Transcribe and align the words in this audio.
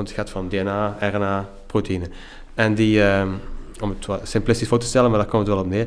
Want 0.00 0.12
het 0.12 0.18
gaat 0.20 0.30
van 0.30 0.48
DNA, 0.48 0.96
RNA, 1.00 1.48
proteïne. 1.66 2.04
En 2.54 2.74
die, 2.74 3.02
ehm, 3.02 3.28
om 3.80 3.88
het 3.88 4.06
wat 4.06 4.20
simplistisch 4.28 4.68
voor 4.68 4.78
te 4.78 4.86
stellen, 4.86 5.10
maar 5.10 5.18
daar 5.18 5.28
komt 5.28 5.46
het 5.46 5.54
wel 5.54 5.64
op 5.64 5.70
neer. 5.70 5.86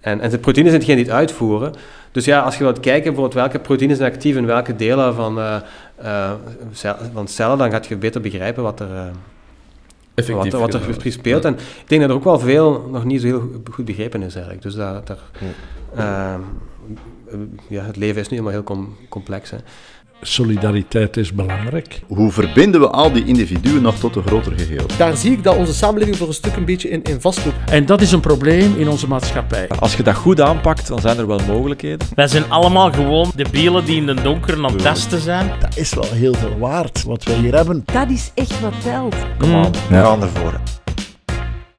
En, 0.00 0.20
en 0.20 0.30
de 0.30 0.38
proteïnen 0.38 0.70
zijn 0.72 0.82
hetgeen 0.84 0.96
die 1.02 1.12
het 1.12 1.14
uitvoeren. 1.20 1.72
Dus 2.12 2.24
ja, 2.24 2.40
als 2.40 2.58
je 2.58 2.64
wilt 2.64 2.80
kijken 2.80 3.02
bijvoorbeeld 3.02 3.34
welke 3.34 3.58
proteïnen 3.58 3.96
zijn 3.96 4.12
actief 4.12 4.36
in 4.36 4.46
welke 4.46 4.76
delen 4.76 5.14
van, 5.14 5.38
eh, 5.38 5.56
eh, 5.96 6.30
cel- 6.72 6.96
van 7.12 7.28
cellen, 7.28 7.58
dan 7.58 7.70
gaat 7.70 7.86
je 7.86 7.96
beter 7.96 8.20
begrijpen 8.20 8.62
wat 8.62 8.80
er, 8.80 8.94
eh, 8.94 9.02
wat, 10.36 10.44
wat 10.60 10.74
er 10.74 10.80
precies 10.96 11.14
speelt. 11.14 11.44
En 11.44 11.54
ik 11.54 11.88
denk 11.88 12.00
dat 12.00 12.10
er 12.10 12.16
ook 12.16 12.24
wel 12.24 12.38
veel 12.38 12.88
nog 12.92 13.04
niet 13.04 13.20
zo 13.20 13.26
heel 13.26 13.50
goed 13.70 13.84
begrepen 13.84 14.22
is 14.22 14.32
eigenlijk. 14.34 14.62
Dus 14.62 14.74
dat, 14.74 15.06
daar, 15.06 15.18
ehm, 15.94 16.40
ja, 17.68 17.84
het 17.84 17.96
leven 17.96 18.20
is 18.20 18.28
nu 18.28 18.36
helemaal 18.36 18.52
heel 18.52 18.62
com- 18.64 18.96
complex. 19.08 19.50
Hè. 19.50 19.56
Solidariteit 20.20 21.16
is 21.16 21.32
belangrijk. 21.32 22.00
Hoe 22.06 22.32
verbinden 22.32 22.80
we 22.80 22.88
al 22.88 23.12
die 23.12 23.24
individuen 23.24 23.82
nog 23.82 23.98
tot 23.98 24.16
een 24.16 24.22
groter 24.22 24.52
geheel? 24.58 24.86
Daar 24.96 25.16
zie 25.16 25.32
ik 25.32 25.42
dat 25.42 25.56
onze 25.56 25.74
samenleving 25.74 26.16
voor 26.16 26.28
een 26.28 26.34
stuk 26.34 26.56
een 26.56 26.64
beetje 26.64 26.88
in, 26.88 27.02
in 27.02 27.20
vastloopt. 27.20 27.70
En 27.70 27.86
dat 27.86 28.00
is 28.00 28.12
een 28.12 28.20
probleem 28.20 28.76
in 28.76 28.88
onze 28.88 29.08
maatschappij. 29.08 29.68
Als 29.68 29.96
je 29.96 30.02
dat 30.02 30.14
goed 30.14 30.40
aanpakt, 30.40 30.88
dan 30.88 31.00
zijn 31.00 31.18
er 31.18 31.26
wel 31.26 31.40
mogelijkheden. 31.46 32.08
Wij 32.14 32.28
zijn 32.28 32.50
allemaal 32.50 32.92
gewoon 32.92 33.30
de 33.34 33.46
bielen 33.50 33.84
die 33.84 33.96
in 33.96 34.06
de 34.06 34.14
donker 34.14 34.56
aan 34.56 34.64
het 34.64 34.78
testen 34.78 35.20
zijn. 35.20 35.50
Dat 35.60 35.76
is 35.76 35.94
wel 35.94 36.10
heel 36.12 36.34
veel 36.34 36.58
waard, 36.58 37.02
wat 37.02 37.24
we 37.24 37.32
hier 37.32 37.54
hebben. 37.54 37.82
Dat 37.84 38.10
is 38.10 38.30
echt 38.34 38.60
wat 38.60 38.74
telt. 38.82 39.16
Kom 39.38 39.54
aan, 39.54 39.72
we 39.72 39.94
gaan 39.94 40.22
ervoor. 40.22 40.60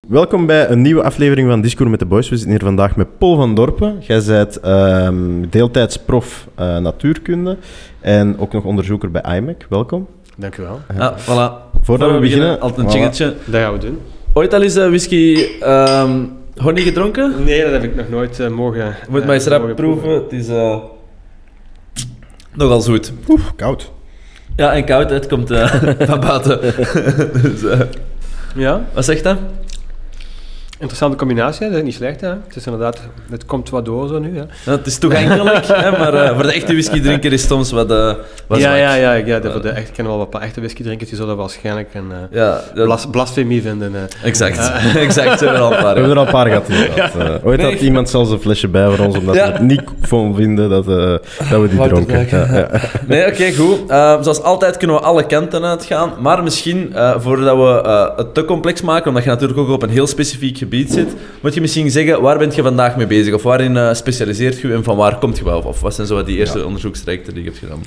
Welkom 0.10 0.46
bij 0.46 0.70
een 0.70 0.82
nieuwe 0.82 1.04
aflevering 1.04 1.50
van 1.50 1.62
Discours 1.62 1.92
met 1.92 2.00
de 2.00 2.06
Boys. 2.06 2.30
We 2.30 2.36
zitten 2.36 2.52
hier 2.52 2.64
vandaag 2.64 2.96
met 2.96 3.18
Paul 3.18 3.36
van 3.36 3.56
Dorpen. 3.56 3.98
Jij 4.00 4.24
bent 4.26 4.60
ehm, 4.60 5.50
deeltijds 5.50 5.98
prof 5.98 6.48
eh, 6.56 6.78
natuurkunde 6.78 7.58
en 8.00 8.40
ook 8.40 8.54
nog 8.54 8.64
onderzoeker 8.64 9.12
bij 9.12 9.38
IMEC. 9.38 9.66
Welkom. 9.70 10.08
Dank 10.38 10.58
u 10.58 10.62
wel. 10.62 10.80
Ah, 10.98 11.18
voilà. 11.18 11.72
Voordat 11.82 12.12
we 12.12 12.20
beginnen... 12.20 12.60
altijd 12.60 12.96
een 12.96 13.12
voilà. 13.12 13.36
Dat 13.46 13.62
gaan 13.62 13.74
we 13.74 13.80
doen. 13.80 14.00
Ooit 14.34 14.54
al 14.54 14.62
eens 14.62 14.76
eh, 14.76 14.88
whisky 14.88 15.46
ehm 15.60 16.26
honey 16.56 16.82
gedronken? 16.82 17.44
Nee, 17.44 17.64
dat 17.64 17.72
heb 17.72 17.84
ik 17.84 17.96
nog 17.96 18.10
nooit 18.10 18.40
eh, 18.40 18.48
mogen 18.48 18.96
Moet 19.10 19.20
eh, 19.20 19.26
maar 19.26 19.36
eens 19.36 19.46
rap 19.48 19.76
proeven. 19.76 20.10
Het 20.10 20.32
is 20.32 20.48
eh 20.48 20.78
nogal 22.54 22.82
zoet. 22.82 23.14
Oeh, 23.28 23.42
koud. 23.56 23.92
Ja, 24.56 24.74
en 24.74 24.86
koud, 24.86 25.10
het 25.10 25.28
komt 25.28 25.52
eh, 25.52 25.74
van 26.10 26.20
buiten. 26.20 26.60
dus, 27.42 27.64
eh, 27.64 27.80
Ja, 28.56 28.86
wat 28.94 29.06
zegt 29.06 29.24
dat? 29.24 29.38
Interessante 30.80 31.18
combinatie, 31.18 31.64
hè. 31.66 31.70
dat 31.72 31.78
is 31.80 31.86
niet 31.86 31.94
slecht. 31.96 32.22
Hè. 32.22 32.28
Het 32.28 32.56
is 32.56 32.66
inderdaad, 32.66 33.00
het 33.30 33.46
komt 33.46 33.70
wat 33.70 33.86
door 33.86 34.08
zo 34.08 34.20
nu. 34.20 34.38
Hè. 34.38 34.44
Ja, 34.66 34.78
het 34.78 34.86
is 34.86 34.98
toegankelijk, 34.98 35.66
hè, 35.68 35.92
maar 35.92 36.14
eh, 36.14 36.34
voor 36.34 36.44
de 36.44 36.52
echte 36.54 36.72
whisky-drinker 36.74 37.34
is 37.34 37.48
soms 37.48 37.72
wat, 37.72 37.92
eh 37.92 38.14
wat 38.48 38.60
ja, 38.60 38.76
ja, 38.76 38.94
ja, 38.94 39.14
ja, 39.14 39.40
de, 39.40 39.52
voor 39.52 39.62
de 39.62 39.70
echt, 39.70 39.88
ik 39.88 39.94
ken 39.94 40.06
wel 40.06 40.18
wat 40.18 40.42
echte 40.42 40.60
whisky-drinkers, 40.60 41.10
die 41.10 41.18
zullen 41.20 41.38
waarschijnlijk 41.38 41.90
een 41.94 42.12
eh, 42.12 42.18
Ja, 42.38 42.62
dat- 42.76 42.86
blas, 42.86 43.06
blasfemie 43.12 43.62
vinden. 43.62 43.96
eh. 43.96 44.02
exact. 44.28 44.72
exact, 44.96 45.40
zijn 45.40 45.54
er 45.54 45.60
al 45.60 45.72
een 45.72 45.78
paar. 45.82 45.94
We 45.94 46.00
hebben 46.00 46.12
er 46.12 46.18
al 46.18 46.26
een 46.26 46.32
paar 46.32 46.48
gehad 46.48 46.70
inderdaad. 46.70 47.44
Ooit 47.44 47.62
had 47.62 47.72
Nee. 47.72 47.80
iemand 47.80 48.10
zelfs 48.10 48.32
een 48.32 48.40
flesje 48.40 48.68
bij 48.68 48.90
voor 48.96 49.06
ons, 49.06 49.18
omdat 49.18 49.36
Ja. 49.36 49.46
we 49.46 49.52
het 49.52 49.62
niet 49.62 49.82
van 50.02 50.36
vinden 50.36 50.70
dat, 50.70 50.88
eh, 50.88 50.96
dat 51.50 51.62
we 51.62 51.68
die 51.68 51.78
Wouter 51.78 52.06
dronken. 52.06 52.28
Draken. 52.28 52.56
Ja, 52.56 52.68
ja. 52.72 52.80
Nee, 53.08 53.28
oké, 53.28 53.54
goed. 53.54 53.80
Zoals 54.24 54.42
altijd 54.44 54.78
kunnen 54.78 54.96
we 54.96 55.02
alle 55.02 55.26
kanten 55.26 55.64
uitgaan. 55.66 56.12
Maar 56.20 56.44
misschien, 56.44 56.94
eh, 56.96 57.16
voordat 57.20 57.58
we 57.58 57.82
eh, 57.90 58.18
het 58.18 58.34
te 58.34 58.46
complex 58.46 58.82
maken, 58.82 59.08
omdat 59.08 59.24
je 59.24 59.30
natuurlijk 59.30 59.60
ook 59.60 59.70
op 59.70 59.84
een 59.84 59.90
heel 59.90 60.08
specifiek 60.08 60.58
gebied 60.70 60.92
zit, 60.92 61.14
moet 61.42 61.54
je 61.54 61.62
misschien 61.62 61.92
zeggen, 61.92 62.22
waar 62.22 62.38
ben 62.38 62.52
je 62.56 62.62
vandaag 62.62 62.96
mee 62.98 63.08
bezig? 63.08 63.34
Of 63.34 63.44
waarin 63.44 63.78
eh, 63.78 63.94
specialiseert 63.94 64.60
je 64.60 64.74
en 64.74 64.84
van 64.84 64.98
waar 64.98 65.18
komt 65.18 65.38
je 65.38 65.44
wel? 65.44 65.62
Of 65.62 65.82
wat 65.82 65.96
zijn 65.96 66.08
zo 66.08 66.16
wat 66.16 66.26
die 66.26 66.38
eerste 66.38 66.66
onderzoekstrajecten 66.66 67.34
die 67.34 67.44
je 67.44 67.50
hebt 67.50 67.62
gedaan? 67.62 67.84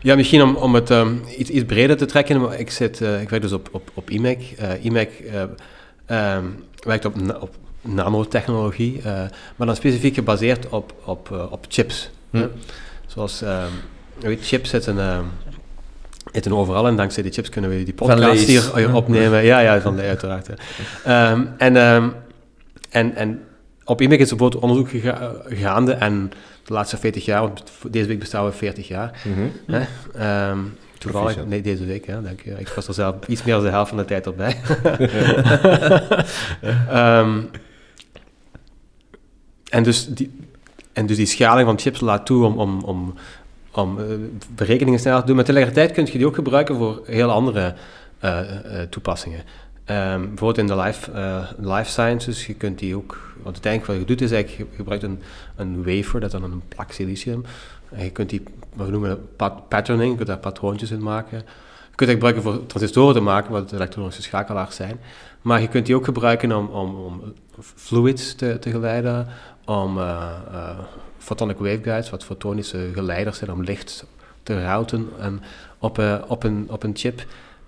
Ja, 0.00 0.14
misschien 0.14 0.42
om, 0.42 0.56
om 0.56 0.74
het 0.74 0.90
ehm, 0.90 1.14
iets, 1.38 1.50
iets 1.50 1.64
breder 1.64 1.96
te 1.96 2.04
trekken. 2.04 2.40
maar 2.40 2.58
Ik, 2.58 2.70
zit, 2.70 3.00
eh, 3.00 3.20
ik 3.20 3.28
werk 3.28 3.42
dus 3.42 3.52
op, 3.52 3.68
op, 3.72 3.90
op 3.94 4.10
IMEC. 4.10 4.54
Eh, 4.58 4.84
IMEC 4.84 5.10
eh, 5.10 5.42
ehm, 6.06 6.44
werkt 6.80 7.04
op, 7.04 7.20
na- 7.20 7.38
op 7.40 7.54
nanotechnologie, 7.80 9.00
maar 9.56 9.66
dan 9.66 9.76
specifiek 9.76 10.14
gebaseerd 10.14 10.68
op, 10.68 10.94
op, 11.04 11.48
op 11.50 11.64
chips. 11.68 12.10
Hm. 12.30 12.36
hè. 12.36 12.46
Zoals, 13.06 13.42
ehm, 13.42 13.70
weet, 14.20 14.46
chips 14.46 14.70
zitten, 14.70 14.96
zitten 16.42 16.60
overal 16.60 16.86
en 16.86 16.96
dankzij 16.96 17.22
die 17.22 17.32
chips 17.32 17.48
kunnen 17.48 17.70
we 17.70 17.82
die 17.82 17.94
podcast 17.94 18.46
hier 18.46 18.74
eh, 18.74 18.94
opnemen. 18.94 19.44
Ja, 19.44 19.58
ja, 19.58 19.80
van 19.80 19.94
Lay's 19.96 20.08
uiteraard. 20.08 20.48
Ehm, 21.04 21.44
en, 21.58 21.76
ehm, 21.76 22.08
en, 22.90 23.14
en 23.14 23.40
op 23.84 24.00
IMEC 24.00 24.20
is 24.20 24.30
er 24.30 24.36
bijvoorbeeld 24.36 24.62
onderzoek 24.62 24.88
gaande 25.48 25.92
en 25.92 26.32
de 26.64 26.72
laatste 26.72 26.96
40 26.96 27.24
jaar, 27.24 27.40
want 27.40 27.62
deze 27.90 28.06
week 28.06 28.18
bestaan 28.18 28.44
we 28.44 28.52
40 28.52 28.88
jaar. 28.88 29.20
Hè? 29.66 29.82
Ehm, 30.14 30.58
toevallig, 30.98 31.46
nee, 31.46 31.60
deze 31.60 31.84
week, 31.84 32.06
hè, 32.06 32.22
dank 32.22 32.40
je. 32.40 32.50
Ik 32.58 32.68
was 32.68 32.88
er 32.88 32.94
zelf 32.94 33.14
iets 33.26 33.42
meer 33.42 33.54
dan 33.54 33.64
de 33.64 33.70
helft 33.70 33.88
van 33.88 33.98
de 33.98 34.04
tijd 34.04 34.26
erbij. 34.26 34.56
Ehm, 36.88 37.40
en, 39.68 39.82
dus 39.82 40.06
die, 40.06 40.30
en 40.92 41.06
dus 41.06 41.16
die 41.16 41.26
schaling 41.26 41.66
van 41.66 41.78
chips 41.78 42.00
laat 42.00 42.26
toe 42.26 42.44
om, 42.44 42.58
om, 42.58 42.82
om, 42.82 43.14
om 43.76 43.98
eh, 43.98 44.04
berekeningen 44.54 45.00
sneller 45.00 45.20
te 45.20 45.26
doen. 45.26 45.36
Maar 45.36 45.44
tegelijkertijd 45.44 45.92
kun 45.92 46.06
je 46.06 46.12
die 46.12 46.26
ook 46.26 46.34
gebruiken 46.34 46.76
voor 46.76 47.02
heel 47.04 47.30
andere 47.30 47.74
eh, 48.18 48.40
eh, 48.40 48.88
toepassingen. 48.88 49.42
Ehm, 49.84 50.20
bijvoorbeeld 50.20 50.58
in 50.58 50.66
de 50.66 50.76
life, 50.76 51.10
life 51.58 51.90
sciences, 51.90 52.46
je 52.46 52.54
kunt 52.54 52.78
die 52.78 52.96
ook... 52.96 53.34
Want 53.42 53.54
uiteindelijk 53.54 53.92
wat 53.92 54.00
je 54.00 54.14
doet 54.14 54.20
is 54.20 54.32
eigenlijk, 54.32 54.70
je 54.70 54.76
gebruikt 54.76 55.02
een, 55.02 55.20
een 55.56 55.84
wafer, 55.84 56.20
dat 56.20 56.34
is 56.34 56.40
dan 56.40 56.52
een 56.52 56.62
plak 56.68 56.92
silicium. 56.92 57.44
En 57.92 58.04
je 58.04 58.10
kunt 58.10 58.30
die, 58.30 58.42
we 58.74 58.90
noemen 58.90 59.26
pat- 59.36 59.68
patterning, 59.68 60.10
je 60.10 60.16
kunt 60.16 60.28
daar 60.28 60.38
patroontjes 60.38 60.90
in 60.90 61.02
maken. 61.02 61.38
Je 61.90 61.94
kunt 61.94 62.10
die 62.10 62.18
gebruiken 62.18 62.42
voor 62.42 62.66
transistoren 62.66 63.14
te 63.14 63.20
maken, 63.20 63.52
wat 63.52 63.72
elektronische 63.72 64.22
schakelaars 64.22 64.76
zijn. 64.76 65.00
Maar 65.42 65.60
je 65.60 65.68
kunt 65.68 65.86
die 65.86 65.94
ook 65.94 66.04
gebruiken 66.04 66.52
om, 66.52 66.66
om, 66.66 66.94
om 66.94 67.22
fluids 67.74 68.34
te, 68.34 68.58
te 68.58 68.70
geleiden, 68.70 69.26
om 69.64 69.98
photonic 71.26 71.58
waveguides, 71.58 72.10
wat 72.10 72.24
fotonische 72.24 72.90
geleiders 72.94 73.38
zijn, 73.38 73.52
om 73.52 73.62
licht 73.62 74.06
te 74.42 74.62
routen 74.62 75.08
en 75.20 75.42
op, 75.78 75.98
eh, 75.98 76.22
op, 76.26 76.42
een, 76.42 76.66
op 76.70 76.82
een 76.82 76.96
chip. 76.96 77.24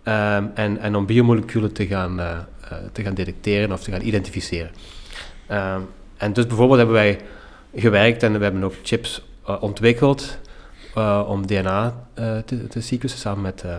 Ehm, 0.09 0.45
en, 0.55 0.79
en 0.79 0.97
om 0.97 1.07
biomoleculen 1.07 1.73
te 1.73 1.87
gaan, 1.87 2.21
eh, 2.21 2.31
eh, 2.31 2.79
te 2.93 3.03
gaan 3.03 3.15
detecteren 3.15 3.73
of 3.73 3.83
te 3.83 3.91
gaan 3.91 4.01
identificeren. 4.01 4.71
Ehm, 5.47 5.81
en 6.17 6.33
dus 6.33 6.47
bijvoorbeeld 6.47 6.79
hebben 6.79 6.97
wij 6.97 7.21
gewerkt 7.75 8.23
en 8.23 8.39
we 8.39 8.45
hebben 8.45 8.65
ook 8.65 8.75
chips 8.83 9.23
ontwikkeld 9.61 10.39
om 11.27 11.47
DNA 11.47 11.95
te, 12.45 12.67
te 12.69 12.81
sequencen 12.81 13.19
samen 13.19 13.43
met 13.43 13.63
eh, 13.63 13.77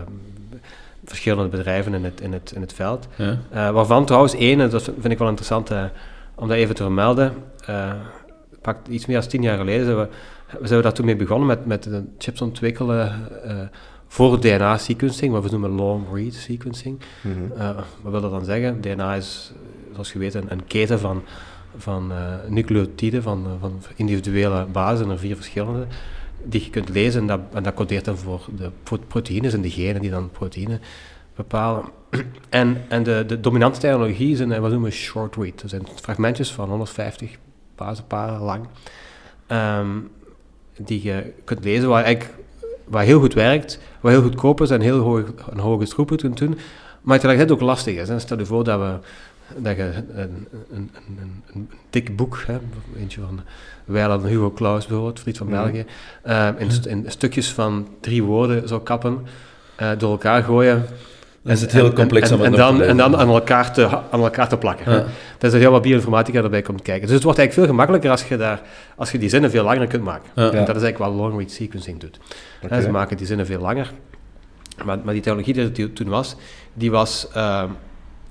verschillende 1.06 1.50
bedrijven 1.50 1.94
in 1.94 2.03
het, 2.03 2.22
in 2.22 2.34
het, 2.34 2.51
in 2.56 2.62
het 2.62 2.73
veld. 2.73 3.07
Ja. 3.16 3.72
Waarvan 3.72 4.06
trouwens 4.06 4.35
één, 4.35 4.62
en 4.62 4.69
dat 4.69 4.84
vind 4.84 5.12
ik 5.12 5.18
wel 5.18 5.28
interessant 5.28 5.72
om 6.35 6.47
dat 6.47 6.57
even 6.57 6.75
te 6.75 6.84
vermelden, 6.84 7.34
eh 8.59 8.62
pak 8.62 8.88
iets 8.88 9.06
meer 9.06 9.20
dan 9.20 9.30
tien 9.30 9.42
jaar 9.42 9.58
geleden 9.58 9.86
zijn 9.86 9.97
we, 9.97 10.08
zijn 10.62 10.78
we 10.78 10.81
daar 10.81 10.94
toen 10.94 11.06
mee 11.06 11.16
begonnen 11.16 11.47
met, 11.47 11.66
met 11.66 11.84
de 11.84 12.03
chips 12.18 12.42
ontwikkelen 12.42 13.30
eh, 13.44 13.56
voor 14.08 14.42
DNA-sequencing, 14.42 15.31
wat 15.31 15.44
we 15.44 15.50
noemen 15.50 15.70
long-read 15.70 16.34
sequencing. 16.34 17.00
Mhm. 17.22 17.59
Eh, 17.62 17.75
wat 18.02 18.12
wil 18.12 18.22
dat 18.22 18.31
dan 18.31 18.46
zeggen? 18.46 18.81
DNA 18.81 19.16
is, 19.16 19.52
zoals 19.92 20.12
je 20.12 20.19
weet, 20.19 20.34
een, 20.34 20.52
een 20.52 20.66
keten 20.68 21.00
van, 21.00 21.24
van 21.78 22.12
eh, 22.12 22.34
nucleotiden, 22.48 23.24
van, 23.24 23.46
van 23.59 23.80
individuele 23.96 24.66
bazen, 24.66 25.06
en 25.06 25.12
er 25.12 25.19
vier 25.19 25.36
verschillende, 25.36 25.86
die 26.44 26.64
je 26.64 26.69
kunt 26.69 26.90
lezen 26.90 27.22
en 27.22 27.28
dat, 27.28 27.40
en 27.53 27.64
dat 27.64 27.74
codeert 27.74 28.06
dan 28.06 28.18
voor 28.18 28.46
de 28.58 28.72
pro- 28.84 29.03
proteïnes 29.08 29.53
en 29.53 29.62
de 29.62 29.69
genen 29.69 30.02
die 30.02 30.09
dan 30.09 30.31
proteïnen 30.31 30.81
bepalen. 31.36 31.84
En, 32.50 32.86
en 32.88 33.03
de, 33.03 33.24
de 33.28 33.40
dominante 33.40 33.80
technologie 33.80 34.31
is 34.31 34.40
een, 34.40 34.52
eh, 34.52 34.59
wat 34.59 34.72
noemen 34.72 34.90
we 34.90 34.96
short 34.96 35.36
read. 35.36 35.62
Dat 35.62 35.69
zijn 35.69 35.88
fragmentjes 35.96 36.52
van 36.52 36.69
150 36.69 37.38
basenparen 37.79 38.40
lang, 38.41 38.67
ehm, 39.47 39.88
die 40.78 41.03
je 41.03 41.34
kunt 41.44 41.63
lezen, 41.63 41.90
waar, 41.90 42.03
eigenlijk, 42.03 42.35
waar 42.85 43.03
heel 43.03 43.19
goed 43.19 43.34
werkt, 43.34 43.79
waar 44.00 44.12
heel 44.12 44.22
goedkoop 44.22 44.62
is 44.62 44.69
en 44.69 44.81
heel 44.81 45.00
hoog, 45.00 45.23
een 45.50 45.59
hoge 45.59 45.85
throughput 45.85 46.22
kunt 46.22 46.38
doen, 46.38 46.57
maar 47.01 47.16
tegelijkertijd 47.16 47.59
ook 47.59 47.68
lastig 47.68 47.95
is. 47.95 48.07
Hè. 48.07 48.19
Stel 48.19 48.38
je 48.38 48.45
voor 48.45 48.63
dat, 48.63 48.80
we, 48.80 48.98
dat 49.62 49.75
je 49.75 49.83
een, 49.83 50.07
een, 50.15 50.48
een, 50.71 50.92
een, 51.18 51.44
een 51.54 51.69
dik 51.89 52.15
boek, 52.15 52.44
hè, 52.48 52.57
eentje 52.98 53.21
van 53.21 53.39
Weiland 53.86 54.24
en 54.24 54.30
Hugo 54.30 54.51
Claus 54.51 54.86
bijvoorbeeld, 54.86 55.19
Friet 55.19 55.38
van 55.38 55.48
Mhm. 55.48 55.56
België, 55.56 55.86
eh, 56.21 56.50
in, 56.57 56.69
in 56.88 57.04
stukjes 57.07 57.51
van 57.54 57.88
drie 58.00 58.24
woorden 58.24 58.68
zou 58.68 58.81
kappen, 58.81 59.25
eh, 59.75 59.92
door 59.98 60.12
elkaar 60.12 60.44
gooien. 60.44 60.86
Dan 61.44 61.53
is 61.53 61.62
het 61.62 61.71
heel 61.71 61.94
complex 61.94 62.30
en, 62.30 62.36
om 62.36 62.44
en, 62.44 62.51
het 62.51 62.59
en 62.59 62.65
nog 62.65 62.71
te 62.71 62.77
dan, 62.77 62.89
en 62.89 62.97
dan 62.97 63.18
aan 63.18 63.30
elkaar 63.30 63.74
te, 63.74 63.88
aan 63.88 64.21
elkaar 64.21 64.50
te 64.50 64.57
plakken. 64.57 64.91
Ja. 64.91 65.06
Dat 65.38 65.53
is 65.53 65.59
heel 65.59 65.71
wat 65.71 65.81
bioinformatica 65.81 66.44
erbij 66.44 66.62
komt 66.62 66.81
kijken. 66.81 67.06
Dus 67.06 67.15
het 67.15 67.24
wordt 67.24 67.39
eigenlijk 67.39 67.68
veel 67.68 67.77
gemakkelijker 67.77 68.12
als 68.12 68.27
je, 68.27 68.38
daar, 68.38 68.62
als 68.95 69.12
je 69.12 69.18
die 69.18 69.30
zinnen 69.30 69.51
veel 69.51 69.63
langer 69.63 69.88
kunt 69.88 70.03
maken. 70.03 70.30
Ja. 70.36 70.51
En 70.51 70.65
dat 70.65 70.75
is 70.75 70.83
eigenlijk 70.83 70.97
wat 70.97 71.13
long-read 71.13 71.51
sequencing 71.51 72.00
doet. 72.00 72.19
Ze 72.81 72.89
maken 72.91 73.18
die 73.18 73.25
zinnen 73.25 73.45
veel 73.45 73.62
langer. 73.62 73.91
Maar, 74.86 75.00
maar 75.03 75.13
die 75.13 75.24
technologie 75.24 75.53
die 75.71 75.86
er 75.86 75.94
toen 75.94 76.09
was, 76.09 76.36
die 76.74 76.91
was 76.91 77.27
ehm, 77.33 77.69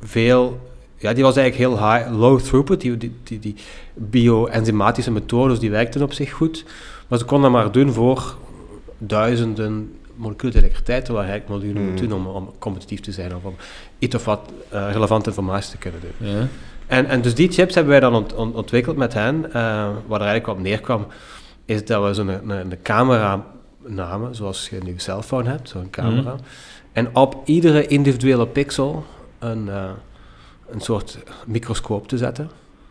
veel... 0.02 0.66
Ja, 0.96 1.12
die 1.12 1.22
was 1.22 1.36
eigenlijk 1.36 1.70
heel 1.70 1.90
high, 1.90 2.10
low 2.10 2.40
throughput. 2.40 2.80
Die, 2.80 2.96
die, 2.96 3.16
die, 3.24 3.38
die 3.38 3.54
bio-enzymatische 3.94 5.10
methodes, 5.10 5.58
die 5.58 5.70
werkten 5.70 6.02
op 6.02 6.12
zich 6.12 6.32
goed. 6.32 6.64
Maar 7.08 7.18
ze 7.18 7.24
konden 7.24 7.52
dat 7.52 7.62
maar 7.62 7.72
doen 7.72 7.92
voor 7.92 8.36
duizenden 8.98 9.97
moleculen 10.18 10.52
tegelijkertijd, 10.54 11.04
terwijl 11.04 11.26
je 11.26 11.30
eigenlijk 11.32 11.60
miljoenen 11.60 11.90
moet 11.90 12.00
Hmm. 12.00 12.08
doen 12.08 12.18
om, 12.26 12.34
om 12.34 12.50
competitief 12.58 13.00
te 13.00 13.12
zijn 13.12 13.34
of 13.36 13.44
om 13.44 13.54
iets 13.98 14.14
of 14.14 14.24
wat 14.24 14.40
eh, 14.68 14.88
relevante 14.92 15.28
informatie 15.28 15.70
te 15.70 15.76
kunnen 15.78 16.00
doen. 16.00 16.28
Ja. 16.28 16.46
En, 16.86 17.06
en 17.06 17.20
dus 17.20 17.34
die 17.34 17.52
chips 17.52 17.74
hebben 17.74 17.92
wij 17.92 18.00
dan 18.00 18.14
ont- 18.14 18.34
ont- 18.34 18.54
ontwikkeld 18.54 18.96
met 18.96 19.12
hen. 19.14 19.52
eh 19.52 19.88
wat 20.06 20.20
er 20.20 20.26
eigenlijk 20.26 20.58
op 20.58 20.64
neerkwam, 20.64 21.06
is 21.64 21.84
dat 21.84 22.04
we 22.04 22.14
zo'n 22.14 22.28
een, 22.28 22.50
een 22.50 22.82
camera 22.82 23.44
namen, 23.86 24.34
zoals 24.34 24.68
je 24.68 24.78
nu 24.82 24.92
een 24.92 25.00
cellphone 25.00 25.48
hebt, 25.48 25.68
zo'n 25.68 25.90
camera. 25.90 26.34
En 26.92 27.16
op 27.16 27.42
iedere 27.44 27.86
individuele 27.86 28.46
pixel 28.46 29.04
een, 29.38 29.68
eh, 29.68 29.90
een 30.70 30.80
soort 30.80 31.18
microscoop 31.46 32.08
te 32.08 32.16
zetten. 32.18 32.50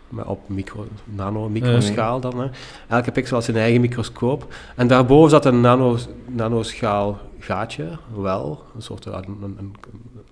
Maar 0.10 0.28
op 0.28 0.50
micro, 0.50 0.88
nano-microschaal 1.04 2.20
dan. 2.20 2.40
Hè. 2.40 2.48
Elke 2.88 3.12
pixel 3.12 3.36
had 3.36 3.46
zijn 3.46 3.58
eigen 3.58 3.82
microscoop. 3.82 4.54
En 4.76 4.88
daarboven 4.88 5.30
zat 5.30 5.46
een 5.46 5.62
nano, 5.62 5.98
nanoschaal 6.26 7.20
gaatje, 7.40 7.88
wel, 8.16 8.64
een 8.76 8.82
soort, 8.82 9.06
een, 9.06 9.14
een, 9.14 9.56
een, 9.60 9.76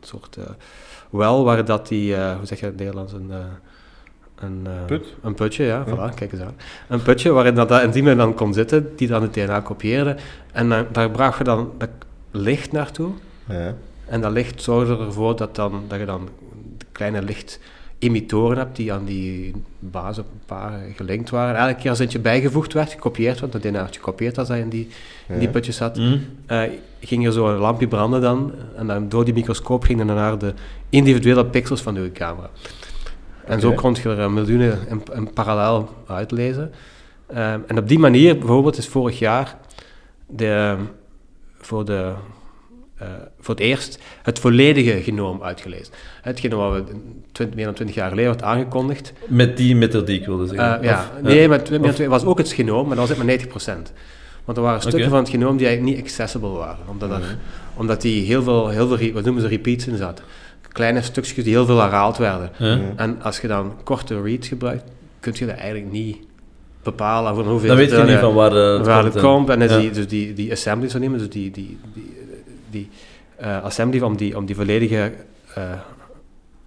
soort 0.02 0.38
eh, 0.38 0.44
wel, 1.10 1.44
waar 1.44 1.66
dat 1.66 1.88
die, 1.88 2.16
eh, 2.16 2.36
hoe 2.38 2.46
zeg 2.46 2.60
je 2.60 2.66
het 2.66 2.80
in 2.80 2.86
het 2.86 2.96
Nederlands, 2.96 3.14
een... 3.14 3.32
eh, 3.32 3.46
een, 4.36 4.62
eh, 4.64 4.86
Put? 4.86 5.14
Een 5.22 5.34
putje, 5.34 5.64
ja, 5.64 5.86
voilà, 5.86 6.14
kijk 6.16 6.32
eens 6.32 6.42
aan. 6.42 6.56
Een 6.88 7.02
putje 7.02 7.32
waarin 7.32 7.56
dat, 7.56 7.70
dat 7.70 7.94
dan 7.94 8.34
kon 8.34 8.54
zitten, 8.54 8.96
die 8.96 9.08
dan 9.08 9.22
het 9.22 9.34
DNA 9.34 9.60
kopieerde. 9.60 10.16
En 10.52 10.70
dan, 10.70 10.86
daar 10.92 11.10
bracht 11.10 11.38
je 11.38 11.44
dan 11.44 11.72
dat 11.78 11.90
licht 12.32 12.72
naartoe. 12.72 13.12
Ja. 13.48 13.76
En 14.06 14.22
dat 14.22 14.32
licht 14.32 14.62
zorgde 14.62 14.98
ervoor 14.98 15.36
dat, 15.36 15.56
dan, 15.56 15.84
dat 15.88 16.00
je 16.00 16.06
dan 16.06 16.30
kleine 16.92 17.22
lichtemitoren 18.12 18.58
hebt 18.58 18.76
die 18.76 18.94
aan 18.94 19.06
die 19.06 19.54
basisparen 19.80 20.94
gelinkt 20.96 21.30
waren. 21.30 21.56
Elke 21.56 21.76
keer 21.76 21.90
als 21.90 22.00
eentje 22.00 22.20
bijgevoegd 22.20 22.74
werd, 22.74 22.92
gekopieerd 22.92 23.40
werd, 23.40 23.52
dat 23.52 23.62
DNA 23.62 23.82
werd 23.82 23.96
gekopieerd 23.96 24.38
als 24.38 24.48
hij 24.48 24.60
in 24.60 24.70
die, 24.70 24.88
in 25.28 25.40
die 25.40 25.50
putjes 25.50 25.76
zat, 25.76 26.00
eh, 26.46 26.62
ging 27.00 27.26
er 27.26 27.32
zo 27.32 27.50
een 27.50 27.58
lampje 27.58 27.88
branden 27.88 28.22
dan. 28.22 28.52
En 28.76 28.88
dan 28.88 29.10
door 29.10 29.26
die 29.26 29.34
microscoop 29.34 29.84
ging 29.84 29.98
dan 29.98 30.16
naar 30.16 30.38
de 30.38 30.54
individuele 30.90 31.46
pixels 31.46 31.82
van 31.82 31.96
uw 31.96 32.12
camera. 32.12 32.50
En 33.46 33.60
zo 33.60 33.72
kon 33.74 33.96
je 33.96 34.10
er 34.10 34.20
eh, 34.20 34.30
miljoenen 34.30 34.80
in, 34.90 35.02
in 35.14 35.34
parallel 35.34 35.90
uitlezen. 36.08 36.72
Ehm, 37.28 37.60
en 37.68 37.78
op 37.78 37.88
die 37.88 38.00
manier, 38.00 38.38
bijvoorbeeld, 38.38 38.78
is 38.78 38.88
vorig 38.88 39.20
jaar 39.20 39.58
de, 40.28 40.76
voor, 41.58 41.86
de, 41.86 42.14
eh, 42.98 43.08
voor 43.40 43.56
het 43.56 43.64
eerst 43.64 44.00
het 44.24 44.40
volledige 44.40 45.02
genoom 45.04 45.44
uitgelezen. 45.44 45.94
Hetgeen 46.22 46.56
wat 46.56 46.74
we 46.74 46.84
twint- 47.32 47.56
meer 47.56 47.66
dan 47.66 47.74
20 47.74 47.96
jaar 47.96 48.10
geleden 48.10 48.30
werd 48.32 48.44
aangekondigd. 48.44 49.14
Met 49.28 49.58
die 49.58 49.76
methodiek 49.76 50.26
wilde 50.26 50.48
zeggen. 50.48 50.78
Eh, 50.80 50.84
ja, 50.84 51.12
Of- 51.16 51.22
nee, 51.22 51.48
maar 51.48 51.58
het 51.60 51.98
dan- 51.98 52.08
was 52.10 52.24
ook 52.26 52.38
het 52.38 52.52
genoom, 52.52 52.88
maar 52.88 52.96
dat 52.96 53.08
was 53.08 53.10
het 53.10 53.18
maar 53.18 53.26
90%. 53.26 53.94
Want 54.46 54.58
er 54.58 54.64
waren 54.64 54.82
stukken 54.82 55.10
van 55.10 55.20
het 55.20 55.30
genoom 55.30 55.58
die 55.58 55.68
eigenlijk 55.68 55.96
niet 55.98 56.06
accessible 56.06 56.50
waren. 56.50 56.84
Omdat, 56.90 57.10
er, 57.10 57.38
omdat 57.76 58.02
die 58.02 58.26
heel 58.26 58.44
veel, 58.44 58.68
heel 58.70 58.98
veel, 58.98 59.12
wat 59.12 59.24
noemen 59.24 59.42
ze 59.42 59.48
repeats 59.48 59.88
in 59.88 59.98
zaten. 59.98 60.26
Kleine 60.72 61.02
stukjes 61.02 61.44
die 61.44 61.54
heel 61.54 61.66
veel 61.66 61.80
herhaald 61.80 62.18
werden. 62.18 62.52
Ja. 62.58 62.80
En 62.96 63.22
als 63.22 63.40
je 63.40 63.48
dan 63.48 63.74
korte 63.84 64.22
reads 64.22 64.48
gebruikt, 64.48 64.84
kun 65.20 65.34
je 65.36 65.46
dat 65.46 65.56
eigenlijk 65.56 65.92
niet 65.92 66.18
bepalen 66.84 67.36
van 67.36 67.48
hoeveel 67.48 67.68
Dan 67.68 67.78
weet 67.78 67.92
je 67.92 67.98
niet 67.98 68.08
eh, 68.10 68.20
van 68.20 68.34
waar, 68.34 68.52
eh, 68.56 68.78
het 68.78 68.86
waar 68.86 69.02
komt 69.02 69.14
het 69.14 69.24
en- 69.24 69.30
komt. 69.30 69.50
En 69.50 69.60
dus 69.60 69.72
Ja. 69.72 69.78
die, 69.80 69.92
dus 69.92 70.08
die, 70.08 70.34
die 70.34 70.52
assemblies 70.52 70.92
van 70.92 71.02
nemen, 71.02 71.18
dus 71.20 71.30
die, 71.30 71.52
die, 71.52 71.78
die, 71.94 72.16
die 72.76 72.90
eh, 73.36 73.64
assembly 73.64 74.02
om 74.02 74.18
die, 74.18 74.36
om 74.38 74.46
die 74.46 74.56
volledige 74.56 75.14
eh, 75.56 75.80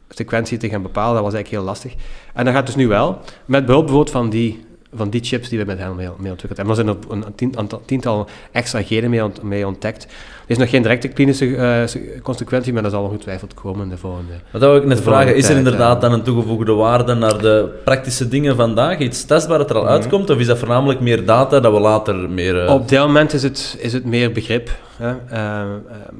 sequentie 0.09 0.59
te 0.59 0.69
gaan 0.69 0.83
bepalen, 0.83 1.15
dat 1.15 1.25
was 1.25 1.35
eigenlijk 1.35 1.63
heel 1.63 1.73
lastig. 1.73 1.95
En 2.35 2.45
dat 2.45 2.55
gaat 2.55 2.67
dus 2.67 2.77
nu 2.77 2.89
wel, 2.89 3.21
met 3.45 3.67
behulp 3.67 4.11
van 4.11 4.31
die, 4.31 4.65
van 4.95 5.11
die 5.11 5.25
chips 5.25 5.49
die 5.49 5.59
we 5.59 5.65
met 5.65 5.79
hen 5.79 5.97
mee, 5.97 6.09
mee 6.19 6.31
ontwikkeld 6.31 6.57
hebben. 6.57 6.77
Er 6.79 6.97
zijn 7.09 7.23
een 7.25 7.35
tien- 7.35 7.59
aantal- 7.59 7.83
tiental 7.85 8.27
extra 8.53 8.83
genen 8.83 9.11
mee, 9.11 9.25
ont- 9.25 9.43
mee 9.43 9.67
ontdekt. 9.67 10.05
Er 10.05 10.11
is 10.47 10.59
nog 10.59 10.71
geen 10.71 10.83
directe 10.83 11.09
klinische 11.09 11.57
eh, 11.57 11.87
se- 11.87 12.21
consequentie, 12.23 12.73
maar 12.73 12.83
dat 12.83 12.93
zal 12.93 13.03
ongetwijfeld 13.03 13.55
komen 13.55 13.83
in 13.83 13.89
de 13.89 13.97
volgende. 13.97 14.33
Wat 14.51 14.61
wou 14.61 14.79
ik 14.79 14.85
net 14.85 15.01
vragen, 15.01 15.37
is 15.37 15.49
er 15.49 15.57
inderdaad 15.57 16.01
dan 16.01 16.13
een 16.13 16.23
toegevoegde 16.23 16.73
waarde 16.73 17.15
naar 17.15 17.39
de 17.39 17.81
praktische 17.85 18.29
dingen 18.29 18.57
vandaag? 18.57 18.99
Iets 18.99 19.25
testbaar 19.25 19.59
dat 19.59 19.71
er 19.71 19.77
al 19.77 19.83
Mhm. 19.83 19.93
uitkomt? 19.93 20.31
Of 20.31 20.39
is 20.39 20.47
dat 20.47 20.59
voornamelijk 20.59 21.01
meer 21.01 21.25
data 21.25 21.61
dat 21.61 21.73
we 21.73 21.81
later 21.81 22.15
meer... 22.31 22.65
eh, 22.65 22.75
Op 22.75 22.89
dit 22.89 22.99
moment 22.99 23.33
is 23.33 23.43
het, 23.43 23.77
is 23.81 23.93
het 23.93 24.05
meer 24.05 24.33
begrip. 24.33 24.71
Hè? 24.97 25.15
Ehm, 25.31 25.69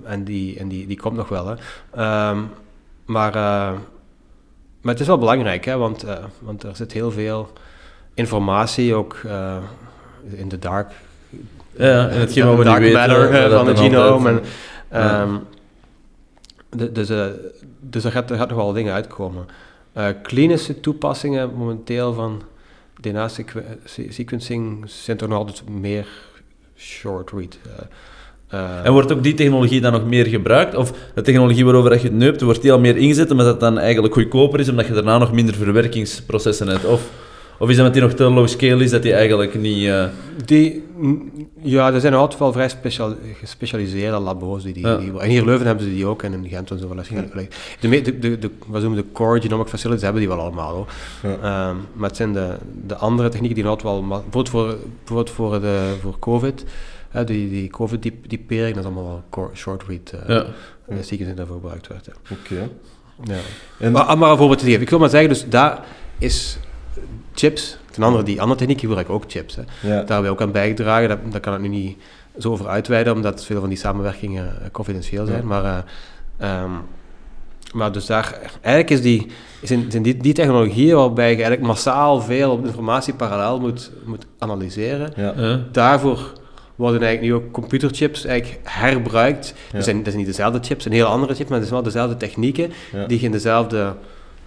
en 0.05 0.25
die, 0.25 0.59
en 0.59 0.69
die, 0.69 0.87
die 0.87 0.97
komt 1.01 1.17
nog 1.17 1.29
wel. 1.29 1.47
Hè? 1.47 1.55
Ehm, 1.95 2.39
maar, 3.05 3.35
eh, 3.35 3.73
maar 4.81 4.93
het 4.93 5.01
is 5.01 5.07
wel 5.07 5.19
belangrijk, 5.19 5.65
hè? 5.65 5.77
Want, 5.77 6.05
want 6.41 6.63
er 6.63 6.77
zit 6.77 6.93
heel 6.93 7.11
veel 7.11 7.49
informatie 8.19 8.95
ook 8.95 9.17
eh, 9.27 9.57
in 10.31 10.49
de 10.49 10.59
dark. 10.59 10.91
Ja, 11.77 12.09
en 12.09 12.21
hetgeen 12.21 12.47
wat 12.47 12.57
we 12.57 12.65
dark 12.65 12.81
weten, 12.81 12.99
matter 12.99 13.31
eh, 13.31 13.51
dat 13.51 13.79
van 13.79 14.25
de. 14.25 14.41
En, 14.89 15.03
ehm, 15.03 15.37
de- 16.71 16.93
dus 16.93 17.09
eh, 17.09 17.27
dus 17.81 18.05
er, 18.05 18.11
gaat, 18.13 18.31
er 18.31 18.37
gaat 18.37 18.49
nog 18.49 18.59
wel 18.59 18.73
dingen 18.73 18.93
uitkomen. 18.93 19.47
Klinische 20.23 20.81
toepassingen 20.81 21.55
momenteel 21.55 22.13
van 22.13 22.43
DNA-sequencing 23.01 24.83
zijn 24.87 25.17
toch 25.17 25.29
nog 25.29 25.39
altijd 25.39 25.69
meer 25.69 26.07
short 26.77 27.31
read. 27.31 27.59
En 28.85 28.93
wordt 28.93 29.13
ook 29.13 29.23
die 29.23 29.35
technologie 29.35 29.81
dan 29.81 29.93
nog 29.93 30.05
meer 30.05 30.27
gebruikt? 30.27 30.75
Of 30.75 30.93
de 31.15 31.23
technologie 31.23 31.65
waarover 31.65 31.91
dat 31.91 32.03
je 32.03 32.09
het 32.09 32.17
neupt, 32.17 32.41
wordt 32.41 32.63
die 32.63 32.73
al 32.73 32.79
meer 32.79 32.97
ingezet 32.97 33.31
omdat 33.31 33.47
het 33.47 33.61
dan 33.61 33.79
eigenlijk 33.79 34.15
goedkoper 34.15 34.61
is, 34.61 34.69
omdat 34.69 34.87
je 34.87 34.93
daarna 34.93 35.19
nog 35.19 35.33
minder 35.33 35.55
verwerkingsprocessen 35.55 36.69
hebt? 36.69 36.85
Of, 36.85 37.11
of 37.59 37.69
is 37.69 37.77
dat 37.77 37.85
met 37.85 37.93
die 37.95 38.03
nog 38.03 38.13
te 38.13 38.25
low 38.25 38.49
scale 38.49 38.83
is, 38.85 38.91
dat 38.91 39.03
die 39.03 39.13
eigenlijk 39.13 39.55
niet... 39.55 39.87
eh, 39.89 40.05
Die, 40.45 40.85
mm, 40.97 41.31
ja, 41.63 41.93
er 41.93 42.01
zijn 42.01 42.15
altijd 42.15 42.41
wel 42.41 42.53
vrij 42.53 42.69
special, 42.69 43.15
gespecialiseerde 43.41 44.19
labo's. 44.19 44.63
Die, 44.63 44.73
die, 44.73 44.87
Ja. 44.87 44.97
die- 44.97 45.19
en 45.19 45.29
hier 45.29 45.39
in 45.41 45.45
Leuven 45.45 45.67
hebben 45.67 45.85
ze 45.85 45.91
die 45.91 46.07
ook 46.07 46.23
en 46.23 46.33
in 46.33 46.49
Gent 46.49 46.71
en 46.71 46.79
zo. 46.79 46.89
wel 46.89 46.99
eens. 46.99 47.09
De, 47.81 47.89
de, 48.03 48.19
de, 48.19 48.39
de, 48.39 48.51
wat 48.67 48.81
noemen 48.83 49.03
de 49.03 49.13
core 49.13 49.41
genomic 49.41 49.69
facilities 49.69 50.03
hebben 50.05 50.21
die 50.21 50.31
wel 50.31 50.41
allemaal. 50.41 50.75
Hoor. 50.75 50.87
Ja. 51.23 51.37
Ehm, 51.69 51.77
maar 51.93 52.09
het 52.09 52.17
zijn 52.17 52.33
de, 52.33 52.55
de 52.87 52.97
andere 52.97 53.29
technieken 53.29 53.57
die 53.57 53.67
altijd 53.67 53.93
wel... 53.93 54.03
maar 54.03 54.21
Bijvoorbeeld 54.21 54.49
voor, 54.49 54.77
bijvoorbeeld 54.99 55.31
voor, 55.31 55.61
de, 55.61 55.95
voor 56.03 56.19
COVID, 56.19 56.65
hè, 57.09 57.25
die, 57.25 57.51
die 57.51 57.71
COVID-typering, 57.71 58.75
dat 58.75 58.85
is 58.85 58.91
allemaal 58.91 59.07
wel 59.07 59.23
core, 59.31 59.49
short 59.55 59.83
read 59.89 60.13
uh, 60.15 60.21
ja. 60.37 60.45
sequencing 60.89 61.25
die 61.27 61.35
daarvoor 61.35 61.57
gebruikt 61.57 61.87
werd. 61.89 62.09
Oké. 62.33 62.69
Ja. 63.25 63.39
En- 63.79 63.93
Maar, 63.93 64.19
maar 64.19 64.31
een 64.31 64.37
voorbeeld 64.37 64.59
te 64.59 64.65
geven. 64.65 64.81
Ik 64.83 64.91
wil 64.91 64.99
maar 64.99 65.09
zeggen, 65.09 65.29
dus 65.29 65.45
daar 65.49 65.85
is 66.19 66.59
chips, 67.39 67.79
ten 67.91 68.03
andere 68.03 68.25
die 68.25 68.41
andere 68.41 68.59
techniek 68.59 68.81
gebruiken 68.81 69.15
ook 69.15 69.25
chips. 69.27 69.57
Hè. 69.57 69.63
Ja. 69.63 69.69
Daar 69.89 69.97
hebben 69.97 70.23
we 70.23 70.29
ook 70.29 70.41
aan 70.41 70.53
bijgedragen. 70.53 71.09
Daar, 71.09 71.19
daar 71.31 71.41
kan 71.41 71.55
ik 71.55 71.61
nu 71.61 71.69
niet 71.69 71.97
zo 72.39 72.51
over 72.51 72.69
uitweiden, 72.69 73.13
omdat 73.13 73.45
veel 73.45 73.61
van 73.61 73.69
die 73.69 73.79
samenwerkingen 73.79 74.63
eh, 74.63 74.71
confidentieel 74.73 75.27
zijn. 75.27 75.41
Ja. 75.41 75.47
Maar, 75.47 75.65
eh, 75.65 75.83
ehm, 76.49 76.71
maar 77.73 77.93
dus 77.93 78.07
daar, 78.07 78.39
eigenlijk 78.61 78.91
is 78.91 79.03
die, 79.03 79.27
zijn, 79.63 79.91
zijn 79.91 80.03
die, 80.03 80.17
die 80.17 80.33
technologieën 80.33 80.97
waarbij 80.97 81.31
je 81.31 81.35
eigenlijk 81.37 81.67
massaal 81.67 82.21
veel 82.21 82.61
informatie 82.65 83.15
parallel 83.15 83.61
moet, 83.61 83.91
moet 84.05 84.27
analyseren. 84.39 85.13
Ja. 85.17 85.61
Daarvoor 85.73 86.33
worden 86.75 87.03
eigenlijk 87.03 87.33
nu 87.33 87.45
ook 87.45 87.53
computerchips 87.53 88.25
eigenlijk 88.25 88.61
herbruikt. 88.65 89.55
Ja. 89.67 89.75
Dat, 89.75 89.85
zijn, 89.85 89.97
dat 89.97 90.07
zijn 90.07 90.17
niet 90.17 90.27
dezelfde 90.27 90.59
chips, 90.63 90.85
een 90.85 90.93
heel 90.93 91.07
andere 91.07 91.35
chips, 91.35 91.49
maar 91.49 91.59
het 91.59 91.69
zijn 91.69 91.83
wel 91.83 91.93
dezelfde 91.93 92.17
technieken 92.17 92.73
Ja. 92.93 93.07
die 93.07 93.21
in 93.21 93.33
dezelfde 93.33 93.95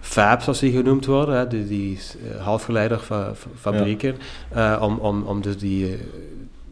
fabs, 0.01 0.43
zoals 0.43 0.59
die 0.59 0.71
genoemd 0.71 1.05
worden, 1.05 1.35
hè, 1.35 1.47
die, 1.47 1.67
die 1.67 1.99
eh, 2.31 2.45
halfgeleiderfabrieken, 2.45 4.15
eh, 4.49 4.77
om, 4.81 4.97
om, 4.97 5.23
om 5.23 5.41
dus 5.41 5.57
die, 5.57 5.85
eh, 5.93 5.99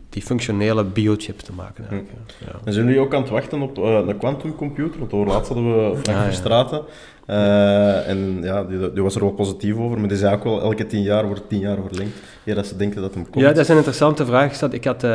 die 0.10 0.22
functionele 0.22 0.84
biochips 0.84 1.44
te 1.44 1.54
maken. 1.54 1.84
eigenlijk, 1.90 2.12
ja. 2.40 2.46
Ja. 2.46 2.60
En 2.66 2.74
zijn 2.74 2.86
jullie 2.86 3.02
ook 3.02 3.14
aan 3.14 3.22
het 3.22 3.30
wachten 3.30 3.62
op 3.62 3.78
een 3.78 4.18
quantumcomputer? 4.18 5.00
Want 5.00 5.14
over 5.14 5.28
laatst 5.28 5.54
hadden 5.54 5.66
we 5.76 5.98
Frank 5.98 6.08
Ah, 6.08 6.14
ja. 6.14 6.24
Verstraeten. 6.24 6.82
Eh, 7.26 8.08
en 8.08 8.40
ja, 8.42 8.64
die, 8.64 8.94
die 8.94 9.04
was 9.04 9.16
er 9.16 9.22
wel 9.22 9.32
positief 9.32 9.76
over, 9.76 10.00
maar 10.00 10.08
die 10.08 10.18
zei 10.18 10.36
ook 10.36 10.44
wel, 10.44 10.62
elke 10.62 10.86
tien 10.86 11.02
jaar 11.02 11.26
wordt 11.26 11.50
tien 11.50 11.60
jaar 11.60 11.78
verlengd. 11.88 12.18
Ja, 12.44 12.56
dat 12.56 12.68
ze 12.68 12.76
denken 12.76 13.02
dat 13.02 13.14
hem 13.14 13.24
komt. 13.24 13.44
Ja, 13.44 13.48
dat 13.48 13.58
is 13.58 13.68
een 13.68 13.76
interessante 13.76 14.26
vraag 14.26 14.50
gesteld. 14.50 14.74
Ik 14.74 14.84
had, 14.84 15.06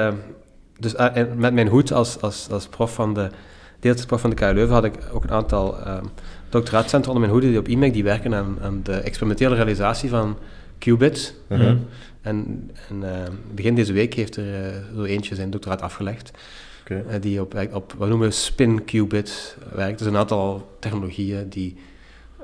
dus 0.78 0.94
met 1.37 1.54
mijn 1.54 1.68
hoed 1.68 1.92
als, 1.92 2.21
als, 2.21 2.49
als 2.50 2.66
prof 2.66 2.94
van 2.94 3.14
de, 3.14 3.28
deeltijdprof 3.80 4.21
van 4.21 4.30
de 4.30 4.37
KU 4.37 4.52
Leuven, 4.52 4.75
had 4.75 4.85
ik 4.85 4.94
ook 5.12 5.25
een 5.25 5.30
aantal 5.30 5.76
doctoraatcentra 6.58 7.12
onder 7.12 7.28
mijn 7.28 7.32
hoede 7.32 7.49
die 7.49 7.58
op 7.58 7.68
IMEC 7.68 7.92
die 7.92 8.04
werken 8.04 8.34
aan, 8.34 8.58
aan 8.61 8.80
de 8.82 8.96
experimentele 8.96 9.54
realisatie 9.54 10.08
van 10.08 10.38
qubits. 10.78 11.34
Uh-huh. 11.49 11.76
En, 12.20 12.70
en 12.88 13.02
uh, 13.02 13.11
begin 13.54 13.75
deze 13.75 13.92
week 13.92 14.14
heeft 14.14 14.37
er 14.37 14.44
uh, 14.44 14.96
zo 14.96 15.02
eentje 15.02 15.34
zijn 15.34 15.50
doctoraat 15.50 15.82
afgelegd. 15.82 16.30
Okay. 16.80 17.04
Uh, 17.08 17.20
die 17.20 17.40
op, 17.40 17.68
op, 17.73 17.94
wat 17.99 18.08
noemen 18.08 18.28
we 18.28 18.34
spin 18.34 18.84
qubits 18.84 19.56
werkt. 19.75 19.99
Dus 19.99 20.06
een 20.06 20.16
aantal 20.16 20.76
technologieën 20.78 21.49
die 21.49 21.76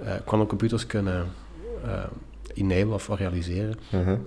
uh, 0.03 0.09
quantumcomputers 0.25 0.87
kunnen 0.87 1.27
uh, 1.85 2.05
enablen 2.55 2.95
of 2.95 3.09
realiseren. 3.09 3.79
Uh-huh. 3.95 4.19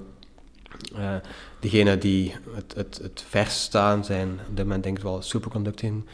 Uh, 0.95 1.15
diegenen 1.59 1.99
die 1.99 2.35
het, 2.55 2.73
het, 2.75 2.99
het 3.01 3.25
vers 3.27 3.61
staan 3.61 4.05
zijn 4.05 4.29
op 4.49 4.55
dit 4.55 4.65
moment 4.65 4.83
denk 4.83 4.97
ik 4.97 5.03
wel 5.03 5.21
superconducting, 5.21 6.03
uh, 6.05 6.11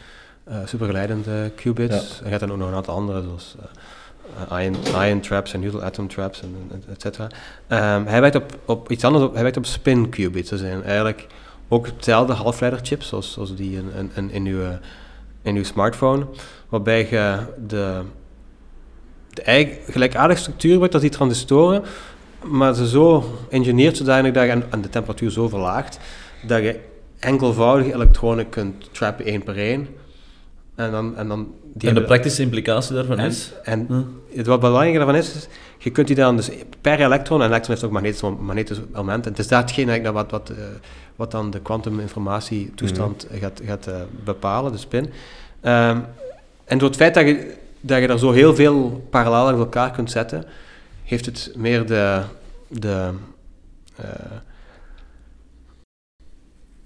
supergeleidende 0.66 1.52
qubits. 1.56 2.18
Ja. 2.20 2.26
Er 2.26 2.32
gaat 2.32 2.40
dan 2.40 2.52
ook 2.52 2.58
nog 2.58 2.68
een 2.68 2.76
aantal 2.76 2.96
andere, 2.96 3.22
zoals 3.22 3.56
uh, 4.52 4.64
ion, 4.64 4.76
ion 5.08 5.20
traps 5.20 5.54
en 5.54 5.60
neutral 5.60 5.84
atom 5.84 6.08
traps, 6.08 6.42
en, 6.42 6.84
et 6.92 7.02
cetera. 7.02 7.28
Um, 7.96 8.06
hij 8.06 8.22
werkt 8.22 8.36
op, 8.36 8.58
op 8.66 8.92
iets 8.92 9.04
anders, 9.04 9.24
op, 9.26 9.34
hij 9.34 9.42
werkt 9.42 9.58
op 9.58 9.66
spin 9.66 10.10
qubits. 10.10 10.50
Dat 10.50 10.60
zijn 10.60 10.84
eigenlijk 10.84 11.28
ook 11.68 11.86
hetzelfde 11.86 12.34
halfleiderchips, 12.34 13.08
zoals, 13.08 13.34
zoals 13.34 13.56
die 13.56 13.78
in, 13.78 13.92
in, 13.98 14.12
in, 14.16 14.32
in, 14.32 14.46
uw, 14.46 14.62
in 15.42 15.56
uw 15.56 15.64
smartphone, 15.64 16.26
waarbij 16.70 17.08
je 17.10 17.38
de, 17.68 18.02
de 19.30 19.42
eigen 19.42 19.94
gelijkaardige 19.94 20.40
structuur 20.40 20.78
wordt 20.78 20.94
als 20.94 21.02
die 21.02 21.12
transistoren, 21.12 21.84
maar 22.44 22.74
ze 22.74 22.88
zo 22.88 23.38
engineert 23.50 23.98
zodanig 23.98 24.34
dat 24.34 24.44
je 24.44 24.50
en, 24.50 24.64
en 24.70 24.82
de 24.82 24.90
temperatuur 24.90 25.32
zo 25.32 25.48
verlaagt, 25.48 26.00
dat 26.48 26.62
je 26.62 26.80
enkelvoudig 27.20 27.94
elektronen 27.94 28.50
kunt 28.50 28.94
trappen 28.94 29.26
één 29.26 29.44
per 29.44 29.58
één. 29.58 29.88
En, 30.80 30.92
dan, 30.92 31.18
en, 31.18 31.28
dan 31.28 31.54
die 31.74 31.90
En 31.90 31.96
de 31.96 32.04
praktische 32.04 32.42
implicatie 32.42 32.96
daarvan 32.96 33.20
en, 33.20 33.28
is? 33.28 33.52
en 33.64 33.86
Hm. 33.88 34.38
het 34.38 34.48
wat 34.48 34.60
belangrijk 34.60 34.96
daarvan 34.96 35.16
is, 35.16 35.36
is, 35.36 35.48
je 35.78 35.90
kunt 35.90 36.08
die 36.08 36.16
dan 36.16 36.36
dus 36.36 36.50
per 36.82 37.00
elektron, 37.00 37.42
en 37.42 37.48
elektron 37.48 37.72
heeft 37.72 37.86
ook 37.86 37.92
magnetisch, 37.92 38.22
magnetisch 38.22 38.80
element, 38.94 39.26
en 39.26 39.32
het 39.32 39.40
is 39.40 39.48
datgene 39.48 40.02
dat 40.02 40.14
wat, 40.14 40.32
wat, 40.32 40.50
eh, 40.50 40.58
wat 41.16 41.32
dan 41.32 41.52
de 41.52 41.60
kwantuminformatietoestand 41.60 43.28
gaat, 43.32 43.62
gaat 43.66 43.88
eh, 43.88 43.96
bepalen, 44.24 44.72
de 44.72 44.78
spin. 44.78 45.10
Ehm, 45.62 46.00
en 46.66 46.78
door 46.78 46.88
het 46.88 46.98
feit 46.98 47.14
dat 47.14 47.26
je, 47.26 47.56
dat 47.80 48.00
je 48.00 48.08
er 48.08 48.20
zo 48.20 48.32
heel 48.32 48.56
veel 48.56 49.08
parallel 49.10 49.48
aan 49.48 49.60
elkaar 49.60 49.92
kunt 49.92 50.12
zetten, 50.12 50.46
heeft 51.04 51.26
het 51.26 51.52
meer 51.56 51.86
de, 51.86 52.22
de, 52.68 53.10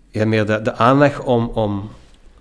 ja, 0.10 0.26
meer 0.26 0.46
de, 0.46 0.62
de 0.62 0.74
aanleg 0.74 1.24
om, 1.24 1.48
om 1.48 1.90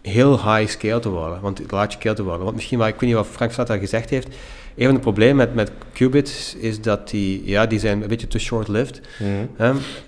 heel 0.02 0.54
high 0.54 0.70
scale 0.70 1.00
te 1.00 1.08
worden, 1.08 1.40
want 1.40 1.70
large 1.70 1.90
scale 1.90 2.14
te 2.14 2.22
worden. 2.22 2.42
Want 2.42 2.54
misschien, 2.54 2.78
maar 2.78 2.88
ik 2.88 2.94
weet 2.94 3.08
niet 3.08 3.18
wat 3.18 3.26
Frank 3.26 3.52
Slater 3.52 3.78
gezegd 3.78 4.10
heeft, 4.10 4.28
een 4.76 4.84
van 4.84 4.94
de 4.94 5.00
problemen 5.00 5.36
met, 5.36 5.54
met 5.54 5.70
qubits 5.92 6.54
is 6.54 6.80
dat 6.80 7.10
die, 7.10 7.42
ja, 7.44 7.66
die 7.66 7.78
zijn 7.78 8.02
een 8.02 8.08
beetje 8.08 8.26
te 8.26 8.38
short-lived. 8.38 9.00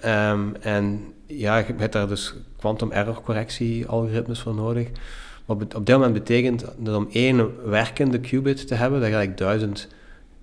Ehm, 0.00 0.38
en 0.60 1.12
ja, 1.26 1.56
je 1.58 1.74
hebt 1.76 1.92
daar 1.92 2.08
dus 2.08 2.34
quantum 2.56 2.90
error 2.90 3.20
correctie 3.20 3.86
algoritmes 3.86 4.40
voor 4.40 4.54
nodig. 4.54 4.88
Wat 5.44 5.74
op 5.74 5.86
dit 5.86 5.94
moment 5.94 6.12
betekent 6.12 6.64
dat 6.78 6.96
om 6.96 7.08
één 7.12 7.68
werkende 7.70 8.20
qubit 8.20 8.66
te 8.66 8.74
hebben, 8.74 9.00
dat 9.00 9.08
je 9.08 9.14
eigenlijk 9.14 9.44
duizend 9.48 9.88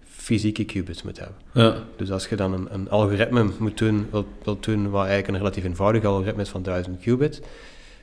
fysieke 0.05 0.65
qubits 0.65 1.03
moet 1.03 1.19
hebben. 1.19 1.37
Ja. 1.53 1.75
Dus 1.95 2.11
als 2.11 2.27
je 2.27 2.35
dan 2.35 2.53
een, 2.53 2.67
een 2.73 2.89
algoritme 2.89 3.49
moet 3.59 3.77
doen, 3.77 4.07
wilt, 4.11 4.27
wilt 4.43 4.63
doen, 4.63 4.89
wat 4.89 5.05
eigenlijk 5.05 5.27
een 5.27 5.37
relatief 5.37 5.63
eenvoudig 5.63 6.03
algoritme 6.03 6.41
is 6.41 6.49
van 6.49 6.63
1000 6.63 6.99
qubits, 6.99 7.39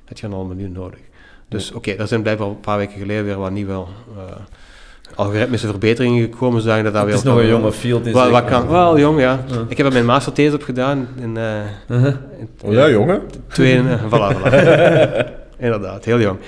heb 0.05 0.19
je 0.19 0.28
dan 0.28 0.37
al 0.37 0.40
een 0.40 0.57
miljoen 0.57 0.73
nodig. 0.73 1.00
Dus 1.49 1.73
oké, 1.73 1.90
er 1.93 2.07
zijn 2.09 2.23
blijkbaar 2.23 2.49
een 2.49 2.61
paar 2.61 2.78
weken 2.78 2.99
geleden 2.99 3.25
weer 3.25 3.38
wat 3.38 3.50
nieuwe 3.50 3.73
eh, 3.73 3.85
algoritmische 5.14 5.67
verbeteringen 5.67 6.23
gekomen, 6.23 6.62
zodat 6.62 6.85
dat 6.85 6.95
Het 6.95 7.05
weer 7.05 7.14
is 7.14 7.23
nog 7.23 7.38
een 7.38 7.47
jonge 7.47 7.73
field. 7.73 8.07
in 8.07 8.12
Wel, 8.12 8.31
wat 8.31 8.45
kan, 8.45 8.69
wel 8.69 8.99
jong, 8.99 9.21
ja. 9.21 9.45
Ja. 9.49 9.64
Ik 9.69 9.76
heb 9.76 9.87
er 9.87 9.93
mijn 9.93 10.05
masterthesis 10.05 10.55
op 10.55 10.62
gedaan 10.62 11.09
in, 11.21 11.37
eh 11.37 11.45
Uh-huh. 11.88 12.14
in 12.38 12.49
Oh 12.64 12.73
ja, 12.73 12.88
jongen. 12.90 13.23
twee, 13.49 13.76
uh, 13.83 14.02
voilà, 14.12 14.37
voilà. 14.37 15.26
Inderdaad, 15.59 16.05
heel 16.05 16.21
jong. 16.21 16.38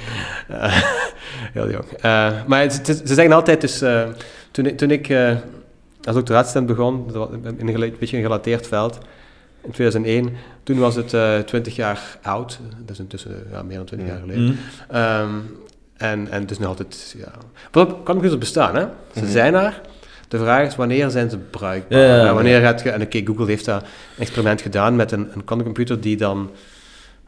Eh, 0.48 0.82
heel 1.56 1.70
jong. 1.70 1.84
Eh, 2.00 2.30
maar 2.46 2.60
het- 2.60 2.76
het 2.76 2.88
is- 2.88 3.02
ze 3.04 3.14
zeggen 3.14 3.34
altijd, 3.34 3.60
dus, 3.60 3.80
eh, 3.80 4.02
toen, 4.50 4.66
ik- 4.66 4.76
toen 4.76 4.90
ik 4.90 5.08
eh, 5.08 5.30
als 6.04 6.14
doctoraatstudent 6.14 6.66
begon, 6.76 7.06
in 7.58 7.68
een 7.68 7.94
beetje 7.98 8.16
een 8.16 8.22
gerelateerd 8.22 8.66
veld, 8.66 8.98
in 9.62 9.70
2001, 9.70 10.30
toen 10.62 10.78
was 10.78 10.94
het 10.94 11.14
eh 11.14 11.38
20 11.38 11.76
jaar 11.76 12.18
oud, 12.22 12.58
dat 12.78 12.90
is 12.90 12.98
intussen 12.98 13.46
ja, 13.52 13.62
meer 13.62 13.76
dan 13.76 13.86
20 13.86 14.08
jaar 14.08 14.18
geleden. 14.20 14.42
Mhm. 14.44 14.54
Ehm, 14.96 15.28
en, 15.96 16.28
en 16.30 16.40
het 16.40 16.50
is 16.50 16.58
nog 16.58 16.68
altijd, 16.68 17.14
ja... 17.18 17.32
Wat 17.70 17.96
computers 18.04 18.38
bestaan, 18.38 18.74
hè? 18.76 18.84
Ze 19.20 19.26
zijn 19.26 19.54
er. 19.54 19.80
De 20.28 20.38
vraag 20.38 20.66
is, 20.66 20.76
wanneer 20.76 21.10
zijn 21.10 21.30
ze 21.30 21.38
bruikbaar? 21.38 21.98
Ja, 21.98 22.04
ja, 22.04 22.16
ja. 22.16 22.26
En 22.28 22.34
wanneer 22.34 22.60
gaat 22.60 22.82
je... 22.82 22.90
En 22.90 23.02
oké, 23.02 23.20
Google 23.24 23.46
heeft 23.46 23.64
dat 23.64 23.84
experiment 24.18 24.60
gedaan 24.60 24.96
met 24.96 25.12
een, 25.12 25.20
een 25.34 25.44
quantumcomputer 25.44 26.00
die 26.00 26.16
dan... 26.16 26.50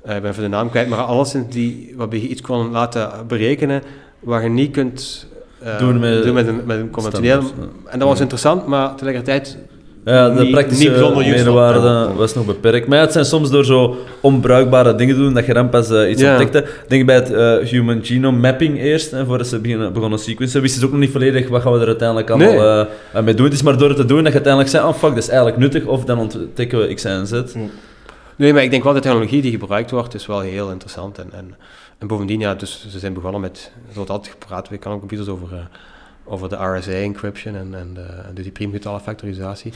eh, 0.03 0.17
ik 0.17 0.23
ben 0.23 0.31
even 0.31 0.43
de 0.43 0.49
naam 0.49 0.71
kwijt, 0.71 0.89
maar 0.89 0.99
alleszins 0.99 1.53
die, 1.53 1.93
waarbij 1.97 2.21
je 2.21 2.29
iets 2.29 2.41
kon 2.41 2.71
laten 2.71 3.27
berekenen 3.27 3.83
waar 4.21 4.43
je 4.43 4.49
niet 4.49 4.71
kunt... 4.73 5.27
eh, 5.63 5.79
Doen 5.79 5.99
met- 5.99 6.33
met, 6.33 6.47
een, 6.47 6.61
met 6.67 6.79
een 6.79 6.91
conventioneel... 6.91 7.43
En 7.87 7.99
dat 7.99 8.09
was 8.09 8.21
interessant, 8.21 8.67
maar 8.67 8.91
tegelijkertijd... 8.93 9.59
Ja, 10.05 10.29
de 10.31 10.43
niet- 10.43 10.51
praktische 10.51 10.83
niet 10.85 10.93
bijzonder 10.93 11.23
useful. 11.27 11.45
meerwaarde 11.53 12.13
was 12.15 12.35
nog 12.35 12.47
beperkt. 12.47 12.87
Maar 12.87 12.99
ja, 12.99 13.05
het 13.05 13.13
zijn 13.13 13.25
soms 13.25 13.51
door 13.51 13.65
zo 13.65 13.97
onbruikbare 14.21 14.95
dingen 14.95 15.15
te 15.15 15.21
doen 15.21 15.35
dat 15.35 15.47
je 15.47 15.55
dan 15.55 15.69
pas 15.69 15.91
eh, 15.91 16.11
iets 16.11 16.21
Ja. 16.23 16.31
ontdekte. 16.31 16.65
Denk 16.89 17.07
bij 17.07 17.15
het 17.15 17.33
eh, 17.33 17.57
human 17.71 18.05
genome 18.05 18.39
mapping 18.39 18.79
eerst, 18.79 19.11
hè, 19.11 19.25
voordat 19.25 19.47
ze 19.47 19.59
beginnen, 19.59 19.93
begonnen 19.93 20.19
sequencen, 20.19 20.61
wisten 20.61 20.81
ze 20.81 20.87
ook 20.87 20.93
nog 20.93 21.01
niet 21.01 21.11
volledig 21.11 21.49
wat 21.49 21.63
gaan 21.63 21.73
we 21.73 21.81
er 21.81 21.87
uiteindelijk 21.87 22.31
allemaal 22.31 22.49
Nee. 22.53 22.87
eh, 22.87 22.87
aan 23.13 23.25
mee 23.25 23.35
doen. 23.35 23.45
Het 23.45 23.55
is 23.55 23.63
maar 23.63 23.79
door 23.79 23.89
het 23.89 23.97
te 23.97 24.05
doen 24.05 24.17
dat 24.19 24.27
je 24.27 24.33
uiteindelijk 24.33 24.73
zei, 24.73 24.85
oh 24.87 24.93
fuck, 24.95 25.09
dat 25.15 25.23
is 25.23 25.29
eigenlijk 25.29 25.59
nuttig, 25.59 25.85
of 25.85 26.05
dan 26.05 26.19
ontdekken 26.19 26.79
we 26.79 26.95
X, 26.95 27.05
en 27.05 27.27
Z. 27.27 27.43
Nee, 28.37 28.53
maar 28.53 28.63
ik 28.63 28.71
denk 28.71 28.85
wel 28.85 28.93
de 28.93 29.01
technologie 29.01 29.43
die 29.43 29.51
gebruikt 29.59 29.91
wordt, 29.91 30.15
is 30.15 30.27
wel 30.27 30.41
heel 30.41 30.71
interessant. 30.71 31.19
En, 31.19 31.29
en, 31.33 31.55
en 31.99 32.07
bovendien, 32.07 32.41
ja, 32.41 32.55
dus 32.55 32.87
ze 32.91 32.99
zijn 32.99 33.13
begonnen 33.13 33.41
met, 33.41 33.73
wordt 33.95 34.11
altijd 34.11 34.37
gepraat 34.41 34.69
bij 34.69 34.79
computers 34.79 35.29
over, 35.29 35.49
eh, 35.53 35.59
over 35.59 35.69
de 36.49 36.57
RSA-encryption 36.57 37.57
en, 37.57 37.75
en, 37.75 37.95
de, 37.95 38.07
dus 38.35 38.43
die 38.43 38.53
priemgetallenfactorisatie. 38.53 39.73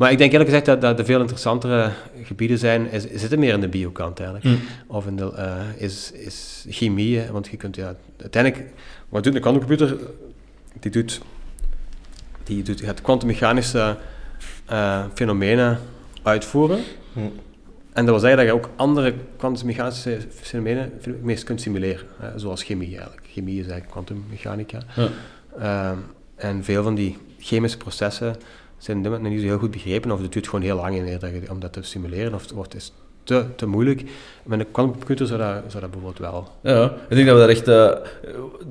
Maar 0.00 0.12
ik 0.12 0.18
denk 0.18 0.32
eerlijk 0.32 0.50
gezegd 0.50 0.66
dat, 0.66 0.80
dat 0.80 0.96
de 0.96 1.04
veel 1.04 1.20
interessantere 1.20 1.90
gebieden 2.22 2.58
zijn, 2.58 2.90
is, 2.90 3.06
zitten 3.12 3.38
meer 3.38 3.54
in 3.54 3.60
de 3.60 3.68
biokant 3.68 4.20
eigenlijk. 4.20 4.48
Hm. 4.48 4.62
Of 4.86 5.06
in 5.06 5.16
de, 5.16 5.32
eh, 5.34 5.62
is, 5.76 6.12
is 6.12 6.66
chemie, 6.68 7.18
hè, 7.18 7.32
want 7.32 7.48
je 7.48 7.56
kunt, 7.56 7.76
ja, 7.76 7.94
uiteindelijk, 8.20 8.64
wat 9.08 9.24
doet 9.24 9.34
een 9.34 9.40
quantumcomputer? 9.40 9.96
Die 10.80 10.90
doet, 10.90 11.20
die 12.44 12.62
doet, 12.62 12.80
gaat 12.80 13.00
kwantummechanische 13.00 13.96
eh, 14.66 15.04
fenomenen 15.14 15.78
uitvoeren. 16.22 16.80
Hm. 17.12 17.20
En 17.92 18.04
dat 18.06 18.14
wil 18.14 18.18
zeggen 18.18 18.36
dat 18.38 18.46
je 18.46 18.52
ook 18.52 18.70
andere 18.76 19.14
kwantummechanische 19.36 20.18
fenomenen 20.40 20.92
meest 21.22 21.44
kunt 21.44 21.60
simuleren, 21.60 22.06
hè, 22.18 22.38
zoals 22.38 22.62
chemie 22.62 22.96
eigenlijk. 22.96 23.26
Chemie 23.32 23.60
is 23.60 23.66
eigenlijk 23.66 23.90
kwantummechanica. 23.90 24.78
Ja. 24.96 25.08
Ehm, 25.58 25.96
en 26.36 26.64
veel 26.64 26.82
van 26.82 26.94
die 26.94 27.16
chemische 27.38 27.78
processen 27.78 28.36
zijn 28.78 29.06
op 29.06 29.12
dit 29.12 29.22
niet 29.22 29.40
zo 29.40 29.46
heel 29.46 29.58
goed 29.58 29.70
begrepen, 29.70 30.10
of 30.10 30.20
het 30.22 30.32
duurt 30.32 30.48
gewoon 30.48 30.64
heel 30.64 30.76
lang 30.76 30.96
in 30.96 31.18
dat 31.18 31.30
om 31.50 31.60
dat 31.60 31.72
te 31.72 31.82
simuleren, 31.82 32.34
of 32.34 32.42
het 32.42 32.50
wordt 32.50 32.74
is 32.74 32.92
te, 33.24 33.44
te 33.56 33.66
moeilijk. 33.66 34.02
Met 34.44 34.60
een 34.60 34.70
quantumcomputer 34.72 35.26
zou 35.26 35.38
dat, 35.38 35.62
zou 35.68 35.82
dat 35.82 35.90
bijvoorbeeld 35.90 36.18
wel. 36.18 36.48
Ja, 36.62 36.84
ik 37.08 37.16
denk 37.16 37.26
dat 37.26 37.34
we 37.36 37.40
daar 37.40 37.48
echt... 37.48 37.68
eh, 37.68 37.90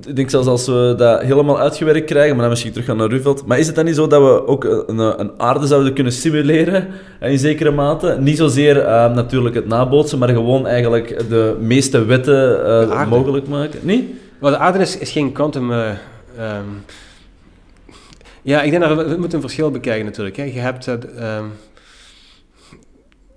ik 0.07 0.15
denk 0.15 0.29
zelfs 0.29 0.47
als 0.47 0.65
we 0.67 0.93
dat 0.97 1.21
helemaal 1.21 1.59
uitgewerkt 1.59 2.05
krijgen, 2.05 2.31
maar 2.31 2.41
dan 2.41 2.49
misschien 2.49 2.71
terug 2.71 2.87
gaan 2.87 2.97
naar 2.97 3.09
Ruveld. 3.09 3.45
Maar 3.45 3.59
is 3.59 3.67
het 3.67 3.75
dan 3.75 3.85
niet 3.85 3.95
zo 3.95 4.07
dat 4.07 4.21
we 4.21 4.47
ook 4.47 4.63
een, 4.63 4.97
een 5.19 5.31
aarde 5.37 5.67
zouden 5.67 5.93
kunnen 5.93 6.13
simuleren, 6.13 6.87
eh, 7.19 7.31
in 7.31 7.39
zekere 7.39 7.71
mate? 7.71 8.17
Niet 8.19 8.37
zozeer 8.37 8.79
eh, 8.79 9.13
natuurlijk 9.13 9.55
het 9.55 9.67
nabootsen, 9.67 10.19
maar 10.19 10.29
gewoon 10.29 10.67
eigenlijk 10.67 11.29
de 11.29 11.57
meeste 11.59 12.05
wetten 12.05 12.65
eh, 12.65 13.09
mogelijk 13.09 13.47
maken? 13.47 13.79
Niet? 13.83 14.09
Maar 14.39 14.51
de 14.51 14.57
aarde 14.57 14.79
is, 14.79 14.97
is 14.97 15.11
geen 15.11 15.31
quantum... 15.31 15.71
eh, 16.37 16.57
ehm, 16.57 16.65
ja, 18.41 18.61
ik 18.61 18.71
denk 18.71 18.83
dat 18.83 18.97
we, 18.97 19.03
we 19.03 19.17
moeten 19.17 19.33
een 19.35 19.41
verschil 19.41 19.71
bekijken 19.71 20.05
natuurlijk. 20.05 20.35
Hè. 20.37 20.43
Je 20.43 20.59
hebt... 20.59 20.81
d- 20.83 21.13
ehm, 21.15 21.45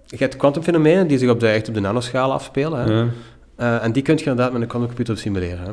je 0.06 0.18
hebt 0.18 0.36
kwantumfenomenen 0.36 1.06
die 1.06 1.18
zich 1.18 1.30
op 1.30 1.40
de, 1.40 1.48
echt 1.48 1.68
op 1.68 1.74
de 1.74 1.80
nanoschaal 1.80 2.32
afspelen. 2.32 2.78
Hè. 2.84 2.92
Ja. 2.92 3.08
Eh, 3.56 3.84
en 3.84 3.92
die 3.92 4.02
kun 4.02 4.14
je 4.14 4.20
inderdaad 4.20 4.52
met 4.52 4.62
een 4.62 4.68
quantumcomputer 4.68 5.18
simuleren. 5.18 5.64
Hè. 5.64 5.72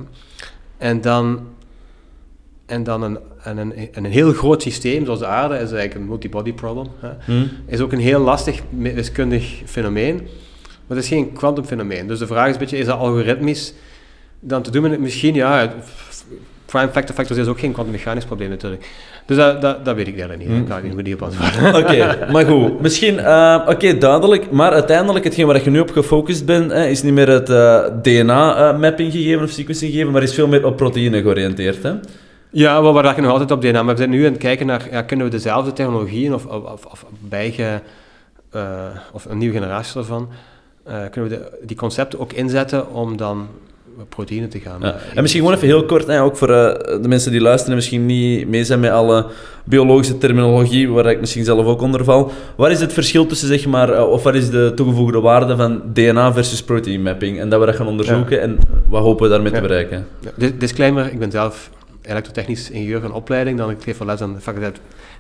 En 0.77 1.01
dan, 1.01 1.47
en 2.65 2.83
dan 2.83 3.01
een, 3.01 3.19
en 3.43 3.57
een, 3.57 3.73
en 3.93 4.05
een 4.05 4.11
heel 4.11 4.33
groot 4.33 4.61
systeem, 4.61 5.05
zoals 5.05 5.19
de 5.19 5.25
aarde, 5.25 5.53
is 5.53 5.59
eigenlijk 5.59 5.93
een 5.93 6.05
multibody 6.05 6.53
problem. 6.53 6.88
Hè. 6.99 7.09
Hm? 7.25 7.45
Is 7.65 7.79
ook 7.79 7.91
een 7.91 7.99
heel 7.99 8.19
lastig 8.19 8.61
wiskundig 8.69 9.61
fenomeen. 9.65 10.15
Maar 10.88 10.97
het 10.97 11.05
is 11.05 11.07
geen 11.07 11.33
kwantumfenomeen. 11.33 12.07
Dus 12.07 12.19
de 12.19 12.27
vraag 12.27 12.47
is 12.47 12.53
een 12.53 12.59
beetje, 12.59 12.77
is 12.77 12.85
dat 12.85 12.99
algoritmisch 12.99 13.73
dan 14.39 14.61
te 14.61 14.71
doen? 14.71 15.01
Misschien, 15.01 15.33
ja, 15.33 15.73
prime 16.71 16.89
factor 16.91 17.15
factors 17.15 17.39
is 17.39 17.47
ook 17.47 17.59
geen 17.59 17.71
kwantummechanisch 17.71 18.25
probleem 18.25 18.49
natuurlijk. 18.49 18.89
Dus 19.25 19.38
dat, 19.38 19.61
dat, 19.61 19.85
dat 19.85 19.95
weet 19.95 20.07
ik 20.07 20.19
eigenlijk 20.19 20.49
niet. 20.49 20.57
Daar 20.67 20.79
kan 20.81 20.89
ik 20.89 20.95
niet 20.95 21.05
niet 21.05 21.13
op 21.13 21.21
antwoorden. 21.21 21.75
Oké, 21.83 22.27
maar 22.31 22.45
goed. 22.45 22.81
Misschien, 22.81 23.19
eh, 23.19 23.65
oké, 23.67 23.97
duidelijk. 23.97 24.51
Maar 24.51 24.71
uiteindelijk, 24.71 25.25
hetgeen 25.25 25.45
waar 25.47 25.63
je 25.63 25.69
nu 25.69 25.79
op 25.79 25.91
gefocust 25.91 26.45
bent, 26.45 26.71
is 26.71 27.03
niet 27.03 27.13
meer 27.13 27.29
het 27.29 27.47
DNA-mapping 28.03 29.11
gegeven 29.11 29.43
of 29.43 29.49
sequencing 29.49 29.91
gegeven, 29.91 30.11
maar 30.11 30.23
is 30.23 30.33
veel 30.33 30.47
meer 30.47 30.65
op 30.65 30.77
proteïnen 30.77 31.21
georiënteerd. 31.21 31.83
Hè? 31.83 31.93
Ja, 32.51 32.83
we 32.83 32.91
werken 33.01 33.23
nog 33.23 33.31
altijd 33.31 33.51
op 33.51 33.61
DNA, 33.61 33.83
maar 33.83 33.93
we 33.93 33.99
zijn 33.99 34.09
nu 34.09 34.25
aan 34.25 34.31
het 34.31 34.41
kijken 34.41 34.65
naar, 34.65 34.88
ja, 34.91 35.01
kunnen 35.01 35.25
we 35.25 35.31
dezelfde 35.31 35.73
technologieën 35.73 36.33
of, 36.33 36.45
of, 36.45 36.85
of, 36.85 37.05
bijge, 37.19 37.81
eh, 38.51 38.61
of 39.13 39.25
een 39.25 39.38
nieuwe 39.38 39.53
generatie 39.59 39.99
ervan, 39.99 40.29
eh, 40.83 40.95
kunnen 41.11 41.29
we 41.29 41.38
de- 41.38 41.57
die 41.65 41.77
concepten 41.77 42.19
ook 42.19 42.33
inzetten 42.33 42.91
om 42.93 43.17
dan 43.17 43.47
proteïnen 44.10 44.50
te 44.50 44.60
gaan. 44.60 44.77
Ja. 44.82 44.94
eh, 44.94 45.01
En 45.15 45.22
misschien 45.22 45.41
gewoon 45.41 45.56
even 45.58 45.68
heel 45.68 45.86
kort, 45.86 46.08
hè, 46.08 46.22
ook 46.22 46.38
voor 46.38 46.50
eh, 46.50 47.01
de 47.01 47.08
mensen 47.08 47.32
die 47.32 47.41
luisteren 47.41 47.72
en 47.72 47.77
misschien 47.77 48.06
niet 48.06 48.48
mee 48.48 48.63
zijn 48.63 48.79
met 48.79 48.91
alle 48.91 49.25
biologische 49.63 50.18
terminologie, 50.18 50.89
waar 50.89 51.06
ik 51.06 51.20
misschien 51.20 51.44
zelf 51.44 51.65
ook 51.65 51.82
onder 51.82 52.03
val. 52.03 52.32
Waar 52.58 52.72
is 52.72 52.79
het 52.79 52.94
verschil 52.94 53.25
tussen, 53.25 53.48
zeg 53.48 53.65
maar, 53.65 53.89
eh, 53.94 54.10
of 54.10 54.24
wat 54.24 54.36
is 54.36 54.50
de 54.50 54.72
toegevoegde 54.75 55.20
waarde 55.20 55.56
van 55.56 55.82
DNA 55.94 56.34
versus 56.34 56.63
protein 56.63 57.01
mapping? 57.01 57.39
En 57.39 57.50
dat 57.50 57.60
we 57.60 57.65
dat 57.65 57.75
gaan 57.75 57.88
onderzoeken 57.88 58.41
en 58.41 58.58
wat 58.89 59.01
hopen 59.01 59.24
we 59.24 59.29
daarmee 59.29 59.51
te 59.51 59.62
bereiken? 59.62 60.08
Disclaimer, 60.58 61.12
ik 61.12 61.20
ben 61.20 61.32
zelf 61.32 61.70
elektrotechnisch 62.01 62.70
ingenieur 62.70 63.01
van 63.01 63.13
opleiding, 63.13 63.58
dan 63.58 63.70
ik 63.70 63.77
geef 63.84 63.98
wel 63.98 64.08
les 64.08 64.22
aan 64.22 64.34
de 64.34 64.39
faculteit 64.39 64.79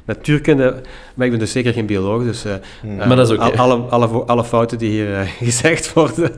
natuurkunde, 0.09 0.81
maar 1.13 1.25
ik 1.25 1.31
ben 1.31 1.39
dus 1.39 1.51
zeker 1.51 1.73
geen 1.73 1.85
bioloog, 1.85 2.23
dus 2.23 2.45
eh, 2.45 2.53
Hmm. 2.81 2.99
eh, 2.99 3.07
Maar 3.07 3.15
dat 3.15 3.31
is 3.31 3.37
alle, 3.37 3.75
alle, 3.75 4.07
alle 4.07 4.43
fouten 4.43 4.77
die 4.77 4.89
hier 4.89 5.13
eh, 5.13 5.27
gezegd 5.47 5.93
worden, 5.93 6.31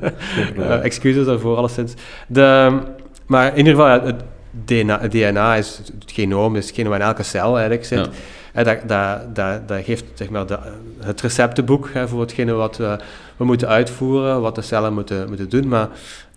excuses 0.83 1.25
daarvoor 1.25 1.57
alleszins. 1.57 1.93
De, 2.27 2.79
maar 3.25 3.51
in 3.51 3.57
ieder 3.57 3.73
geval, 3.73 3.87
ja, 3.87 4.03
het 4.03 4.23
DNA, 4.65 4.99
het 4.99 5.11
DNA 5.11 5.55
is 5.55 5.77
het 5.99 6.11
genoom, 6.11 6.55
is 6.55 6.65
hetgeen 6.65 6.87
wat 6.87 6.99
in 6.99 7.05
elke 7.05 7.23
cel 7.23 7.53
eigenlijk 7.53 7.85
zit. 7.85 8.09
Ja. 8.53 8.63
Dat, 8.63 8.77
dat, 8.87 9.35
dat, 9.35 9.67
dat 9.67 9.83
geeft 9.83 10.03
zeg 10.13 10.29
maar, 10.29 10.45
de, 10.45 10.57
het 10.99 11.21
receptenboek 11.21 11.89
hè, 11.93 12.07
voor 12.07 12.21
hetgene 12.21 12.51
wat 12.51 12.77
we, 12.77 12.97
we 13.37 13.45
moeten 13.45 13.67
uitvoeren, 13.67 14.41
wat 14.41 14.55
de 14.55 14.61
cellen 14.61 14.93
moeten, 14.93 15.27
moeten 15.27 15.49
doen. 15.49 15.67
Maar 15.67 15.89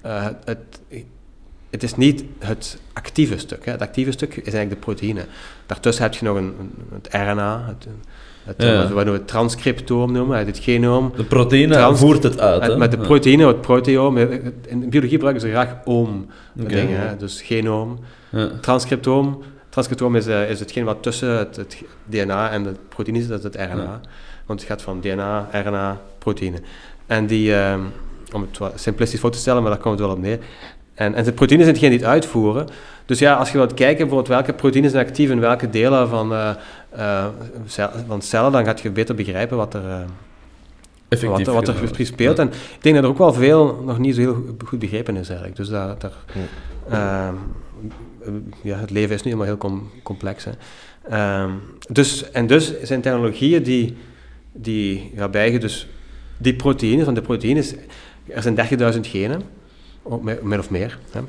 eh, 0.03 0.27
het, 0.45 0.59
het 1.75 1.83
is 1.83 1.95
niet 1.97 2.25
het 2.39 2.79
actieve 2.93 3.39
stuk. 3.39 3.65
Hè. 3.65 3.73
Het 3.73 3.81
actieve 3.83 4.11
stuk 4.13 4.31
is 4.37 4.43
eigenlijk 4.43 4.71
de 4.71 4.77
proteïne. 4.77 5.25
Daartussen 5.67 6.03
heb 6.05 6.15
je 6.15 6.25
nog 6.25 6.37
een, 6.37 6.55
een- 6.61 6.73
het 6.93 7.09
RNA, 7.13 7.65
het, 7.67 7.87
het, 8.45 8.63
Ja. 8.63 8.93
wat 8.93 9.05
we 9.05 9.11
we 9.11 9.25
transcriptoom 9.25 10.13
noemen, 10.13 10.47
het 10.47 10.59
genoom. 10.59 11.13
De 11.17 11.25
proteïne 11.25 11.73
Trans- 11.75 11.99
voert 12.01 12.23
het 12.23 12.41
uit. 12.41 12.63
Het- 12.63 12.71
hè? 12.73 12.79
met 12.79 12.91
de 12.91 12.97
proteïne, 12.99 13.47
het 13.47 13.61
proteoom. 13.61 14.17
In 14.19 14.81
de 14.81 14.87
biologie 14.89 15.09
gebruiken 15.15 15.41
ze 15.43 15.51
graag 15.51 15.75
oom 15.85 16.27
Oké. 16.61 16.69
dingen. 16.69 17.01
Hè. 17.09 17.17
Dus 17.17 17.43
genoom, 17.43 17.99
Ja. 18.31 18.51
transcriptoom. 18.61 19.43
Transcriptoom 19.69 20.17
is, 20.17 20.27
eh, 20.27 20.51
is 20.51 20.61
hetgeen 20.61 20.85
wat 20.85 21.03
tussen 21.03 21.39
het, 21.39 21.57
het 21.57 21.83
DNA 22.05 22.51
en 22.51 22.63
de 22.63 22.73
proteïne 22.89 23.21
zit, 23.21 23.29
dat 23.29 23.39
is 23.39 23.45
het 23.45 23.55
RNA. 23.55 23.83
Ja. 23.83 24.01
Want 24.47 24.61
het 24.61 24.69
gaat 24.69 24.83
van 24.83 25.01
DNA, 25.01 25.49
RNA, 25.53 26.01
proteïne. 26.19 26.59
En 27.07 27.27
die, 27.27 27.55
ehm, 27.55 27.81
om 28.33 28.41
het 28.41 28.59
wat 28.59 28.73
simplistisch 28.81 29.21
voor 29.21 29.31
te 29.31 29.39
stellen, 29.39 29.63
maar 29.63 29.71
daar 29.71 29.81
komt 29.81 29.99
het 29.99 30.07
wel 30.09 30.17
op 30.17 30.23
neer. 30.23 30.39
En, 30.95 31.15
en 31.15 31.25
de 31.25 31.33
proteïnen 31.33 31.65
zijn 31.67 31.77
hetgeen 31.79 31.91
die 31.97 32.07
het 32.07 32.09
uitvoeren. 32.09 32.67
Dus 33.07 33.19
ja, 33.19 33.35
als 33.35 33.51
je 33.53 33.59
wilt 33.59 33.75
kijken 33.75 33.97
bijvoorbeeld 33.99 34.29
welke 34.29 34.53
proteïnen 34.53 34.91
zijn 34.91 35.07
actief 35.07 35.31
in 35.31 35.41
welke 35.41 35.71
delen 35.71 36.09
van, 36.09 36.33
eh, 36.33 36.51
eh, 36.91 37.27
cel- 37.67 37.91
van 38.07 38.23
cellen, 38.23 38.53
dan 38.53 38.65
gaat 38.65 38.81
je 38.81 38.91
beter 38.91 39.15
begrijpen 39.15 39.57
wat 39.57 39.75
er, 39.75 39.89
eh, 39.89 39.97
Effectief. 41.09 41.47
wat, 41.47 41.55
wat 41.55 41.69
er 41.69 41.75
precies 41.75 42.09
speelt. 42.09 42.39
En 42.39 42.47
ik 42.49 42.79
denk 42.83 42.95
dat 42.95 43.05
er 43.05 43.11
ook 43.11 43.19
wel 43.19 43.33
veel 43.33 43.83
nog 43.87 43.99
niet 43.99 44.15
zo 44.15 44.21
heel 44.21 44.45
goed 44.67 44.79
begrepen 44.79 45.17
is 45.17 45.27
eigenlijk. 45.29 45.57
Dus 45.57 45.69
daar, 45.69 45.97
ehm, 46.91 47.35
ja, 48.63 48.79
het 48.79 48.91
leven 48.91 49.15
is 49.15 49.23
nu 49.23 49.31
helemaal 49.31 49.47
heel 49.47 49.57
com- 49.59 49.91
complex. 50.03 50.45
Hè. 50.45 50.51
Ehm, 51.11 51.51
dus, 51.89 52.31
en 52.31 52.47
dus 52.47 52.81
zijn 52.83 53.01
technologieën 53.01 53.63
die, 53.63 53.97
die 54.53 55.13
waarbij 55.17 55.53
je 55.53 55.59
dus 55.59 55.89
die 56.39 56.55
proteïnen, 56.55 57.05
van 57.05 57.15
de 57.15 57.23
proteïnes, 57.23 57.75
er 58.27 58.43
zijn 58.43 58.55
30.000 58.55 59.07
genen, 59.07 59.43
min 60.43 60.59
of 60.59 60.71
meer. 60.71 60.99
Hè. 61.13 61.21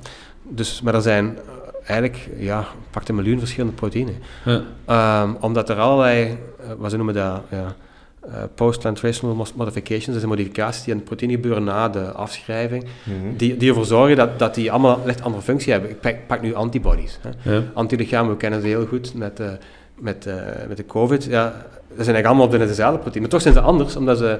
Dus, 0.43 0.81
maar 0.81 0.93
er 0.95 1.01
zijn 1.01 1.37
eh, 1.37 1.89
eigenlijk, 1.89 2.29
ja, 2.37 2.65
pak 2.91 3.07
een 3.07 3.15
miljoen 3.15 3.39
verschillende 3.39 3.75
proteïnen. 3.75 4.15
Ja. 4.45 4.61
Ehm, 4.85 5.33
omdat 5.39 5.69
er 5.69 5.75
allerlei, 5.79 6.23
eh, 6.25 6.65
wat 6.77 6.89
ze 6.91 6.95
noemen 6.97 7.15
dat, 7.15 7.41
ja, 7.49 7.75
eh, 8.21 8.33
post-translational 8.55 9.35
mos- 9.35 9.53
modifications, 9.53 10.05
dat 10.05 10.15
zijn 10.15 10.29
modificaties 10.29 10.83
die 10.83 10.93
aan 10.93 10.99
de 10.99 11.05
proteïne 11.05 11.33
gebeuren 11.33 11.63
na 11.63 11.89
de 11.89 12.11
afschrijving, 12.11 12.83
Mhm. 13.03 13.35
die, 13.37 13.57
die 13.57 13.69
ervoor 13.69 13.85
zorgen 13.85 14.15
dat, 14.15 14.39
dat 14.39 14.55
die 14.55 14.71
allemaal 14.71 14.97
een 14.99 15.05
licht 15.05 15.21
andere 15.21 15.43
functie 15.43 15.71
hebben. 15.71 15.89
Ik 15.89 15.99
pak, 16.01 16.15
pak 16.27 16.41
nu 16.41 16.53
antibodies. 16.53 17.19
Hè. 17.21 17.51
Ja. 17.55 17.63
Antilichamen, 17.73 18.31
we 18.31 18.37
kennen 18.37 18.61
ze 18.61 18.67
heel 18.67 18.85
goed 18.85 19.13
met, 19.13 19.39
eh, 19.39 19.47
met, 19.95 20.25
eh, 20.25 20.35
met 20.67 20.77
de 20.77 20.85
COVID. 20.85 21.23
Ja, 21.23 21.43
dat 21.43 21.53
zijn 21.87 21.97
eigenlijk 21.97 22.25
allemaal 22.25 22.47
binnen 22.47 22.67
dezelfde 22.67 22.97
proteïne. 22.99 23.21
Maar 23.21 23.29
toch 23.29 23.41
zijn 23.41 23.53
ze 23.53 23.59
anders, 23.59 23.95
omdat 23.95 24.17
ze, 24.17 24.39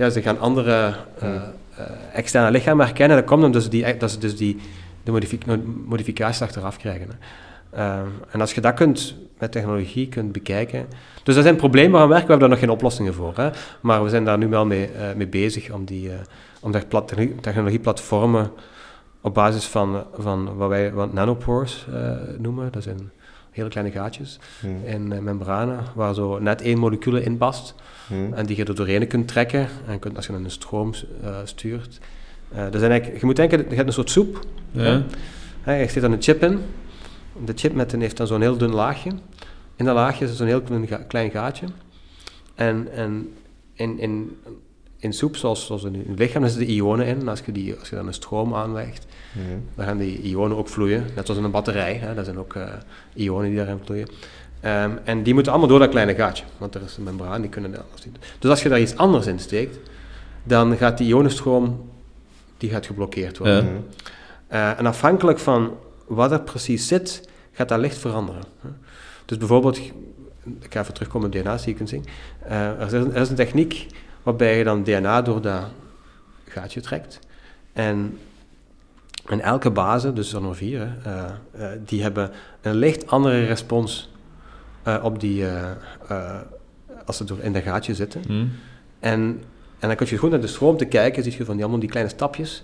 ja, 0.00 0.10
ze 0.10 0.22
gaan 0.22 0.38
andere 0.40 0.94
eh, 1.18 1.34
eh, 1.34 1.42
externe 2.12 2.50
lichamen 2.50 2.84
herkennen. 2.86 3.16
Dat 3.16 3.26
komt 3.26 3.44
omdat 3.44 3.62
ze 3.62 3.68
die, 3.68 3.96
dat 3.96 4.10
ze 4.10 4.18
dus 4.18 4.36
die 4.36 4.60
de 5.02 5.10
modific- 5.10 5.46
modificaties 5.86 6.42
achteraf 6.42 6.76
krijgen. 6.76 7.08
Hè. 7.08 7.16
Ehm, 7.78 8.06
en 8.30 8.40
als 8.40 8.54
je 8.54 8.60
dat 8.60 8.74
kunt 8.74 9.14
met 9.38 9.52
technologie 9.52 10.08
kunt 10.08 10.32
bekijken. 10.32 10.86
Dus 11.22 11.34
dat 11.34 11.44
zijn 11.44 11.56
problemen 11.56 11.92
waar 11.92 12.02
we 12.02 12.08
werken, 12.08 12.26
we 12.26 12.30
hebben 12.32 12.48
daar 12.48 12.58
nog 12.58 12.66
geen 12.68 12.76
oplossingen 12.76 13.14
voor. 13.14 13.32
Hè. 13.36 13.50
Maar 13.80 14.02
we 14.02 14.08
zijn 14.08 14.24
daar 14.24 14.38
nu 14.38 14.48
wel 14.48 14.66
mee, 14.66 14.86
eh, 14.86 15.14
mee 15.16 15.26
bezig 15.28 15.70
om, 15.72 15.84
die, 15.84 16.10
eh, 16.10 16.14
om 16.60 16.72
daar 16.72 16.86
plat- 16.86 17.12
technologieplatformen 17.40 18.50
op 19.20 19.34
basis 19.34 19.64
van, 19.64 20.04
van 20.18 20.56
wat 20.56 20.68
wij 20.68 20.92
wat 20.92 21.12
nanopores 21.12 21.86
eh, 21.92 22.10
noemen. 22.38 22.72
Dat 22.72 22.82
zijn 22.82 23.10
hele 23.50 23.68
kleine 23.68 23.92
gaatjes 23.92 24.38
Mhm. 24.62 24.86
in 24.96 25.12
eh, 25.12 25.18
membranen, 25.18 25.78
waar 25.94 26.14
zo 26.14 26.38
net 26.38 26.62
één 26.62 26.78
molecule 26.78 27.22
in 27.22 27.36
past. 27.36 27.74
Mhm. 28.10 28.32
En 28.32 28.46
die 28.46 28.56
je 28.56 28.64
er 28.64 28.74
doorheen 28.74 29.06
kunt 29.06 29.28
trekken. 29.28 29.68
En 29.86 29.98
kunt, 29.98 30.16
als 30.16 30.26
je 30.26 30.32
dan 30.32 30.44
een 30.44 30.50
stroom 30.50 30.92
eh, 31.22 31.36
stuurt. 31.44 31.98
eh 32.52 32.62
dat 32.70 32.78
zijn 32.78 32.90
eigenlijk, 32.90 33.20
je 33.20 33.26
moet 33.26 33.36
denken, 33.36 33.58
je 33.68 33.74
hebt 33.74 33.86
een 33.86 33.92
soort 33.92 34.10
soep. 34.10 34.44
Ja. 34.70 35.02
Hè, 35.60 35.74
je 35.74 35.88
zit 35.88 36.02
dan 36.02 36.12
een 36.12 36.22
chip 36.22 36.42
in. 36.42 36.58
De 37.44 37.52
chip 37.56 37.74
met 37.74 37.92
een, 37.92 38.00
heeft 38.00 38.16
dan 38.16 38.26
zo'n 38.26 38.40
heel 38.40 38.56
dun 38.56 38.74
laagje. 38.74 39.10
In 39.76 39.84
dat 39.84 39.94
laagje 39.94 40.24
is 40.24 40.36
zo'n 40.36 40.46
heel 40.46 40.60
klein, 40.62 40.86
ga- 40.86 40.96
klein 41.08 41.30
gaatje. 41.30 41.66
En, 42.54 42.88
en 42.92 43.28
in, 43.74 43.98
in, 43.98 44.36
in 44.98 45.12
soep, 45.12 45.36
zoals, 45.36 45.66
zoals 45.66 45.84
in 45.84 45.92
je 45.92 46.14
lichaam, 46.16 46.42
er 46.42 46.50
zitten 46.50 46.74
ionen 46.74 47.06
in. 47.06 47.20
En 47.20 47.28
als 47.28 47.42
je, 47.46 47.52
die, 47.52 47.74
als 47.78 47.88
je 47.88 47.96
dan 47.96 48.06
een 48.06 48.14
stroom 48.14 48.54
aanlegt, 48.54 49.06
Mhm. 49.32 49.58
dan 49.74 49.84
gaan 49.86 49.98
die 49.98 50.20
ionen 50.22 50.56
ook 50.56 50.68
vloeien. 50.68 51.04
Net 51.14 51.24
zoals 51.26 51.38
in 51.40 51.44
een 51.46 51.50
batterij. 51.50 51.94
Hè. 51.94 52.14
Dat 52.14 52.24
zijn 52.24 52.38
ook 52.38 52.54
eh, 52.54 52.68
ionen 53.14 53.48
die 53.48 53.56
daarin 53.58 53.78
vloeien. 53.84 54.08
Ehm, 54.60 54.90
en 55.04 55.22
die 55.22 55.34
moeten 55.34 55.52
allemaal 55.52 55.70
door 55.70 55.78
dat 55.78 55.88
kleine 55.88 56.14
gaatje. 56.14 56.44
Want 56.58 56.74
er 56.74 56.82
is 56.82 56.96
een 56.96 57.02
membraan, 57.02 57.40
die 57.40 57.50
kunnen 57.50 57.82
anders 57.82 58.04
niet. 58.04 58.18
Dus 58.38 58.50
als 58.50 58.62
je 58.62 58.68
daar 58.68 58.80
iets 58.80 58.96
anders 58.96 59.26
in 59.26 59.38
steekt, 59.38 59.78
dan 60.42 60.76
gaat 60.76 60.98
die 60.98 61.06
ionenstroom 61.06 61.90
die 62.58 62.70
gaat 62.70 62.86
geblokkeerd 62.86 63.38
worden. 63.38 63.64
Ja. 63.64 64.70
Eh, 64.72 64.78
en 64.78 64.86
afhankelijk 64.86 65.38
van 65.38 65.76
wat 66.06 66.32
er 66.32 66.40
precies 66.40 66.86
zit, 66.86 67.28
gaat 67.52 67.68
dat 67.68 67.78
licht 67.78 67.98
veranderen. 67.98 68.42
Dus 69.24 69.38
bijvoorbeeld, 69.38 69.76
ik 69.76 69.92
ga 70.68 70.80
even 70.80 70.94
terugkomen 70.94 71.26
op 71.26 71.32
DNA-sequencing. 71.32 72.06
Eh, 72.42 72.80
er, 72.80 72.86
is 72.86 72.92
een, 72.92 73.14
er 73.14 73.20
is 73.20 73.28
een 73.28 73.36
techniek 73.36 73.86
waarbij 74.22 74.58
je 74.58 74.64
dan 74.64 74.82
DNA 74.82 75.22
door 75.22 75.40
dat 75.40 75.62
gaatje 76.44 76.80
trekt. 76.80 77.18
En, 77.72 78.18
en 79.26 79.40
elke 79.40 79.70
base, 79.70 80.12
dus 80.12 80.32
er 80.32 80.40
nog 80.40 80.56
vier, 80.56 80.80
hè, 81.02 81.10
eh, 81.10 81.72
eh, 81.72 81.78
die 81.84 82.02
hebben 82.02 82.30
een 82.60 82.74
licht 82.74 83.06
andere 83.06 83.44
respons 83.44 84.09
eh, 84.82 84.96
op 85.02 85.20
die, 85.20 85.46
eh, 85.46 85.70
eh, 86.08 86.40
als 87.06 87.16
ze 87.16 87.24
door 87.24 87.38
in 87.40 87.52
dat 87.52 87.62
gaatje 87.62 87.94
zitten. 87.94 88.22
Hm. 88.26 88.32
En, 89.00 89.42
en 89.78 89.88
dan 89.88 89.96
kun 89.96 90.06
je 90.10 90.16
goed 90.16 90.30
naar 90.30 90.40
de 90.40 90.46
stroom 90.46 90.76
te 90.76 90.84
kijken, 90.84 91.22
zie 91.22 91.34
je 91.38 91.44
van 91.44 91.54
die 91.54 91.62
allemaal 91.62 91.80
die 91.80 91.88
kleine 91.90 92.10
stapjes. 92.10 92.62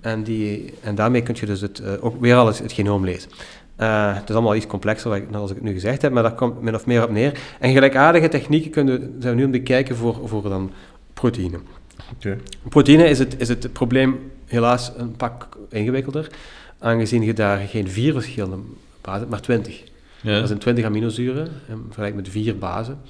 En, 0.00 0.22
die, 0.22 0.74
en 0.82 0.94
daarmee 0.94 1.22
kun 1.22 1.36
je 1.40 1.46
dus 1.46 1.60
het, 1.60 1.82
ook 2.00 2.20
weer 2.20 2.34
al 2.36 2.46
het, 2.46 2.58
het 2.58 2.72
genoom 2.72 3.04
lezen. 3.04 3.30
Het 3.76 4.28
is 4.28 4.34
allemaal 4.34 4.54
iets 4.54 4.66
complexer, 4.66 5.10
wat 5.10 5.18
ik- 5.18 5.30
net 5.30 5.40
als 5.40 5.50
ik 5.50 5.56
het 5.56 5.64
nu 5.64 5.72
gezegd 5.72 6.02
heb, 6.02 6.12
maar 6.12 6.22
daar 6.22 6.34
komt 6.34 6.62
min 6.62 6.74
of 6.74 6.86
meer 6.86 7.02
op 7.02 7.10
neer. 7.10 7.40
En 7.60 7.72
gelijkaardige 7.72 8.28
technieken 8.28 8.70
kunnen, 8.70 8.98
zijn 8.98 9.34
we 9.34 9.40
nu 9.40 9.46
aan 9.46 9.52
het 9.52 9.60
bekijken 9.60 9.96
voor, 9.96 10.28
voor 10.28 10.42
dan 10.42 10.70
proteïne. 11.14 11.58
Oké. 12.14 12.38
Proteïne 12.68 13.04
is 13.08 13.18
het, 13.18 13.40
is 13.40 13.48
het 13.48 13.72
probleem 13.72 14.30
helaas 14.46 14.92
een 14.96 15.16
pak 15.16 15.48
ingewikkelder, 15.70 16.30
aangezien 16.78 17.22
je 17.22 17.32
daar 17.32 17.58
geen 17.58 17.88
vier 17.88 18.12
verschillende 18.12 18.56
hebt, 19.02 19.28
maar 19.30 19.40
twintig. 19.40 19.82
Dat 20.22 20.46
zijn 20.46 20.58
20 20.58 20.84
aminozuren, 20.84 21.48
in 21.68 21.82
vergelijking 21.84 22.22
met 22.22 22.32
vier 22.32 22.58
bazen. 22.58 23.00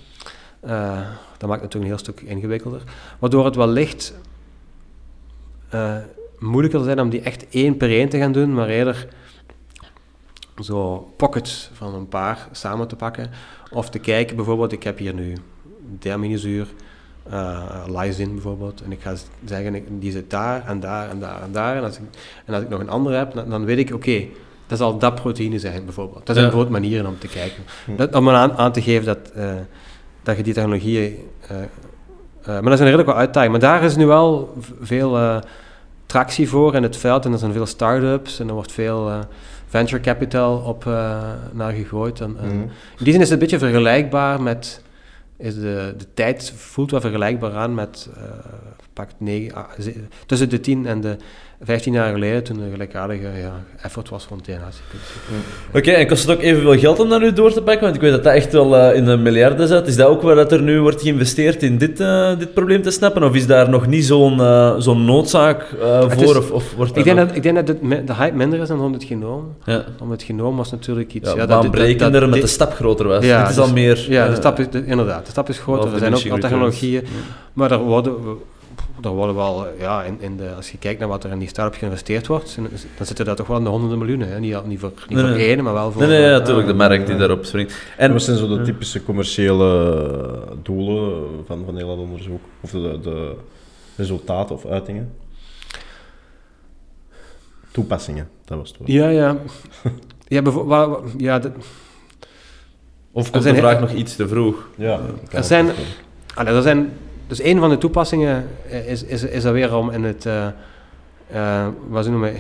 Eh, 0.61 1.01
dat 1.39 1.49
maakt 1.49 1.63
het 1.63 1.73
natuurlijk 1.73 1.75
een 1.75 1.85
heel 1.85 1.99
stuk 1.99 2.21
ingewikkelder. 2.21 2.83
Waardoor 3.19 3.45
het 3.45 3.57
wellicht 3.57 4.15
eh 5.69 5.97
moeilijker 6.39 6.85
zijn 6.85 7.01
om 7.01 7.09
die 7.11 7.21
echt 7.21 7.49
één 7.49 7.77
per 7.77 7.91
één 7.91 8.09
te 8.09 8.19
gaan 8.19 8.33
doen, 8.33 8.55
maar 8.55 8.69
eerder 8.69 9.09
zo 10.63 11.11
pockets 11.17 11.71
van 11.73 11.95
een 11.95 12.09
paar 12.09 12.49
samen 12.53 12.89
te 12.89 12.97
pakken. 12.97 13.31
Of 13.71 13.91
te 13.91 13.99
kijken, 13.99 14.37
bijvoorbeeld, 14.37 14.73
ik 14.73 14.83
heb 14.83 14.99
hier 14.99 15.15
nu 15.15 15.37
de 15.99 16.13
aminozuur, 16.13 16.69
eh 17.31 17.85
lysine 17.87 18.33
bijvoorbeeld, 18.33 18.83
en 18.83 18.93
ik 18.93 19.01
ga 19.01 19.15
zeggen, 19.45 19.99
die 19.99 20.13
zit 20.13 20.31
daar 20.31 20.67
en 20.67 20.81
daar 20.81 21.09
en 21.09 21.21
daar 21.21 21.43
en 21.43 21.53
daar. 21.53 21.77
En 21.77 21.83
als 21.83 21.97
ik, 21.97 22.03
en 22.45 22.55
als 22.55 22.63
ik 22.63 22.69
nog 22.69 22.81
een 22.81 22.89
andere 22.89 23.17
heb, 23.17 23.33
dan 23.49 23.65
weet 23.65 23.79
ik, 23.79 23.95
oké, 23.95 24.27
dat 24.69 24.79
zal 24.79 24.99
dat 24.99 25.15
proteïne 25.15 25.59
zijn 25.59 25.85
bijvoorbeeld. 25.85 26.27
Dat 26.27 26.37
zijn 26.37 26.47
Ja. 26.49 26.53
bijvoorbeeld 26.53 26.83
manieren 26.83 27.07
om 27.07 27.19
te 27.19 27.27
kijken. 27.29 27.63
Hm. 27.85 27.97
Dat, 27.97 28.15
om 28.15 28.29
aan, 28.31 28.53
aan 28.53 28.73
te 28.73 28.83
geven 28.83 29.07
dat, 29.07 29.19
eh, 29.35 29.51
dat 30.23 30.37
je 30.37 30.43
die 30.43 30.55
technologieën... 30.55 31.17
eh, 31.49 31.57
eh, 31.61 31.67
maar 32.45 32.63
dat 32.63 32.73
is 32.73 32.79
een 32.79 32.85
redelijk 32.85 33.09
wat 33.09 33.17
uitdaging. 33.19 33.51
Maar 33.53 33.61
daar 33.61 33.83
is 33.83 33.97
nu 33.97 34.07
wel 34.07 34.55
veel 34.81 35.17
eh, 35.19 35.37
tractie 36.07 36.49
voor 36.49 36.75
in 36.75 36.83
het 36.83 36.97
veld. 36.97 37.25
En 37.25 37.33
er 37.33 37.39
zijn 37.39 37.53
veel 37.53 37.67
start-ups 37.67 38.41
en 38.41 38.49
er 38.49 38.55
wordt 38.55 38.73
veel 38.73 39.09
eh, 39.09 39.19
venture 39.67 40.01
capital 40.03 40.57
op 40.59 40.87
eh, 40.87 41.21
naar 41.53 41.73
gegooid. 41.73 42.21
En, 42.21 42.37
en 42.41 42.47
Mhm. 42.49 42.63
In 42.99 43.05
die 43.05 43.13
zin 43.13 43.23
is 43.23 43.31
het 43.31 43.31
een 43.31 43.39
beetje 43.49 43.59
vergelijkbaar 43.67 44.43
met... 44.43 44.83
Is 45.37 45.55
de, 45.55 45.95
de 45.99 46.07
tijd 46.15 46.53
voelt 46.57 46.91
wel 46.91 47.01
vergelijkbaar 47.01 47.55
aan 47.55 47.75
met... 47.75 48.09
eh, 48.17 48.23
pakt 48.93 49.15
negen, 49.19 49.55
ah, 49.55 49.65
ze- 49.81 50.05
tussen 50.27 50.49
de 50.49 50.61
10 50.61 50.87
en 50.87 51.01
de, 51.01 51.17
15 51.63 51.93
jaar 51.93 52.13
geleden, 52.13 52.43
toen 52.45 52.63
er 52.63 52.71
gelijkaardige 52.71 53.27
ja, 53.41 53.65
effort 53.83 54.09
was 54.09 54.25
van 54.25 54.39
DNA-sequencing. 54.43 55.45
Oké, 55.75 55.91
en 55.91 56.07
kost 56.07 56.27
het 56.27 56.37
ook 56.37 56.43
evenveel 56.43 56.79
geld 56.79 57.01
om 57.01 57.09
dat 57.09 57.21
nu 57.21 57.33
door 57.33 57.53
te 57.53 57.63
pakken? 57.63 57.83
Want 57.83 57.95
ik 57.95 58.01
weet 58.01 58.11
dat 58.11 58.25
dat 58.25 58.33
echt 58.35 58.53
wel 58.53 58.77
eh, 58.77 58.97
in 58.97 59.05
de 59.05 59.17
miljarden 59.17 59.69
zit. 59.69 59.87
Is 59.87 59.97
dat 59.97 60.09
ook 60.09 60.23
waar 60.23 60.35
dat 60.35 60.53
er 60.53 60.63
nu 60.63 60.81
wordt 60.81 61.03
geïnvesteerd 61.03 61.63
in 61.63 61.79
dit, 61.79 62.01
eh, 62.01 62.39
dit 62.39 62.55
probleem 62.55 62.83
te 62.83 62.91
snappen? 62.91 63.23
Of 63.23 63.35
is 63.35 63.47
daar 63.47 63.69
nog 63.71 63.87
niet 63.87 64.05
zo'n 64.05 64.41
eh, 64.41 64.75
zo'n 64.79 65.05
noodzaak 65.05 65.65
voor? 66.09 66.23
is- 66.23 66.37
of, 66.37 66.51
of 66.51 66.75
wordt 66.75 66.97
Ik 66.97 67.05
denk, 67.05 67.17
nog- 67.17 67.27
dat, 67.27 67.37
ik 67.37 67.43
denk 67.43 67.67
dat 67.67 67.67
de 68.07 68.15
hype 68.15 68.37
minder 68.37 68.61
is 68.61 68.69
dan 68.69 68.81
om 68.81 68.93
het 68.93 69.05
genoom. 69.05 69.55
Ja. 69.65 69.85
Om 70.01 70.11
het 70.11 70.23
genoom 70.23 70.57
was 70.57 70.71
natuurlijk 70.71 71.15
iets... 71.15 71.31
Ja, 71.31 71.37
ja, 71.37 71.47
dat- 71.47 71.61
baanbrekender, 71.61 72.11
dat- 72.11 72.21
dat- 72.21 72.31
met 72.31 72.41
de 72.41 72.47
stap 72.47 72.73
groter 72.73 73.07
was. 73.07 73.25
Ja, 73.25 73.41
dit 73.41 73.49
is 73.51 73.55
dus- 73.57 73.65
al 73.65 73.73
meer... 73.73 74.07
Ja, 74.09 74.29
de 74.29 74.35
stap 74.35 74.59
is, 74.59 74.69
de- 74.71 74.85
inderdaad, 74.87 75.25
de 75.25 75.31
stap 75.31 75.49
is 75.49 75.59
groter. 75.59 75.93
Er 75.93 75.99
zijn 75.99 76.15
ook 76.15 76.29
al 76.31 76.39
technologieën, 76.39 77.05
maar 77.53 77.71
er 77.71 77.79
worden, 77.79 78.15
er 79.03 79.11
worden 79.11 79.35
wel, 79.35 79.67
ja, 79.79 80.03
in, 80.03 80.17
in 80.21 80.37
de, 80.37 80.53
als 80.55 80.71
je 80.71 80.79
kijkt 80.79 80.99
naar 81.01 81.09
wat 81.09 81.25
er 81.25 81.31
in 81.31 81.39
die 81.39 81.49
start-up 81.49 81.79
geïnvesteerd 81.79 82.27
wordt, 82.27 82.59
dan 82.97 83.07
zitten 83.07 83.25
daar 83.25 83.37
toch 83.37 83.47
wel 83.47 83.57
in 83.57 83.65
de 83.65 83.71
honderden 83.71 83.99
miljoenen. 83.99 84.29
Hè? 84.29 84.39
Niet, 84.41 84.55
al- 84.55 84.67
niet 84.67 84.79
voor, 84.81 84.93
niet 85.09 85.19
Nee, 85.19 85.27
voor 85.27 85.37
nee. 85.37 85.47
één, 85.49 85.65
maar 85.65 85.73
wel 85.73 85.93
voor... 85.93 86.01
Nee, 86.03 86.11
nee, 86.11 86.21
ja, 86.21 86.33
eh, 86.33 86.39
natuurlijk, 86.39 86.67
de 86.67 86.75
markt 86.75 87.07
die 87.07 87.17
daarop 87.17 87.45
springt. 87.45 87.75
En 87.97 88.13
wat 88.13 88.23
zijn 88.23 88.37
zo 88.37 88.49
de 88.57 88.63
typische 88.63 89.03
commerciële 89.05 90.19
doelen 90.63 91.27
van, 91.47 91.63
van 91.65 91.77
heel 91.77 91.89
dat 91.89 91.99
onderzoek? 91.99 92.41
Of 92.61 92.71
de, 92.71 92.99
de 93.03 93.35
resultaten 93.97 94.55
of 94.55 94.67
uitingen? 94.67 95.13
Toepassingen, 97.71 98.29
dat 98.45 98.59
was 98.59 98.69
het 98.69 98.79
woord. 98.79 98.91
Ja, 98.91 99.09
ja. 99.09 99.37
Ja, 100.29 100.43
wa- 100.43 100.99
ja 101.17 101.39
de- 101.39 101.51
Of 103.13 103.31
komt 103.31 103.43
zijn 103.43 103.55
de 103.55 103.61
he- 103.61 103.67
vraag 103.69 103.81
nog 103.81 103.93
iets 103.93 104.17
te 104.17 104.29
vroeg? 104.29 104.69
Ja, 104.77 105.01
er 105.31 105.45
zijn... 105.45 105.71
Allee, 106.35 106.55
er 106.55 106.63
zijn 106.63 106.93
dus 107.29 107.43
een 107.43 107.59
van 107.59 107.71
de 107.71 107.79
toepassingen 107.79 108.49
eh, 108.71 108.89
is, 108.91 109.03
is, 109.05 109.23
is 109.23 109.45
er 109.45 109.53
weer 109.53 109.75
om 109.77 109.91
in 109.91 110.05
het... 110.05 110.27
eh 110.27 110.47
eh, 111.31 111.69
wat 111.89 112.05
ze 112.05 112.11
noemen... 112.11 112.35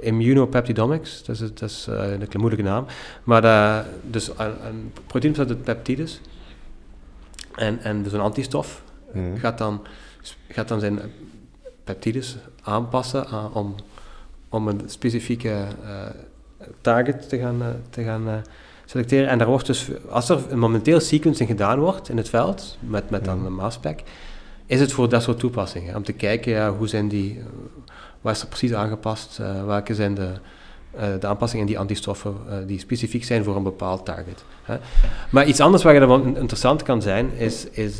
Immunopeptidomics, 0.00 1.24
dat 1.24 1.40
is, 1.40 1.52
dat 1.54 1.68
is 1.70 1.86
een 1.88 2.26
moeilijke 2.36 2.64
naam. 2.64 2.86
Maar 3.24 3.84
dus 4.02 4.28
een, 4.28 4.66
een 4.66 4.92
proteïne 5.06 5.36
bestaat 5.36 5.56
uit 5.56 5.64
peptides. 5.64 6.20
En, 7.54 7.78
en 7.82 8.02
dus 8.02 8.12
een 8.12 8.20
antistof 8.20 8.82
Mhm. 9.12 9.36
gaat, 9.36 9.58
dan, 9.58 9.82
gaat 10.48 10.68
dan 10.68 10.80
zijn 10.80 11.00
peptides 11.84 12.36
aanpassen 12.62 13.26
aan- 13.26 13.52
om, 13.52 13.74
om 14.48 14.68
een 14.68 14.80
specifieke 14.86 15.64
target 16.80 17.28
te 17.28 17.38
gaan, 17.38 17.62
te 17.90 18.02
gaan 18.02 18.42
selecteren. 18.84 19.28
En 19.28 19.38
daar 19.38 19.46
wordt 19.48 19.66
dus, 19.66 19.88
als 20.10 20.28
er 20.28 20.58
momenteel 20.58 21.00
sequencing 21.00 21.48
gedaan 21.48 21.78
wordt 21.78 22.08
in 22.08 22.16
het 22.16 22.28
veld, 22.28 22.76
met, 22.80 23.10
met 23.10 23.24
dan 23.24 23.36
Mhm. 23.36 23.46
een 23.46 23.54
maspec, 23.54 24.02
is 24.66 24.80
het 24.80 24.92
voor 24.92 25.08
dat 25.08 25.22
soort 25.22 25.38
toepassingen. 25.38 25.96
Om 25.96 26.02
te 26.02 26.12
kijken, 26.12 26.52
ja, 26.52 26.72
hoe 26.72 26.88
zijn 26.88 27.08
die, 27.08 27.38
eh, 27.38 27.44
waar 28.20 28.32
is 28.32 28.42
er 28.42 28.48
precies 28.48 28.72
aangepast, 28.72 29.38
eh, 29.38 29.64
welke 29.64 29.94
zijn 29.94 30.14
de, 30.14 30.32
eh, 30.90 31.08
de 31.20 31.26
aanpassingen 31.26 31.66
in 31.66 31.72
die 31.72 31.80
antistoffen 31.80 32.34
die 32.66 32.78
specifiek 32.78 33.24
zijn 33.24 33.44
voor 33.44 33.56
een 33.56 33.62
bepaald 33.62 34.04
target. 34.04 34.44
Hè. 34.62 34.76
Maar 35.30 35.46
iets 35.46 35.60
anders 35.60 35.82
waar 35.82 35.94
je 35.94 36.00
dan 36.00 36.36
interessant 36.36 36.82
kan 36.82 37.02
zijn, 37.02 37.32
is, 37.32 37.70
is 37.70 37.94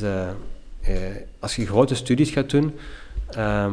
als 1.38 1.56
je 1.56 1.66
grote 1.66 1.94
studies 1.94 2.30
gaat 2.30 2.50
doen, 2.50 2.74
ehm, 3.30 3.72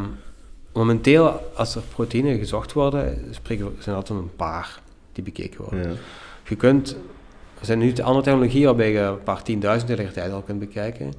momenteel 0.73 1.51
als 1.56 1.75
er 1.75 1.82
proteïnen 1.93 2.38
gezocht 2.38 2.73
worden, 2.73 3.27
spreken 3.32 3.75
zijn 3.79 3.95
er 3.95 4.01
altijd 4.01 4.19
een 4.19 4.36
paar 4.36 4.79
die 5.12 5.23
bekeken 5.23 5.62
worden. 5.62 5.89
Ja. 5.89 5.95
Je 6.47 6.56
kunt, 6.56 6.95
er 7.60 7.65
zijn 7.65 7.79
nu 7.79 7.93
andere 8.01 8.23
technologieën 8.23 8.65
waarbij 8.65 8.91
je 8.91 8.99
een 8.99 9.23
paar 9.23 9.43
tienduizend 9.43 9.89
tegelijkertijd 9.89 10.32
al 10.32 10.41
kunt 10.41 10.60
bekijken. 10.60 11.13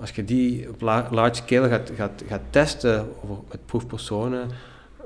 Als 0.00 0.10
je 0.10 0.24
die 0.24 0.68
op 0.68 0.80
la- 0.80 1.08
large 1.10 1.34
scale 1.34 1.68
gaat, 1.68 1.90
gaat, 1.96 2.22
gaat 2.28 2.40
testen 2.50 3.08
over, 3.22 3.42
met 3.50 3.66
proefpersonen, 3.66 4.48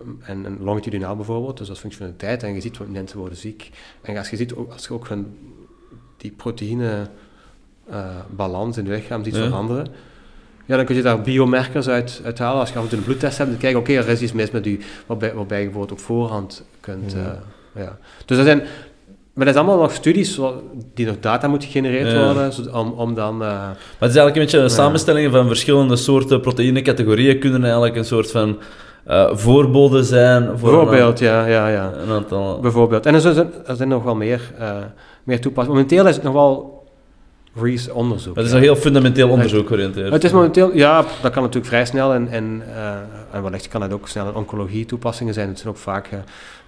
um, 0.01 0.19
en, 0.23 0.47
en 0.47 0.59
longitudinaal 0.61 1.17
bijvoorbeeld, 1.17 1.59
dus 1.59 1.69
als 1.69 1.79
functionaliteit, 1.79 2.43
en 2.43 2.55
je 2.55 2.61
ziet 2.61 2.79
wat 2.79 2.89
mensen 2.89 3.19
worden 3.19 3.39
ziek. 3.39 3.71
En 4.03 4.17
als 4.17 4.31
je, 4.31 4.37
ziet, 4.37 4.55
ook- 4.55 4.73
als 4.73 4.87
je 4.87 4.93
ook 4.93 5.07
die 6.17 6.31
proteïne 6.31 7.09
eh, 7.91 8.17
in 8.77 8.85
het 8.85 8.87
lichaam 8.87 9.25
ziet 9.25 9.35
Ja. 9.37 9.45
veranderen, 9.45 9.87
ja, 10.67 10.77
dan 10.77 10.85
kun 10.85 10.95
je 10.95 11.03
daar 11.03 11.21
biomarkers 11.21 11.89
uit, 11.89 12.21
uit 12.25 12.39
halen. 12.39 12.61
Als 12.61 12.71
je 12.71 12.77
af 12.77 12.83
en 12.83 12.89
toe 12.89 12.99
een 12.99 13.05
bloedtest 13.05 13.39
hebt, 13.39 13.51
dan 13.51 13.59
kijk 13.59 13.73
je, 13.73 13.79
oké, 13.79 13.93
er 13.93 14.09
is 14.09 14.23
iets 14.23 14.33
mis 14.33 14.51
met 14.51 14.67
u, 14.67 14.81
waarbij, 15.07 15.35
waarbij 15.35 15.59
je 15.59 15.65
bijvoorbeeld 15.65 15.99
op 16.01 16.05
voorhand 16.07 16.65
kunt... 16.81 17.13
Ja. 17.13 17.43
eh, 17.75 17.83
ja. 17.83 17.99
Dus 18.25 18.37
dat 18.37 18.47
zijn... 18.47 18.63
Maar 19.35 19.45
dat 19.45 19.55
zijn 19.55 19.67
allemaal 19.67 19.85
nog 19.85 19.95
studies 19.95 20.41
die 20.95 21.07
nog 21.07 21.17
data 21.21 21.49
moeten 21.49 21.69
gegenereerd 21.69 22.11
Ja. 22.13 22.25
worden, 22.25 22.75
om, 22.75 22.93
om 22.97 23.15
dan... 23.15 23.33
eh, 23.43 23.49
Maar 23.49 23.77
het 23.99 24.11
is 24.11 24.17
eigenlijk 24.17 24.37
een 24.37 24.43
beetje 24.43 24.59
een 24.59 24.71
samenstelling 24.71 25.33
van 25.33 25.47
verschillende 25.47 25.97
soorten 25.97 26.41
proteïnecategorieën 26.41 27.39
kunnen 27.39 27.63
eigenlijk 27.65 27.97
een 27.97 28.05
soort 28.05 28.31
van 28.31 28.59
eh 29.05 29.29
voorbode 29.33 30.03
zijn 30.03 30.45
voor 30.59 30.71
bijvoorbeeld, 30.71 31.19
ja, 31.19 31.47
ja, 31.47 31.69
ja. 31.69 31.93
een, 31.95 32.09
een 32.09 32.15
aantal... 32.15 32.61
Bijvoorbeeld. 32.61 33.07
En 33.07 33.15
er 33.15 33.21
zijn, 33.21 33.51
er 33.67 33.77
zijn 33.77 33.89
nog 33.89 34.03
wel 34.03 34.15
meer, 34.15 34.41
eh 34.59 34.77
meer 35.25 35.41
toepassingen. 35.41 35.77
Momenteel 35.81 36.07
is 36.09 36.15
het 36.15 36.25
nog 36.25 36.33
wel 36.33 36.85
res- 37.63 37.91
onderzoek. 37.91 38.37
Het 38.37 38.45
is 38.45 38.51
ja. 38.51 38.57
een 38.57 38.63
heel 38.63 38.77
fundamenteel 38.77 39.29
onderzoek 39.29 39.67
georiënteerd. 39.67 40.13
Het 40.13 40.25
is 40.25 40.33
momenteel, 40.33 40.75
ja, 40.75 41.05
dat 41.23 41.33
kan 41.33 41.43
natuurlijk 41.43 41.67
vrij 41.73 41.85
snel 41.87 42.13
en, 42.15 42.29
en, 42.29 42.63
en 43.35 43.43
wellicht 43.43 43.69
kan 43.69 43.83
het 43.83 43.93
ook 43.93 44.09
snel 44.09 44.29
in 44.29 44.35
oncologie 44.35 44.85
toepassingen 44.85 45.35
zijn. 45.35 45.49
Het 45.49 45.59
zijn 45.59 45.71
ook 45.73 45.79
vaak 45.79 46.07
eh, 46.07 46.19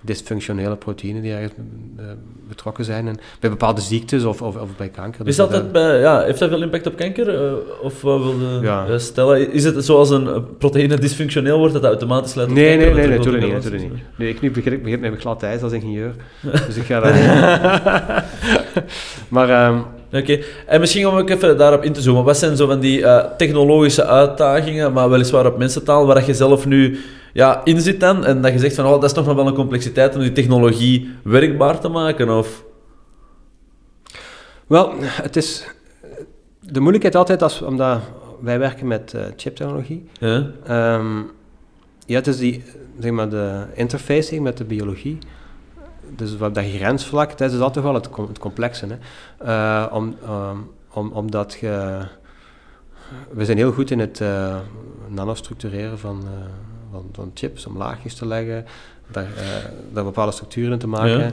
dysfunctionele 0.00 0.76
proteïnen 0.76 1.22
die 1.22 1.32
ergens 1.32 1.52
eh, 1.96 2.04
betrokken 2.48 2.84
zijn 2.84 3.08
en 3.08 3.18
bij 3.40 3.50
bepaalde 3.50 3.80
ziektes 3.80 4.24
of, 4.24 4.42
of, 4.42 4.56
of 4.56 4.68
bij 4.76 4.88
kanker. 4.88 5.26
Is 5.26 5.36
Dus 5.36 5.48
dat 5.48 5.72
bij, 5.72 5.98
ja, 6.00 6.22
heeft 6.22 6.38
dat 6.38 6.48
veel 6.48 6.62
impact 6.62 6.86
op 6.86 6.96
kanker? 6.96 7.44
eh, 7.46 7.52
of 7.82 8.02
wilde 8.02 8.58
Ja. 8.62 8.98
stellen? 8.98 9.52
Is 9.52 9.64
het 9.64 9.84
zoals 9.84 10.10
een 10.10 10.26
eh, 10.28 10.36
proteïne 10.58 10.98
dysfunctioneel 10.98 11.58
wordt, 11.58 11.72
dat 11.72 11.82
dat 11.82 11.90
automatisch 11.90 12.34
leidt 12.34 12.50
tot 12.50 12.60
Nee, 12.60 12.76
kanker? 12.78 12.94
nee, 12.94 13.06
nee, 13.08 13.16
natuurlijk 13.18 13.44
niet, 13.44 13.52
veel 13.62 13.70
natuurlijk 13.70 13.92
niet. 13.92 14.02
Nee, 14.16 14.28
ik 14.28 14.40
nu 14.40 14.50
begin, 14.50 14.82
begin 14.82 15.00
met 15.00 15.20
glad 15.20 15.42
ijs 15.42 15.62
als 15.62 15.72
ingenieur, 15.72 16.14
dus 16.66 16.76
ik 16.76 16.84
ga 16.84 17.00
dat... 17.00 17.14
maar 19.28 19.48
ehm, 19.50 19.78
Oké, 20.12 20.38
en 20.66 20.80
misschien 20.80 21.06
om 21.06 21.16
ook 21.16 21.30
even 21.30 21.58
daarop 21.58 21.82
in 21.82 21.92
te 21.92 22.00
zoomen. 22.00 22.24
Wat 22.24 22.36
zijn 22.36 22.56
zo 22.56 22.66
van 22.66 22.80
die 22.80 23.04
eh, 23.04 23.24
technologische 23.36 24.06
uitdagingen, 24.06 24.92
maar 24.92 25.10
weliswaar 25.10 25.46
op 25.46 25.58
mensentaal, 25.58 26.06
waar 26.06 26.26
je 26.26 26.34
zelf 26.34 26.66
nu 26.66 26.98
ja, 27.32 27.60
in 27.64 27.80
zit 27.80 28.00
dan, 28.00 28.24
en 28.24 28.42
dat 28.42 28.52
je 28.52 28.58
zegt 28.58 28.74
van, 28.74 28.84
oh, 28.84 28.90
dat 28.90 29.04
is 29.04 29.12
toch 29.12 29.26
nog 29.26 29.36
wel 29.36 29.46
een 29.46 29.54
complexiteit 29.54 30.14
om 30.14 30.20
die 30.20 30.32
technologie 30.32 31.10
werkbaar 31.22 31.80
te 31.80 31.88
maken? 31.88 32.30
Of... 32.30 32.64
Wel, 34.66 34.92
het 35.00 35.36
is 35.36 35.66
de 36.60 36.80
moeilijkheid 36.80 37.14
altijd 37.14 37.42
als 37.42 37.62
omdat 37.62 38.00
wij 38.40 38.58
werken 38.58 38.86
met 38.86 39.14
eh, 39.14 39.22
chiptechnologie. 39.36 40.08
Ja? 40.18 40.50
Ja, 42.06 42.16
het 42.16 42.26
is 42.26 42.38
die, 42.38 42.62
zeg 42.98 43.10
maar, 43.10 43.28
de 43.28 43.64
interfacing 43.74 44.42
met 44.42 44.56
de 44.56 44.64
biologie. 44.64 45.18
Dus 46.10 46.36
wat 46.36 46.54
dat 46.54 46.64
grensvlak, 46.64 47.38
dat 47.38 47.52
is 47.52 47.60
altijd 47.60 47.84
wel 47.84 47.94
het, 47.94 48.10
com- 48.10 48.26
het 48.28 48.38
complexe. 48.38 48.86
Hè? 48.86 48.96
Eh, 49.44 49.92
om, 49.94 50.14
ehm, 50.24 50.56
om, 50.92 51.10
omdat 51.12 51.56
je... 51.60 51.98
We 53.30 53.44
zijn 53.44 53.56
heel 53.56 53.72
goed 53.72 53.90
in 53.90 53.98
het 53.98 54.20
eh, 54.20 54.56
nanostructureren 55.08 55.98
van, 55.98 56.20
eh, 56.24 56.30
van, 56.92 57.08
van 57.12 57.30
chips, 57.34 57.66
om 57.66 57.76
laagjes 57.76 58.14
te 58.14 58.26
leggen, 58.26 58.64
daar, 59.10 59.28
daar 59.92 60.04
bepaalde 60.04 60.32
structuren 60.32 60.72
in 60.72 60.78
te 60.78 60.86
maken. 60.88 61.32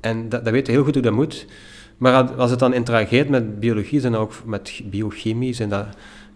En 0.00 0.28
dat, 0.28 0.44
dat 0.44 0.52
weten 0.52 0.66
we 0.66 0.72
heel 0.72 0.84
goed 0.84 0.94
hoe 0.94 1.02
dat 1.02 1.12
moet. 1.12 1.46
Maar 1.96 2.14
als- 2.22 2.36
als 2.36 2.50
het 2.50 2.58
dan 2.58 2.74
interageert 2.74 3.28
met 3.28 3.60
biologie 3.60 4.02
en 4.02 4.14
ook 4.14 4.32
met 4.44 4.80
biochemie, 4.84 5.52
zijn 5.52 5.68
dat, 5.68 5.86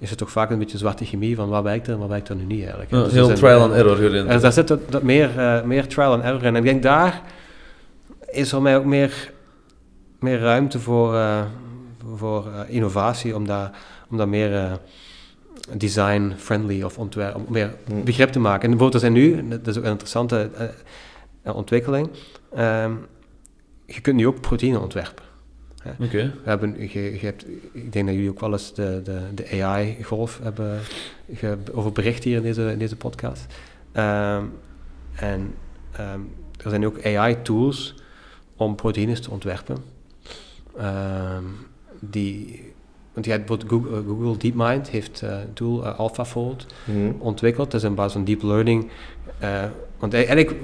is 0.02 0.10
het 0.10 0.18
toch 0.18 0.30
vaak 0.30 0.50
een 0.50 0.58
beetje 0.58 0.78
zwarte 0.78 1.04
chemie 1.04 1.36
van 1.36 1.48
wat 1.48 1.62
werkt 1.62 1.86
er 1.86 1.92
en 1.92 1.98
wat 1.98 2.08
werkt 2.08 2.28
er 2.28 2.36
nu 2.36 2.44
niet 2.44 2.60
eigenlijk. 2.60 2.90
Ja, 2.90 3.02
Dus 3.02 3.12
heel 3.12 3.24
zijn- 3.24 3.36
trial 3.38 3.60
and 3.62 3.72
error 3.72 3.96
georiënteerd. 3.96 4.34
En 4.34 4.40
daar 4.40 4.52
zit 4.52 4.68
dat, 4.68 4.80
dat 4.92 5.02
meer, 5.02 5.38
eh, 5.38 5.62
meer 5.62 5.86
trial 5.86 6.12
and 6.12 6.22
error 6.22 6.40
in. 6.42 6.46
En 6.46 6.56
ik 6.56 6.62
denk 6.64 6.82
daar 6.82 7.22
is 8.30 8.50
voor 8.50 8.62
mij 8.62 8.76
ook 8.76 8.84
meer, 8.84 9.30
meer 10.18 10.38
ruimte 10.38 10.80
voor, 10.80 11.14
eh, 11.16 11.40
voor 12.16 12.46
eh, 12.46 12.74
innovatie, 12.74 13.36
om 13.36 13.46
daar, 13.46 13.70
om 14.10 14.16
daar 14.16 14.28
meer 14.28 14.78
design-friendly 15.76 16.82
of 16.82 16.98
ontwerp, 16.98 17.34
om 17.34 17.44
meer 17.48 17.74
Hmm. 17.86 18.04
begrip 18.04 18.28
te 18.32 18.38
maken. 18.38 18.62
En 18.62 18.70
bijvoorbeeld, 18.70 18.94
er 18.94 19.10
zijn 19.10 19.12
nu, 19.12 19.48
dat 19.48 19.66
is 19.66 19.78
ook 19.78 19.84
een 19.84 19.90
interessante 19.90 20.50
ontwikkeling, 21.42 22.08
ehm, 22.54 22.92
je 23.86 24.00
kunt 24.00 24.16
nu 24.16 24.26
ook 24.26 24.40
proteïne 24.40 24.78
ontwerpen. 24.80 25.24
Oké. 26.00 26.32
We 26.44 26.48
hebben, 26.50 26.76
je, 26.92 27.02
je 27.12 27.18
hebt, 27.26 27.46
ik 27.72 27.92
denk 27.92 28.06
dat 28.06 28.14
jullie 28.14 28.30
ook 28.30 28.40
wel 28.40 28.52
eens 28.52 28.74
de, 28.74 29.00
de, 29.04 29.20
de 29.34 29.62
AI-golf 29.62 30.40
hebben 30.42 30.80
ge, 31.34 31.56
over 31.72 31.92
bericht 31.92 32.24
hier 32.24 32.36
in 32.36 32.42
deze, 32.42 32.70
in 32.70 32.78
deze 32.78 32.96
podcast. 32.96 33.46
Ehm, 33.92 34.44
en 35.14 35.54
ehm, 35.92 36.20
er 36.64 36.70
zijn 36.70 36.86
ook 36.86 37.04
AI-tools 37.06 37.94
om 38.56 38.74
proteïnes 38.74 39.20
te 39.20 39.30
ontwerpen. 39.30 39.76
Ehm, 40.78 41.44
die, 42.00 42.72
want 43.12 43.24
je 43.26 43.32
hebt 43.32 43.46
bijvoorbeeld 43.46 43.82
Google, 43.82 44.00
eh, 44.00 44.06
Google 44.06 44.36
DeepMind 44.36 44.88
heeft 44.90 45.22
eh, 45.22 45.30
een 45.30 45.52
tool, 45.52 45.84
eh, 45.86 45.98
AlphaFold, 45.98 46.66
Mhm. 46.84 47.10
ontwikkeld. 47.18 47.70
Dat 47.70 47.80
is 47.80 47.86
een 47.86 47.94
basis 47.94 48.12
van 48.12 48.24
deep 48.24 48.42
learning. 48.42 48.90
want 49.98 50.14
eigenlijk, 50.14 50.54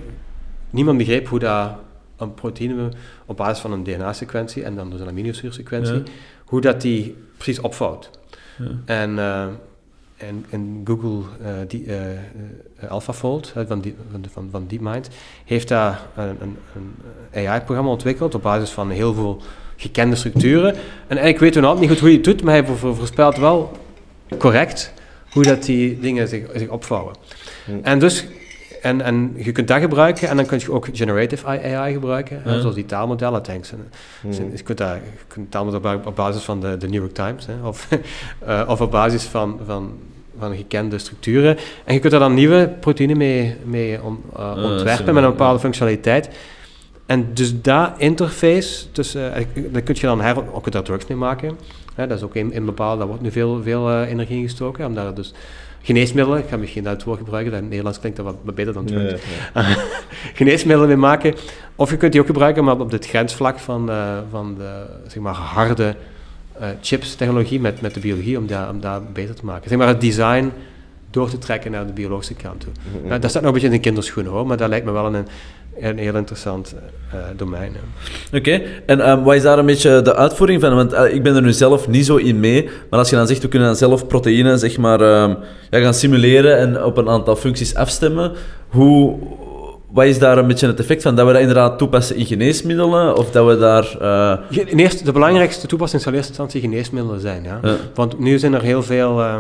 niemand 0.71 0.99
begreep 0.99 1.29
hoe 1.29 1.39
dat 1.39 1.73
een 2.19 2.35
proteïne 2.35 2.89
op 3.27 3.37
basis 3.37 3.59
van 3.59 3.73
een 3.73 3.85
DNA-sequentie 3.85 4.63
en 4.65 4.75
dan 4.77 4.91
dus 4.91 5.01
een 5.01 5.09
aminozuursequentie, 5.09 5.95
Ja. 5.95 6.03
hoe 6.45 6.61
dat 6.61 6.81
die 6.81 7.17
precies 7.37 7.61
opvouwt. 7.61 8.11
Ja. 8.59 8.67
En, 8.85 9.19
eh, 9.19 9.43
en, 10.17 10.45
en 10.51 10.81
Google 10.85 11.23
eh, 11.43 11.51
die, 11.69 11.85
eh, 11.97 12.91
AlphaFold 12.91 13.53
van, 13.67 13.81
die, 13.81 13.95
van, 14.11 14.25
van, 14.33 14.49
van 14.51 14.65
DeepMind 14.67 15.09
heeft 15.45 15.69
daar 15.69 16.01
een, 16.17 16.37
een, 16.41 16.57
een 17.33 17.47
AI-programma 17.49 17.91
ontwikkeld 17.91 18.35
op 18.35 18.43
basis 18.43 18.71
van 18.71 18.91
heel 18.91 19.15
veel 19.15 19.43
gekende 19.77 20.17
structuren. 20.17 20.75
En 20.75 21.17
eigenlijk 21.17 21.39
weten 21.39 21.61
we 21.63 21.67
nog 21.69 21.81
niet 21.81 21.89
goed 21.89 21.99
hoe 21.99 22.09
hij 22.09 22.17
het 22.17 22.25
doet, 22.27 22.43
maar 22.43 22.55
hij 22.55 22.65
voor- 22.67 22.97
voorspelt 22.97 23.37
wel 23.37 23.73
correct 24.39 24.93
hoe 25.31 25.43
dat 25.43 25.63
die 25.63 25.99
dingen 25.99 26.29
zich, 26.29 26.47
zich 26.55 26.69
opvouwen. 26.69 27.15
En 27.83 27.99
dus, 27.99 28.27
en, 28.83 29.01
en 29.01 29.33
je 29.37 29.53
kunt 29.53 29.69
dat 29.69 29.81
gebruiken 29.81 30.29
en 30.29 30.37
dan 30.37 30.47
kun 30.47 30.59
je 30.59 30.73
ook 30.73 30.89
generative 30.93 31.47
AI 31.47 31.93
gebruiken, 31.93 32.41
hè, 32.43 32.61
zoals 32.61 32.75
die 32.75 32.87
taalmodellen, 32.87 33.43
thanks. 33.43 33.73
En, 33.73 33.89
Hmm. 34.21 34.33
je 34.57 34.63
kunt, 34.63 34.79
daar, 34.79 34.95
je 34.95 35.01
kunt 35.27 35.51
taalmodellen 35.51 36.07
op, 36.07 36.17
basis 36.17 36.43
van 36.43 36.61
de, 36.61 36.77
de 36.77 36.87
New 36.89 37.01
York 37.01 37.15
Times, 37.15 37.47
hè, 37.47 37.67
of, 37.67 37.89
eh, 38.47 38.63
of 38.67 38.81
op 38.81 38.91
basis 38.91 39.23
van, 39.25 39.61
van, 39.67 39.93
van 40.39 40.57
gekende 40.57 40.99
structuren. 40.99 41.57
En 41.85 41.95
je 41.95 42.01
kunt 42.01 42.13
er 42.13 42.19
dan 42.19 42.35
nieuwe 42.35 42.71
proteïnen 42.81 43.17
mee, 43.17 43.57
mee 43.65 44.03
on- 44.03 44.23
uh, 44.37 44.39
Ah, 44.51 44.65
ontwerpen 44.65 45.15
met 45.15 45.25
een 45.25 45.31
bepaalde 45.31 45.59
functionaliteit. 45.59 46.29
En 47.07 47.27
dus 47.35 47.61
dat 47.63 47.91
interface, 47.97 48.91
tussen, 48.93 49.35
eh, 49.35 49.45
daar 49.71 49.83
kun 49.83 49.95
je 49.95 50.07
dan 50.07 50.21
her, 50.21 50.53
ook 50.53 50.73
daar 50.73 50.83
drugs 50.83 51.07
mee 51.07 51.19
maken. 51.19 51.59
Hè, 51.95 52.07
dat 52.07 52.17
is 52.17 52.25
ook 52.25 52.35
in, 52.35 52.53
in 52.53 52.65
bepaalde, 52.65 52.99
daar 52.99 53.07
wordt 53.07 53.23
nu 53.23 53.31
veel, 53.31 53.63
veel 53.63 53.91
eh, 53.91 54.11
energie 54.11 54.37
in 54.37 54.43
gestoken. 54.43 54.87
Omdat 54.87 55.07
er 55.07 55.15
dus 55.15 55.33
geneesmiddelen, 55.83 56.39
ik 56.39 56.49
ga 56.49 56.57
misschien 56.57 56.85
dat 56.85 57.05
woord 57.05 57.19
gebruiken, 57.19 57.51
dat 57.51 57.61
in 57.61 57.65
het 57.65 57.75
Nederlands 57.75 58.01
klinkt 58.01 58.19
dat 58.19 58.37
wat, 58.45 58.55
beter 58.55 58.73
dan 58.73 58.89
ja. 58.89 59.17
geneesmiddelen 60.35 60.89
mee 60.89 60.97
maken. 60.97 61.35
Of 61.75 61.91
je 61.91 61.97
kunt 61.97 62.13
die 62.13 62.21
ook 62.21 62.27
gebruiken, 62.27 62.65
maar 62.65 62.81
op 62.81 62.91
dit 62.91 63.07
grensvlak 63.07 63.59
van, 63.59 63.91
eh, 63.91 64.19
van 64.31 64.55
de 64.59 64.87
zeg 65.07 65.23
maar, 65.23 65.35
harde 65.35 65.95
eh, 66.59 66.69
chips-technologie 66.81 67.61
met, 67.61 67.81
met 67.81 67.95
de 67.95 68.01
biologie, 68.01 68.39
om 68.39 68.47
dat, 68.47 68.71
om 68.71 68.81
dat 68.81 69.13
beter 69.13 69.35
te 69.35 69.45
maken. 69.45 69.69
Zeg 69.69 69.79
maar 69.79 69.89
het 69.89 70.01
design 70.01 70.53
door 71.11 71.29
te 71.31 71.39
trekken 71.39 71.71
naar 71.71 71.87
de 71.87 71.93
biologische 71.93 72.35
kant 72.35 72.61
toe. 72.61 72.73
Nou, 73.09 73.21
dat 73.21 73.31
staat 73.31 73.43
nog 73.43 73.51
een 73.55 73.59
beetje 73.61 73.75
in 73.75 73.81
de 73.83 73.87
kinderschoenen 73.89 74.33
hoor, 74.33 74.47
maar 74.47 74.57
dat 74.57 74.69
lijkt 74.69 74.87
me 74.87 74.93
wel 74.93 75.15
een, 75.15 75.27
een 75.81 75.99
heel 75.99 76.15
interessant 76.17 76.75
eh, 77.13 77.19
domein. 77.37 77.73
hè. 78.31 78.39
Oké, 78.39 78.61
en 78.87 79.01
ehm, 79.01 79.23
wat 79.23 79.35
is 79.35 79.43
daar 79.43 79.59
een 79.59 79.67
beetje 79.67 80.03
de 80.03 80.15
uitvoering 80.17 80.61
van? 80.61 80.75
Want 80.75 80.93
eh, 80.93 81.15
ik 81.15 81.23
ben 81.23 81.35
er 81.37 81.43
nu 81.43 81.53
zelf 81.53 81.89
niet 81.89 82.07
zo 82.07 82.17
in 82.17 82.41
mee, 82.41 82.69
maar 82.91 82.99
als 82.99 83.11
je 83.11 83.17
dan 83.17 83.27
zegt, 83.27 83.43
we 83.43 83.49
kunnen 83.49 83.69
dan 83.69 83.77
zelf 83.77 84.07
proteïnen 84.07 84.59
zeg 84.59 84.79
maar, 84.79 85.01
ehm, 85.01 85.35
ja, 85.71 85.81
gaan 85.81 85.95
simuleren 85.95 86.57
en 86.59 86.85
op 86.85 86.97
een 86.97 87.09
aantal 87.09 87.37
functies 87.37 87.75
afstemmen, 87.75 88.33
hoe, 88.69 89.17
wat 89.93 90.05
is 90.05 90.19
daar 90.19 90.39
een 90.39 90.47
beetje 90.47 90.67
het 90.67 90.81
effect 90.81 91.03
van? 91.03 91.15
Dat 91.17 91.27
we 91.27 91.33
dat 91.33 91.41
inderdaad 91.41 91.79
toepassen 91.79 92.17
in 92.17 92.27
geneesmiddelen, 92.27 93.17
of 93.17 93.31
dat 93.31 93.47
we 93.47 93.59
daar... 93.59 93.97
eh, 94.01 94.59
in 94.67 94.79
eerste- 94.79 95.05
de 95.05 95.13
belangrijkste 95.13 95.67
toepassing 95.67 96.03
zal 96.03 96.11
in 96.13 96.17
eerste 96.19 96.33
instantie 96.33 96.61
geneesmiddelen 96.61 97.21
zijn. 97.21 97.43
Ja? 97.45 97.59
Ja. 97.63 97.77
Want 97.95 98.19
nu 98.19 98.39
zijn 98.39 98.55
er 98.55 98.63
heel 98.63 98.83
veel, 98.83 99.21
eh, 99.21 99.37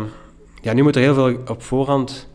ja, 0.60 0.72
nu 0.72 0.82
moet 0.82 0.96
er 0.96 1.02
heel 1.02 1.14
veel 1.14 1.36
op 1.46 1.62
voorhand 1.62 2.28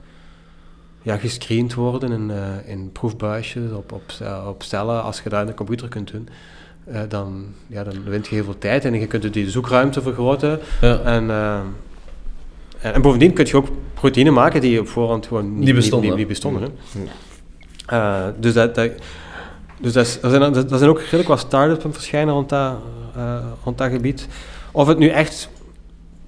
ja, 1.04 1.18
gescreend 1.18 1.74
worden 1.74 2.12
in, 2.12 2.32
eh, 2.32 2.72
in 2.72 2.92
proefbuisjes, 2.92 3.72
op, 3.72 3.92
op, 3.92 4.04
op 4.48 4.64
cellen. 4.64 5.04
Als 5.04 5.22
je 5.22 5.30
dat 5.30 5.42
in 5.42 5.48
de 5.48 5.54
computer 5.54 5.88
kunt 5.88 6.12
doen, 6.12 6.30
eh, 6.86 7.02
dan, 7.10 7.46
ja, 7.68 7.84
dan 7.84 8.04
wint 8.04 8.28
je 8.28 8.36
heel 8.36 8.44
veel 8.44 8.58
tijd 8.58 8.86
en 8.86 8.94
je 8.94 9.08
kunt 9.08 9.34
die 9.34 9.50
zoekruimte 9.50 10.02
vergroten. 10.02 10.60
ja. 10.82 11.00
En, 11.00 11.30
eh, 11.30 11.60
en, 12.80 12.94
en 12.94 13.02
bovendien 13.02 13.34
kun 13.34 13.46
je 13.46 13.58
ook 13.58 13.68
proteïnen 13.94 14.34
maken 14.34 14.62
die 14.62 14.80
op 14.80 14.88
voorhand 14.88 15.28
gewoon 15.28 15.60
niet, 15.60 15.76
bestonden. 15.76 16.10
Niet, 16.10 16.18
niet 16.18 16.28
bestonden 16.28 16.62
hè. 16.62 18.32
Dus 18.40 18.54
dat, 18.54 18.76
dat, 18.76 18.92
dus 19.80 19.94
dat, 19.94 20.06
is, 20.06 20.20
zijn, 20.20 20.54
zijn 20.54 20.90
ook 20.90 21.00
redelijk 21.00 21.28
wat 21.28 21.40
start-ups 21.40 21.86
verschijnen 21.92 22.34
rond 22.34 22.50
dat, 22.50 22.76
rond 23.64 23.78
dat 23.78 23.92
gebied. 23.92 24.28
Of 24.72 24.88
het 24.88 24.98
nu 24.98 25.08
echt 25.08 25.50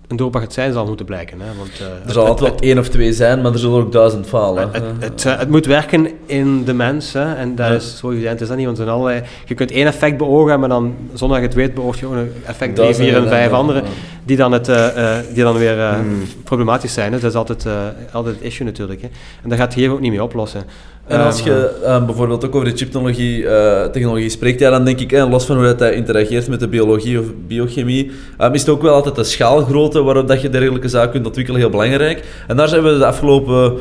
een 0.07 0.15
doorbraak 0.15 0.43
gaat 0.43 0.53
zijn, 0.53 0.73
zal 0.73 0.85
moeten 0.85 1.05
blijken. 1.05 1.39
Hè? 1.39 1.45
Want, 1.57 1.69
eh, 1.79 1.85
Er 1.85 1.91
het- 2.03 2.13
zal 2.13 2.21
het- 2.21 2.31
altijd 2.31 2.59
wel 2.59 2.69
één 2.69 2.77
of 2.79 2.87
twee 2.89 3.13
zijn, 3.13 3.41
maar 3.41 3.51
er 3.51 3.59
zullen 3.59 3.79
ook 3.79 3.91
duizend 3.91 4.27
falen. 4.27 4.63
het, 4.71 4.73
het, 4.73 4.83
het, 4.99 5.25
eh, 5.25 5.37
het 5.37 5.49
moet 5.49 5.65
werken 5.65 6.07
in 6.25 6.63
de 6.63 6.73
mens, 6.73 7.13
hè, 7.13 7.33
en 7.35 7.55
dat 7.55 7.67
Ja. 7.67 7.73
is 7.73 7.97
zo 7.97 8.11
evident 8.11 8.41
is 8.41 8.47
dat 8.47 8.57
niet, 8.57 8.65
want 8.65 8.77
zijn 8.77 8.89
allerlei, 8.89 9.21
je 9.45 9.53
kunt 9.53 9.71
één 9.71 9.85
effect 9.87 10.17
beogen, 10.17 10.59
maar 10.59 10.69
dan, 10.69 10.95
zonder 11.13 11.41
dat 11.41 11.51
je 11.51 11.59
het 11.59 11.67
weet, 11.67 11.83
beoogt 11.83 11.99
je 11.99 12.05
ook 12.05 12.13
een 12.13 12.31
effect 12.45 12.57
3, 12.57 12.73
Duizenden 12.75 13.13
4 13.13 13.23
en 13.23 13.29
5 13.29 13.49
ja, 13.49 13.55
andere, 13.57 13.79
ja. 13.81 13.85
die 14.23 14.37
dan, 14.37 14.51
het, 14.51 14.67
eh, 14.69 15.17
eh, 15.17 15.25
die 15.33 15.43
dan 15.43 15.57
weer 15.57 15.79
eh, 15.79 15.93
Hmm. 15.93 16.23
problematisch 16.43 16.93
zijn. 16.93 17.13
Hè. 17.13 17.19
Dat 17.19 17.29
is 17.29 17.35
altijd, 17.37 17.65
eh, 17.65 17.73
altijd 18.11 18.35
het 18.35 18.43
issue 18.43 18.65
natuurlijk. 18.65 19.01
Hè. 19.01 19.07
En 19.43 19.49
dat 19.49 19.57
gaat 19.57 19.73
hier 19.73 19.91
ook 19.91 19.99
niet 19.99 20.11
mee 20.11 20.23
oplossen. 20.23 20.63
En 21.07 21.19
als 21.19 21.39
Ehm, 21.39 21.49
je 21.49 21.81
eh, 21.83 22.05
bijvoorbeeld 22.05 22.45
ook 22.45 22.55
over 22.55 22.69
de 22.69 22.77
chiptechnologie 22.77 23.47
eh, 23.47 23.85
technologie 23.89 24.29
spreekt, 24.29 24.59
ja, 24.59 24.69
dan 24.69 24.85
denk 24.85 24.99
ik, 24.99 25.11
eh, 25.11 25.29
los 25.29 25.45
van 25.45 25.55
hoe 25.55 25.75
dat, 25.75 25.91
interageert 25.91 26.47
met 26.47 26.59
de 26.59 26.67
biologie 26.67 27.19
of 27.19 27.25
biochemie, 27.47 28.11
eh, 28.37 28.53
is 28.53 28.59
het 28.59 28.69
ook 28.69 28.81
wel 28.81 28.93
altijd 28.93 29.15
de 29.15 29.23
schaalgrootte 29.23 30.03
waarop 30.03 30.27
dat 30.27 30.41
je 30.41 30.49
dergelijke 30.49 30.87
zaken 30.87 31.11
kunt 31.11 31.25
ontwikkelen 31.25 31.59
heel 31.59 31.69
belangrijk. 31.69 32.23
En 32.47 32.55
daar 32.55 32.67
zijn 32.67 32.83
we 32.83 32.97
de 32.97 33.05
afgelopen 33.05 33.73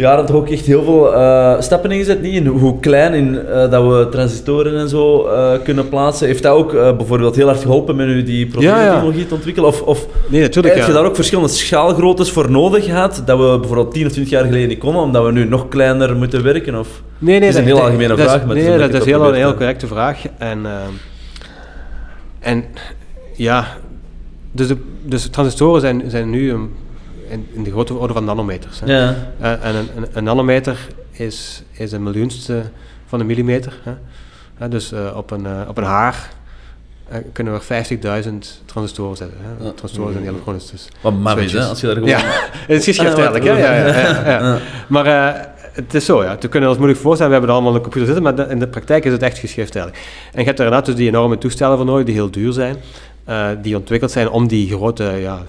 jaren 0.00 0.26
toch 0.26 0.36
ook 0.36 0.48
echt 0.48 0.66
heel 0.66 0.82
veel 0.84 1.14
eh, 1.14 1.60
stappen 1.60 1.90
in 1.90 1.98
gezet. 1.98 2.22
Niet 2.22 2.34
in 2.34 2.46
hoe 2.46 2.78
klein 2.80 3.14
in, 3.14 3.46
eh, 3.46 3.70
dat 3.70 3.86
we 3.86 4.06
transistoren 4.10 4.78
en 4.78 4.88
zo 4.88 5.26
eh, 5.26 5.52
kunnen 5.64 5.88
plaatsen. 5.88 6.26
Heeft 6.26 6.42
dat 6.42 6.52
ook 6.54 6.72
bijvoorbeeld 6.72 7.36
heel 7.36 7.46
hard 7.46 7.60
geholpen 7.60 7.96
met 7.96 8.06
nu 8.06 8.22
die 8.22 8.46
proteïnetechnologie 8.46 9.26
te 9.26 9.34
ontwikkelen? 9.34 9.68
Of, 9.68 9.82
of 9.82 10.06
Nee, 10.28 10.40
natuurlijk. 10.40 10.74
heb 10.74 10.82
ja. 10.84 10.90
je 10.90 10.96
daar 10.98 11.06
ook 11.08 11.14
verschillende 11.14 11.50
schaalgroottes 11.50 12.30
voor 12.30 12.50
nodig 12.50 12.84
gehad, 12.84 13.22
dat 13.24 13.38
we 13.38 13.58
bijvoorbeeld 13.58 13.92
10 13.92 14.06
of 14.06 14.12
20 14.12 14.32
jaar 14.32 14.44
geleden 14.44 14.68
niet 14.68 14.78
konden, 14.78 15.02
omdat 15.02 15.24
we 15.24 15.32
nu 15.32 15.44
nog 15.44 15.68
kleiner 15.68 16.16
moeten 16.16 16.42
werken? 16.42 16.78
Of? 16.78 16.88
Nee, 17.18 17.38
nee, 17.38 17.48
Het 17.48 17.48
is 17.48 17.48
een 17.48 17.54
dat- 17.56 17.64
heel 17.64 17.74
dat- 17.74 17.84
algemene 17.84 18.08
dat 18.16 18.28
vraag, 18.30 18.46
maar 18.46 18.54
nee, 18.56 18.78
dat 18.78 18.88
is 18.88 18.92
dat 18.92 19.04
heel, 19.04 19.28
een 19.28 19.34
heel 19.34 19.50
te- 19.50 19.56
correcte 19.56 19.86
vraag. 19.86 20.18
En, 20.38 20.66
en 22.40 22.64
ja, 23.36 23.66
dus, 24.52 24.68
de, 24.68 24.76
dus 25.04 25.28
transistoren 25.28 25.80
zijn, 25.80 26.02
zijn 26.06 26.30
nu 26.30 26.50
een, 26.52 26.70
in, 27.30 27.48
in 27.52 27.62
de 27.62 27.70
grote 27.70 27.94
orde 27.94 28.12
van 28.12 28.24
nanometers. 28.24 28.80
Hè. 28.80 28.86
Ja. 28.86 29.16
Eh, 29.40 29.64
en 29.64 29.74
een, 29.74 29.88
een, 29.96 30.06
een 30.12 30.24
nanometer 30.24 30.86
is, 31.10 31.62
is 31.70 31.92
een 31.92 32.02
miljoenste 32.02 32.62
van 33.06 33.20
een 33.20 33.26
millimeter. 33.26 33.78
Hè. 34.58 34.68
Dus 34.68 34.92
eh, 34.92 35.16
op, 35.16 35.30
een, 35.30 35.46
eh, 35.46 35.68
op 35.68 35.78
een 35.78 35.84
haar 35.84 36.30
kunnen 37.32 37.52
we 37.52 37.60
50.000 38.22 38.64
transistoren 38.64 39.16
zetten. 39.16 39.38
Hè. 39.40 39.64
Ja. 39.64 39.70
Transistoren 39.70 40.12
zijn 40.12 40.28
elektronisch. 40.28 40.70
Dus. 40.70 40.88
Wat 41.00 41.12
maf 41.12 41.36
is, 41.36 41.42
hè, 41.42 41.48
Switches. 41.48 41.68
als 41.68 41.80
je 41.80 41.86
daar 41.86 41.94
gewoon... 41.94 42.10
Ja, 42.10 42.20
het 42.74 42.78
is 42.78 42.84
geschrift 42.84 43.14
eigenlijk. 43.14 43.44
Ja, 43.44 43.56
ja, 43.56 44.26
ja. 44.26 44.58
Maar 44.86 45.06
het 45.72 45.94
is 45.94 46.04
zo, 46.04 46.22
ja. 46.22 46.36
We 46.40 46.48
kunnen 46.48 46.68
ons 46.68 46.78
moeilijk 46.78 47.02
voorstellen, 47.02 47.32
we 47.32 47.38
hebben 47.38 47.56
er 47.56 47.62
allemaal 47.62 47.80
op 47.80 47.84
de 47.84 47.90
computer 47.90 48.14
zitten, 48.14 48.36
maar 48.36 48.50
in 48.50 48.58
de 48.58 48.68
praktijk 48.68 49.04
is 49.04 49.12
het 49.12 49.22
echt 49.22 49.38
geschrift 49.38 49.76
eigenlijk. 49.76 50.06
En 50.32 50.40
je 50.40 50.46
hebt 50.46 50.58
er 50.58 50.64
inderdaad 50.64 50.86
dus 50.86 50.94
die 50.94 51.08
enorme 51.08 51.38
toestellen 51.38 51.76
voor 51.76 51.86
nodig, 51.86 52.04
die 52.04 52.14
heel 52.14 52.30
duur 52.30 52.52
zijn, 52.52 52.76
die 53.62 53.76
ontwikkeld 53.76 54.10
zijn 54.10 54.30
om 54.30 54.48
die 54.48 54.68
grote 54.68 55.04
ja, 55.04 55.42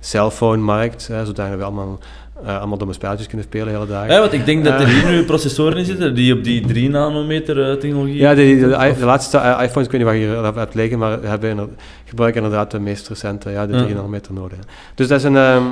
cellphone-markt, 0.00 1.06
hè, 1.06 1.24
zodat 1.24 1.48
we 1.56 1.64
allemaal, 1.64 1.98
eh 2.44 2.58
allemaal 2.58 2.78
domme 2.78 2.94
spelletjes 2.94 3.26
kunnen 3.28 3.46
spelen 3.46 3.66
de 3.66 3.72
hele 3.72 3.86
dag. 3.86 4.08
Ja, 4.08 4.20
want 4.20 4.32
ik 4.32 4.44
denk 4.44 4.64
dat 4.64 4.80
er 4.80 4.86
Eh. 4.86 4.94
hier 4.94 5.10
nu 5.10 5.24
processoren 5.24 5.78
in 5.78 5.84
zitten 5.84 6.14
die 6.14 6.34
op 6.34 6.44
die 6.44 6.66
3 6.66 6.88
nanometer 6.90 7.70
eh, 7.70 7.76
technologie... 7.76 8.16
Ja, 8.16 8.34
de, 8.34 8.42
de, 8.42 8.68
de, 8.68 8.94
de 8.98 9.04
laatste 9.04 9.38
eh, 9.38 9.62
iPhones, 9.62 9.86
ik 9.86 9.90
weet 9.92 9.92
niet 9.92 10.02
waar 10.10 10.14
je 10.16 10.26
hier 10.26 10.54
hebt 10.58 10.74
liggen, 10.74 10.98
maar 10.98 11.22
hebben 11.22 11.76
gebruiken 12.04 12.42
inderdaad 12.42 12.70
de 12.70 12.78
meest 12.78 13.08
recente, 13.08 13.50
ja, 13.50 13.66
de 13.66 13.72
Ja. 13.72 13.82
3 13.82 13.94
nanometer 13.94 14.32
nodig. 14.32 14.58
Dus 14.94 15.08
dat 15.08 15.18
is 15.18 15.24
een... 15.24 15.36
ehm, 15.36 15.64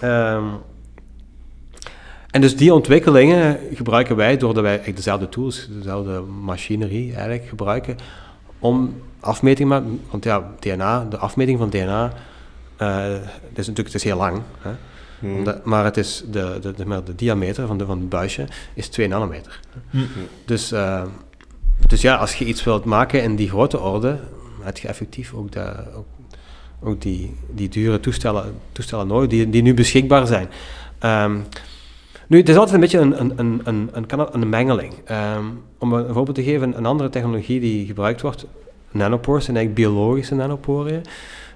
ehm, 0.00 0.44
en 2.30 2.40
dus 2.40 2.56
die 2.56 2.74
ontwikkelingen 2.74 3.58
gebruiken 3.74 4.16
wij 4.16 4.36
doordat 4.36 4.62
wij 4.62 4.70
eigenlijk 4.70 4.96
dezelfde 4.96 5.28
tools, 5.28 5.68
dezelfde 5.78 6.20
machinerie 6.20 7.14
eigenlijk 7.14 7.48
gebruiken 7.48 7.96
om 8.58 8.94
maken. 9.66 10.00
Want 10.10 10.24
ja, 10.24 10.50
DNA, 10.60 11.06
de 11.10 11.16
afmeting 11.16 11.58
van 11.58 11.70
DNA, 11.70 12.12
eh 12.76 13.08
dat 13.08 13.64
is 13.64 13.66
natuurlijk 13.66 13.86
het 13.86 13.94
is 13.94 14.04
heel 14.04 14.16
lang. 14.16 14.42
Hè? 14.58 14.70
Hmm. 15.18 15.44
Maar 15.64 15.84
het 15.84 15.96
is 15.96 16.24
de, 16.30 16.58
de, 16.60 16.72
de, 16.72 17.02
de 17.04 17.14
diameter 17.14 17.66
van, 17.66 17.78
de, 17.78 17.84
van 17.86 17.98
het 17.98 18.08
buisje 18.08 18.46
is 18.74 18.88
2 18.88 19.08
nanometer. 19.08 19.60
Hm. 19.90 19.98
Dus, 20.44 20.72
eh, 20.72 21.02
dus 21.86 22.00
ja, 22.00 22.16
als 22.16 22.34
je 22.34 22.44
iets 22.44 22.64
wilt 22.64 22.84
maken 22.84 23.22
in 23.22 23.36
die 23.36 23.48
grote 23.48 23.80
orde, 23.80 24.18
heb 24.60 24.78
je 24.78 24.88
effectief 24.88 25.34
ook, 25.34 25.52
de, 25.52 25.74
ook, 25.94 26.06
ook 26.80 27.00
die, 27.00 27.36
die 27.50 27.68
dure 27.68 28.00
toestellen, 28.00 28.54
toestellen 28.72 29.06
nodig, 29.06 29.28
die, 29.28 29.50
die 29.50 29.62
nu 29.62 29.74
beschikbaar 29.74 30.26
zijn. 30.26 30.48
Ehm, 30.98 31.38
nu, 32.26 32.38
het 32.38 32.48
is 32.48 32.56
altijd 32.56 32.74
een 32.74 32.80
beetje 32.80 32.98
een, 32.98 33.20
een, 33.20 33.32
een, 33.64 33.90
een, 33.92 34.32
een, 34.32 34.48
mengeling. 34.48 34.94
Ehm, 35.04 35.44
om 35.78 35.92
een 35.92 36.12
voorbeeld 36.12 36.36
te 36.36 36.42
geven, 36.42 36.76
een 36.76 36.86
andere 36.86 37.08
technologie 37.08 37.60
die 37.60 37.86
gebruikt 37.86 38.20
wordt, 38.20 38.46
nanopores, 38.90 39.44
zijn 39.44 39.56
eigenlijk 39.56 39.86
biologische 39.88 40.34
nanoporen. 40.34 41.02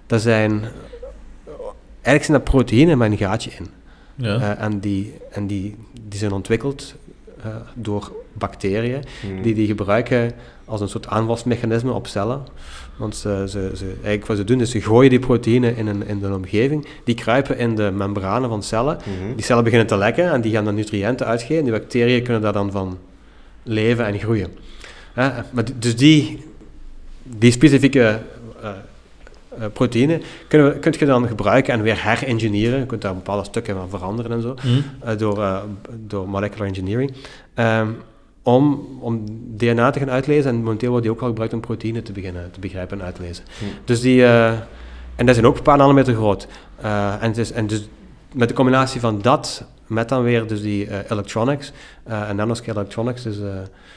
Dat 0.07 0.23
zijn, 0.23 0.65
eigenlijk 2.11 2.25
zijn 2.25 2.39
dat 2.39 2.65
proteïnen 2.65 2.99
met 2.99 3.11
een 3.11 3.19
gaatje 3.19 3.51
in. 3.59 3.67
Ja. 4.15 4.37
Eh, 4.37 4.65
en 4.65 4.81
die, 4.81 5.15
en 5.31 5.47
die, 5.47 5.77
die 6.09 6.19
zijn 6.19 6.33
ontwikkeld 6.33 6.95
eh, 7.43 7.55
door 7.75 8.13
bacteriën 8.33 9.05
Hmm. 9.21 9.43
die 9.43 9.55
die 9.55 9.67
gebruiken 9.67 10.33
als 10.65 10.81
een 10.81 10.89
soort 10.89 11.07
aanvalsmechanisme 11.07 11.93
op 11.93 12.07
cellen. 12.07 12.43
Want 12.97 13.17
ze, 13.17 13.45
ze, 13.49 13.71
ze, 13.75 13.85
eigenlijk 13.87 14.27
wat 14.27 14.37
ze 14.37 14.45
doen 14.45 14.61
is 14.61 14.71
ze 14.71 14.81
gooien 14.81 15.11
die 15.11 15.19
proteïnen 15.19 15.77
in 15.77 15.87
een, 15.87 16.07
in 16.07 16.19
de 16.19 16.35
omgeving, 16.35 16.87
die 17.05 17.15
kruipen 17.15 17.59
in 17.59 17.75
de 17.75 17.91
membranen 17.91 18.49
van 18.49 18.63
cellen. 18.63 18.97
Mhm. 18.97 19.35
Die 19.35 19.45
cellen 19.45 19.65
beginnen 19.65 19.87
te 19.87 19.97
lekken 19.97 20.33
en 20.33 20.41
die 20.41 20.53
gaan 20.53 20.65
dan 20.65 20.75
nutriënten 20.75 21.27
uitgeven. 21.27 21.65
Die 21.65 21.73
bacteriën 21.73 22.23
kunnen 22.23 22.43
daar 22.43 22.53
dan 22.53 22.71
van 22.71 22.99
leven 23.63 24.07
en 24.07 24.19
groeien. 24.19 24.51
Hè, 25.13 25.31
maar 25.51 25.65
dus 25.79 25.97
die, 25.97 26.45
die 27.23 27.51
specifieke 27.51 28.01
eh, 28.01 28.15
eh, 28.15 28.21
proteïne, 29.73 30.21
kunnen 30.49 30.73
we, 30.73 30.79
kun 30.79 30.95
je 30.99 31.07
dan 31.07 31.27
gebruiken 31.27 31.75
en 31.75 31.83
weer 31.83 32.05
herengineeren. 32.05 32.79
Je 32.79 32.87
kunt 32.87 33.03
daar 33.03 33.15
bepaalde 33.15 33.45
stukken 33.45 33.75
van 33.75 33.89
veranderen 33.89 34.33
en 34.33 34.43
zo, 34.43 34.55
Hm. 34.61 34.69
eh, 35.01 35.19
door, 35.19 35.43
eh, 35.43 35.59
door 36.07 36.29
molecular 36.29 36.67
engineering. 36.67 37.13
Ehm, 37.55 37.89
om, 38.43 38.89
om 39.01 39.25
DNA 39.57 39.91
te 39.91 39.99
gaan 39.99 40.11
uitlezen. 40.11 40.51
En 40.51 40.57
momenteel 40.57 40.89
wordt 40.91 41.05
die 41.05 41.15
ook 41.15 41.21
al 41.21 41.29
gebruikt 41.29 41.53
om 41.55 41.61
proteïne 41.61 42.03
te 42.03 42.13
beginnen 42.13 42.51
te 42.51 42.61
begrijpen 42.61 42.99
en 42.99 43.05
uitlezen. 43.05 43.45
Dus 43.85 44.01
die, 44.01 44.25
eh, 44.25 44.53
en 45.17 45.27
dat 45.27 45.35
zijn 45.35 45.47
ook 45.47 45.57
een 45.57 45.63
paar 45.63 45.77
nanometer 45.77 46.15
groot. 46.15 46.47
Eh, 46.81 47.13
en, 47.13 47.29
het 47.29 47.39
is, 47.39 47.53
en 47.53 47.67
dus 47.67 47.89
met 48.35 48.49
de 48.49 48.55
combinatie 48.55 49.01
van 49.01 49.23
dat, 49.23 49.65
met 49.87 50.09
dan 50.09 50.23
weer 50.23 50.47
dus 50.47 50.63
die 50.63 50.87
eh, 50.87 51.11
electronics 51.11 51.73
eh, 52.05 52.29
en 52.29 52.37
nanoscale 52.37 52.79
electronics, 52.79 53.23
dus, 53.23 53.41
eh, 53.41 53.47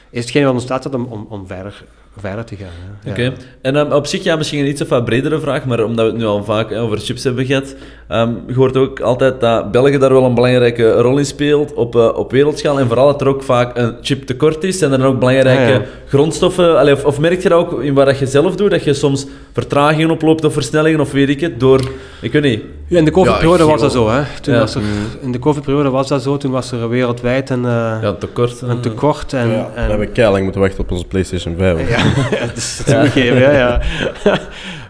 is 0.10 0.22
hetgeen 0.22 0.44
wat 0.44 0.54
ons 0.54 0.64
staat 0.64 0.94
om, 0.94 1.06
om, 1.06 1.26
om 1.30 1.48
verder, 1.48 1.84
verder 2.20 2.44
te 2.46 2.56
gaan. 2.56 2.68
hè. 3.04 3.10
Oké. 3.12 3.34
En 3.62 3.76
ehm, 3.76 3.92
op 3.92 4.06
zich, 4.08 4.24
ja, 4.24 4.36
misschien 4.36 4.60
een 4.60 4.68
iets 4.68 4.82
of 4.82 4.90
wat 4.90 5.06
bredere 5.06 5.40
vraag, 5.40 5.66
maar 5.66 5.84
omdat 5.84 6.06
we 6.06 6.12
het 6.12 6.20
nu 6.22 6.26
al 6.28 6.44
vaak 6.44 6.70
hè, 6.70 6.80
over 6.82 6.98
chips 7.00 7.24
hebben 7.24 7.46
gehad, 7.46 7.76
ehm, 8.08 8.30
je 8.48 8.54
hoort 8.54 8.78
ook 8.78 9.00
altijd 9.00 9.40
dat 9.42 9.72
België 9.72 9.98
daar 9.98 10.14
wel 10.14 10.24
een 10.26 10.34
belangrijke 10.36 10.92
rol 10.92 11.18
in 11.18 11.26
speelt 11.26 11.74
op, 11.74 11.96
eh, 11.96 12.10
op 12.18 12.32
wereldschaal 12.32 12.80
en 12.80 12.88
vooral 12.88 13.08
dat 13.08 13.22
er 13.22 13.28
ook 13.28 13.44
vaak 13.44 13.78
een 13.78 13.96
chiptekort 14.02 14.64
is. 14.64 14.78
Zijn 14.78 14.92
er 14.92 14.98
dan 14.98 15.08
ook 15.08 15.20
belangrijke 15.20 15.62
Ja, 15.62 15.68
ja. 15.78 15.82
grondstoffen? 16.08 16.78
Allee, 16.80 16.94
of, 16.94 17.06
of 17.06 17.20
merk 17.20 17.42
je 17.44 17.50
dat 17.50 17.60
ook 17.60 17.82
in 17.82 17.94
wat 17.94 18.20
je 18.20 18.26
zelf 18.26 18.56
doet, 18.56 18.72
dat 18.72 18.84
je 18.84 18.94
soms 18.94 19.26
vertragingen 19.54 20.12
oploopt 20.12 20.46
of 20.46 20.54
versnellingen 20.54 21.00
of 21.00 21.12
weet 21.12 21.30
ik 21.30 21.40
het, 21.42 21.60
door, 21.60 21.92
ik 22.22 22.32
weet 22.32 22.44
niet. 22.44 22.62
Ja, 22.88 22.98
in 23.00 23.06
de 23.06 23.12
COVID-periode 23.12 23.64
Ja, 23.64 23.70
was 23.70 23.82
dat 23.82 23.92
zo. 23.92 24.10
Hè. 24.10 24.22
Toen 24.42 24.54
Ja. 24.54 24.60
was 24.60 24.76
er, 24.76 24.82
in 25.22 25.32
de 25.32 25.40
COVID-periode 25.40 25.90
was 25.90 26.08
dat 26.08 26.22
zo. 26.24 26.38
Toen 26.38 26.52
was 26.52 26.72
er 26.72 26.90
wereldwijd 26.90 27.50
een, 27.50 27.66
eh, 27.66 27.98
Ja, 28.02 28.14
tekort. 28.20 28.62
eh. 28.62 28.70
een 28.70 28.80
tekort. 28.80 29.34
En, 29.34 29.50
Ja, 29.50 29.70
en, 29.76 29.84
we 29.84 29.90
hebben 29.90 30.12
keilang 30.12 30.44
moeten 30.44 30.62
wachten 30.62 30.80
op 30.80 30.92
onze 30.92 31.06
PlayStation 31.06 31.56
5. 31.58 31.90
Ja, 32.40 32.46
dat 32.46 32.58
is 32.58 32.82
toegegeven, 32.86 33.40
ja, 33.40 33.52
ja. 33.52 33.82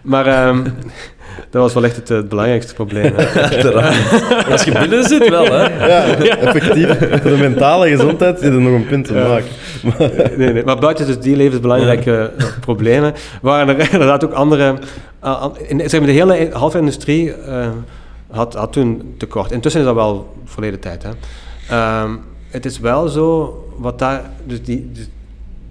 maar 0.02 0.26
ehm, 0.26 0.62
dat 1.50 1.62
was 1.62 1.72
wel 1.74 1.84
echt 1.84 1.96
het, 1.96 2.10
eh, 2.10 2.16
het 2.16 2.28
belangrijkste 2.28 2.74
probleem. 2.74 3.14
Als 4.50 4.62
je 4.64 4.78
binnen 4.78 5.04
zit, 5.04 5.28
wel, 5.28 5.44
hè. 5.44 5.86
Ja, 5.86 6.04
effectief. 6.16 6.98
Voor 6.98 7.30
de 7.30 7.36
mentale 7.36 7.88
gezondheid 7.88 8.40
is 8.40 8.48
er 8.48 8.60
nog 8.60 8.72
een 8.72 8.86
punt 8.86 9.06
te 9.06 9.14
Ja. 9.14 9.28
maken. 9.28 9.48
nee, 10.38 10.52
nee, 10.52 10.64
maar 10.64 10.78
buiten 10.78 11.06
dus 11.06 11.18
die 11.18 11.36
levensbelangrijke 11.36 12.32
eh, 12.38 12.44
problemen, 12.60 13.14
waren 13.42 13.78
er 13.78 13.92
inderdaad 13.92 14.24
ook 14.24 14.32
andere... 14.32 14.78
ah, 15.20 15.54
in, 15.66 15.80
zeg 15.90 16.00
maar, 16.00 16.08
de 16.08 16.14
hele 16.14 16.48
halve 16.52 16.78
industrie 16.78 17.32
eh, 17.34 17.68
had, 18.30 18.54
had 18.54 18.72
toen 18.72 19.14
tekort. 19.18 19.50
Intussen 19.52 19.80
is 19.80 19.86
dat 19.86 19.94
wel 19.94 20.34
verleden 20.44 20.80
tijd. 20.80 21.02
Hè. 21.02 21.10
Ehm, 21.68 22.10
het 22.48 22.64
is 22.64 22.78
wel 22.78 23.08
zo, 23.08 23.58
wat 23.78 23.98
daar... 23.98 24.22
Dus 24.44 24.62
die, 24.62 24.90
dus 24.92 25.08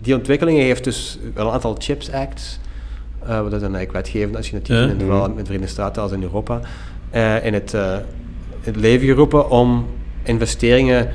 die 0.04 0.16
ontwikkelingen 0.16 0.63
heeft 0.63 0.84
dus 0.84 1.20
wel 1.34 1.46
een 1.48 1.54
aantal 1.54 1.76
CHIPS 1.80 2.12
Acts, 2.12 2.60
eh 3.28 3.42
wat 3.42 3.54
is 3.54 3.62
dan 3.62 3.76
eigenlijk 3.76 3.92
wetgevend 3.92 4.34
initiatief 4.34 4.76
Ja. 4.76 4.82
in 4.82 5.00
zowel 5.00 5.26
in 5.26 5.36
de 5.36 5.46
Verenigde 5.46 5.72
Staten 5.72 6.02
als 6.02 6.12
in 6.12 6.22
Europa, 6.24 6.60
eh, 7.10 7.46
in, 7.46 7.54
het, 7.54 7.74
eh, 7.74 7.96
het 8.62 8.76
leven 8.76 9.08
geroepen 9.08 9.50
om 9.50 9.88
investeringen 10.24 11.10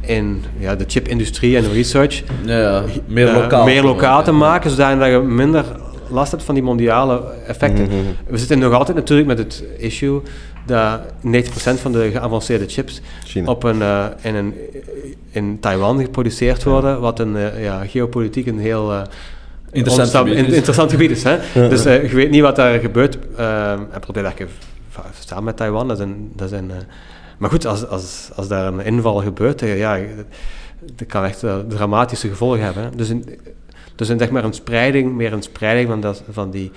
in 0.00 0.42
ja, 0.58 0.76
de 0.76 0.84
chipindustrie 0.86 1.56
en 1.56 1.62
de 1.62 1.72
research 1.72 2.22
Ja. 2.44 2.84
Meer 3.06 3.32
lokaal. 3.32 3.64
meer 3.64 3.82
lokaal 3.82 4.24
te 4.24 4.32
maken, 4.32 4.70
zodat 4.70 5.10
je 5.10 5.18
minder 5.18 5.64
last 6.08 6.30
hebt 6.30 6.42
van 6.42 6.54
die 6.54 6.62
mondiale 6.64 7.22
effecten. 7.46 7.84
Mhm. 7.84 7.94
We 8.26 8.38
zitten 8.38 8.58
nog 8.58 8.72
altijd 8.72 8.96
natuurlijk 8.96 9.28
met 9.28 9.38
het 9.38 9.64
issue 9.78 10.20
dat 10.66 11.00
90% 11.00 11.80
van 11.80 11.92
de 11.92 12.10
geavanceerde 12.12 12.64
chips 12.68 13.00
China. 13.24 13.50
op 13.50 13.62
een, 13.62 13.82
eh, 13.82 14.06
in, 14.20 14.34
een, 14.34 14.54
in 15.30 15.60
Taiwan 15.60 16.00
geproduceerd 16.00 16.62
worden, 16.64 17.00
wat 17.00 17.18
een 17.18 17.36
eh, 17.36 17.62
ja, 17.62 17.84
geopolitiek 17.86 18.46
een 18.46 18.58
heel 18.58 18.92
eh, 18.92 19.02
Interessant 19.70 20.10
gebied 20.10 20.34
in- 20.46 20.54
interessant 20.54 20.90
gebied 20.90 21.10
is. 21.10 21.22
Hè? 21.22 21.38
Dus 21.68 21.82
je 21.82 22.08
weet 22.12 22.30
niet 22.30 22.42
wat 22.42 22.56
daar 22.56 22.78
gebeurt. 22.80 23.18
eh, 23.36 23.70
en 23.72 24.00
probeer 24.00 24.22
dat 24.22 24.38
je 24.38 24.46
samen 25.26 25.44
met 25.44 25.56
Taiwan. 25.56 25.88
Dat 25.88 25.98
is 25.98 26.04
een, 26.04 26.32
dat 26.36 26.52
is 26.52 26.58
een, 26.58 26.70
maar 27.38 27.50
goed, 27.50 27.66
als, 27.66 27.86
als, 27.88 28.30
als 28.34 28.48
daar 28.48 28.66
een 28.66 28.80
inval 28.84 29.16
gebeurt, 29.22 29.60
ja, 29.60 29.98
dat, 30.96 31.06
kan 31.06 31.24
echt 31.24 31.44
dramatische 31.68 32.28
gevolgen 32.28 32.64
hebben. 32.64 32.82
Hè? 32.82 32.90
Dus, 32.96 33.08
in, 33.10 33.24
dus 33.94 34.08
in, 34.08 34.18
zeg 34.18 34.30
maar 34.30 34.44
een 34.44 34.52
spreiding, 34.52 35.12
meer 35.14 35.32
een 35.32 35.42
spreiding 35.42 35.88
van, 35.88 36.00
dat, 36.00 36.22
van 36.30 36.50
die 36.50 36.70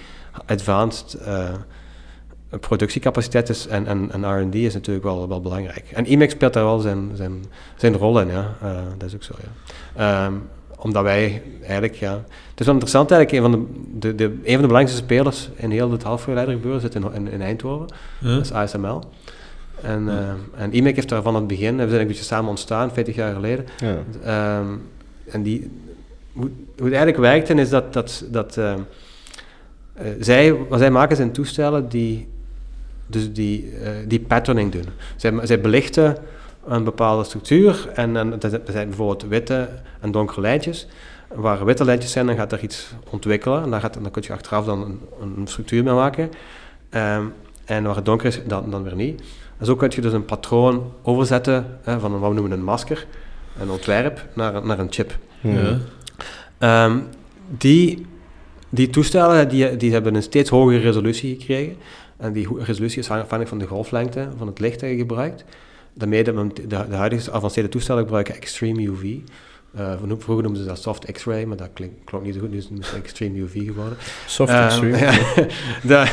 advanced 0.45 1.13
eh, 1.13 1.43
productiecapaciteit 2.57 3.49
is 3.49 3.67
en, 3.67 3.87
en, 3.87 4.11
en 4.11 4.41
R&D 4.41 4.55
is 4.55 4.73
natuurlijk 4.73 5.05
wel, 5.05 5.27
wel 5.27 5.41
belangrijk. 5.41 5.91
En 5.93 6.11
IMEX 6.11 6.33
speelt 6.33 6.53
daar 6.53 6.63
wel 6.63 6.79
zijn, 6.79 7.11
zijn, 7.13 7.45
zijn 7.75 7.95
rol 7.95 8.19
in, 8.19 8.27
ja. 8.27 8.55
Eh, 8.61 8.77
dat 8.97 9.07
is 9.07 9.15
ook 9.15 9.23
zo, 9.23 9.33
ja. 9.41 10.25
Ehm, 10.25 10.33
omdat 10.77 11.03
wij 11.03 11.41
eigenlijk, 11.61 11.95
ja... 11.95 12.11
Het 12.49 12.59
is 12.59 12.65
wel 12.65 12.73
interessant 12.73 13.11
eigenlijk, 13.11 13.45
een 13.45 13.51
van 13.51 13.67
de, 13.99 13.99
de, 13.99 14.15
de, 14.15 14.23
een 14.23 14.53
van 14.53 14.61
de 14.61 14.67
belangrijkste 14.67 14.97
spelers 14.97 15.49
in 15.55 15.71
heel 15.71 15.91
het 15.91 16.03
halfgeleidergebeuren 16.03 16.81
zit 16.81 16.95
in, 16.95 17.13
in, 17.13 17.31
in 17.31 17.41
Eindhoven. 17.41 17.87
Dat 18.19 18.41
is 18.41 18.51
ASML. 18.51 19.03
En, 19.81 20.09
eh, 20.09 20.61
en 20.63 20.73
IMEC 20.73 20.95
heeft 20.95 21.09
daar 21.09 21.21
van 21.21 21.35
het 21.35 21.47
begin, 21.47 21.77
we 21.77 21.89
zijn 21.89 22.01
een 22.01 22.07
beetje 22.07 22.23
samen 22.23 22.49
ontstaan, 22.49 22.91
40 22.93 23.15
jaar 23.15 23.33
geleden. 23.33 23.65
Ja. 23.77 23.97
Ehm, 24.23 24.67
en 25.25 25.43
die, 25.43 25.71
hoe, 26.33 26.49
hoe 26.77 26.87
het 26.87 26.95
eigenlijk 26.95 27.17
werkte 27.17 27.53
is 27.53 27.69
dat, 27.69 27.93
dat, 27.93 28.25
dat 28.31 28.57
ehm, 28.57 28.79
eh, 29.93 30.07
zij, 30.19 30.53
wat 30.53 30.79
zij 30.79 30.91
maken 30.91 31.15
zijn 31.15 31.31
toestellen 31.31 31.89
die, 31.89 32.27
dus 33.09 33.33
die, 33.33 33.71
eh, 33.83 33.91
die 34.07 34.19
patterning 34.19 34.71
doen. 34.71 34.85
Zij, 35.15 35.33
zij 35.43 35.61
belichten 35.61 36.17
een 36.67 36.83
bepaalde 36.83 37.23
structuur 37.23 37.89
en, 37.93 38.17
en 38.17 38.29
dat 38.39 38.59
zijn- 38.65 38.87
bijvoorbeeld 38.87 39.25
witte 39.29 39.69
en 39.99 40.11
donkere 40.11 40.41
lijntjes. 40.41 40.87
Waar 41.33 41.65
witte 41.65 41.85
lijntjes 41.85 42.11
zijn, 42.11 42.25
dan 42.25 42.35
gaat 42.35 42.51
er 42.51 42.63
iets 42.63 42.91
ontwikkelen 43.09 43.63
en 43.63 43.69
dan, 43.69 43.79
gaat, 43.79 43.93
dan 43.93 44.11
kun 44.11 44.23
je 44.25 44.33
achteraf 44.33 44.65
dan 44.65 44.81
een, 44.81 44.99
een 45.37 45.47
structuur 45.47 45.83
mee 45.83 45.93
maken. 45.93 46.29
Ehm, 46.89 47.23
en 47.65 47.83
waar 47.83 47.95
het 47.95 48.05
donker 48.05 48.25
is, 48.27 48.39
dan, 48.47 48.71
dan 48.71 48.83
weer 48.83 48.95
niet. 48.95 49.21
En 49.57 49.65
zo 49.65 49.75
kun 49.75 49.91
je 49.95 50.01
dus 50.01 50.13
een 50.13 50.25
patroon 50.25 50.91
overzetten 51.03 51.77
hè, 51.81 51.99
van 51.99 52.13
een, 52.13 52.19
wat 52.19 52.29
we 52.29 52.35
noemen 52.35 52.51
een 52.57 52.63
masker, 52.63 53.05
een 53.59 53.69
ontwerp, 53.69 54.25
naar, 54.33 54.55
een- 54.55 54.67
naar 54.67 54.79
een 54.79 54.87
chip. 54.91 55.17
Ja. 55.41 55.77
Ehm, 56.57 56.97
die, 57.57 58.05
die 58.69 58.89
toestellen 58.89 59.49
die, 59.49 59.77
die 59.77 59.91
hebben 59.91 60.15
een 60.15 60.23
steeds 60.23 60.49
hogere 60.49 60.77
resolutie 60.79 61.35
gekregen. 61.39 61.75
En 62.19 62.33
die 62.33 62.47
resolutie 62.59 62.99
is 62.99 63.09
afhankelijk 63.09 63.47
van 63.49 63.57
de 63.57 63.65
golflengte 63.67 64.27
van 64.37 64.47
het 64.47 64.59
licht 64.59 64.79
dat 64.79 64.89
je 64.89 64.95
gebruikt. 64.97 65.43
Daarmee 65.93 66.23
de, 66.23 66.47
de, 66.53 66.67
de 66.67 66.95
huidige 66.95 67.21
geavanceerde 67.23 67.69
toestellen 67.69 68.01
gebruiken 68.03 68.35
extreme 68.35 68.81
UV. 68.87 69.15
Eh, 69.75 69.93
vroeger- 70.17 70.43
noemden 70.43 70.61
ze 70.61 70.67
dat 70.67 70.81
soft 70.81 71.11
X-ray, 71.11 71.43
maar 71.45 71.57
dat 71.57 71.69
klink, 71.73 71.91
klonk 72.05 72.23
niet 72.23 72.33
zo 72.33 72.39
goed, 72.39 72.51
dus 72.51 72.69
het 72.69 72.79
is 72.79 72.93
extreme 72.93 73.37
UV 73.39 73.65
geworden. 73.65 73.97
Soft 74.25 74.51
ja, 74.99 75.23
de- 75.83 76.11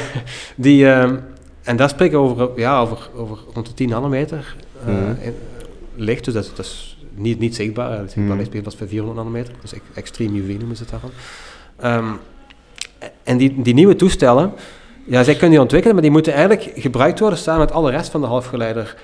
die, 0.57 0.88
ehm, 0.88 1.16
en 1.62 1.77
daar 1.77 1.88
spreken 1.88 2.19
we 2.23 2.25
over, 2.29 2.51
ja, 2.61 2.81
over, 2.81 3.11
over 3.14 3.38
rond 3.55 3.66
de 3.66 3.75
10 3.75 3.88
nanometer 3.88 4.57
eh, 4.87 4.95
Mhm. 4.95 5.14
in- 5.23 5.35
licht, 5.95 6.25
dus 6.25 6.35
dat, 6.35 6.45
is- 6.45 6.55
dat 6.55 6.64
is 6.64 6.99
niet, 7.14 7.38
niet 7.38 7.55
zichtbaar. 7.55 7.90
Het 7.90 8.01
zichtbaar 8.01 8.25
Mhm. 8.27 8.37
licht 8.37 8.49
begint 8.49 8.64
pas 8.64 8.77
bij 8.77 8.88
400 8.88 9.19
nanometer, 9.19 9.55
dus 9.61 9.73
ex- 9.73 9.83
extreme 9.95 10.38
UV 10.38 10.57
noemen 10.59 10.77
ze 10.77 10.83
het 10.83 10.90
daarvan. 10.90 11.11
Ehm, 11.77 12.07
en 13.23 13.37
die, 13.37 13.62
die 13.62 13.75
nieuwe 13.75 13.97
toestellen, 13.97 14.53
ja, 15.07 15.23
zij 15.23 15.33
kunnen 15.33 15.51
die 15.51 15.61
ontwikkelen, 15.61 15.95
maar 15.95 16.05
die 16.05 16.12
moeten 16.12 16.33
eigenlijk 16.33 16.71
gebruikt 16.75 17.19
worden 17.21 17.38
samen 17.38 17.61
met 17.61 17.73
alle 17.73 17.90
rest 17.90 18.11
van 18.11 18.21
de 18.21 18.27
halfgeleider, 18.27 18.97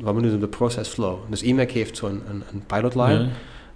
wat 0.00 0.14
we 0.14 0.20
noemen 0.20 0.40
de 0.40 0.46
process 0.48 0.88
flow. 0.90 1.18
Dus 1.28 1.42
IMEC 1.42 1.70
heeft 1.70 1.96
zo'n 1.96 2.22
een, 2.30 2.42
een 2.52 2.62
pilot 2.66 2.94
line, 2.94 3.18
Ja. 3.18 3.26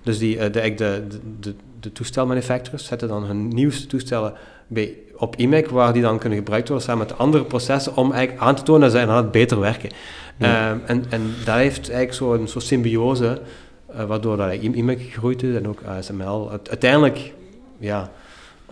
dus 0.03 0.18
die, 0.18 0.38
eh, 0.38 0.53
de, 0.53 0.61
de, 0.61 0.75
de, 1.09 1.20
de, 1.40 1.55
de 1.81 1.92
toestelmanufacturers 1.92 2.85
zetten 2.87 3.09
dan 3.09 3.25
hun 3.25 3.48
nieuwste 3.48 3.87
toestellen 3.87 4.33
bij, 4.66 4.94
op 5.16 5.37
IMEC, 5.37 5.68
waar 5.68 5.92
die 5.92 6.03
dan 6.03 6.18
kunnen 6.18 6.38
gebruikt 6.38 6.68
worden 6.68 6.87
samen 6.87 7.07
met 7.07 7.18
andere 7.18 7.44
processen 7.44 7.96
om 7.96 8.12
eigenlijk 8.12 8.42
aan 8.44 8.55
te 8.55 8.62
tonen 8.62 8.81
dat 8.83 8.90
zij 8.90 9.01
inderdaad 9.01 9.33
beter 9.33 9.61
werken. 9.61 9.90
Ja. 10.37 10.68
Ehm, 10.70 10.79
en, 10.87 11.05
en 11.11 11.35
dat 11.44 11.55
heeft 11.55 11.90
eigenlijk 11.90 12.14
zo'n 12.14 12.48
soort 12.48 12.64
symbiose, 12.64 13.40
eh, 13.87 14.05
waardoor 14.05 14.37
dat 14.37 14.53
IMEC 14.53 15.01
gegroeid 15.01 15.42
is 15.42 15.55
en 15.57 15.68
ook 15.68 15.83
ASML 15.87 16.51
uit- 16.51 16.68
uiteindelijk 16.68 17.33
ja, 17.79 18.11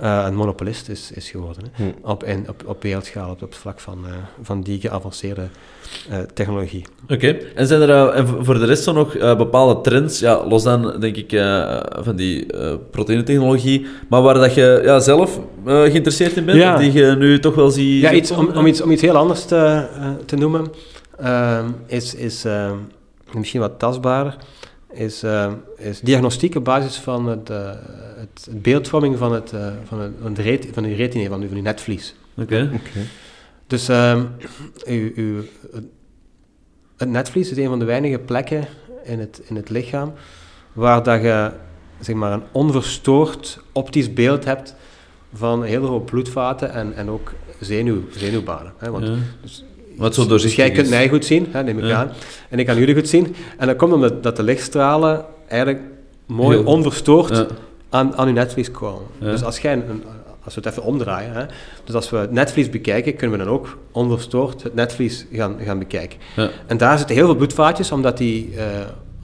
eh, 0.00 0.24
een 0.26 0.34
monopolist 0.34 0.88
is, 0.88 1.10
is 1.14 1.30
geworden. 1.30 1.64
Hè? 1.72 1.84
Hm. 1.84 1.90
Op, 2.02 2.24
in, 2.24 2.48
op, 2.48 2.62
op 2.66 2.82
wereldschaal, 2.82 3.30
op, 3.30 3.42
op 3.42 3.48
het 3.48 3.58
vlak 3.58 3.80
van, 3.80 3.98
eh, 4.06 4.12
van 4.42 4.62
die 4.62 4.80
geavanceerde 4.80 5.48
eh, 6.10 6.18
technologie. 6.34 6.84
Oké, 7.08 7.36
en 7.54 7.66
zijn 7.66 7.80
er 7.80 8.08
en 8.08 8.26
voor 8.44 8.58
de 8.58 8.64
rest 8.64 8.82
zo 8.82 8.92
nog 8.92 9.36
bepaalde 9.36 9.80
trends, 9.80 10.18
ja, 10.18 10.46
los 10.46 10.62
dan 10.62 11.00
denk 11.00 11.16
ik 11.16 11.30
van 11.90 12.16
die 12.16 12.46
proteïnetechnologie, 12.90 13.86
maar 14.08 14.22
waar 14.22 14.34
dat 14.34 14.54
je 14.54 14.80
ja, 14.84 15.00
zelf 15.00 15.40
geïnteresseerd 15.64 16.36
in 16.36 16.44
bent, 16.44 16.58
Ja. 16.58 16.74
of 16.74 16.80
die 16.80 16.92
je 16.92 17.14
nu 17.18 17.38
toch 17.40 17.54
wel 17.54 17.70
ziet... 17.70 18.02
Ja, 18.02 18.12
iets, 18.12 18.30
om, 18.30 18.48
om, 18.54 18.66
iets, 18.66 18.80
om 18.80 18.90
iets 18.90 19.02
heel 19.02 19.16
anders 19.16 19.44
te, 19.44 19.86
te 20.26 20.36
noemen, 20.36 20.66
is, 21.86 22.14
is 22.14 22.44
misschien 23.32 23.60
wat 23.60 23.78
tastbaarder, 23.78 24.36
is, 24.92 25.22
ehm, 25.22 25.52
is 25.76 26.00
diagnostiek 26.00 26.54
op 26.54 26.64
basis 26.64 26.96
van 26.96 27.26
het, 27.28 27.50
eh, 27.50 27.70
het, 28.16 28.44
het 28.50 28.62
beeldvorming 28.62 29.18
van, 29.18 29.32
het, 29.32 29.52
eh, 29.52 29.72
van, 29.84 30.00
het, 30.00 30.12
van, 30.22 30.34
de 30.34 30.42
ret, 30.42 30.68
van 30.72 30.82
die 30.82 30.94
retina, 30.94 31.28
van, 31.28 31.38
die- 31.38 31.46
van 31.48 31.56
die 31.56 31.64
netvlies. 31.66 32.14
Oké. 32.36 32.70
Dus 33.66 33.88
ehm, 33.88 34.24
uw, 34.86 35.10
uw, 35.14 35.42
het 36.96 37.08
netvlies 37.08 37.50
is 37.50 37.56
een 37.56 37.68
van 37.68 37.78
de 37.78 37.84
weinige 37.84 38.18
plekken 38.18 38.66
in 39.04 39.18
het, 39.18 39.42
in 39.44 39.56
het 39.56 39.68
lichaam 39.70 40.12
waar 40.72 41.02
dat 41.02 41.22
je 41.22 41.50
zeg 42.00 42.14
maar, 42.16 42.32
een 42.32 42.42
onverstoord 42.52 43.60
optisch 43.72 44.12
beeld 44.12 44.44
hebt 44.44 44.74
van 45.32 45.60
een 45.62 45.68
hele 45.68 45.86
hoop 45.86 46.06
bloedvaten 46.06 46.72
en, 46.72 46.94
en 46.94 47.08
ook 47.10 47.32
zenuw, 47.60 48.02
zenuwbanen. 48.10 48.72
Hè? 48.78 48.90
Want, 48.90 49.06
Ja. 49.06 49.14
dus, 49.42 49.64
Wat 50.00 50.14
zo 50.14 50.20
dus 50.20 50.30
doorzichtig 50.30 50.56
jij 50.66 50.70
kunt 50.70 50.90
mij 50.90 51.08
goed 51.08 51.24
zien, 51.24 51.46
hè, 51.50 51.62
neem 51.62 51.78
ik 51.78 51.84
Ja. 51.84 51.96
aan, 51.96 52.10
en 52.48 52.58
ik 52.58 52.66
kan 52.66 52.76
jullie 52.78 52.94
goed 52.94 53.08
zien. 53.08 53.34
En 53.58 53.66
dat 53.66 53.76
komt 53.76 53.92
omdat 53.92 54.22
dat 54.22 54.36
de 54.36 54.42
lichtstralen 54.42 55.24
eigenlijk 55.48 55.80
mooi 56.26 56.56
Heel- 56.56 56.66
onverstoord 56.66 57.36
Ja. 57.36 57.46
aan, 57.90 58.16
aan 58.16 58.26
uw 58.26 58.32
netvlies 58.32 58.70
komen. 58.70 59.02
Ja. 59.18 59.30
Dus 59.30 59.42
als, 59.44 59.58
jij 59.58 59.72
een, 59.72 59.88
een- 59.90 60.02
als 60.44 60.54
we 60.54 60.60
het 60.60 60.70
even 60.70 60.82
omdraaien, 60.82 61.32
hè, 61.32 61.44
dus 61.84 61.94
als 61.94 62.10
we 62.10 62.16
het 62.16 62.30
netvlies 62.32 62.70
bekijken, 62.70 63.16
kunnen 63.16 63.38
we 63.38 63.44
dan 63.44 63.52
ook 63.54 63.78
onverstoord 63.92 64.62
het 64.62 64.74
netvlies 64.74 65.26
gaan, 65.32 65.56
gaan 65.64 65.78
bekijken. 65.78 66.18
Ja. 66.36 66.50
En 66.66 66.76
daar 66.76 66.98
zitten 66.98 67.16
heel 67.16 67.24
veel 67.26 67.34
bloedvaatjes, 67.34 67.92
omdat 67.92 68.18
die, 68.18 68.50
eh, 68.56 68.64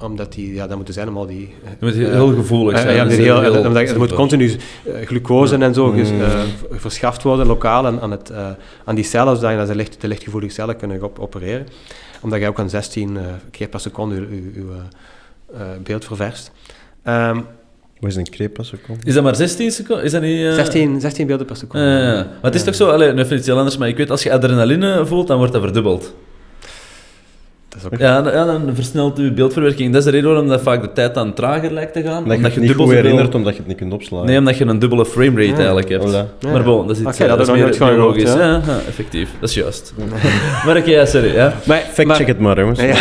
omdat 0.01 0.33
die 0.33 0.55
ja, 0.55 0.67
dat 0.67 0.77
moeten 0.77 0.95
zijn 0.95 1.09
om 1.09 1.17
al 1.17 1.27
die... 1.27 1.55
eh, 1.65 1.71
moet 1.81 1.95
heel, 1.95 2.35
gevoelig 2.35 2.75
eh, 2.77 2.81
zijn. 2.83 2.95
ja, 2.97 3.05
Dat 3.05 3.13
heel, 3.13 3.41
heel 3.41 3.67
omdat 3.67 3.83
je- 3.89 3.93
er 3.93 3.99
moet 3.99 4.13
continu 4.13 4.51
eh, 4.85 5.07
glucose 5.07 5.57
en 5.57 5.75
zo 5.75 5.91
ges- 5.91 6.11
Mm. 6.11 6.21
eh, 6.21 6.41
verschaft 6.71 7.23
worden 7.23 7.47
lokaal 7.47 7.87
aan, 7.87 8.01
aan, 8.01 8.11
het, 8.11 8.31
eh, 8.31 8.49
aan 8.85 8.95
die 8.95 9.05
cellen, 9.05 9.37
zodat 9.37 9.51
je 9.51 9.57
dat 9.57 9.67
ze 9.69 9.75
licht, 9.75 10.01
de 10.01 10.09
lichtgevoelige 10.09 10.53
cellen 10.55 10.77
kunnen 10.77 11.03
op, 11.03 11.19
opereren. 11.19 11.67
Omdat 12.21 12.41
je 12.41 12.49
ook 12.49 12.59
aan 12.59 12.71
16 12.71 13.17
eh, 13.17 13.23
keer 13.51 13.69
per 13.69 13.81
seconde 13.81 14.15
je, 14.15 14.65
beeld 15.83 16.05
ververst. 16.05 16.51
Ehm, 17.03 17.37
Wat 18.01 18.11
is 18.11 18.17
een 18.17 18.31
kreep 18.31 18.55
per 18.55 18.65
seconde? 18.65 19.01
Is 19.07 19.15
dat 19.15 19.23
maar 19.23 19.37
16 19.37 19.71
seconden? 19.71 20.05
Is 20.05 20.13
dat 20.13 20.23
niet... 20.23 20.45
eh, 20.47 20.53
16, 20.55 21.01
16 21.01 21.27
beelden 21.27 21.47
per 21.47 21.57
seconde. 21.57 21.87
Ja, 21.87 21.99
ja. 22.13 22.15
Maar 22.15 22.27
het 22.43 22.55
is 22.55 22.65
toch 22.65 22.75
zo, 22.75 22.91
allee, 22.91 23.13
nu 23.13 23.23
even 23.23 23.37
iets 23.37 23.47
heel 23.47 23.57
anders, 23.57 23.77
maar 23.77 23.89
ik 23.89 23.97
weet, 23.97 24.11
als 24.11 24.23
je 24.23 24.33
adrenaline 24.33 25.07
voelt, 25.07 25.27
dan 25.27 25.37
wordt 25.39 25.53
dat 25.53 25.63
verdubbeld. 25.63 26.15
Dat 27.83 27.93
is 27.93 27.99
ook 27.99 27.99
Ja, 28.07 28.23
dan, 28.23 28.33
ja, 28.33 28.45
dan 28.45 28.75
versnelt 28.75 29.17
je 29.17 29.33
beeldverwerking. 29.33 29.89
Dat 29.93 29.99
is 29.99 30.05
de 30.05 30.11
reden 30.11 30.31
waarom 30.31 30.49
dat 30.49 30.61
vaak 30.61 30.81
de 30.83 30.93
tijd 30.93 31.15
dan 31.15 31.35
trager 31.35 31.73
lijkt 31.73 31.93
te 31.93 32.03
gaan. 32.03 32.25
Dat 32.29 32.37
je 32.39 32.43
het 32.45 32.57
niet 32.57 32.75
goed 32.75 32.91
herinnert 32.91 33.35
omdat 33.35 33.53
je 33.53 33.59
het 33.59 33.69
niet 33.69 33.77
kunt 33.77 33.93
opslaan. 33.93 34.25
Nee, 34.27 34.39
omdat 34.39 34.57
je 34.59 34.65
een 34.65 34.79
dubbele 34.79 35.07
framerate 35.07 35.43
Ja. 35.51 35.57
eigenlijk 35.57 35.89
hebt. 35.89 36.05
Voilà. 36.11 36.51
Maar 36.53 36.63
bon, 36.63 36.87
dat 36.87 36.97
is 36.97 37.03
iets 37.03 37.21
Oké, 37.21 37.29
dat 37.29 37.39
nog 37.47 37.57
meer 37.57 37.75
van 37.75 37.89
gehoord, 37.89 37.97
biologisch. 37.97 38.33
ja. 38.33 38.39
Ja, 38.39 38.61
ja, 38.67 38.79
effectief. 38.89 39.31
Dat 39.41 39.49
is 39.49 39.55
juist. 39.55 39.95
maar 40.67 40.77
oké, 40.77 40.91
ja, 40.91 41.05
sorry. 41.07 41.35
Ja. 41.35 41.53
Maar, 41.67 41.79
Fact 41.93 42.09
maar- 42.09 42.17
check 42.17 42.27
het 42.27 42.39
maar, 42.39 42.59
jongens. 42.61 42.81
Ja, 42.81 42.87
ja. 42.87 42.97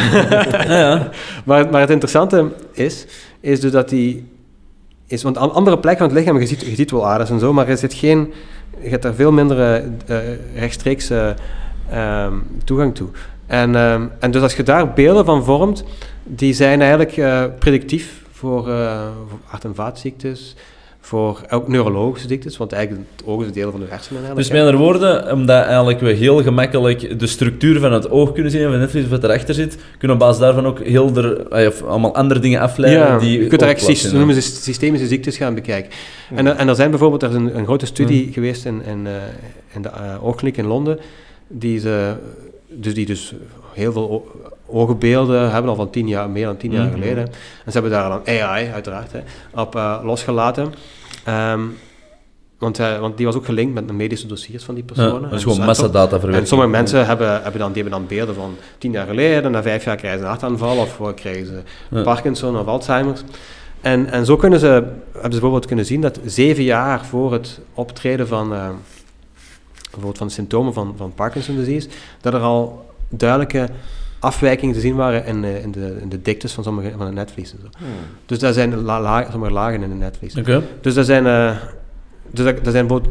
Ja, 0.68 0.80
ja. 0.80 1.10
maar, 1.46 1.70
maar 1.70 1.82
het 1.82 1.90
interessante 1.90 2.46
is, 2.72 3.06
is 3.40 3.60
dus 3.60 3.72
dat 3.72 3.90
die... 3.90 4.28
Is, 5.08 5.24
want 5.24 5.38
aan 5.38 5.52
andere 5.54 5.80
plekken 5.80 6.06
van 6.06 6.16
het 6.16 6.26
lichaam, 6.26 6.42
je 6.42 6.48
ziet, 6.48 6.62
je 6.62 6.76
ziet 6.76 6.92
wel 6.92 7.08
aders 7.08 7.30
en 7.30 7.40
zo, 7.40 7.54
maar 7.54 7.68
er 7.68 7.78
zit 7.78 7.94
geen... 7.94 8.34
Je 8.82 8.90
hebt 8.90 9.04
daar 9.04 9.14
veel 9.14 9.32
minder 9.32 9.60
eh, 9.60 9.76
eh, 9.76 10.38
rechtstreeks 10.56 11.10
eh, 11.10 11.30
ehm, 11.92 12.34
toegang 12.64 12.96
toe. 12.96 13.08
En, 13.48 13.76
ehm, 13.76 14.02
en 14.20 14.32
dus 14.32 14.42
als 14.42 14.56
je 14.56 14.64
daar 14.64 14.94
beelden 14.94 15.26
van 15.26 15.44
vormt, 15.44 15.84
die 16.24 16.54
zijn 16.54 16.80
eigenlijk 16.82 17.18
eh, 17.18 17.44
predictief 17.60 18.22
voor, 18.32 18.70
eh, 18.70 19.02
voor 19.30 19.40
hart- 19.46 19.64
en 19.64 19.76
vaatziektes, 19.76 20.56
voor 21.00 21.42
ook 21.50 21.68
neurologische 21.68 22.28
ziektes, 22.28 22.58
want 22.58 22.72
eigenlijk 22.72 23.06
het 23.16 23.26
oog 23.28 23.42
is 23.42 23.48
een 23.48 23.54
deel 23.54 23.72
van 23.72 23.80
de 23.80 23.86
hersenen 23.90 24.24
eigenlijk. 24.24 24.48
Dus 24.48 24.58
met 24.58 24.60
andere 24.68 24.78
woorden, 24.84 25.32
omdat 25.32 25.66
eigenlijk 25.66 26.00
we 26.00 26.12
heel 26.12 26.44
gemakkelijk 26.44 27.20
de 27.20 27.28
structuur 27.28 27.80
van 27.80 27.92
het 27.94 28.10
oog 28.10 28.32
kunnen 28.34 28.52
zien 28.52 28.62
en 28.62 28.70
van 28.70 28.80
net 28.80 29.10
wat 29.10 29.24
erachter 29.24 29.54
zit, 29.56 29.78
kunnen 29.98 30.18
we 30.18 30.24
op 30.24 30.30
basis 30.30 30.42
daarvan 30.42 30.66
ook 30.66 30.80
heel 30.80 31.12
der, 31.14 31.48
eh, 31.48 31.68
of 31.68 31.84
allemaal 31.84 32.16
andere 32.16 32.40
dingen 32.40 32.60
afleiden 32.60 33.02
Ja, 33.08 33.18
die 33.20 33.42
je 33.42 33.48
kunt 33.48 33.62
er 33.62 33.68
echt 33.68 34.12
noemen 34.14 34.36
ze 34.36 34.42
systemische 34.42 35.08
ziektes 35.08 35.38
gaan 35.38 35.56
bekijken. 35.56 35.92
En, 36.36 36.46
er- 36.46 36.56
en 36.56 36.68
er 36.68 36.76
zijn 36.76 36.90
bijvoorbeeld, 36.90 37.24
er 37.24 37.30
is 37.30 37.36
een, 37.36 37.58
een 37.58 37.66
grote 37.66 37.86
studie 37.86 38.32
geweest 38.34 38.66
in, 38.66 38.82
in, 38.86 39.08
eh, 39.08 39.14
in 39.74 39.82
de 39.82 39.90
uh, 40.02 40.26
oogkliniek 40.26 40.58
in 40.58 40.66
Londen, 40.66 41.00
die, 41.48 41.80
ze, 41.80 42.14
dus 42.76 42.94
die 42.94 43.06
dus 43.06 43.34
heel 43.74 43.92
veel 43.92 44.10
o- 44.10 44.32
ogenbeelden 44.66 45.52
hebben, 45.52 45.70
al 45.70 45.76
van 45.78 45.90
tien 45.90 46.08
jaar, 46.08 46.30
meer 46.30 46.46
dan 46.46 46.58
tien 46.58 46.72
jaar 46.72 46.86
Mhm. 46.86 46.94
geleden. 46.94 47.24
En 47.66 47.72
ze 47.72 47.72
hebben 47.72 47.92
daar 47.92 48.10
dan 48.10 48.22
AI, 48.28 48.70
uiteraard, 48.74 49.12
hè, 49.12 49.20
op 49.62 49.76
eh, 49.76 50.00
losgelaten. 50.04 50.74
Ehm, 51.24 51.62
want, 52.60 52.80
eh, 52.80 53.00
want 53.00 53.18
die 53.18 53.26
was 53.26 53.36
ook 53.36 53.46
gelinkt 53.46 53.74
met 53.74 53.88
de 53.88 53.94
medische 53.94 54.28
dossiers 54.28 54.64
van 54.64 54.76
die 54.76 54.84
Ja, 54.88 54.94
personen. 54.94 55.22
dat 55.22 55.30
En 55.32 55.36
is 55.38 55.42
gewoon 55.44 55.58
dus- 55.58 55.66
massadata 55.66 56.14
en 56.14 56.20
verwerken. 56.20 56.48
sommige 56.48 56.70
mensen 56.70 57.06
hebben, 57.06 57.42
hebben, 57.42 57.60
dan, 57.60 57.72
die 57.72 57.82
hebben 57.84 58.00
dan 58.00 58.08
beelden 58.18 58.36
van 58.36 58.56
tien 58.78 58.92
jaar 58.92 59.08
geleden, 59.08 59.52
na 59.52 59.62
vijf 59.62 59.84
jaar 59.86 59.96
krijgen 59.96 60.20
ze 60.20 60.26
een 60.26 60.32
hartaanval 60.32 60.78
of 60.78 61.00
eh, 61.00 61.08
krijgen 61.16 61.46
ze 61.46 61.62
Ja. 61.90 62.02
Parkinson 62.02 62.58
of 62.60 62.66
Alzheimer's. 62.66 63.24
En, 63.82 64.12
en 64.12 64.26
zo 64.26 64.36
kunnen 64.36 64.60
ze, 64.60 64.66
hebben 64.68 64.94
ze 65.22 65.30
bijvoorbeeld 65.30 65.66
kunnen 65.66 65.86
zien 65.86 66.02
dat 66.02 66.20
zeven 66.26 66.64
jaar 66.64 67.06
voor 67.06 67.34
het 67.34 67.60
optreden 67.74 68.28
van, 68.28 68.54
bijvoorbeeld 69.96 70.18
van 70.18 70.28
de 70.28 70.34
symptomen 70.34 70.74
van, 70.74 70.94
van 70.98 71.14
Parkinson 71.16 71.56
disease, 71.56 71.88
dat 72.22 72.34
er 72.34 72.40
al 72.40 72.86
duidelijke 73.10 73.70
afwijkingen 74.20 74.74
te 74.76 74.80
zien 74.82 74.96
waren 74.96 75.26
in, 75.26 75.44
eh, 75.44 75.64
in, 75.64 75.72
de, 75.72 75.98
in 76.02 76.10
de 76.10 76.22
diktes 76.22 76.54
van 76.54 76.64
sommige 76.64 76.92
van 76.98 77.06
het 77.06 77.16
netvlies. 77.16 77.52
en 77.52 77.58
zo. 77.62 77.68
Dus 78.26 78.40
daar 78.40 78.54
zijn 78.54 78.76
la, 78.82 79.02
la- 79.02 79.28
sommige 79.32 79.54
lagen 79.54 79.84
in 79.84 79.90
het 79.90 80.00
netvlies. 80.00 80.36
Oké. 80.38 80.62
Dus 80.82 80.94
dat 80.94 81.06
zijn, 81.06 81.26
eh, 81.28 81.52
dus 82.32 82.46
dat, 82.46 82.64
dat 82.64 82.74
zijn 82.74 82.88
wat 82.88 83.04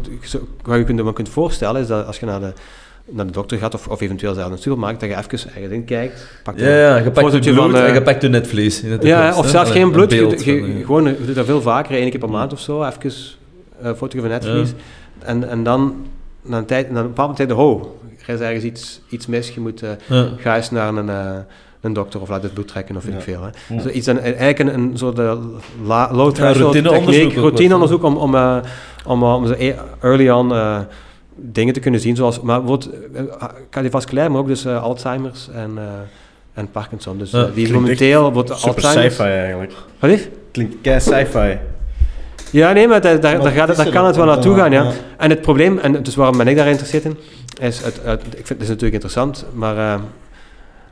je 0.64 0.84
kunt, 0.84 0.98
wat 0.98 1.08
je 1.08 1.12
kunt 1.12 1.28
voorstellen 1.28 1.80
is 1.80 1.86
dat 1.86 2.06
als 2.06 2.18
je 2.18 2.26
naar 2.26 2.40
de, 2.40 2.52
naar 3.10 3.26
de 3.26 3.32
dokter 3.32 3.58
gaat 3.58 3.74
of, 3.74 3.88
of 3.88 4.00
eventueel 4.00 4.34
zelf 4.34 4.46
naar 4.48 4.56
de 4.56 4.62
supermarkt, 4.62 5.00
dat 5.00 5.08
je 5.08 5.14
even 5.16 5.30
ergens 5.30 5.46
in 5.72 5.84
kijkt, 5.84 6.26
pakt 6.42 6.60
Ja, 6.60 6.68
ja, 6.68 6.96
je 6.96 7.10
pakt 7.10 7.32
het 7.32 7.40
bloed 7.42 7.54
van, 7.56 7.76
en 7.76 7.94
je 7.94 8.02
pakt 8.02 8.22
je 8.22 8.28
netvlies. 8.28 8.82
in 8.82 8.90
het 8.90 9.02
ja, 9.02 9.36
of 9.36 9.48
zelfs 9.48 9.70
geen 9.70 9.82
een 9.82 9.90
bloed. 9.90 10.10
Je, 10.12 10.18
beeld 10.18 10.44
je- 10.44 10.58
van, 10.60 10.68
eh, 10.78 10.84
gewoon, 10.86 11.04
je 11.04 11.24
doet 11.26 11.34
dat 11.34 11.46
veel 11.46 11.60
vaker, 11.62 11.94
één 11.96 12.10
keer 12.10 12.20
per 12.20 12.30
maand 12.30 12.52
of 12.52 12.60
zo, 12.60 12.84
even 12.84 13.00
eh, 13.02 13.88
een 13.88 13.96
foto 13.96 14.20
van 14.20 14.28
netvlies. 14.28 14.72
En, 15.18 15.48
en 15.48 15.62
dan, 15.62 16.06
na 16.44 16.58
een, 16.58 16.64
tijd, 16.64 16.90
na 16.90 17.00
een 17.00 17.06
bepaalde 17.06 17.34
tijd, 17.34 17.52
oh, 17.52 17.84
er 18.26 18.34
is 18.34 18.40
ergens 18.40 18.64
iets, 18.64 19.00
iets 19.08 19.26
mis, 19.26 19.50
je 19.50 19.60
moet, 19.60 19.82
eh, 19.82 19.90
Ja. 20.08 20.28
ga 20.36 20.56
eens 20.56 20.70
naar 20.70 20.94
een, 20.94 21.08
eh, 21.08 21.36
een 21.80 21.92
dokter 21.92 22.20
of 22.20 22.28
laat 22.28 22.42
het 22.42 22.54
bloed 22.54 22.68
trekken 22.68 22.96
of 22.96 23.04
weet 23.04 23.14
ik 23.14 23.20
veel. 23.20 23.42
Hè. 23.68 23.80
Zo 23.80 23.88
iets, 23.88 24.06
een, 24.06 24.18
eigenlijk 24.20 24.58
een, 24.58 24.74
een 24.74 24.90
soort 24.98 25.18
eh, 25.18 25.38
la, 25.84 26.08
low 26.12 26.32
threshold 26.32 26.72
techniek, 26.72 27.34
routineonderzoek 27.34 28.02
om, 28.02 28.16
om, 28.16 28.34
eh, 28.34 28.56
om, 29.06 29.22
eh, 29.22 29.34
om 29.34 29.46
zo 29.46 29.54
e- 29.58 29.74
early 30.00 30.30
on 30.30 30.52
eh, 30.52 30.78
dingen 31.36 31.74
te 31.74 31.80
kunnen 31.80 32.00
zien, 32.00 32.16
zoals 32.16 32.40
maar 32.40 32.62
bijvoorbeeld 32.62 32.94
eh, 33.14 33.44
cardiovasculair, 33.70 34.30
maar 34.30 34.40
ook 34.40 34.46
dus 34.46 34.64
eh, 34.64 34.82
Alzheimer's 34.82 35.48
en, 35.54 35.72
eh, 35.78 35.84
en 36.54 36.70
Parkinson. 36.70 37.18
Dus 37.18 37.30
Ja, 37.30 37.38
eh, 37.38 37.44
die 37.44 37.50
is 37.62 37.68
klinkt 37.68 37.72
momenteel 37.82 38.32
wordt 38.32 38.58
Super 38.58 38.82
sci-fi 38.82 39.22
eigenlijk. 39.22 39.72
Wat 39.98 40.10
lief? 40.10 40.28
Klinkt 40.50 40.74
kei 40.82 41.00
sci-fi. 41.00 41.58
Ja, 42.54 42.72
nee, 42.72 42.88
maar 42.88 43.00
daar, 43.00 43.20
daar, 43.20 43.38
Maar 43.42 43.52
gaat, 43.52 43.68
het 43.68 43.76
daar 43.76 43.90
kan 43.90 44.06
het 44.06 44.16
wel 44.16 44.24
naartoe 44.26 44.56
gaan, 44.56 44.72
ja. 44.72 44.90
En 45.16 45.30
het 45.30 45.40
probleem, 45.40 45.78
en 45.78 46.02
dus 46.02 46.14
waarom 46.14 46.36
ben 46.36 46.48
ik 46.48 46.54
daar 46.56 46.64
geïnteresseerd 46.64 47.04
in, 47.04 47.16
is, 47.60 47.80
het, 47.82 48.00
het- 48.02 48.20
ik 48.26 48.30
vind 48.46 48.48
het 48.48 48.60
is 48.60 48.68
natuurlijk 48.68 48.92
interessant, 48.92 49.44
maar, 49.54 49.76
eh, 49.78 50.00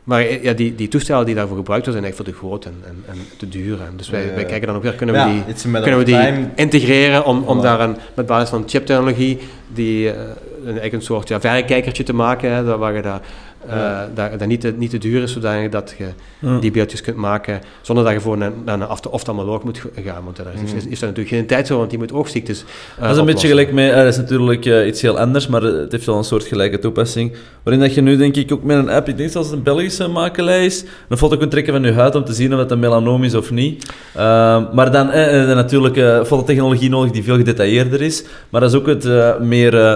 maar 0.05 0.21
eh, 0.21 0.43
ja, 0.43 0.53
die, 0.53 0.75
die 0.75 0.89
toestellen 0.89 1.27
die 1.27 1.35
daarvoor 1.35 1.57
gebruikt 1.57 1.85
worden, 1.87 2.03
zijn 2.03 2.15
echt 2.15 2.23
veel 2.25 2.33
te 2.35 2.39
groot 2.41 2.65
en, 2.65 2.75
en, 2.87 3.05
en 3.09 3.17
te 3.39 3.49
duur. 3.49 3.81
En 3.81 3.93
dus 3.97 4.11
wij, 4.11 4.35
wij 4.35 4.45
kijken 4.45 4.67
dan 4.67 4.77
ook 4.77 4.83
weer, 4.83 4.93
kunnen 4.95 5.15
we 5.15 5.21
die, 5.33 5.43
kunnen 5.83 5.99
we 5.99 6.05
die 6.05 6.15
time. 6.15 6.49
integreren 6.55 7.25
om, 7.25 7.43
om 7.47 7.61
daar 7.61 7.81
een, 7.81 7.97
met 8.15 8.27
basis 8.27 8.49
van 8.49 8.63
chiptechnologie 8.67 9.39
die, 9.69 10.11
eh, 10.11 10.21
een, 10.65 10.95
een 10.95 11.03
soort 11.03 11.29
ja, 11.29 11.41
verrekijkertje 11.41 12.03
te 12.03 12.15
maken, 12.15 12.53
hè, 12.55 12.65
dat- 12.65 12.79
waar 12.79 12.95
je 12.95 13.03
daar, 13.03 13.21
Ja. 13.69 14.09
daar, 14.15 14.39
dat 14.39 14.49
niet, 14.49 14.61
te, 14.61 14.75
niet 14.77 14.91
te 14.91 14.99
duur 14.99 15.23
is, 15.23 15.33
zodat 15.33 15.61
je, 15.63 15.69
dat 15.69 15.95
Ja. 16.39 16.59
die 16.59 16.71
beeldjes 16.71 17.01
kunt 17.01 17.17
maken 17.17 17.61
zonder 17.81 18.05
dat 18.05 18.13
je 18.13 18.21
voor 18.21 18.41
een, 18.41 18.53
naar 18.65 18.75
een 18.81 18.89
ofta- 18.89 19.11
oftalmoloog 19.11 19.63
moet 19.65 19.83
gaan. 20.05 20.25
Want 20.25 20.37
daar 20.37 20.47
is, 20.55 20.61
Mhm. 20.71 20.77
is, 20.77 20.87
is 20.87 21.01
er 21.01 21.07
natuurlijk 21.07 21.35
geen 21.35 21.47
tijd 21.47 21.69
voor, 21.69 21.77
want 21.77 21.91
die 21.91 21.99
moet 21.99 22.13
oogziektes 22.13 22.65
eh, 22.97 23.03
Dat 23.03 23.11
is 23.11 23.17
een 23.17 23.25
beetje 23.25 23.49
gelijk 23.49 23.73
met, 23.73 23.91
eh, 23.91 23.97
dat 23.97 24.07
is 24.07 24.17
natuurlijk 24.17 24.67
eh, 24.67 24.87
iets 24.87 25.03
heel 25.03 25.19
anders, 25.19 25.47
maar 25.47 25.63
eh, 25.65 25.73
het 25.81 25.93
heeft 25.93 26.07
wel 26.07 26.17
een 26.17 26.25
soort 26.25 26.45
gelijke 26.45 26.79
toepassing. 26.79 27.33
Waarin 27.63 27.83
dat 27.83 27.95
je 27.95 28.01
nu 28.01 28.17
denk 28.17 28.37
ik 28.37 28.53
ook 28.53 28.63
met 28.63 28.77
een 28.77 28.89
app, 28.91 29.09
ik 29.09 29.17
denk 29.17 29.31
zelfs 29.31 29.51
een 29.51 29.63
Belgische 29.63 30.09
makelij 30.09 30.65
is, 30.65 30.85
een 31.09 31.17
foto 31.17 31.37
kunt 31.37 31.51
trekken 31.51 31.73
van 31.73 31.83
je 31.83 31.93
huid 31.93 32.15
om 32.15 32.25
te 32.25 32.33
zien 32.33 32.53
of 32.53 32.59
het 32.59 32.71
een 32.71 32.79
melanoom 32.79 33.25
is 33.25 33.35
of 33.35 33.51
niet. 33.51 33.93
Ehm, 34.15 34.65
maar 34.73 34.91
dan 34.93 35.11
eh, 35.11 35.51
eh, 35.51 35.57
natuurlijk 35.57 35.97
eh 35.97 36.25
fototechnologie 36.25 36.89
nodig 36.91 37.11
die 37.11 37.23
veel 37.23 37.37
gedetailleerder 37.37 38.01
is. 38.03 38.25
Maar 38.49 38.61
dat 38.61 38.71
is 38.73 38.77
ook 38.79 38.87
het 38.87 39.05
eh, 39.05 39.39
meer 39.41 39.79
eh, 39.79 39.95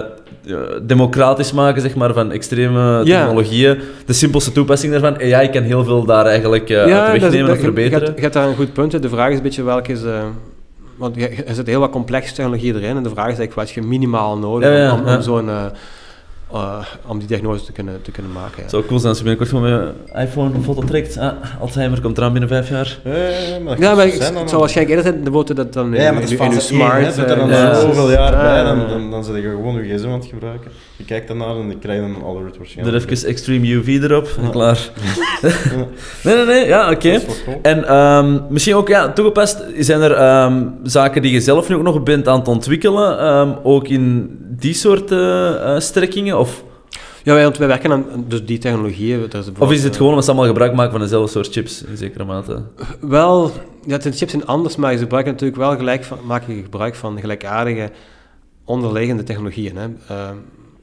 democratisch 0.82 1.53
maken 1.53 1.82
zeg 1.82 1.94
maar, 1.94 2.12
van 2.12 2.32
extreme 2.32 3.01
Ja. 3.05 3.18
technologieën. 3.20 3.78
De 4.07 4.12
simpelste 4.12 4.53
toepassing 4.53 4.92
daarvan. 4.92 5.20
AI 5.34 5.49
kan 5.51 5.62
heel 5.62 5.84
veel 5.84 6.05
daar 6.05 6.26
eigenlijk 6.26 6.70
eh, 6.70 6.78
uit 6.78 6.90
dat 6.90 7.14
is- 7.14 7.20
wegnemen 7.20 7.51
of 7.53 7.59
verbeteren. 7.59 8.12
Je 8.14 8.20
hebt, 8.20 8.32
daar 8.34 8.49
een 8.49 8.55
goed 8.57 8.72
punt. 8.72 8.92
hè. 8.92 9.01
De 9.01 9.09
vraag 9.09 9.30
is 9.30 9.36
een 9.36 9.42
beetje 9.42 9.62
welke 9.62 9.92
is... 9.92 10.03
eh, 10.05 10.22
want 10.97 11.16
er 11.47 11.55
zit 11.55 11.66
heel 11.66 11.80
wat 11.80 11.90
complexe 11.90 12.34
technologie 12.34 12.74
erin. 12.74 12.97
En 12.97 13.03
de 13.03 13.09
vraag 13.11 13.30
is 13.30 13.38
eigenlijk 13.38 13.55
wat 13.55 13.70
je 13.70 13.82
minimaal 13.82 14.38
nodig 14.38 14.68
Ja, 14.68 14.76
ja, 14.76 14.92
om, 14.94 15.07
ja. 15.07 15.20
zo'n... 15.20 15.49
eh, 15.49 15.64
eh, 16.53 16.84
om 17.07 17.18
die 17.18 17.28
diagnose 17.28 17.64
te 17.64 17.72
kunnen, 17.72 18.03
te 18.03 18.11
kunnen 18.11 18.32
maken. 18.32 18.55
Ja. 18.57 18.62
Het 18.62 18.70
zou 18.70 18.84
cool 18.84 18.99
zijn 18.99 19.09
als 19.09 19.18
je 19.18 19.24
binnenkort 19.24 19.57
gewoon 19.57 19.70
met 19.70 19.94
je 20.14 20.20
iPhone 20.20 20.55
een 20.55 20.62
foto 20.62 20.80
trekt. 20.82 21.16
Ah, 21.16 21.32
Alzheimer 21.61 22.01
komt 22.01 22.18
eraan 22.18 22.32
binnen 22.32 22.49
vijf 22.49 22.68
jaar. 22.68 22.99
Ja, 23.05 23.11
maar 23.59 23.74
dat 23.76 23.78
Ja, 23.84 23.94
maar 23.94 24.18
dan 24.18 24.36
het 24.36 24.51
zal 24.51 24.61
waarschijnlijk 24.61 24.97
eerder 24.97 25.12
zijn 25.12 25.24
de 25.24 25.30
boten 25.30 25.55
dat 25.55 25.72
dan 25.72 25.94
in, 25.94 26.01
Ja, 26.03 26.12
maar 26.12 26.20
dat 26.20 26.30
in, 26.30 26.36
is 26.36 26.44
in 26.47 26.53
fase 26.53 26.74
één, 26.74 26.80
hè. 26.80 27.01
smart... 27.01 27.14
Zit 27.14 27.30
er 27.30 27.36
dan 27.36 27.51
eh, 27.51 27.57
ja. 27.57 27.80
zoveel 27.80 28.11
jaar 28.11 28.32
Ja, 28.32 28.42
bij, 28.42 28.57
ja, 28.57 28.64
dan, 28.64 28.78
ja. 28.78 28.86
dan, 28.86 29.11
dan 29.11 29.24
zit 29.24 29.34
je 29.34 29.42
gewoon 29.42 29.84
je 29.84 29.94
gsm 29.97 30.07
aan 30.07 30.12
het 30.12 30.26
gebruiken. 30.26 30.70
Je 30.97 31.05
kijkt 31.05 31.28
daarnaar 31.28 31.57
en 31.57 31.68
je 31.68 31.78
krijgt 31.78 32.03
een 32.03 32.16
alert 32.24 32.53
Er 32.53 32.59
waarschijnlijk. 32.59 33.11
even 33.11 33.28
extreme 33.28 33.66
UV 33.72 33.86
erop 34.03 34.28
en 34.38 34.44
Ja. 34.44 34.51
klaar. 34.51 34.90
nee, 36.24 36.34
nee, 36.36 36.44
nee, 36.44 36.66
ja, 36.66 36.90
oké. 36.90 37.20
En 37.62 37.84
ehm, 37.88 38.38
misschien 38.49 38.74
ook, 38.74 38.88
ja, 38.88 39.12
toegepast, 39.12 39.64
zijn 39.78 40.01
er 40.01 40.12
ehm, 40.12 40.62
zaken 40.82 41.22
die 41.22 41.32
je 41.32 41.40
zelf 41.40 41.68
nu 41.68 41.74
ook 41.74 41.82
nog 41.82 42.03
bent 42.03 42.28
aan 42.28 42.38
het 42.38 42.49
ontwikkelen, 42.49 43.18
ehm, 43.18 43.51
ook 43.62 43.88
in 43.88 44.36
die 44.59 44.74
soort 44.74 45.11
eh, 45.11 45.74
eh, 45.74 45.80
strekkingen? 45.80 46.38
Of, 46.38 46.64
Ja, 47.22 47.34
wij, 47.34 47.42
want 47.42 47.59
wij 47.59 47.68
werken 47.68 47.92
aan 47.92 48.05
dus 48.28 48.44
die 48.44 48.59
technologieën. 48.59 49.20
Er 49.32 49.38
is 49.38 49.51
of 49.59 49.72
is 49.72 49.82
het 49.84 49.92
gewoon 49.97 50.09
omdat 50.09 50.24
ze 50.24 50.30
allemaal 50.30 50.49
gebruik 50.49 50.74
maken 50.74 50.92
van 50.92 51.01
dezelfde 51.01 51.30
soort 51.30 51.53
chips, 51.53 51.84
in 51.84 51.97
zekere 51.97 52.24
mate? 52.24 52.62
Wel, 53.01 53.51
ja, 53.86 53.99
de 53.99 54.12
chips 54.12 54.30
zijn 54.30 54.47
anders, 54.47 54.76
maar 54.76 54.92
ze 54.92 54.99
gebruiken 54.99 55.32
natuurlijk 55.32 55.61
wel 55.61 55.76
gelijk 55.76 56.05
van, 56.05 56.18
maken 56.26 56.62
gebruik 56.62 56.94
van 56.94 57.20
gelijkaardige 57.20 57.90
onderliggende 58.64 59.22
technologieën. 59.22 59.76
Hè. 59.76 59.84
Ehm, 60.09 60.34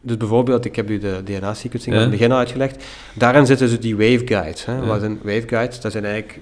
dus 0.05 0.17
bijvoorbeeld, 0.17 0.65
ik 0.65 0.75
heb 0.75 0.89
u 0.89 0.97
de 0.97 1.21
DNA-sequencing 1.23 1.95
Ja. 1.95 2.01
aan 2.01 2.09
het 2.09 2.17
begin 2.17 2.31
al 2.31 2.37
uitgelegd. 2.37 2.83
Daarin 3.15 3.45
zitten 3.45 3.69
dus 3.69 3.79
die 3.79 3.95
waveguides. 3.97 4.65
Hè. 4.65 4.73
Ja. 4.75 4.85
Wat 4.85 4.99
zijn 4.99 5.19
waveguides? 5.23 5.79
Dat 5.81 5.91
zijn 5.91 6.05
eigenlijk 6.05 6.39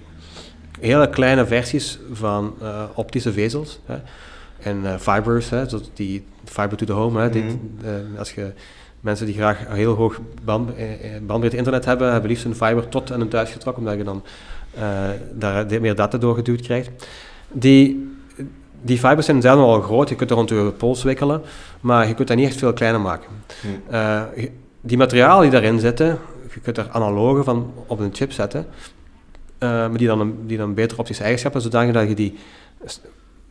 hele 0.80 1.10
kleine 1.10 1.46
versies 1.46 2.00
van 2.12 2.54
eh, 2.62 2.84
optische 2.94 3.34
vezels. 3.34 3.80
Hè. 3.86 3.96
En 4.60 4.86
eh, 4.86 4.98
fibers, 5.00 5.50
hè, 5.50 5.70
zoals 5.70 5.90
die 5.94 6.24
fiber 6.46 6.78
to 6.78 6.86
the 6.86 6.92
home. 6.92 7.22
Hè, 7.22 7.30
dit, 7.30 7.44
Mhm. 7.44 7.56
eh, 8.14 8.20
als 8.20 8.32
je 8.34 8.52
mensen 9.00 9.26
die 9.26 9.36
graag 9.36 9.68
een 9.70 9.76
heel 9.76 9.94
hoog 9.96 10.20
band, 10.44 10.72
bandbreedte 11.26 11.58
internet 11.58 11.86
hebben, 11.86 12.12
hebben 12.12 12.30
liefst 12.30 12.46
een 12.46 12.56
fiber 12.56 12.90
tot 12.90 13.12
aan 13.12 13.20
hun 13.20 13.30
thuis 13.30 13.52
getrokken, 13.52 13.84
omdat 13.84 13.98
je 13.98 14.04
dan 14.04 14.24
daar 15.34 15.82
meer 15.82 15.96
data 15.96 16.18
doorgeduwd 16.18 16.62
krijgt. 16.62 16.90
Die, 17.52 18.10
die 18.82 18.98
fibers 18.98 19.26
zijn 19.26 19.42
zelf 19.42 19.60
al 19.60 19.82
groot, 19.82 20.10
je 20.10 20.16
kunt 20.16 20.30
er 20.30 20.36
rond 20.36 20.50
je 20.50 20.74
pols 20.78 21.04
wikkelen, 21.04 21.42
maar 21.82 22.08
je 22.08 22.14
kunt 22.14 22.28
dat 22.28 22.38
niet 22.38 22.48
echt 22.48 22.58
veel 22.58 22.74
kleiner 22.74 23.02
maken. 23.02 23.30
Hm. 23.62 23.94
Eh, 23.94 24.22
die 24.82 24.98
materialen 24.98 25.42
die 25.42 25.52
daarin 25.52 25.80
zitten, 25.80 26.20
je 26.54 26.60
kunt 26.60 26.78
er 26.78 26.90
analogen 26.92 27.44
van 27.44 27.74
op 27.88 28.00
een 28.00 28.14
chip 28.14 28.32
zetten, 28.32 28.66
maar 29.60 29.98
die 29.98 30.08
dan, 30.08 30.20
een, 30.20 30.48
die 30.48 30.58
dan 30.58 30.74
betere 30.74 31.00
optische 31.00 31.24
eigenschappen, 31.24 31.62
zodanig 31.62 31.94
dat 31.94 32.08
je 32.08 32.16
die, 32.16 32.38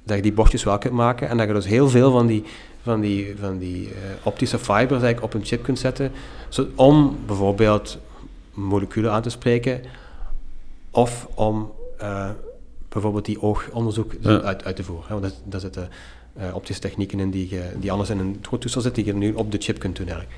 dat 0.04 0.16
je 0.16 0.22
die 0.22 0.32
bochtjes 0.32 0.64
wel 0.64 0.78
kunt 0.78 0.94
maken 0.94 1.28
en 1.28 1.36
dat 1.36 1.46
je 1.46 1.52
dus 1.52 1.66
heel 1.66 1.88
veel 1.88 2.10
van 2.10 2.26
die, 2.26 2.44
van 2.82 3.00
die, 3.00 3.34
van 3.40 3.58
die 3.58 3.88
eh, 3.88 3.92
optische 4.22 4.58
fibers 4.58 5.02
eigenlijk 5.02 5.22
op 5.22 5.34
een 5.34 5.44
chip 5.44 5.62
kunt 5.62 5.78
zetten, 5.78 6.12
zo, 6.48 6.66
om 6.74 7.18
bijvoorbeeld 7.26 7.98
moleculen 8.54 9.12
aan 9.12 9.22
te 9.22 9.30
spreken 9.30 9.80
of 10.90 11.28
om 11.34 11.72
bijvoorbeeld 12.90 13.24
die 13.24 13.42
oogonderzoek 13.42 14.12
Ja. 14.20 14.40
uit, 14.40 14.64
uit 14.64 14.76
te 14.76 14.84
voeren. 14.84 15.04
Hè, 15.06 15.12
want 15.12 15.22
dat, 15.26 15.42
daar 15.44 15.60
zitten 15.60 15.88
eh, 16.32 16.54
optische 16.54 16.82
technieken 16.82 17.20
in 17.20 17.30
die, 17.30 17.60
die 17.78 17.92
anders 17.92 18.10
in 18.10 18.18
een 18.18 18.38
groot 18.42 18.60
toestel 18.60 18.80
zitten, 18.80 19.04
die 19.04 19.12
je 19.12 19.18
nu 19.18 19.32
op 19.32 19.52
de 19.52 19.58
chip 19.58 19.78
kunt 19.78 19.96
doen 19.96 20.06
eigenlijk. 20.06 20.36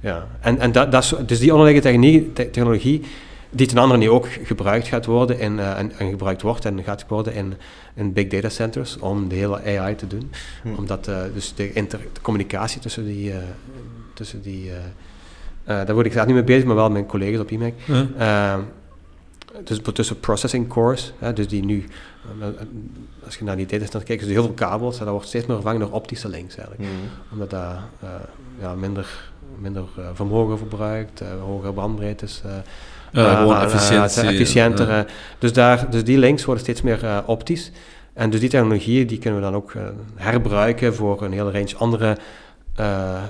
Ja. 0.00 0.26
En, 0.40 0.58
en 0.58 0.72
dat, 0.72 0.92
dat 0.92 1.02
is, 1.02 1.14
dus 1.26 1.38
die 1.38 1.54
onderliggende 1.54 2.32
technologie, 2.32 3.02
die 3.50 3.66
ten 3.66 3.78
andere 3.78 4.00
nu 4.00 4.10
ook 4.10 4.28
gebruikt 4.42 4.86
gaat 4.86 5.04
worden 5.06 5.38
in, 5.38 5.58
eh, 5.58 5.78
en, 5.78 5.92
en 5.98 6.10
gebruikt 6.10 6.42
wordt 6.42 6.64
en 6.64 6.82
gaat 6.82 7.04
worden 7.08 7.34
in, 7.34 7.54
in 7.94 8.12
big 8.12 8.28
data 8.28 8.48
centers 8.48 8.98
om 8.98 9.28
de 9.28 9.34
hele 9.34 9.78
AI 9.78 9.94
te 9.94 10.06
doen. 10.06 10.30
Hm. 10.62 10.74
Omdat 10.76 11.08
eh, 11.08 11.18
dus 11.34 11.54
de, 11.54 11.72
inter, 11.72 11.98
de 12.12 12.20
communicatie 12.20 12.80
tussen 12.80 13.04
die, 13.04 13.32
tussen 14.14 14.42
die 14.42 14.70
daar 15.64 15.94
word 15.94 16.06
ik 16.06 16.12
zelf 16.12 16.26
niet 16.26 16.34
mee 16.34 16.44
bezig, 16.44 16.64
maar 16.64 16.74
wel 16.74 16.84
met 16.84 16.92
mijn 16.92 17.06
collega's 17.06 17.40
op 17.40 17.50
IMEC. 17.50 17.74
Dus 19.64 19.80
tussen 19.92 20.20
processing 20.20 20.68
cores, 20.68 21.12
hè, 21.18 21.32
dus 21.32 21.48
die 21.48 21.64
nu, 21.64 21.84
eh, 22.40 22.46
als 23.24 23.36
je 23.36 23.44
naar 23.44 23.56
die 23.56 23.66
datacenter 23.66 24.02
kijkt, 24.02 24.22
dus 24.22 24.32
heel 24.32 24.42
veel 24.42 24.52
kabels, 24.52 24.98
en 24.98 25.04
dat 25.04 25.12
wordt 25.12 25.28
steeds 25.28 25.46
meer 25.46 25.56
vervangen 25.56 25.80
door 25.80 25.90
optische 25.90 26.28
links 26.28 26.56
eigenlijk. 26.56 26.88
Omdat 27.32 27.50
dat 27.50 27.76
eh, 28.00 28.08
ja, 28.60 28.74
minder, 28.74 29.30
minder 29.58 29.84
eh, 29.98 30.04
vermogen 30.14 30.58
verbruikt, 30.58 31.22
hogere 31.40 31.72
bandbreedtes. 31.72 32.42
eh, 34.18 34.28
efficiënter. 34.28 35.06
Dus, 35.38 35.52
daar, 35.52 35.90
dus 35.90 36.04
die 36.04 36.18
links 36.18 36.44
worden 36.44 36.62
steeds 36.64 36.82
meer 36.82 37.22
optisch. 37.26 37.70
En 38.12 38.30
dus 38.30 38.40
die 38.40 38.48
technologieën 38.48 39.06
die 39.06 39.18
kunnen 39.18 39.40
we 39.40 39.46
dan 39.46 39.54
ook 39.54 39.72
herbruiken 40.14 40.94
voor 40.94 41.22
een 41.22 41.32
hele 41.32 41.50
range 41.50 41.76
andere 41.76 42.16
eh, 42.76 43.14
eh, 43.14 43.20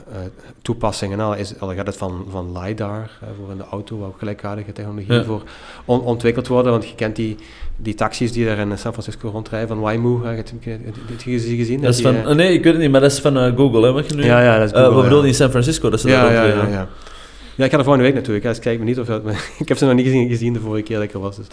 toepassingen. 0.62 1.18
Nou, 1.18 1.36
is, 1.36 1.60
al 1.60 1.74
gaat 1.74 1.86
het 1.86 1.96
van, 1.96 2.24
van 2.30 2.58
LiDAR 2.58 3.10
voor 3.38 3.50
in 3.50 3.56
de 3.56 3.64
auto, 3.70 3.98
waar 3.98 4.08
ook 4.08 4.18
gelijkaardige 4.18 4.72
technologieën 4.72 5.18
Ja. 5.18 5.24
voor 5.24 5.42
on- 5.84 6.00
ontwikkeld 6.00 6.46
worden. 6.48 6.72
Want 6.72 6.88
je 6.88 6.94
kent 6.94 7.16
die, 7.16 7.36
die 7.76 7.94
taxis 7.94 8.32
die 8.32 8.48
er 8.48 8.58
in 8.58 8.78
San 8.78 8.92
Francisco 8.92 9.28
rondrijden 9.28 9.68
van 9.68 9.80
Waymo. 9.80 10.22
Heb 10.24 10.46
je 10.62 10.78
die 11.24 11.56
gezien? 11.56 11.80
Dat 11.80 11.90
is 11.90 11.96
Die, 11.96 12.06
van, 12.06 12.16
eh, 12.16 12.34
nee, 12.34 12.52
ik 12.52 12.64
weet 12.64 12.72
het 12.72 12.82
niet, 12.82 12.90
maar 12.90 13.00
dat 13.00 13.12
is 13.12 13.20
van 13.20 13.36
Google, 13.56 13.82
hè? 13.86 13.92
Wat 13.92 14.10
je 14.10 14.14
nu... 14.16 14.24
ja, 14.24 14.42
ja, 14.42 14.58
dat 14.58 14.66
is 14.66 14.72
Google, 14.72 14.94
wat 14.94 15.02
bedoel 15.02 15.18
je 15.18 15.22
ja. 15.24 15.28
in 15.28 15.34
San 15.34 15.50
Francisco? 15.50 15.90
Dat 15.90 16.00
ze 16.00 16.08
Ja, 16.08 16.22
daar 16.22 16.32
ja, 16.32 16.44
ja, 16.44 16.66
ja. 16.68 16.88
Ja, 17.56 17.64
ik 17.64 17.70
ga 17.70 17.76
er 17.78 17.84
volgende 17.84 18.06
week 18.08 18.14
naartoe. 18.14 18.34
Ik 18.36 18.42
ga 18.42 18.48
eens 18.48 18.58
kijken, 18.58 18.80
maar 18.84 18.88
niet 18.88 19.00
of 19.00 19.06
dat, 19.06 19.22
ik 19.62 19.68
heb 19.68 19.76
ze 19.76 19.84
nog 19.84 19.94
niet 19.94 20.04
gezien, 20.04 20.28
gezien 20.28 20.52
de 20.52 20.60
vorige 20.60 20.82
keer 20.82 20.96
dat 20.96 21.04
ik 21.04 21.12
er 21.12 21.20
was. 21.20 21.36
Dus, 21.36 21.46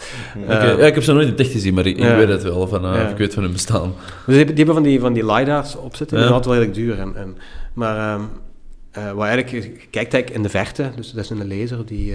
ja, 0.48 0.60
ik 0.86 0.94
heb 0.94 1.02
ze 1.02 1.12
nog 1.12 1.24
het 1.24 1.40
echt 1.40 1.50
gezien, 1.50 1.74
maar 1.74 1.86
ik, 1.86 1.96
weet 1.98 2.28
het 2.28 2.42
wel, 2.42 2.66
van, 2.68 2.94
ik 3.10 3.16
weet 3.16 3.34
van 3.34 3.42
hun 3.42 3.52
bestaan. 3.52 3.92
Dus 3.96 4.24
die, 4.26 4.36
hebben- 4.36 4.54
die 4.54 4.64
hebben 4.64 4.74
van 4.74 4.82
die, 4.92 5.00
van 5.00 5.12
die 5.12 5.24
LiDAR's 5.32 5.76
opzitten, 5.76 6.16
die 6.16 6.16
Ja. 6.16 6.22
zijn 6.22 6.32
altijd 6.34 6.54
wel 6.54 6.64
redelijk 6.64 6.86
duur. 6.86 6.98
En, 7.06 7.16
en, 7.16 7.36
maar 7.74 8.18
waar 8.92 9.28
eigenlijk, 9.28 9.64
je 9.64 9.70
kijkt 9.90 10.14
eigenlijk 10.14 10.30
in 10.30 10.42
de 10.42 10.48
verte, 10.48 10.90
dus 10.96 11.12
dat 11.12 11.24
is 11.24 11.30
een 11.30 11.48
laser 11.48 11.86
die... 11.86 11.96
die 11.96 12.14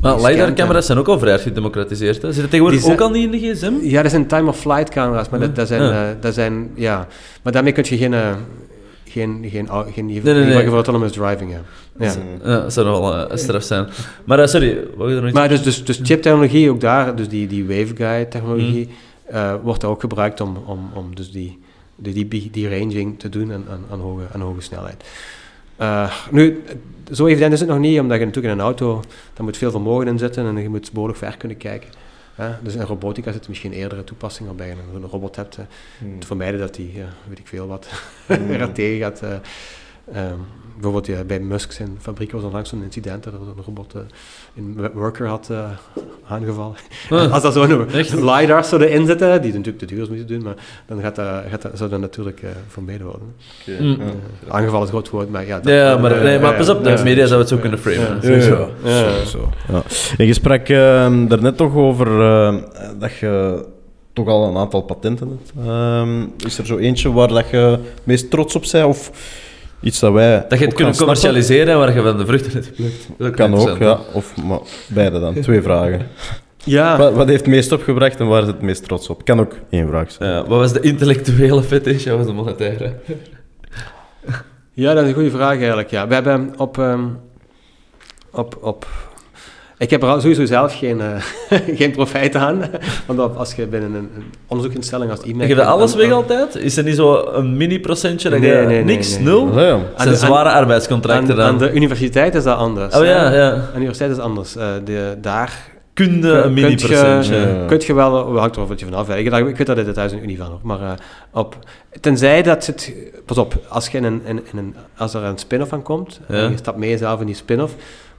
Maar 0.00 0.20
LiDAR-camera's 0.20 0.86
zijn 0.86 0.98
ook 0.98 1.08
al 1.08 1.18
vrij 1.18 1.38
gedemocratiseerd. 1.38 2.22
Hè? 2.22 2.32
Zitten 2.32 2.50
tegenwoordig 2.50 2.84
ook 2.84 3.00
al 3.00 3.10
niet 3.10 3.24
in 3.24 3.30
de 3.30 3.54
gsm? 3.54 3.72
Ja, 3.82 4.02
dat 4.02 4.10
zijn 4.10 4.26
time-of-flight 4.26 4.88
camera's, 4.88 5.28
maar 5.28 5.40
dat, 5.40 5.56
dat, 5.56 5.68
zijn, 5.68 5.82
Ja. 5.82 6.08
eh, 6.08 6.14
dat 6.20 6.34
zijn... 6.34 6.70
Ja, 6.74 7.06
maar 7.42 7.52
daarmee 7.52 7.72
kun 7.72 7.84
je 7.88 7.96
geen... 7.96 8.14
eh, 8.14 8.34
geen, 9.08 9.46
geen, 9.50 9.68
geen, 9.92 10.06
nee, 10.06 10.22
nee. 10.22 10.52
geen 10.52 10.64
voor 10.64 10.74
autonomous 10.74 11.12
driving 11.12 11.52
hebben. 11.52 11.68
Ja. 11.98 12.12
Ja, 12.52 12.60
dat 12.60 12.72
zou 12.72 12.86
wel 12.86 13.30
een 13.30 13.38
straf 13.38 13.62
zijn. 13.62 13.88
Maar 14.24 14.48
sorry, 14.48 14.78
wou 14.96 15.10
je 15.10 15.16
er 15.16 15.22
nog 15.22 15.32
Maar 15.32 15.48
dus, 15.48 15.62
dus, 15.62 15.84
dus 15.84 16.00
chiptechnologie, 16.02 16.70
ook 16.70 16.80
daar, 16.80 17.16
dus 17.16 17.28
die, 17.28 17.46
die 17.46 17.66
waveguide-technologie, 17.66 18.88
eh, 19.26 19.54
wordt 19.62 19.84
ook 19.84 20.00
gebruikt 20.00 20.40
om, 20.40 20.56
om, 20.66 20.90
om 20.94 21.14
dus 21.14 21.32
die, 21.32 21.58
die, 21.96 22.28
die, 22.28 22.50
die 22.50 22.78
ranging 22.78 23.18
te 23.18 23.28
doen 23.28 23.52
aan, 23.52 23.64
aan, 23.70 23.84
aan, 23.90 24.00
hoge, 24.00 24.22
aan 24.32 24.40
hoge 24.40 24.60
snelheid. 24.60 25.04
Eh, 25.76 26.12
nu, 26.30 26.62
zo 27.12 27.26
evident 27.26 27.52
is 27.52 27.60
het 27.60 27.68
nog 27.68 27.78
niet, 27.78 28.00
omdat 28.00 28.18
je 28.18 28.24
natuurlijk 28.24 28.54
in 28.54 28.60
een 28.60 28.66
auto, 28.66 29.02
daar 29.34 29.44
moet 29.44 29.56
veel 29.56 29.70
vermogen 29.70 30.06
in 30.06 30.18
zitten 30.18 30.46
en 30.46 30.56
je 30.62 30.68
moet 30.68 30.92
behoorlijk 30.92 31.18
ver 31.18 31.36
kunnen 31.36 31.56
kijken. 31.56 31.88
Hè? 32.34 32.50
Dus 32.62 32.74
in 32.74 32.82
robotica 32.82 33.32
zitten 33.32 33.50
misschien 33.50 33.72
eerdere 33.72 34.04
toepassingen 34.04 34.56
waarbij 34.56 34.74
je 34.76 34.82
een, 34.94 35.02
een 35.02 35.08
robot 35.08 35.36
hebt, 35.36 35.56
eh, 35.56 35.64
om 36.02 36.18
te 36.20 36.26
vermijden 36.26 36.60
dat 36.60 36.74
die, 36.74 36.92
weet 37.28 37.38
ik 37.38 37.46
veel 37.46 37.66
wat, 37.66 37.88
er 38.28 38.72
tegen 38.72 38.98
gaat. 38.98 39.22
eh. 39.22 39.36
Ehm, 40.12 40.38
bijvoorbeeld 40.80 41.06
ja, 41.06 41.24
bij 41.24 41.40
Musk 41.40 41.72
zijn 41.72 41.96
fabriek 42.00 42.32
was 42.32 42.42
onlangs 42.42 42.70
zo'n 42.70 42.82
incident 42.82 43.24
dat 43.24 43.32
er 43.32 43.38
een 43.40 43.64
robot 43.66 43.94
eh, 43.94 44.00
een 44.56 44.90
worker 44.94 45.26
had 45.26 45.48
eh, 45.50 45.64
aangevallen. 46.28 46.76
Als 47.32 47.42
dat 47.42 47.52
zo'n? 47.52 47.86
LiDAR 48.24 48.64
zouden 48.64 48.90
inzetten, 48.90 49.42
die 49.42 49.50
natuurlijk 49.50 49.78
te 49.78 49.86
duur 49.86 50.02
is 50.02 50.08
moeten 50.08 50.26
doen, 50.26 50.42
maar 50.42 50.54
dan 50.86 51.00
gaat 51.00 51.16
dat, 51.16 51.26
gaat 51.50 51.62
dat, 51.62 51.70
zou 51.74 51.90
dat 51.90 52.00
natuurlijk 52.00 52.42
eh, 52.42 52.50
vermeden 52.68 53.06
worden. 53.06 53.34
Mm. 53.80 54.00
Eh, 54.00 54.54
aangevallen 54.54 54.86
is 54.86 54.92
een 54.92 54.98
groot 54.98 55.10
woord, 55.10 55.30
maar 55.30 55.46
ja. 55.46 55.60
dat- 55.60 55.72
Ja, 55.72 55.96
maar, 55.96 56.22
nee, 56.22 56.38
maar 56.38 56.54
pas 56.54 56.68
op, 56.68 56.84
de 56.84 57.00
media 57.04 57.26
zou 57.26 57.40
het 57.40 57.48
zo 57.48 57.56
kunnen 57.56 57.78
framen. 57.78 58.00
Ja. 58.00 58.14
Ja, 58.14 58.20
Sowieso. 58.20 58.70
ja. 58.84 59.08
Sowieso, 59.10 59.48
ja. 59.72 59.82
En 60.18 60.26
je 60.26 60.34
sprak 60.34 60.68
uh, 60.68 60.76
daarnet 61.28 61.56
toch 61.56 61.74
over 61.74 62.06
dat 62.98 63.16
je 63.16 63.64
toch 64.12 64.28
al 64.28 64.48
een 64.48 64.56
aantal 64.56 64.80
patenten 64.82 65.28
hebt. 65.28 65.66
Ehm, 65.68 66.24
is 66.46 66.58
er 66.58 66.66
zo 66.66 66.76
eentje 66.76 67.12
waar 67.12 67.28
dat 67.28 67.50
je 67.50 67.56
het 67.56 67.80
meest 68.04 68.30
trots 68.30 68.56
op 68.56 68.64
bent? 68.72 68.84
Of 68.86 69.10
iets 69.80 69.98
dat 70.00 70.12
wij 70.12 70.44
Dat 70.48 70.58
je 70.58 70.64
het 70.64 70.74
kunt 70.74 70.96
commercialiseren 70.96 71.72
en 71.72 71.78
waar 71.78 71.94
je 71.94 72.02
van 72.02 72.16
de 72.18 72.26
vruchten 72.26 72.52
hebt 72.52 72.66
geplukt. 72.66 73.08
Dat 73.18 73.34
Kan 73.34 73.54
ook, 73.54 73.78
ja. 73.78 74.00
Of 74.12 74.36
maar, 74.36 74.58
beide 74.88 75.20
dan. 75.20 75.40
Twee 75.40 75.62
vragen. 75.62 76.06
Ja, 76.64 76.96
Wat, 76.98 77.12
wat 77.14 77.28
heeft 77.28 77.40
het 77.40 77.48
meest 77.50 77.72
opgebracht 77.72 78.20
en 78.20 78.26
waar 78.26 78.42
is 78.42 78.46
het 78.46 78.62
meest 78.62 78.84
trots 78.84 79.08
op? 79.08 79.24
Kan 79.24 79.40
ook 79.40 79.52
één 79.70 79.88
vraag 79.88 80.10
zijn. 80.10 80.30
Ja, 80.30 80.38
wat 80.46 80.58
was 80.58 80.72
de 80.72 80.80
intellectuele 80.80 81.62
fetish? 81.62 82.04
Wat 82.04 82.16
was 82.16 82.26
de 82.26 82.32
monetaire? 82.32 82.94
ja, 84.72 84.94
dat 84.94 85.02
is 85.02 85.08
een 85.08 85.14
goede 85.14 85.30
vraag 85.30 85.58
eigenlijk. 85.58 85.90
Ja. 85.90 86.08
We 86.08 86.14
hebben 86.14 86.54
op, 86.56 86.78
ehm, 86.78 87.04
op, 88.32 88.58
op 88.60 88.86
ik 89.78 89.90
heb 89.90 90.02
er 90.02 90.20
sowieso 90.20 90.44
zelf 90.44 90.78
geen, 90.78 91.00
eh, 91.00 91.08
geen 91.78 91.90
profijt 91.90 92.34
aan. 92.36 92.62
Want 93.06 93.36
als 93.36 93.54
je 93.54 93.66
binnen 93.66 93.94
een, 93.94 94.10
een 94.16 94.24
onderzoekinstelling 94.46 95.10
als 95.10 95.20
IMEC... 95.20 95.46
Geef 95.46 95.56
je 95.56 95.64
alles 95.64 95.92
aan- 95.92 95.98
weg 95.98 96.06
aan- 96.06 96.12
altijd? 96.12 96.54
Is 96.54 96.76
er 96.76 96.84
niet 96.84 96.96
zo 96.96 97.26
een 97.32 97.56
mini-procentje 97.56 98.30
dat 98.30 98.38
Nee, 98.40 98.50
je 98.50 98.56
nee, 98.56 98.66
nee, 98.66 98.84
niks, 98.84 99.14
nee. 99.14 99.22
nul? 99.24 99.60
Ja. 99.60 99.70
Dat 99.70 99.80
zijn 99.96 100.08
de- 100.08 100.16
zware 100.16 100.50
arbeidscontracten 100.50 101.30
Aan, 101.30 101.36
dan. 101.36 101.46
aan 101.46 101.58
de 101.58 101.72
universiteit 101.72 102.34
is 102.34 102.42
dat 102.44 102.56
anders. 102.58 102.96
Oh 102.96 103.04
ja, 103.04 103.32
ja. 103.32 103.50
Aan 103.52 103.60
de 103.72 103.76
universiteit 103.76 104.10
is 104.10 104.18
anders. 104.18 104.56
Eh, 104.56 104.68
de, 104.84 105.16
daar 105.20 105.74
Kunde 105.94 106.30
Kun- 106.30 106.44
een 106.44 106.52
mini-procentje. 106.52 107.12
kunt 107.12 107.26
je- 107.26 107.58
Ja. 107.60 107.66
kun 107.66 107.80
je 107.86 107.94
wel... 107.94 108.32
We 108.32 108.38
hangt 108.38 108.56
er 108.56 108.66
wat 108.66 108.80
je 108.80 108.84
vanaf. 108.86 109.08
Ik, 109.08 109.32
ik 109.32 109.56
weet 109.56 109.66
dat 109.66 109.76
dit 109.76 109.94
thuis 109.94 110.12
een 110.12 110.22
unie 110.22 110.36
van 110.36 110.46
hoor. 110.46 110.58
Maar 110.62 110.80
eh, 110.80 110.90
op, 111.32 111.56
tenzij 112.00 112.42
dat 112.42 112.66
het... 112.66 112.92
Pas 113.26 113.38
op, 113.38 113.54
als, 113.68 113.88
je 113.88 113.98
in 113.98 114.04
een, 114.04 114.20
in, 114.24 114.40
in 114.52 114.58
een, 114.58 114.74
als 114.96 115.14
er 115.14 115.22
een 115.22 115.38
spin-off 115.38 115.72
aan 115.72 115.82
komt, 115.82 116.20
Ja. 116.28 116.34
en 116.34 116.50
je 116.50 116.56
stapt 116.56 116.78
mee 116.78 116.98
zelf 116.98 117.20
in 117.20 117.26
die 117.26 117.34
spin-off, 117.34 117.74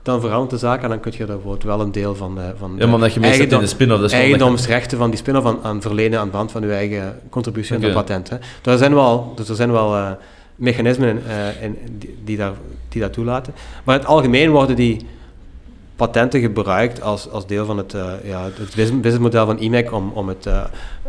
dan 0.08 0.22
verandert 0.22 0.50
de 0.50 0.58
zaak 0.58 0.84
en 0.84 0.90
dan 0.90 1.00
kun 1.00 1.14
je 1.18 1.26
bijvoorbeeld 1.26 1.64
wel 1.64 1.82
een 1.82 1.92
deel 1.92 2.16
van, 2.16 2.40
van 2.58 2.76
Ja, 2.78 2.86
maar 2.86 2.96
omdat 2.96 3.14
je 3.14 3.20
meestal 3.20 3.46
in 3.46 3.60
de 3.60 3.68
spin-off... 3.68 4.02
Dat 4.02 4.12
eigendomsrechten 4.12 4.98
van 4.98 5.10
die 5.10 5.20
spin-off 5.20 5.46
aan, 5.46 5.60
aan 5.64 5.82
verlenen 5.82 6.20
aan 6.20 6.30
de 6.30 6.38
hand 6.38 6.52
van 6.52 6.62
je 6.62 6.74
eigen 6.74 7.20
contributie 7.30 7.76
aan 7.76 7.82
de 7.82 7.92
patent. 7.92 8.30
Hè. 8.30 8.78
Zijn 8.78 8.94
wel, 8.94 9.34
dus 9.36 9.50
er 9.50 9.56
zijn 9.56 9.72
wel 9.72 9.96
eh, 9.96 10.12
mechanismen 10.56 11.10
in, 11.10 11.22
eh, 11.28 11.64
in, 11.64 11.78
die, 11.98 12.18
die, 12.24 12.38
daar, 12.38 12.52
die 12.90 13.02
dat 13.02 13.14
toelaten. 13.14 13.54
Maar 13.84 13.96
in 13.96 14.02
het 14.02 14.10
algemeen 14.10 14.50
worden 14.52 14.76
die 14.76 15.06
patenten 15.96 16.40
gebruikt 16.40 17.02
als, 17.02 17.30
als 17.30 17.48
deel 17.48 17.66
van 17.66 17.78
het, 17.78 17.94
eh, 17.94 18.12
ja, 18.24 18.44
het 18.44 18.56
business- 18.58 18.90
businessmodel 18.90 19.46
van 19.46 19.60
IMEC 19.60 19.92
om, 19.94 20.12
om 20.14 20.28
het, 20.28 20.50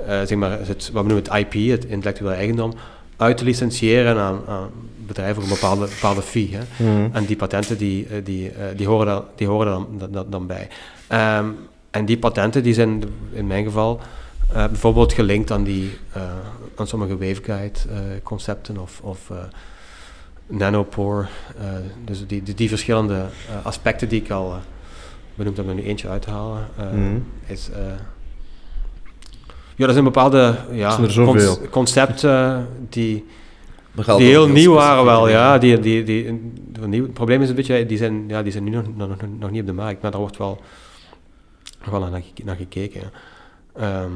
zeg 0.07 0.35
maar, 0.35 0.51
het, 0.51 0.91
wat 0.93 1.03
we 1.05 1.13
noemen 1.13 1.33
het 1.33 1.35
IP, 1.35 1.71
het 1.71 1.85
intellectuele 1.85 2.35
eigendom, 2.35 2.73
uit 3.17 3.37
te 3.37 3.45
licentiëren 3.45 4.17
aan, 4.17 4.41
aan 4.49 4.71
bedrijven 5.09 5.35
voor 5.35 5.45
een 5.45 5.59
bepaalde, 5.61 5.87
bepaalde 5.87 6.23
fee. 6.23 6.51
Hè. 6.53 6.85
Mhm. 6.85 7.15
En 7.15 7.25
die 7.25 7.37
patenten 7.37 7.79
die, 7.79 8.07
eh, 8.07 8.25
die, 8.25 8.51
eh, 8.51 8.65
die 8.77 8.87
horen, 8.87 9.07
daar, 9.07 9.23
die 9.37 9.47
horen 9.47 9.87
dan, 9.99 10.11
dan, 10.11 10.27
dan, 10.31 10.47
bij. 10.47 10.69
Ehm, 11.07 11.47
en 11.91 12.05
die 12.05 12.19
patenten 12.19 12.63
die 12.63 12.75
zijn 12.75 13.03
in 13.33 13.47
mijn 13.47 13.65
geval 13.65 14.01
eh, 14.53 14.67
bijvoorbeeld 14.67 15.13
gelinkt 15.13 15.51
aan, 15.51 15.65
die, 15.65 15.99
aan 16.77 16.87
sommige 16.87 17.19
waveguide 17.19 17.79
eh, 17.89 17.99
concepten 18.23 18.79
of, 18.79 19.01
of, 19.01 19.33
nanopore. 20.47 21.27
dus 22.05 22.27
die, 22.27 22.43
die, 22.43 22.55
die 22.55 22.69
verschillende 22.69 23.25
aspecten 23.63 24.09
die 24.09 24.23
ik 24.23 24.31
al 24.31 24.55
benoemd 25.35 25.57
heb, 25.57 25.67
om 25.67 25.71
er 25.71 25.77
nu 25.77 25.83
eentje 25.89 26.09
uit 26.09 26.23
te 26.23 26.31
halen, 26.31 26.67
is... 27.47 27.71
eh, 27.71 27.81
ja, 29.79 29.85
dat 29.85 29.93
zijn 29.93 30.05
bepaalde 30.05 30.57
ja, 30.73 30.99
concepten 31.71 32.67
die, 32.89 33.27
heel 34.07 34.49
nieuw 34.49 34.73
waren 34.73 35.05
wel, 35.05 35.29
ja. 35.29 35.59
Die, 35.59 35.79
die, 35.79 36.05
die, 36.05 36.41
die, 36.89 37.03
het 37.03 37.13
probleem 37.13 37.43
is 37.43 37.49
een 37.49 37.55
beetje, 37.55 37.87
die 37.87 37.99
zijn, 37.99 38.25
ja, 38.29 38.43
die 38.43 38.53
zijn 38.53 38.65
nu 38.65 38.71
nog, 38.71 38.85
nog, 38.97 39.09
nog- 39.09 39.19
nog 39.39 39.51
niet 39.51 39.61
op 39.61 39.67
de 39.67 39.73
markt, 39.73 40.03
maar 40.03 40.11
daar 40.11 40.21
wordt 40.21 40.37
wel, 40.37 40.61
wel 41.91 42.01
naar, 42.01 42.23
naar 42.45 42.57
gekeken. 42.57 43.01
Ja. 43.01 43.11
Ehm, 43.83 44.11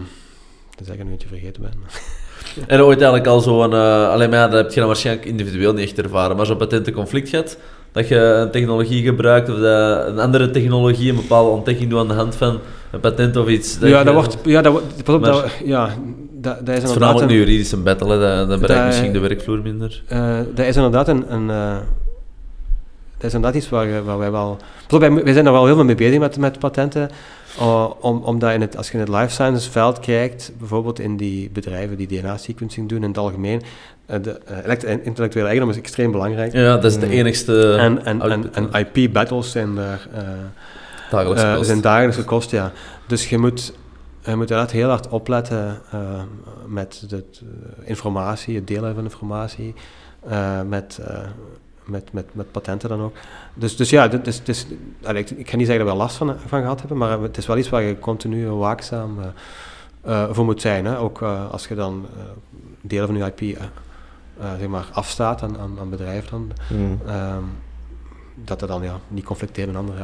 tenzij 0.76 0.94
ik 0.94 1.00
er 1.00 1.06
nu 1.06 1.12
eentje 1.12 1.28
vergeten 1.28 1.62
ben. 1.62 1.72
En 2.66 2.80
ooit 2.80 2.96
eigenlijk 3.00 3.26
al 3.26 3.40
zo'n... 3.40 3.72
eh 3.72 4.08
alleen 4.08 4.30
maar 4.30 4.38
ja, 4.38 4.48
dat 4.48 4.62
heb 4.62 4.70
je 4.72 4.78
dan 4.78 4.86
waarschijnlijk 4.88 5.26
individueel 5.26 5.72
niet 5.72 5.84
echt 5.84 5.98
ervaren, 5.98 6.36
maar 6.36 6.46
zo'n 6.46 6.56
patentenconflict 6.56 7.28
gehad, 7.28 7.58
dat 7.92 8.08
je 8.08 8.16
een 8.16 8.50
technologie 8.50 9.02
gebruikt 9.02 9.48
of 9.48 9.56
dat 9.58 10.06
een 10.06 10.18
andere 10.18 10.50
technologie 10.50 11.10
een 11.10 11.16
bepaalde 11.16 11.50
ontdekking 11.50 11.90
doet 11.90 11.98
aan 11.98 12.08
de 12.08 12.14
hand 12.14 12.34
van 12.36 12.58
een 12.90 13.00
patent 13.00 13.36
of 13.36 13.48
iets. 13.48 13.78
ja, 13.80 14.04
dat 14.04 14.14
wordt, 14.14 14.36
ja, 14.44 14.62
dat 14.62 14.72
wordt, 14.72 15.04
pas 15.04 15.14
op, 15.14 15.20
Maar- 15.20 15.30
dat, 15.32 15.50
ja, 15.64 15.96
dat, 16.43 16.66
dat 16.66 16.82
is 16.82 16.90
voornamelijk 16.90 17.30
een 17.30 17.36
juridische 17.36 17.76
battle, 17.76 18.18
dat, 18.18 18.49
dat 18.49 18.61
bereikt 18.61 18.86
misschien 18.86 19.12
de 19.12 19.18
werkvloer 19.18 19.59
minder. 19.62 20.03
eh, 20.09 20.38
dat 20.55 20.66
is 20.66 20.76
inderdaad 20.76 21.09
een, 21.09 21.32
een 21.32 21.51
eh, 21.51 21.76
dat 23.16 23.30
is 23.30 23.34
inderdaad 23.36 23.62
iets 23.62 23.68
waar, 23.68 24.05
waar 24.05 24.18
wij 24.18 24.30
wel, 24.30 24.59
wij, 24.88 25.12
wij 25.12 25.32
zijn 25.32 25.47
er 25.47 25.53
wel 25.53 25.66
heel 25.66 25.74
veel 25.74 25.84
mee 25.84 25.95
bezig 25.95 26.18
met, 26.18 26.38
met 26.38 26.59
patenten, 26.59 27.11
uh, 27.61 27.90
om, 28.01 28.22
omdat 28.24 28.53
in 28.53 28.61
het, 28.61 28.76
als 28.76 28.86
je 28.86 28.93
in 28.93 29.01
het 29.01 29.09
life 29.09 29.28
sciences 29.28 29.68
veld 29.68 30.01
kijkt, 30.01 30.53
bijvoorbeeld 30.59 30.99
in 30.99 31.16
die 31.16 31.51
bedrijven 31.51 31.97
die 31.97 32.07
DNA-sequencing 32.07 32.88
doen 32.88 33.03
in 33.03 33.09
het 33.09 33.18
algemeen, 33.18 33.62
eh, 34.07 34.22
de 34.22 34.40
eh, 34.86 34.97
intellectuele 35.03 35.49
eigendom 35.49 35.70
is 35.70 35.80
extreem 35.80 36.11
belangrijk. 36.11 36.53
Ja, 36.53 36.74
dat 36.74 36.84
is 36.84 36.99
de 36.99 37.09
enigste 37.09 37.74
En, 37.74 38.05
en, 38.05 38.20
en, 38.20 38.55
en 38.55 38.68
IP-battles 38.72 39.51
zijn 39.51 39.74
daar 39.74 40.09
eh, 40.14 40.22
dagelijkse 41.11 41.47
eh, 41.47 41.55
kost. 41.55 41.66
zijn 41.66 41.80
dagelijkse 41.80 42.24
kosten, 42.24 42.59
ja. 42.59 42.72
Dus 43.07 43.28
je 43.28 43.38
moet, 43.38 43.72
je 44.30 44.36
moet 44.36 44.50
inderdaad 44.50 44.70
heel 44.70 44.88
hard 44.88 45.08
opletten 45.08 45.80
eh, 45.90 46.00
met 46.66 47.04
de 47.08 47.24
eh, 47.40 47.88
informatie, 47.88 48.54
het 48.54 48.66
delen 48.66 48.94
van 48.94 49.04
informatie, 49.04 49.74
eh, 50.28 50.62
met, 50.62 50.98
eh, 51.06 51.18
met, 51.84 52.12
met, 52.12 52.34
met 52.34 52.50
patenten 52.52 52.88
dan 52.88 53.00
ook. 53.00 53.14
Dus, 53.54 53.76
dus 53.76 53.90
ja, 53.90 54.08
dit 54.08 54.26
is, 54.26 54.38
het 54.38 54.48
is, 54.48 54.66
allee, 55.04 55.24
ik, 55.36 55.50
ga 55.50 55.56
niet 55.56 55.66
zeggen 55.66 55.84
dat 55.84 55.94
we 55.94 56.00
er 56.00 56.06
last 56.06 56.16
van, 56.16 56.34
van 56.46 56.60
gehad 56.60 56.78
hebben, 56.78 56.98
maar 56.98 57.20
het 57.20 57.36
is 57.36 57.46
wel 57.46 57.56
iets 57.56 57.68
waar 57.68 57.82
je 57.82 57.98
continu 57.98 58.48
waakzaam 58.48 59.18
eh, 59.20 59.26
eh, 60.22 60.28
voor 60.30 60.44
moet 60.44 60.60
zijn. 60.60 60.84
Hè? 60.84 60.98
Ook 60.98 61.22
eh, 61.22 61.50
als 61.50 61.66
je 61.68 61.74
dan 61.74 62.06
eh, 62.16 62.22
delen 62.80 63.06
van 63.06 63.16
je 63.16 63.24
IP 63.24 63.40
eh, 63.40 63.64
eh, 64.40 64.58
zeg 64.58 64.68
maar 64.68 64.86
afstaat 64.92 65.42
aan, 65.42 65.58
aan, 65.58 65.76
aan 65.80 65.90
bedrijven 65.90 66.30
dan, 66.30 66.52
Mhm. 66.78 67.08
Ehm, 67.08 67.42
dat 68.44 68.60
dat 68.60 68.68
dan 68.68 68.82
ja, 68.82 68.98
niet 69.08 69.24
conflicteert 69.24 69.66
met 69.66 69.76
andere. 69.76 69.98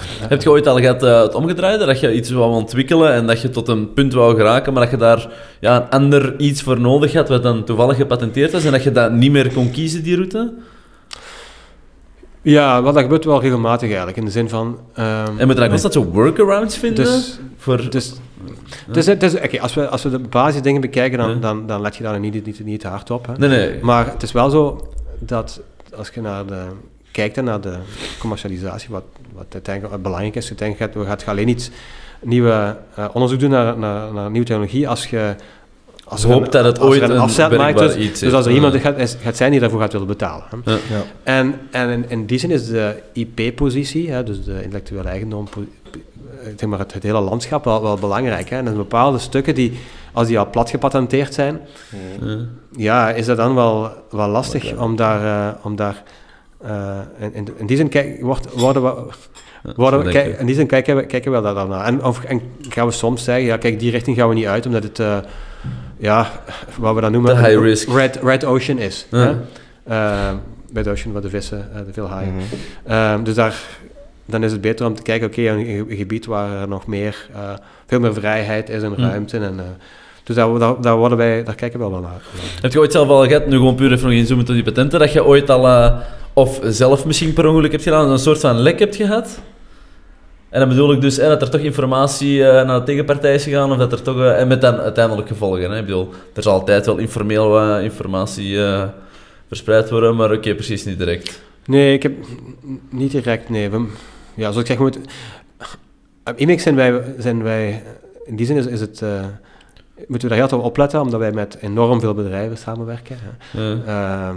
Eh, 0.00 0.24
eh, 0.24 0.28
Heb 0.30 0.42
je 0.42 0.50
ooit 0.50 0.66
al 0.66 0.78
gehad 0.78 1.02
eh, 1.02 1.20
het 1.22 1.34
omgedraaide, 1.34 1.84
dat 1.86 2.00
je 2.00 2.14
iets 2.14 2.30
wou 2.30 2.52
ontwikkelen 2.52 3.12
en 3.12 3.26
dat 3.26 3.40
je 3.40 3.50
tot 3.50 3.68
een 3.68 3.92
punt 3.92 4.12
wou 4.12 4.36
geraken, 4.36 4.72
maar 4.72 4.82
dat 4.82 4.90
je 4.90 4.96
daar 4.96 5.28
ja, 5.60 5.76
een 5.76 5.90
ander 5.90 6.34
iets 6.38 6.62
voor 6.62 6.80
nodig 6.80 7.12
had, 7.12 7.28
wat 7.28 7.42
dan 7.42 7.64
toevallig 7.64 7.96
gepatenteerd 7.96 8.52
was, 8.52 8.64
en 8.64 8.72
dat 8.72 8.82
je 8.82 8.92
dat 8.92 9.12
niet 9.12 9.30
meer 9.32 9.52
kon 9.52 9.70
kiezen, 9.70 10.02
die 10.02 10.14
route? 10.16 10.52
Ja, 12.42 12.82
wel, 12.82 12.92
dat 12.92 13.02
gebeurt 13.02 13.24
wel 13.24 13.40
regelmatig 13.40 13.88
eigenlijk. 13.88 14.16
In 14.16 14.24
de 14.24 14.30
zin 14.30 14.48
van. 14.48 14.78
ehm, 14.94 15.38
En 15.38 15.46
moet 15.46 15.56
dan 15.56 15.68
constant 15.68 15.92
zo 15.92 16.04
workarounds 16.04 16.76
vinden? 16.76 17.04
dus, 17.04 17.38
voor... 17.56 17.90
dus, 17.90 18.12
dus, 18.86 19.08
is- 19.08 19.34
oké, 19.34 19.60
als, 19.60 19.74
we, 19.74 19.88
als 19.88 20.02
we 20.02 20.10
de 20.10 20.18
basisdingen 20.18 20.80
bekijken, 20.80 21.18
dan, 21.18 21.30
Ja. 21.30 21.34
dan, 21.36 21.66
dan 21.66 21.80
let 21.80 21.96
je 21.96 22.02
daar 22.02 22.20
niet, 22.20 22.44
niet, 22.46 22.64
niet 22.64 22.80
te 22.80 22.88
hard 22.88 23.10
op. 23.10 23.26
Hè. 23.26 23.32
Nee, 23.36 23.48
nee. 23.48 23.78
Maar 23.82 24.06
het 24.06 24.22
is 24.22 24.32
wel 24.32 24.50
zo 24.50 24.88
dat 25.18 25.60
als 25.96 26.10
je 26.14 26.20
naar 26.20 26.46
de, 26.46 26.62
kijkt 27.12 27.42
naar 27.42 27.60
de 27.60 27.74
commercialisatie, 28.18 28.88
wat, 28.90 29.02
wat 29.40 29.52
uiteindelijk 29.52 30.02
belangrijk 30.02 30.34
is, 30.36 30.48
uiteindelijk 30.48 30.92
gaat, 30.94 31.06
gaat 31.06 31.20
je 31.20 31.26
alleen 31.30 31.48
iets 31.48 31.70
nieuwe 32.22 32.76
eh, 32.94 33.04
onderzoek 33.12 33.40
doen 33.40 33.50
naar, 33.50 33.78
naar, 33.78 34.12
naar 34.12 34.30
nieuwe 34.30 34.46
technologie 34.46 34.88
als 34.88 35.06
je 35.06 35.34
als 36.04 36.22
Hoopt 36.24 36.44
een- 36.46 36.50
dat 36.50 36.64
het 36.64 36.78
als 36.78 36.88
ooit 36.88 37.02
een 37.02 37.10
is. 37.96 38.08
iets 38.08 38.20
Dus 38.20 38.32
als 38.32 38.44
er 38.44 38.50
Ja. 38.50 38.56
iemand 38.56 38.76
gaat, 38.76 38.98
is- 38.98 39.16
gaat 39.22 39.36
zijn 39.36 39.50
die 39.50 39.60
daarvoor 39.60 39.80
gaat 39.80 39.92
willen 39.92 40.06
betalen. 40.06 40.44
Hè. 40.64 40.70
Ja. 40.72 40.78
Ja. 40.90 41.02
En, 41.22 41.54
en 41.70 41.88
in, 41.90 42.04
in 42.08 42.26
die 42.26 42.38
zin 42.38 42.50
is 42.50 42.66
de 42.66 42.94
IP-positie, 43.12 44.10
hè, 44.10 44.22
dus 44.22 44.44
de 44.44 44.62
intellectuele 44.62 45.08
eigendom, 45.08 45.48
po- 45.48 45.64
eh, 45.90 46.46
zeg 46.56 46.68
maar 46.68 46.78
het, 46.78 46.92
het 46.92 47.02
hele 47.02 47.20
landschap 47.20 47.64
wel, 47.64 47.82
wel 47.82 47.96
belangrijk. 47.96 48.48
Hè. 48.50 48.54
En 48.56 48.60
er 48.62 48.66
zijn 48.66 48.76
bepaalde 48.82 49.18
stukken 49.18 49.54
die, 49.54 49.78
als 50.12 50.26
die 50.28 50.38
al 50.38 50.50
plat 50.50 50.70
gepatenteerd 50.70 51.34
zijn, 51.34 51.60
Ja. 52.20 52.36
ja, 52.76 53.10
is 53.10 53.26
dat 53.26 53.36
dan 53.36 53.54
wel, 53.54 53.90
wel 54.10 54.28
lastig 54.28 54.76
om 54.76 54.96
daar... 54.96 55.48
eh, 55.48 55.64
om 55.64 55.76
daar 55.76 56.02
eh, 56.62 56.98
in, 57.18 57.34
in, 57.34 57.48
in 57.56 57.66
die 57.66 57.76
zin 57.76 57.88
kijk, 57.88 58.20
wordt, 58.20 58.52
worden 58.54 58.82
we... 58.82 59.02
Worden 59.76 60.04
we, 60.04 60.10
kijk, 60.10 60.38
in 60.38 60.46
die 60.46 60.54
zin 60.54 60.66
kijken 60.66 60.96
we, 60.96 61.06
kijken 61.06 61.32
we 61.32 61.40
daar 61.42 61.54
dan 61.54 61.68
naar. 61.68 61.84
En, 61.84 62.04
of, 62.04 62.24
en 62.24 62.40
gaan 62.68 62.86
we 62.86 62.92
soms 62.92 63.24
zeggen, 63.24 63.44
ja, 63.44 63.56
kijk, 63.56 63.78
die 63.80 63.90
richting 63.90 64.16
gaan 64.16 64.28
we 64.28 64.34
niet 64.34 64.46
uit, 64.46 64.66
omdat 64.66 64.82
het, 64.82 64.98
eh, 64.98 65.18
ja, 65.98 66.30
wat 66.78 66.94
we 66.94 67.00
dan 67.00 67.12
noemen, 67.12 67.34
Te 67.34 67.40
high 67.40 67.52
een 67.52 67.62
risk. 67.62 67.88
Red, 67.88 68.16
red 68.22 68.44
Ocean 68.44 68.78
is. 68.78 69.06
Hè? 69.10 69.34
Eh, 69.82 70.32
Red 70.72 70.88
Ocean, 70.88 71.12
waar 71.12 71.22
de 71.22 71.28
vissen, 71.28 71.68
eh, 71.74 71.80
de 71.86 71.92
veel 71.92 72.08
haaien. 72.08 72.34
Mhm. 72.34 72.42
Ehm, 72.92 73.22
dus 73.22 73.34
daar, 73.34 73.54
dan 74.26 74.44
is 74.44 74.52
het 74.52 74.60
beter 74.60 74.86
om 74.86 74.94
te 74.94 75.02
kijken, 75.02 75.26
oké, 75.28 75.40
een, 75.40 75.64
ge- 75.64 75.84
een 75.90 75.96
gebied 75.96 76.26
waar 76.26 76.60
er 76.60 76.68
nog 76.68 76.86
meer, 76.86 77.28
eh, 77.34 77.52
veel 77.86 78.00
meer 78.00 78.14
vrijheid 78.14 78.68
is 78.68 78.82
en 78.82 78.92
Hm. 78.94 79.00
ruimte. 79.00 79.38
En, 79.38 79.58
eh, 79.60 79.64
dus 80.24 80.36
daar, 80.36 80.58
daar, 80.58 80.80
daar, 80.80 80.96
worden 80.96 81.18
wij, 81.18 81.44
daar 81.44 81.54
kijken 81.54 81.80
we 81.80 81.90
wel 81.90 82.00
naar. 82.00 82.22
Heb 82.60 82.72
je 82.72 82.78
ooit 82.78 82.92
zelf 82.92 83.08
al 83.08 83.26
gehad, 83.26 83.46
nu 83.46 83.56
gewoon 83.56 83.74
puur 83.74 83.92
even 83.92 84.08
nog 84.08 84.16
inzoomen 84.16 84.46
op 84.48 84.52
die 84.52 84.62
patenten, 84.62 84.98
dat 84.98 85.12
je 85.12 85.24
ooit 85.24 85.50
al, 85.50 85.66
eh, 85.66 85.98
of 86.32 86.60
zelf 86.64 87.04
misschien 87.04 87.32
per 87.32 87.46
ongeluk 87.46 87.70
hebt 87.70 87.82
gedaan, 87.82 88.10
een 88.10 88.18
soort 88.18 88.40
van 88.40 88.56
lek 88.56 88.78
hebt 88.78 88.96
gehad? 88.96 89.40
En 90.50 90.60
dan 90.60 90.68
bedoel 90.68 90.92
ik 90.92 91.00
dus 91.00 91.18
eh, 91.18 91.28
dat 91.28 91.42
er 91.42 91.50
toch 91.50 91.60
informatie 91.60 92.44
eh, 92.44 92.66
naar 92.66 92.78
de 92.78 92.84
tegenpartij 92.84 93.34
is 93.34 93.44
gegaan, 93.44 93.72
of 93.72 93.78
dat 93.78 93.92
er 93.92 94.02
toch, 94.02 94.20
eh, 94.20 94.40
en 94.40 94.48
met 94.48 94.60
dan 94.60 94.80
uiteindelijk 94.80 95.28
gevolgen. 95.28 95.70
Hè? 95.70 95.78
Ik 95.78 95.84
bedoel, 95.84 96.08
er 96.34 96.42
zal 96.42 96.52
altijd 96.52 96.86
wel 96.86 96.96
informeel 96.96 97.48
wat 97.48 97.80
informatie 97.80 98.64
eh, 98.64 98.88
verspreid 99.48 99.90
worden, 99.90 100.16
maar 100.16 100.32
oké, 100.32 100.54
precies 100.54 100.84
niet 100.84 100.98
direct. 100.98 101.42
Nee, 101.66 101.92
ik 101.92 102.02
heb 102.02 102.12
niet 102.90 103.10
direct, 103.10 103.48
nee. 103.48 103.70
We, 103.70 103.86
ja, 104.34 104.52
zoals 104.52 104.56
ik 104.56 104.66
zeg, 104.66 104.76
we 104.76 104.82
moeten... 104.82 105.04
Op 106.24 106.38
IMEX 106.38 106.62
zijn 106.62 106.74
wij, 106.74 107.02
zijn 107.18 107.42
wij... 107.42 107.82
In 108.24 108.36
die 108.36 108.46
zin 108.46 108.56
is, 108.56 108.66
is 108.66 108.80
het... 108.80 109.02
moeten 110.08 110.28
we 110.28 110.34
daar 110.36 110.48
heel 110.48 110.58
op 110.58 110.64
opletten, 110.64 111.00
omdat 111.00 111.20
wij 111.20 111.32
met 111.32 111.56
enorm 111.60 112.00
veel 112.00 112.14
bedrijven 112.14 112.56
samenwerken. 112.58 113.16
Ja. 113.50 113.78
Ehm, 113.86 114.36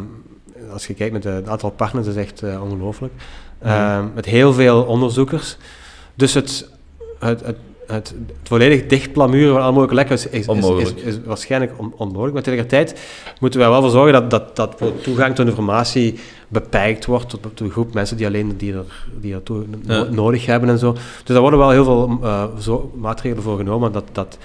als 0.71 0.87
je 0.87 0.93
kijkt 0.93 1.13
met 1.13 1.23
het 1.23 1.47
aantal 1.47 1.69
partners, 1.71 2.07
is 2.07 2.15
echt 2.15 2.41
eh, 2.41 2.63
ongelooflijk. 2.63 3.13
Ehm, 3.61 4.05
met 4.15 4.25
heel 4.25 4.53
veel 4.53 4.83
onderzoekers. 4.83 5.57
Dus 6.15 6.33
het, 6.33 6.69
het, 7.19 7.45
het, 7.45 7.55
het, 7.87 8.13
het 8.13 8.13
volledig 8.43 8.85
dichtplamuren 8.87 9.51
van 9.53 9.61
alle 9.61 9.71
mogelijke 9.71 9.95
lekken 9.95 10.15
is, 10.15 10.27
is, 10.27 10.39
is, 10.39 10.47
Onmogelijk. 10.47 10.89
is, 10.97 11.03
is 11.03 11.19
waarschijnlijk 11.25 11.71
on- 11.77 11.93
onmogelijk. 11.97 12.33
Maar 12.33 12.43
tegelijkertijd 12.43 12.99
moeten 13.39 13.59
wij 13.59 13.69
wel 13.69 13.81
voor 13.81 13.89
zorgen 13.89 14.13
dat, 14.13 14.29
dat, 14.29 14.55
dat 14.55 14.79
de 14.79 15.01
toegang 15.01 15.35
tot 15.35 15.47
informatie 15.47 16.19
beperkt 16.47 17.05
wordt 17.05 17.29
tot, 17.29 17.41
tot 17.41 17.59
een 17.59 17.69
groep 17.71 17.93
mensen 17.93 18.17
die 18.17 18.25
alleen 18.25 18.57
die 18.57 18.73
er, 18.73 19.05
die 19.19 19.33
er 19.33 19.43
toe 19.43 19.65
Ja. 19.81 20.03
nodig 20.03 20.45
hebben 20.45 20.69
en 20.69 20.77
zo. 20.77 20.91
Dus 20.93 21.01
daar 21.25 21.41
worden 21.41 21.59
wel 21.59 21.69
heel 21.69 21.83
veel 21.83 22.19
eh, 22.23 22.43
zo, 22.59 22.91
maatregelen 22.95 23.43
voor 23.43 23.57
genomen 23.57 23.87
om 23.87 23.93
dat, 23.93 24.05
dat, 24.11 24.37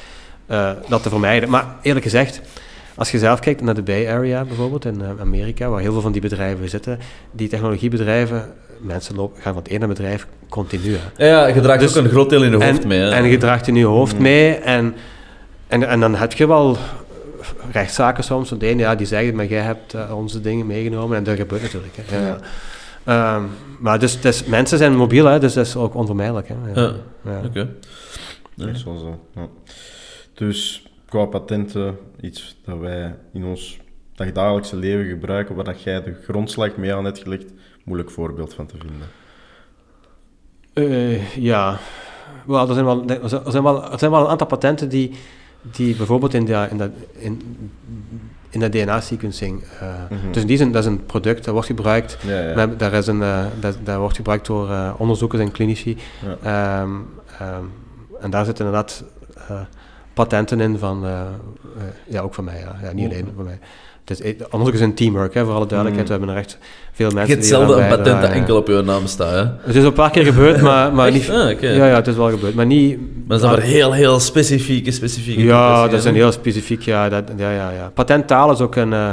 eh, 0.48 0.70
dat 0.88 1.02
te 1.02 1.08
vermijden. 1.08 1.48
Maar 1.50 1.66
eerlijk 1.82 2.04
gezegd, 2.04 2.40
als 2.94 3.10
je 3.10 3.18
zelf 3.18 3.40
kijkt 3.40 3.60
naar 3.60 3.74
de 3.74 3.82
Bay 3.82 4.08
Area 4.08 4.44
bijvoorbeeld 4.44 4.84
in 4.84 5.02
eh, 5.02 5.08
Amerika, 5.20 5.68
waar 5.68 5.80
heel 5.80 5.92
veel 5.92 6.00
van 6.00 6.12
die 6.12 6.20
bedrijven 6.20 6.68
zitten, 6.68 6.98
die 7.32 7.48
technologiebedrijven, 7.48 8.52
mensen 8.80 9.14
lopen, 9.16 9.42
gaan 9.42 9.52
van 9.54 9.62
het 9.62 9.72
ene 9.72 9.86
bedrijf 9.86 10.26
continu. 10.48 10.96
hè. 11.16 11.26
Ja, 11.26 11.46
je 11.46 11.60
draagt 11.60 11.80
Dus- 11.80 11.96
ook 11.96 12.04
een 12.04 12.10
groot 12.10 12.30
deel 12.30 12.42
in 12.42 12.50
je 12.50 12.64
hoofd 12.64 12.82
en, 12.82 12.88
mee. 12.88 13.00
Hè? 13.00 13.10
En 13.10 13.24
je 13.24 13.36
draagt 13.36 13.66
in 13.68 13.74
je 13.74 13.84
hoofd 13.84 14.18
mee 14.18 14.54
en, 14.54 14.94
en, 15.66 15.88
en 15.88 16.00
dan 16.00 16.14
heb 16.14 16.32
je 16.32 16.46
wel 16.46 16.76
rechtszaken 17.72 18.24
soms, 18.24 18.48
want 18.48 18.60
de 18.60 18.66
ene 18.66 18.80
ja, 18.82 18.94
die 18.94 19.06
zeggen, 19.06 19.34
maar 19.36 19.46
jij 19.46 19.62
hebt 19.62 19.94
eh, 19.94 20.16
onze 20.16 20.40
dingen 20.40 20.66
meegenomen 20.66 21.16
en 21.16 21.24
dat 21.24 21.36
gebeurt 21.36 21.62
natuurlijk. 21.62 21.94
Hè. 22.02 22.26
Ja. 22.28 22.38
Ehm, 23.04 23.42
maar 23.78 23.98
dus, 23.98 24.20
dus 24.20 24.44
mensen 24.44 24.78
zijn 24.78 24.96
mobiel, 24.96 25.26
hè, 25.26 25.38
dus 25.38 25.52
dat 25.52 25.66
is 25.66 25.76
ook 25.76 25.94
onvermijdelijk. 25.94 26.48
Hè. 26.48 26.54
Ja. 26.74 26.80
Ja. 26.80 26.92
Ja. 27.30 27.40
Oké. 27.46 27.68
Dat 28.54 28.68
is 28.68 28.84
wel 28.84 28.98
zo. 28.98 29.18
Dus 30.38 30.82
qua 31.08 31.24
patenten, 31.24 31.98
iets 32.20 32.56
dat 32.64 32.78
wij 32.78 33.14
in 33.32 33.44
ons 33.44 33.78
dagdagelijkse 34.14 34.76
leven 34.76 35.04
gebruiken, 35.08 35.54
waar 35.54 35.64
dat 35.64 35.82
jij 35.82 36.02
de 36.02 36.14
grondslag 36.24 36.76
mee 36.76 36.94
aan 36.94 37.04
hebt 37.04 37.18
gelegd, 37.18 37.52
moeilijk 37.84 38.10
voorbeeld 38.10 38.54
van 38.54 38.66
te 38.66 38.74
vinden. 38.78 39.08
Eh, 40.72 41.36
ja, 41.36 41.78
wel, 42.46 42.68
er, 42.68 42.74
zijn 42.74 42.84
wel, 42.86 43.04
er, 43.06 43.28
zijn- 43.28 43.62
wel, 43.62 43.92
er 43.92 43.98
zijn 43.98 44.10
wel 44.10 44.20
een 44.20 44.26
aantal 44.30 44.46
patenten 44.46 44.88
die, 44.88 45.10
die 45.62 45.96
bijvoorbeeld 45.96 46.34
in 46.34 46.44
de, 46.44 46.66
in 46.70 46.76
de, 46.78 46.90
in, 47.12 47.58
in 48.50 48.60
de 48.60 48.68
DNA-sequencing. 48.68 49.62
eh, 49.80 49.94
Mhm. 50.10 50.32
Dus 50.32 50.42
in 50.42 50.48
die 50.48 50.56
zin, 50.56 50.72
dat 50.72 50.82
is 50.82 50.88
een 50.90 51.06
product 51.06 51.44
dat 51.44 51.52
wordt 51.52 51.68
gebruikt. 51.68 52.18
Ja, 52.26 52.30
ja. 52.40 52.52
We 52.54 52.58
hebben- 52.58 52.78
daar, 52.78 52.92
is 52.92 53.06
een, 53.06 53.22
eh, 53.22 53.46
dat, 53.60 53.78
dat 53.84 53.96
wordt 53.98 54.16
gebruikt 54.16 54.46
door 54.46 54.94
onderzoekers 54.98 55.42
en 55.42 55.50
klinici. 55.52 55.96
Ja. 56.24 56.36
Ehm, 56.82 56.90
ehm, 57.38 57.64
en 58.20 58.30
daar 58.30 58.44
zitten 58.44 58.64
inderdaad 58.66 59.04
patenten 60.18 60.60
in 60.60 60.78
van, 60.78 61.04
eh, 61.04 61.10
eh, 61.20 61.82
ja, 62.06 62.20
ook 62.20 62.34
van 62.34 62.44
mij, 62.44 62.58
ja. 62.58 62.76
ja 62.82 62.92
niet 62.92 63.06
Oeh. 63.06 63.14
alleen 63.14 63.32
van 63.36 63.44
mij. 63.44 63.58
het 64.04 64.20
is, 64.20 64.34
onderzoek 64.50 64.74
is 64.74 64.80
een 64.80 64.94
teamwork, 64.94 65.34
hè, 65.34 65.44
voor 65.44 65.54
alle 65.54 65.66
duidelijkheid. 65.66 66.08
We 66.08 66.14
hebben 66.14 66.34
er 66.34 66.40
echt 66.40 66.58
veel 66.92 67.08
Je 67.08 67.14
mensen 67.14 67.34
eraan 67.36 67.46
zelden 67.48 67.82
een 67.82 67.88
patent 67.88 68.20
dat 68.22 68.30
enkel 68.30 68.56
op 68.56 68.68
je 68.68 68.82
naam 68.82 69.06
staat, 69.06 69.32
hè? 69.32 69.66
Het 69.66 69.74
is 69.74 69.80
al 69.82 69.86
een 69.88 69.92
paar 69.92 70.10
keer 70.10 70.24
gebeurd, 70.24 70.60
maar, 70.60 70.92
maar 70.96 71.10
niet... 71.12 71.30
Ah. 71.30 71.60
Ja, 71.60 71.70
ja, 71.86 71.94
het 71.94 72.06
is 72.06 72.16
wel 72.16 72.30
gebeurd, 72.30 72.54
maar 72.54 72.66
niet... 72.66 72.98
Maar 72.98 73.08
dat 73.26 73.40
zijn 73.40 73.52
maar 73.52 73.62
heel, 73.62 73.92
heel 73.92 74.20
specifieke, 74.20 74.90
specifieke 74.90 75.42
Ja, 75.42 75.82
dat 75.88 75.92
is 75.98 76.04
een 76.04 76.14
heel 76.14 76.32
specifiek, 76.32 76.82
ja. 76.82 77.08
Dat, 77.08 77.24
ja, 77.36 77.50
ja, 77.50 77.70
ja. 77.70 77.90
Patenttaal 77.94 78.52
is 78.52 78.60
ook 78.60 78.76
een... 78.76 78.92
eh, 78.92 79.12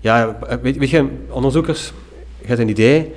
ja, 0.00 0.36
weet, 0.62 0.76
weet 0.76 0.90
je, 0.90 1.06
onderzoekers, 1.30 1.92
je 2.40 2.46
hebt 2.46 2.60
een 2.60 2.68
idee. 2.68 3.12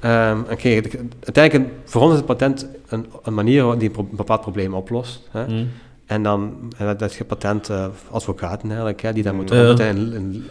ehm, 0.00 0.38
en 0.48 0.56
kijk, 0.56 0.98
uiteindelijk, 1.24 1.70
voor 1.84 2.00
ons 2.02 2.10
is 2.10 2.16
het 2.16 2.26
patent 2.26 2.66
een, 2.88 3.06
een 3.22 3.34
manier 3.34 3.64
die 3.78 3.88
een, 3.88 3.90
pro- 3.94 4.06
een 4.10 4.16
bepaald 4.16 4.40
probleem 4.40 4.74
oplost. 4.74 5.28
Hè. 5.30 5.44
Hm. 5.44 5.64
En 6.08 6.22
dan 6.22 6.54
en 6.76 6.86
dat, 6.86 6.98
dat 6.98 7.14
je 7.14 7.24
patent 7.24 7.68
eh, 7.68 7.86
advocaten 8.10 8.68
eigenlijk, 8.68 9.00
hè, 9.02 9.12
die 9.12 9.22
dat 9.22 9.34
moeten 9.34 9.56
Ja. 9.76 9.84
in, 9.88 9.96
in, 10.12 10.44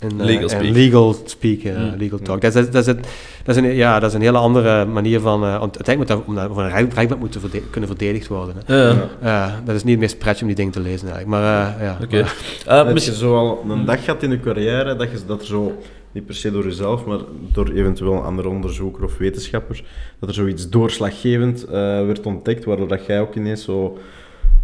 in, 0.00 0.20
eh, 0.20 0.26
Legal 0.26 0.42
in 0.42 0.48
speak. 0.48 0.62
legal 0.74 1.16
speak, 1.24 1.58
eh, 1.62 1.76
Mm. 1.76 1.94
legal 1.98 2.18
talk. 2.18 2.40
Dat 2.40 2.54
is, 2.54 2.64
dat, 2.70 2.74
is, 2.80 2.86
het- 2.86 3.06
dat, 3.44 3.56
is 3.56 3.62
een, 3.62 3.74
ja, 3.74 3.98
dat 4.00 4.08
is 4.10 4.14
een 4.16 4.22
hele 4.22 4.38
andere 4.38 4.84
manier 4.84 5.20
van... 5.20 5.44
eh, 5.44 5.58
want 5.58 5.74
uiteindelijk 5.76 5.98
moet 5.98 6.08
dat, 6.08 6.22
om 6.26 6.34
dat 6.34 6.54
voor 6.54 6.62
een 6.62 6.70
recht- 6.82 6.94
rechtbank 6.94 7.20
moeten 7.20 7.40
verde- 7.40 7.62
kunnen 7.70 7.88
verdedigd 7.90 8.26
worden. 8.28 8.54
Hè. 8.64 8.76
Ja, 8.88 9.08
Ja, 9.22 9.62
dat 9.64 9.74
is 9.74 9.82
niet 9.84 9.92
het 9.92 10.00
meest 10.00 10.18
pretje 10.18 10.40
om 10.40 10.46
die 10.46 10.56
dingen 10.56 10.72
te 10.72 10.80
lezen 10.80 11.08
eigenlijk. 11.08 11.28
Maar 11.42 11.74
eh, 11.76 11.82
ja. 11.82 11.98
oké. 12.02 12.20
maar- 12.20 12.36
Eh, 12.66 12.84
Heb 12.84 12.92
misschien- 12.92 13.12
je 13.14 13.18
zo 13.20 13.36
al 13.36 13.64
een 13.68 13.84
dag 13.84 14.04
gehad 14.04 14.22
in 14.22 14.30
je 14.30 14.40
carrière 14.40 14.96
dat, 14.96 15.10
je, 15.10 15.18
dat 15.26 15.40
er 15.40 15.46
zo, 15.46 15.78
niet 16.12 16.26
per 16.26 16.34
se 16.34 16.50
door 16.50 16.64
jezelf, 16.64 17.04
maar 17.04 17.18
door 17.52 17.70
eventueel 17.70 18.12
een 18.12 18.22
andere 18.22 18.48
onderzoeker 18.48 19.04
of 19.04 19.16
wetenschapper, 19.18 19.84
dat 20.18 20.28
er 20.28 20.34
zoiets 20.34 20.68
doorslaggevend 20.68 21.64
eh, 21.64 21.72
werd 22.06 22.26
ontdekt, 22.26 22.64
waardoor 22.64 22.88
dat 22.88 23.06
jij 23.06 23.20
ook 23.20 23.34
ineens 23.34 23.64
zo 23.64 23.98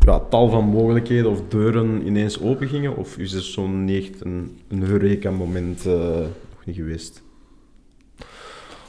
ja, 0.05 0.19
tal 0.31 0.49
van 0.49 0.65
mogelijkheden 0.65 1.31
of 1.31 1.41
deuren 1.49 2.07
ineens 2.07 2.41
opengingen? 2.41 2.97
Of 2.97 3.17
is 3.19 3.33
er 3.33 3.43
zo'n 3.43 3.85
niet 3.85 4.03
echt 4.11 4.25
een, 4.25 4.59
een 4.69 4.83
Eureka-moment 4.91 5.87
eh, 5.87 5.93
nog 5.93 6.65
niet 6.65 6.77
geweest? 6.77 7.23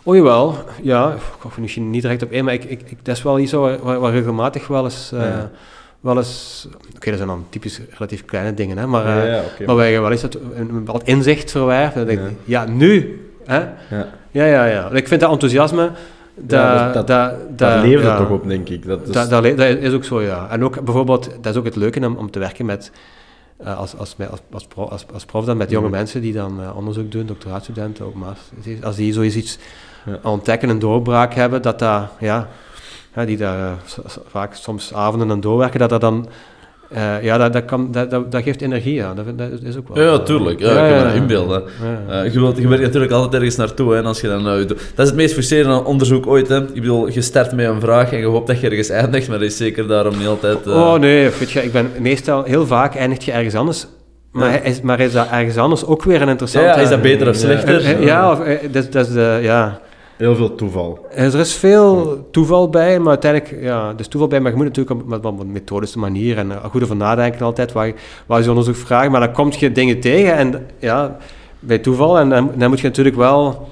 Oh 0.03 0.16
jawel, 0.16 0.55
ja. 0.82 1.14
Ik 1.14 1.51
ga 1.51 1.61
misschien 1.61 1.89
niet 1.89 2.01
direct 2.01 2.24
op 2.24 2.32
in, 2.32 2.43
maar 2.45 2.53
ik, 2.53 2.64
ik, 2.64 2.82
ik, 2.82 3.05
dat 3.05 3.16
is 3.16 3.24
wel 3.24 3.39
iets 3.39 3.51
waar, 3.51 3.80
waar, 3.80 3.99
waar 3.99 4.11
regelmatig 4.11 4.68
wel 4.68 4.84
eens... 4.84 5.11
eh, 5.11 5.20
Ja. 5.20 5.51
wel 5.99 6.18
eens 6.18 6.68
Oké, 6.95 7.07
dat 7.09 7.16
zijn 7.18 7.30
dan 7.30 7.45
typisch 7.49 7.82
relatief 7.89 8.26
kleine 8.26 8.53
dingen, 8.53 8.78
hè, 8.78 8.88
maar, 8.88 9.05
eh, 9.05 9.16
ja, 9.28 9.36
ja, 9.36 9.43
oké. 9.53 9.66
maar 9.66 9.76
waar 9.76 9.88
je 9.88 9.99
wel 10.01 10.11
eens 10.11 10.22
dat, 10.22 10.38
een 10.55 10.68
bepaald 10.74 11.03
inzicht 11.07 11.51
verwerft. 11.51 11.95
En 11.95 12.05
dan 12.05 12.16
denk 12.16 12.20
je, 12.30 12.36
Ja. 12.51 12.64
ja, 12.64 12.72
nu! 12.72 13.22
Hè? 13.45 13.57
Ja. 13.95 14.09
Ja, 14.32 14.45
ja, 14.45 14.66
ja. 14.66 14.91
Ik 14.91 15.07
vind 15.07 15.22
dat 15.22 15.32
enthousiasme... 15.32 15.91
Dat, 16.36 16.60
Ja, 16.60 16.92
dat- 16.92 17.08
dat, 17.08 17.32
ja. 17.58 17.82
het 17.86 18.18
toch 18.18 18.30
op, 18.30 18.48
denk 18.48 18.70
ik. 18.70 18.86
Dat 18.86 19.02
is, 19.08 19.30
Dat, 19.30 19.44
is 19.46 19.94
ook 19.94 20.04
zo, 20.04 20.22
ja. 20.22 20.48
En 20.50 20.64
ook 20.64 20.84
bijvoorbeeld, 20.84 21.30
dat 21.42 21.54
is 21.54 21.60
ook 21.60 21.66
het 21.66 21.76
leuke 21.76 22.06
om, 22.06 22.16
om 22.16 22.32
te 22.32 22.40
werken 22.40 22.66
met, 22.66 22.92
eh, 23.58 23.78
als, 23.78 23.98
als, 23.98 24.16
als, 24.32 24.40
als, 24.52 24.66
prof, 24.68 24.90
als, 24.90 25.06
als 25.14 25.26
prof 25.26 25.46
dan, 25.46 25.58
met 25.58 25.70
jonge 25.70 25.88
Mhm. 25.88 25.96
mensen 25.96 26.22
die 26.22 26.34
dan 26.34 26.62
eh, 26.62 26.78
onderzoek 26.78 27.12
doen, 27.12 27.26
doctoraatstudenten, 27.26 28.06
ook 28.06 28.14
masters. 28.14 28.84
Als 28.84 28.96
die 28.96 29.14
zoiets 29.14 29.36
iets 29.36 29.58
Ja. 30.06 30.20
ontdekken, 30.30 30.70
een 30.70 30.80
doorbraak 30.80 31.34
hebben, 31.34 31.62
dat 31.62 31.80
dat, 31.80 32.04
ja, 32.20 32.48
ja 33.16 33.26
die 33.26 33.38
daar 33.38 33.60
eh, 33.60 33.72
vaak 34.28 34.54
soms 34.56 34.94
avonden 34.94 35.32
aan 35.32 35.40
doorwerken, 35.42 35.80
dat 35.80 35.90
dat 35.90 36.02
dan, 36.02 36.28
eh, 36.90 37.24
ja, 37.24 37.38
dat, 37.38 37.54
dat, 37.54 37.66
kan, 37.66 37.92
dat, 37.92 38.10
dat, 38.10 38.32
dat 38.32 38.44
geeft 38.44 38.62
energie, 38.62 38.94
ja. 38.94 39.14
Dat, 39.14 39.26
is 39.64 39.78
ook 39.78 39.88
wel. 39.88 40.04
Ja, 40.04 40.14
eh, 40.14 40.20
tuurlijk. 40.20 40.60
Ja, 40.60 40.88
ik 40.88 40.98
kan 40.98 41.08
me 41.08 41.16
inbeelden. 41.16 41.64
Eh, 42.10 42.34
je, 42.34 42.40
wilt, 42.40 42.58
je 42.58 42.68
werkt 42.68 42.84
natuurlijk 42.84 43.12
altijd 43.12 43.34
ergens 43.34 43.56
naartoe. 43.56 43.92
Hè, 43.92 43.98
en 43.98 44.06
als 44.06 44.22
je 44.22 44.28
dan, 44.28 44.44
dat 44.44 44.78
is 44.96 45.06
het 45.06 45.16
meest 45.16 45.34
frustrerende 45.34 45.84
onderzoek 45.84 46.28
ooit. 46.28 46.48
Hè. 46.48 46.58
Ik 46.58 46.74
bedoel, 46.74 47.08
je 47.08 47.22
start 47.22 47.52
met 47.52 47.68
een 47.68 47.80
vraag 47.80 48.12
en 48.12 48.18
je 48.18 48.26
hoopt 48.26 48.48
dat 48.48 48.60
je 48.60 48.70
ergens 48.70 48.90
eindigt, 48.90 49.28
maar 49.28 49.40
dat 49.40 49.48
is 49.48 49.58
zeker 49.58 49.88
daarom 49.88 50.18
niet 50.18 50.28
altijd... 50.28 50.68
Oh 50.68 50.94
nee, 50.94 51.30
weet 51.40 51.52
je, 51.52 51.64
ik 51.64 51.72
ben 51.72 51.92
meestal, 52.00 52.44
heel 52.44 52.66
vaak 52.66 52.96
eindigt 52.96 53.24
je 53.24 53.32
ergens 53.32 53.56
anders. 53.56 53.88
Maar, 54.32 54.66
is, 54.66 54.82
maar 54.82 55.00
is 55.00 55.12
dat 55.12 55.28
ergens 55.32 55.58
anders 55.58 55.86
ook 55.86 56.04
weer 56.04 56.22
een 56.22 56.30
interessante... 56.30 56.68
ja, 56.68 56.76
is 56.76 56.90
dat 56.90 57.02
beter 57.02 57.30
of 57.30 57.36
slechter? 57.36 58.02
Ja, 58.02 58.32
of, 58.32 58.40
dat, 58.72 58.92
dat 58.92 59.08
is 59.08 59.14
de, 59.14 59.40
ja. 59.42 59.80
Heel 60.18 60.36
veel 60.36 60.55
toeval. 60.55 61.05
Er 61.16 61.36
is 61.39 61.53
veel 61.53 62.18
toeval 62.32 62.70
bij, 62.70 62.99
maar 62.99 63.07
uiteindelijk, 63.09 63.61
ja, 63.64 63.93
is 63.97 64.07
toeval 64.07 64.30
bij, 64.30 64.39
maar 64.39 64.51
je 64.51 64.57
moet 64.57 64.66
natuurlijk 64.66 65.01
op, 65.26 65.39
een 65.39 65.51
methodische 65.51 65.99
manier 65.99 66.38
en 66.38 66.51
eh, 66.51 66.66
goed 66.66 66.84
over 66.84 66.95
nadenken 66.95 67.45
altijd, 67.45 67.72
waar, 67.72 67.88
je- 67.88 67.93
waar 68.26 68.41
je 68.43 68.49
onderzoek 68.49 68.76
vraagt, 68.76 69.09
maar 69.09 69.20
dan 69.20 69.32
kom 69.32 69.51
je 69.57 69.72
dingen 69.72 69.99
tegen 69.99 70.36
en 70.36 70.66
ja, 70.80 71.18
bij 71.59 71.78
toeval, 71.80 72.18
en 72.20 72.30
dan, 72.30 72.51
dan 72.55 72.70
moet 72.70 72.80
je 72.80 72.88
natuurlijk 72.88 73.16
wel, 73.16 73.68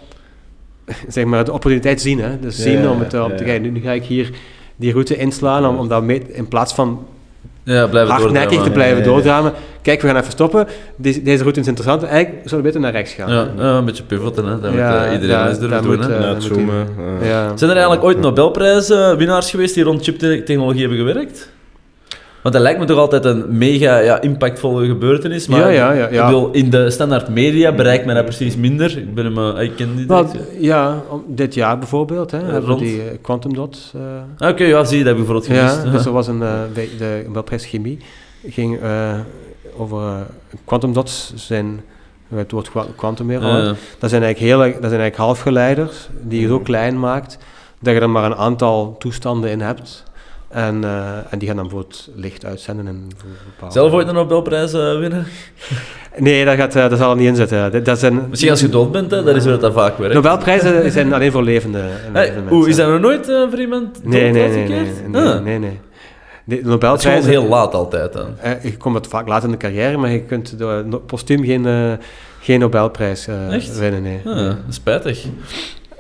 zeg 1.08 1.26
maar, 1.26 1.46
de 1.46 1.52
opportuniteit 1.54 2.02
zien, 2.02 2.20
hè, 2.20 2.40
dus 2.40 2.58
Ja, 2.58 2.64
zien 2.64 2.90
om, 2.90 3.00
het, 3.00 3.14
eh, 3.14 3.26
ja, 3.30 3.36
te 3.36 3.46
gaan, 3.46 3.62
nu, 3.62 3.70
nu 3.70 3.80
ga 3.82 3.92
ik 3.92 4.04
hier 4.04 4.32
die 4.76 4.92
route 4.92 5.16
inslaan, 5.18 5.66
om, 5.66 5.78
om 5.78 5.88
dat 5.88 6.04
mee, 6.04 6.22
in 6.32 6.48
plaats 6.48 6.74
van 6.74 7.06
Ja, 7.64 7.88
blijven 7.88 8.14
hardnekkig 8.14 8.64
te 8.64 8.70
blijven 8.72 8.98
Ja, 8.98 9.04
ja, 9.04 9.08
ja. 9.10 9.14
doordraven, 9.14 9.54
kijk, 9.82 10.02
we 10.02 10.08
gaan 10.08 10.18
even 10.18 10.32
stoppen, 10.32 10.68
deze, 10.96 11.22
deze 11.22 11.42
route 11.42 11.60
is 11.60 11.68
interessant, 11.68 12.04
eigenlijk 12.04 12.34
zouden 12.50 12.58
we 12.58 12.62
beter 12.64 12.80
naar 12.82 12.92
rechts 12.92 13.14
gaan. 13.14 13.32
Ja, 13.34 13.48
ja, 13.58 13.78
een 13.78 13.86
beetje 13.86 14.04
pivoten, 14.04 14.46
hè. 14.46 14.60
dat 14.60 14.74
Ja, 14.74 14.96
moet 15.00 15.06
eh, 15.08 15.14
iedereen 15.14 15.48
eens 15.48 15.60
durven 15.60 15.82
doen. 15.84 15.96
moet, 15.96 16.08
hè. 16.08 16.34
eh, 16.36 16.40
zoomen. 16.40 16.88
eh. 17.22 17.28
Zijn 17.56 17.70
er 17.70 17.76
eigenlijk 17.76 18.04
ooit 18.04 18.20
Nobelprijswinnaars 18.20 19.50
geweest 19.50 19.74
die 19.74 19.84
rond 19.84 20.04
chiptechnologie 20.04 20.80
hebben 20.88 20.98
gewerkt? 20.98 21.50
Want 22.42 22.54
dat 22.54 22.64
lijkt 22.64 22.80
me 22.80 22.86
toch 22.86 22.98
altijd 22.98 23.26
een 23.26 23.58
mega 23.58 23.98
ja, 23.98 24.22
impactvolle 24.22 24.86
gebeurtenis. 24.86 25.48
Maar 25.48 25.60
Ja, 25.60 25.68
ja, 25.68 25.92
ja, 25.92 26.08
ja. 26.12 26.20
Ik 26.20 26.26
bedoel, 26.26 26.52
in 26.52 26.70
de 26.70 26.90
standaard 26.90 27.30
media 27.30 27.72
bereikt 27.72 28.06
men 28.06 28.16
dat 28.16 28.26
precies 28.26 28.56
minder. 28.56 28.98
Ik, 28.98 29.14
ben 29.14 29.26
hem, 29.26 29.56
eh, 29.56 29.64
ik 29.64 29.76
ken 29.76 29.96
die 29.96 30.08
ja, 30.60 31.02
dit 31.28 31.54
jaar 31.54 31.78
bijvoorbeeld, 31.78 32.32
hè, 32.32 32.38
hebben 32.38 32.62
rond. 32.70 32.80
die 32.80 33.02
eh, 33.02 33.18
quantum 33.22 33.54
dots. 33.54 33.92
eh, 33.96 34.48
Ah, 34.48 34.50
Oké, 34.54 34.64
ja, 34.64 34.84
zie 34.84 34.98
je, 34.98 35.04
dat 35.04 35.14
heb 35.14 35.22
ik 35.22 35.28
bijvoorbeeld 35.28 35.46
gemist. 35.58 35.84
ja, 35.86 35.92
dus 35.92 36.06
er 36.06 36.12
was 36.12 36.28
een, 36.28 36.40
bij 36.74 36.90
de 36.98 37.22
Nobelprijs 37.26 37.66
Chemie, 37.66 37.98
ging 38.48 38.80
over 39.78 40.02
quantum 40.66 40.94
dots 40.94 41.34
zijn, 41.36 41.82
het 42.36 42.52
woord 42.52 42.72
quantum 42.96 43.32
ja. 43.32 43.74
dat 44.00 44.10
zijn 44.10 44.24
eigenlijk, 44.24 44.38
hele, 44.40 44.64
dat 44.64 44.90
zijn 44.90 45.02
eigenlijk 45.02 45.16
halfgeleiders 45.16 46.10
die 46.22 46.42
je 46.42 46.48
zo 46.48 46.60
klein 46.60 47.00
maakt 47.00 47.38
dat 47.80 47.94
je 47.94 48.00
er 48.00 48.10
maar 48.10 48.24
een 48.26 48.36
aantal 48.36 48.96
toestanden 49.00 49.50
in 49.50 49.62
hebt. 49.62 50.04
En, 50.52 50.84
eh, 50.84 51.18
en 51.30 51.40
die 51.40 51.48
gaan 51.48 51.58
dan 51.58 51.68
bijvoorbeeld 51.68 52.10
licht 52.16 52.46
uitzenden. 52.46 52.88
En 52.88 53.10
voor 53.18 53.30
bepaalde- 53.46 53.74
Zelf 53.74 53.92
ooit 53.92 54.08
een 54.08 54.14
Nobelprijs 54.14 54.74
eh, 54.74 55.00
winnen? 55.00 55.26
Nee, 56.18 56.46
dat, 56.46 56.56
gaat, 56.56 56.76
eh, 56.76 56.90
dat 56.90 56.98
zal 57.00 57.12
er 57.12 57.18
niet 57.18 57.28
in 57.28 57.36
zitten. 57.36 57.72
Dat, 57.72 57.86
dat 57.86 58.00
zijn, 58.00 58.26
Misschien 58.30 58.52
als 58.52 58.62
je 58.62 58.70
dood 58.70 58.92
bent, 58.92 59.12
hè, 59.12 59.24
dat 59.24 59.36
is 59.36 59.46
waar 59.46 59.60
dat 59.60 59.74
vaak 59.74 59.98
werkt. 59.98 60.14
Nobelprijzen 60.14 60.92
zijn 60.92 61.14
alleen 61.14 61.32
voor 61.32 61.44
levende, 61.44 61.84
levende 62.14 62.52
Oeh, 62.52 62.60
is 62.60 62.76
mensen. 62.78 62.84
dat 62.86 63.02
nog 63.02 63.02
nooit 63.02 63.50
voor 63.50 63.60
iemand 63.60 64.04
Nee, 64.06 64.32
nee, 64.32 64.48
nee, 64.50 64.68
nee, 64.68 64.92
nee, 65.08 65.22
Ah. 65.22 65.42
nee, 65.44 65.60
nee. 65.60 65.80
De 66.44 66.56
Dat 66.56 66.60
is 66.60 66.70
Nobelprijzen, 66.70 67.30
heel 67.30 67.44
laat 67.48 67.74
altijd 67.74 68.14
dan. 68.14 68.28
eh, 68.40 68.64
je 68.64 68.78
komt 68.78 68.96
het 68.96 69.08
vaak 69.08 69.28
laat 69.28 69.44
in 69.44 69.52
de 69.52 69.58
carrière, 69.58 69.98
maar 69.98 70.10
je 70.12 70.22
kunt 70.22 70.56
postuum 71.06 71.44
geen, 71.44 71.98
geen 72.40 72.60
Nobelprijs 72.60 73.28
Echt? 73.50 73.78
winnen. 73.80 74.02
Nee. 74.02 74.22
Ah, 74.26 74.54
spijtig. 74.70 75.26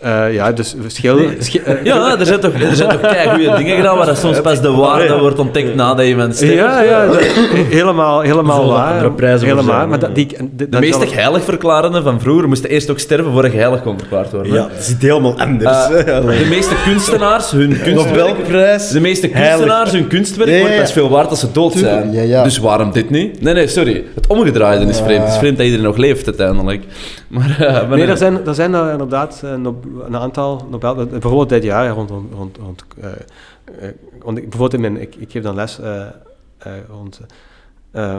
Eh, 0.02 0.34
ja, 0.34 0.52
dus 0.52 0.76
verschil... 0.82 1.20
schi- 1.40 1.60
eh, 1.66 1.84
Ja, 1.84 2.20
er 2.20 2.26
zijn 2.26 2.40
toch, 2.40 2.54
er 2.54 2.76
zijn 2.76 2.90
toch 2.90 3.00
goede 3.30 3.54
dingen 3.58 3.76
gedaan 3.76 3.98
waar 3.98 4.06
dat 4.06 4.18
soms 4.18 4.42
pas 4.42 4.62
de 4.62 4.72
waarde 4.72 5.18
wordt 5.20 5.40
ontdekt 5.40 5.76
nadat 5.76 6.06
iemand 6.06 6.36
sterft. 6.36 6.54
ja, 6.54 6.82
ja, 6.82 7.06
dat- 7.06 7.22
helemaal, 7.70 8.22
helemaal 8.22 8.68
waar. 8.68 8.94
helemaal, 8.94 9.64
zijn, 9.64 9.90
maar 9.90 10.00
dat, 10.00 10.16
die, 10.16 10.28
De 10.70 10.80
meeste 10.80 11.08
heilig 11.10 11.44
verklarenden 11.44 12.04
van 12.04 12.22
vroeger 12.22 12.48
moesten 12.48 12.70
eerst 12.70 12.90
ook 12.90 13.00
sterven 13.00 13.32
voordat 13.32 13.52
je 13.52 13.58
heilig 13.58 13.82
kon 13.84 13.98
verklaard 13.98 14.32
worden. 14.32 14.54
Ja, 14.54 14.68
dat 14.76 14.84
zit 14.84 15.02
helemaal 15.02 15.40
anders. 15.40 15.88
Eh, 15.90 16.06
de 16.40 16.46
meeste 16.50 16.76
kunstenaars, 16.86 17.52
hun 17.52 17.78
kunstwerk... 17.84 18.28
Nobelprijs. 18.28 18.90
De 18.90 19.00
meeste 19.00 19.28
kunstenaars, 19.28 19.92
hun 19.92 20.08
kunstwerk 20.08 20.50
ja, 20.50 20.76
wordt 20.76 20.92
veel 20.92 21.10
waard 21.10 21.30
als 21.30 21.40
ze 21.40 21.52
dood 21.52 21.72
Tuurlijk, 21.72 21.94
zijn. 21.94 22.12
ja, 22.12 22.22
ja. 22.22 22.44
Dus 22.44 22.58
waarom 22.58 22.92
dit 22.92 23.10
niet? 23.10 23.42
Nee, 23.42 23.54
nee, 23.54 23.68
sorry. 23.68 24.04
Het 24.16 24.28
omgedraaide 24.28 24.86
is 24.86 25.00
vreemd. 25.00 25.24
Het 25.24 25.32
is 25.32 25.38
vreemd 25.38 25.56
dat 25.58 25.66
iedereen 25.66 25.86
nog 25.86 25.98
leeft 25.98 26.26
uiteindelijk. 26.26 26.84
Maar, 27.28 27.56
maar 27.90 27.98
Nee, 27.98 28.08
er 28.08 28.18
zijn, 28.18 28.40
er 28.46 28.54
zijn 28.56 28.74
er 28.74 28.92
inderdaad 28.92 29.44
een 30.00 30.18
aantal 30.18 30.68
Nobel... 30.70 31.00
eh, 31.00 31.06
Bijvoorbeeld 31.06 31.50
dit 31.50 31.64
jaar, 31.64 31.90
rond... 31.90 32.10
rond, 32.10 32.58
rond, 32.58 32.86
eh, 33.02 33.12
eh, 33.82 33.90
ik- 34.36 34.50
bijvoorbeeld 34.50 34.74
in 34.74 34.82
mijn... 34.82 35.02
Ik, 35.02 35.16
ik 35.16 35.32
geef 35.32 35.44
dan 35.44 35.56
les 35.56 35.80
rond 36.90 37.22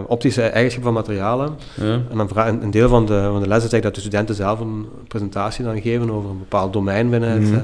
optische 0.06 0.42
eigenschappen 0.42 0.92
van 0.92 1.02
materialen. 1.02 1.56
Ja. 1.80 2.00
En 2.10 2.16
dan 2.16 2.28
vraag, 2.28 2.48
een, 2.48 2.70
deel 2.70 2.88
van 2.88 3.06
de, 3.06 3.28
van 3.30 3.40
de 3.40 3.48
les 3.48 3.64
is 3.64 3.80
dat 3.80 3.94
de 3.94 4.00
studenten 4.00 4.34
zelf 4.34 4.60
een 4.60 4.86
presentatie 5.08 5.64
dan 5.64 5.80
geven 5.80 6.10
over 6.10 6.30
een 6.30 6.38
bepaald 6.38 6.72
domein 6.72 7.10
binnen 7.10 7.30
het... 7.30 7.50
Mhm. 7.50 7.60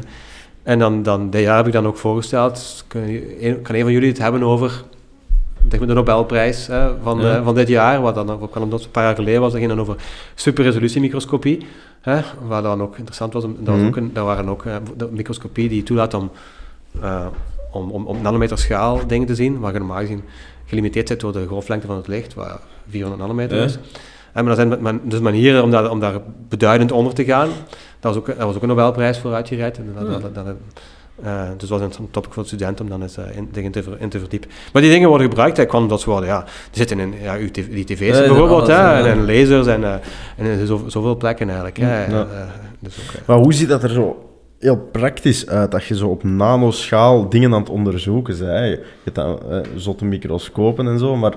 en 0.63 0.79
dan, 0.79 1.03
dan, 1.03 1.31
dit 1.31 1.43
jaar 1.43 1.57
heb 1.57 1.67
ik 1.67 1.73
dan 1.73 1.87
ook 1.87 1.97
voorgesteld, 1.97 2.85
kan, 2.87 3.01
een, 3.41 3.63
kan 3.63 3.75
een 3.75 3.83
van 3.83 3.93
jullie 3.93 4.09
het 4.09 4.19
hebben 4.19 4.43
over 4.43 4.85
zeg 5.71 5.79
maar 5.79 5.89
de 5.89 5.95
Nobelprijs 5.95 6.67
hè, 6.67 6.91
van, 7.03 7.21
Ja. 7.21 7.37
eh, 7.37 7.45
van 7.45 7.55
dit 7.55 7.69
jaar, 7.69 8.01
wat 8.01 8.15
dan 8.15 8.31
ook 8.31 8.57
omdat 8.57 8.79
het 8.79 8.85
een 8.85 8.91
paar 8.91 9.05
jaar 9.05 9.15
geleden 9.15 9.41
was, 9.41 9.51
dat 9.51 9.59
ging 9.61 9.73
dan 9.73 9.81
over 9.81 9.97
superresolutiemicroscopie, 10.35 11.67
hè, 12.01 12.21
waar 12.47 12.63
dan 12.63 12.83
ook 12.83 12.97
interessant 12.97 13.33
was, 13.33 13.45
om- 13.45 13.57
dat, 13.59 13.67
was 13.67 13.77
Mhm. 13.77 13.87
ook 13.87 13.97
een, 13.97 14.11
dat 14.13 14.25
waren 14.25 14.49
ook 14.49 14.65
eh, 14.65 14.77
de 14.97 15.09
microscopie 15.11 15.69
die 15.69 15.83
toelaat 15.83 16.15
om, 16.15 16.31
eh, 17.03 17.27
om, 17.73 17.91
om, 17.91 18.07
om 18.07 18.23
nanometer 18.23 18.59
schaal 18.59 19.07
dingen 19.07 19.27
te 19.27 19.35
zien, 19.35 19.59
waar 19.59 19.73
je 19.73 19.79
normaal 19.79 19.99
gezien 19.99 20.23
gelimiteerd 20.67 21.09
zit 21.09 21.21
door 21.21 21.33
de 21.33 21.47
golflengte 21.47 21.87
van 21.87 21.97
het 21.97 22.07
licht, 22.09 22.35
waar 22.35 22.59
400 22.89 23.21
nanometer 23.23 23.57
Ja. 23.59 23.65
is. 23.65 23.79
En 24.33 24.45
maar 24.45 24.59
er 24.59 24.69
zijn 24.69 24.83
man- 24.83 25.01
dus 25.05 25.21
manieren 25.21 25.63
om 25.63 25.71
daar, 25.71 25.91
om 25.91 26.01
daar 26.01 26.21
beduidend 26.49 26.93
onder 26.93 27.15
te 27.15 27.25
gaan. 27.25 27.49
Daar 28.01 28.13
was 28.13 28.17
ook, 28.17 28.27
daar 28.27 28.47
was 28.47 28.57
ook 28.57 28.63
een 28.63 28.69
Nobelprijs 28.69 29.19
voor 29.19 29.33
uitgereikt. 29.35 29.77
En 29.79 29.93
dat, 29.99 30.07
Ja. 30.13 30.19
dat, 30.19 30.35
dat, 30.35 30.45
Eh, 31.23 31.43
dus 31.57 31.71
het 31.71 31.81
was 31.81 31.97
een 31.99 32.11
topic 32.11 32.33
voor 32.33 32.43
de 32.43 32.49
studenten 32.49 32.85
om 32.85 32.91
dan 32.91 33.03
eens 33.03 33.19
uh, 33.19 33.25
in, 33.37 33.49
in, 33.53 33.71
te, 33.73 33.83
in 33.99 34.09
te 34.09 34.19
verdiepen. 34.19 34.51
Maar 34.73 34.83
die 34.83 34.91
dingen 34.91 35.09
worden 35.09 35.27
gebruikt, 35.29 35.57
hè, 35.57 35.65
kwam 35.67 35.89
dat 35.89 36.01
ze 36.01 36.11
worden, 36.11 36.29
ja, 36.29 36.41
die 36.43 36.51
zitten 36.73 36.99
in 36.99 37.15
ja, 37.23 37.37
uw 37.37 37.51
tv, 37.51 37.69
die 37.75 37.85
tv's 37.85 38.19
Ja, 38.19 38.27
bijvoorbeeld, 38.27 38.51
alles, 38.51 38.69
hè, 38.69 38.75
ja. 38.99 39.05
en, 39.05 39.19
en 39.19 39.25
lasers 39.27 39.67
en, 39.67 39.85
eh, 39.85 39.95
en 40.37 40.67
zo, 40.67 40.85
zoveel 40.87 41.17
plekken 41.17 41.47
eigenlijk. 41.47 41.77
Hè, 41.79 42.07
Ja. 42.07 42.21
Eh, 42.21 42.49
dus 42.81 42.99
ook, 42.99 43.27
Maar 43.27 43.39
hoe 43.39 43.53
ziet 43.55 43.69
dat 43.69 43.83
er 43.83 43.91
zo 43.91 44.23
heel 44.59 44.77
praktisch 44.93 45.47
uit, 45.47 45.71
dat 45.71 45.85
je 45.85 45.97
zo 45.97 46.09
op 46.09 46.23
nanoschaal 46.25 47.29
dingen 47.29 47.53
aan 47.55 47.61
het 47.61 47.71
onderzoeken 47.71 48.39
bent? 48.39 48.51
Hè? 48.51 48.65
Je 48.65 48.85
hebt 49.05 49.17
dan 49.17 49.39
eh, 49.51 49.61
zotte 49.77 50.05
microscopen 50.05 50.87
en 50.89 50.99
zo, 50.99 51.17
maar 51.17 51.35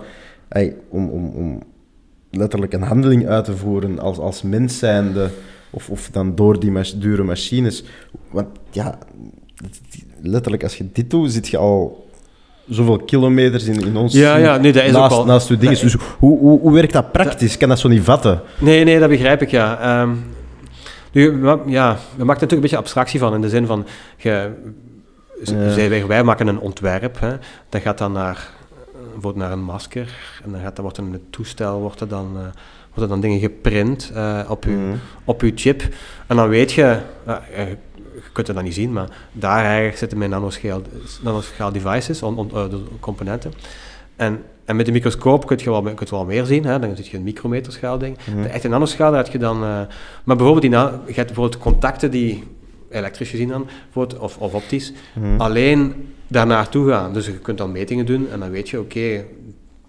hey, 0.50 0.76
om, 0.90 1.10
om, 1.10 1.30
om 1.30 1.64
letterlijk 2.32 2.74
een 2.74 2.82
handeling 2.82 3.28
uit 3.28 3.46
te 3.46 3.58
voeren 3.58 4.00
als, 4.00 4.18
als 4.18 4.42
mens 4.42 4.78
zijnde, 4.80 5.30
of, 5.70 5.90
of 5.90 6.10
dan 6.12 6.36
door 6.36 6.60
die 6.60 6.72
mach- 6.72 6.94
dure 6.98 7.24
machines. 7.24 7.84
Want 8.32 8.48
ja, 8.70 8.98
letterlijk 10.22 10.64
als 10.64 10.78
je 10.78 10.86
dit 10.94 11.10
doet, 11.10 11.32
zit 11.32 11.48
je 11.48 11.58
al 11.58 12.10
zoveel 12.70 12.98
kilometers 12.98 13.64
in, 13.66 13.86
in 13.86 13.96
ons 13.98 14.14
Ja, 14.14 14.36
ja, 14.36 14.58
nee, 14.58 14.72
dat 14.72 14.84
is 14.84 14.96
ook 14.96 15.26
naast, 15.26 15.48
je 15.48 15.58
dingen. 15.58 15.80
Dus 15.80 15.94
hoe, 16.20 16.38
hoe, 16.38 16.60
hoe 16.60 16.74
werkt 16.74 16.94
dat 16.94 17.12
praktisch? 17.12 17.54
Ik 17.54 17.60
kan 17.60 17.70
dat 17.70 17.80
zo 17.80 17.88
niet 17.88 18.04
vatten. 18.04 18.42
Nee, 18.60 18.84
nee, 18.84 19.00
dat 19.00 19.10
begrijp 19.10 19.42
ik, 19.42 19.52
ja. 19.52 19.80
Ehm, 19.80 20.10
nu, 21.12 21.46
ja, 21.66 21.98
we 22.16 22.24
maken 22.24 22.26
er 22.26 22.26
natuurlijk 22.26 22.52
een 22.52 22.60
beetje 22.62 22.78
abstractie 22.78 23.20
van, 23.20 23.34
in 23.34 23.42
de 23.42 23.50
zin 23.50 23.66
van, 23.66 23.86
je, 24.18 24.52
Ja. 25.44 25.54
wij, 25.90 26.06
wij 26.08 26.24
maken 26.24 26.48
een 26.48 26.60
ontwerp, 26.60 27.20
hè, 27.20 27.32
dat 27.70 27.82
gaat 27.82 27.98
dan 27.98 28.12
naar, 28.12 28.36
eh, 28.36 29.02
bijvoorbeeld 29.02 29.36
naar 29.36 29.52
een 29.52 29.64
masker, 29.64 30.40
en 30.44 30.52
dan, 30.52 30.62
gaat, 30.62 30.76
dan 30.76 30.84
wordt 30.84 31.00
in 31.00 31.12
het 31.12 31.32
toestel 31.32 31.80
wordt 31.80 32.00
er 32.00 32.08
dan, 32.08 32.32
eh, 32.36 32.42
worden 32.94 33.10
dan 33.10 33.22
dingen 33.22 33.40
geprint 33.40 34.12
eh, 34.16 34.40
op, 34.48 34.64
uw, 34.66 34.78
Mhm. 34.80 34.96
op 35.26 35.42
uw 35.42 35.52
chip, 35.56 35.82
en 36.28 36.36
dan 36.36 36.50
weet 36.50 36.72
je, 36.72 36.98
eh, 37.26 37.36
je 37.56 37.78
kunt 38.32 38.48
het 38.48 38.56
dan 38.56 38.66
niet 38.66 38.74
zien, 38.74 38.94
maar 38.94 39.10
daar 39.32 39.64
eigenlijk 39.66 39.98
zitten 39.98 40.18
mijn 40.18 40.30
nanoschaal, 40.30 40.82
nanoschaal 41.22 41.72
devices, 41.72 42.22
on, 42.24 42.38
on- 42.38 42.52
eh, 42.54 42.70
de 42.70 42.82
componenten. 43.00 43.54
En, 44.16 44.44
en 44.66 44.76
met 44.76 44.86
de 44.86 44.92
microscoop 44.92 45.46
kun 45.46 45.58
je 45.64 45.70
wel, 45.70 45.82
kun 45.82 45.94
je 46.00 46.06
wel 46.10 46.26
meer 46.26 46.46
zien, 46.46 46.66
hè? 46.66 46.80
dan 46.80 46.96
zit 46.96 47.08
je 47.08 47.18
een 47.18 47.24
micrometerschaal 47.24 47.98
ding. 47.98 48.18
Mhm. 48.32 48.42
De 48.42 48.48
echte 48.48 48.68
nanoschaal, 48.68 49.14
heb 49.14 49.28
je 49.28 49.38
dan... 49.38 49.56
eh, 49.64 49.70
maar 50.24 50.36
bijvoorbeeld, 50.36 50.62
die 50.62 50.72
je 50.72 51.14
hebt 51.14 51.26
bijvoorbeeld 51.28 51.58
contacten 51.58 52.12
die, 52.12 52.44
elektrisch 52.90 53.30
gezien 53.30 53.48
dan, 53.48 53.68
of, 54.20 54.38
of 54.38 54.54
optisch, 54.54 54.94
Mhm. 55.14 55.42
alleen 55.42 56.10
daar 56.28 56.46
naartoe 56.48 56.90
gaan. 56.90 57.14
Dus 57.14 57.26
je 57.26 57.32
kunt 57.40 57.58
dan 57.58 57.72
metingen 57.72 58.06
doen 58.06 58.28
en 58.32 58.40
dan 58.40 58.50
weet 58.50 58.70
je, 58.70 58.80
oké, 58.80 59.26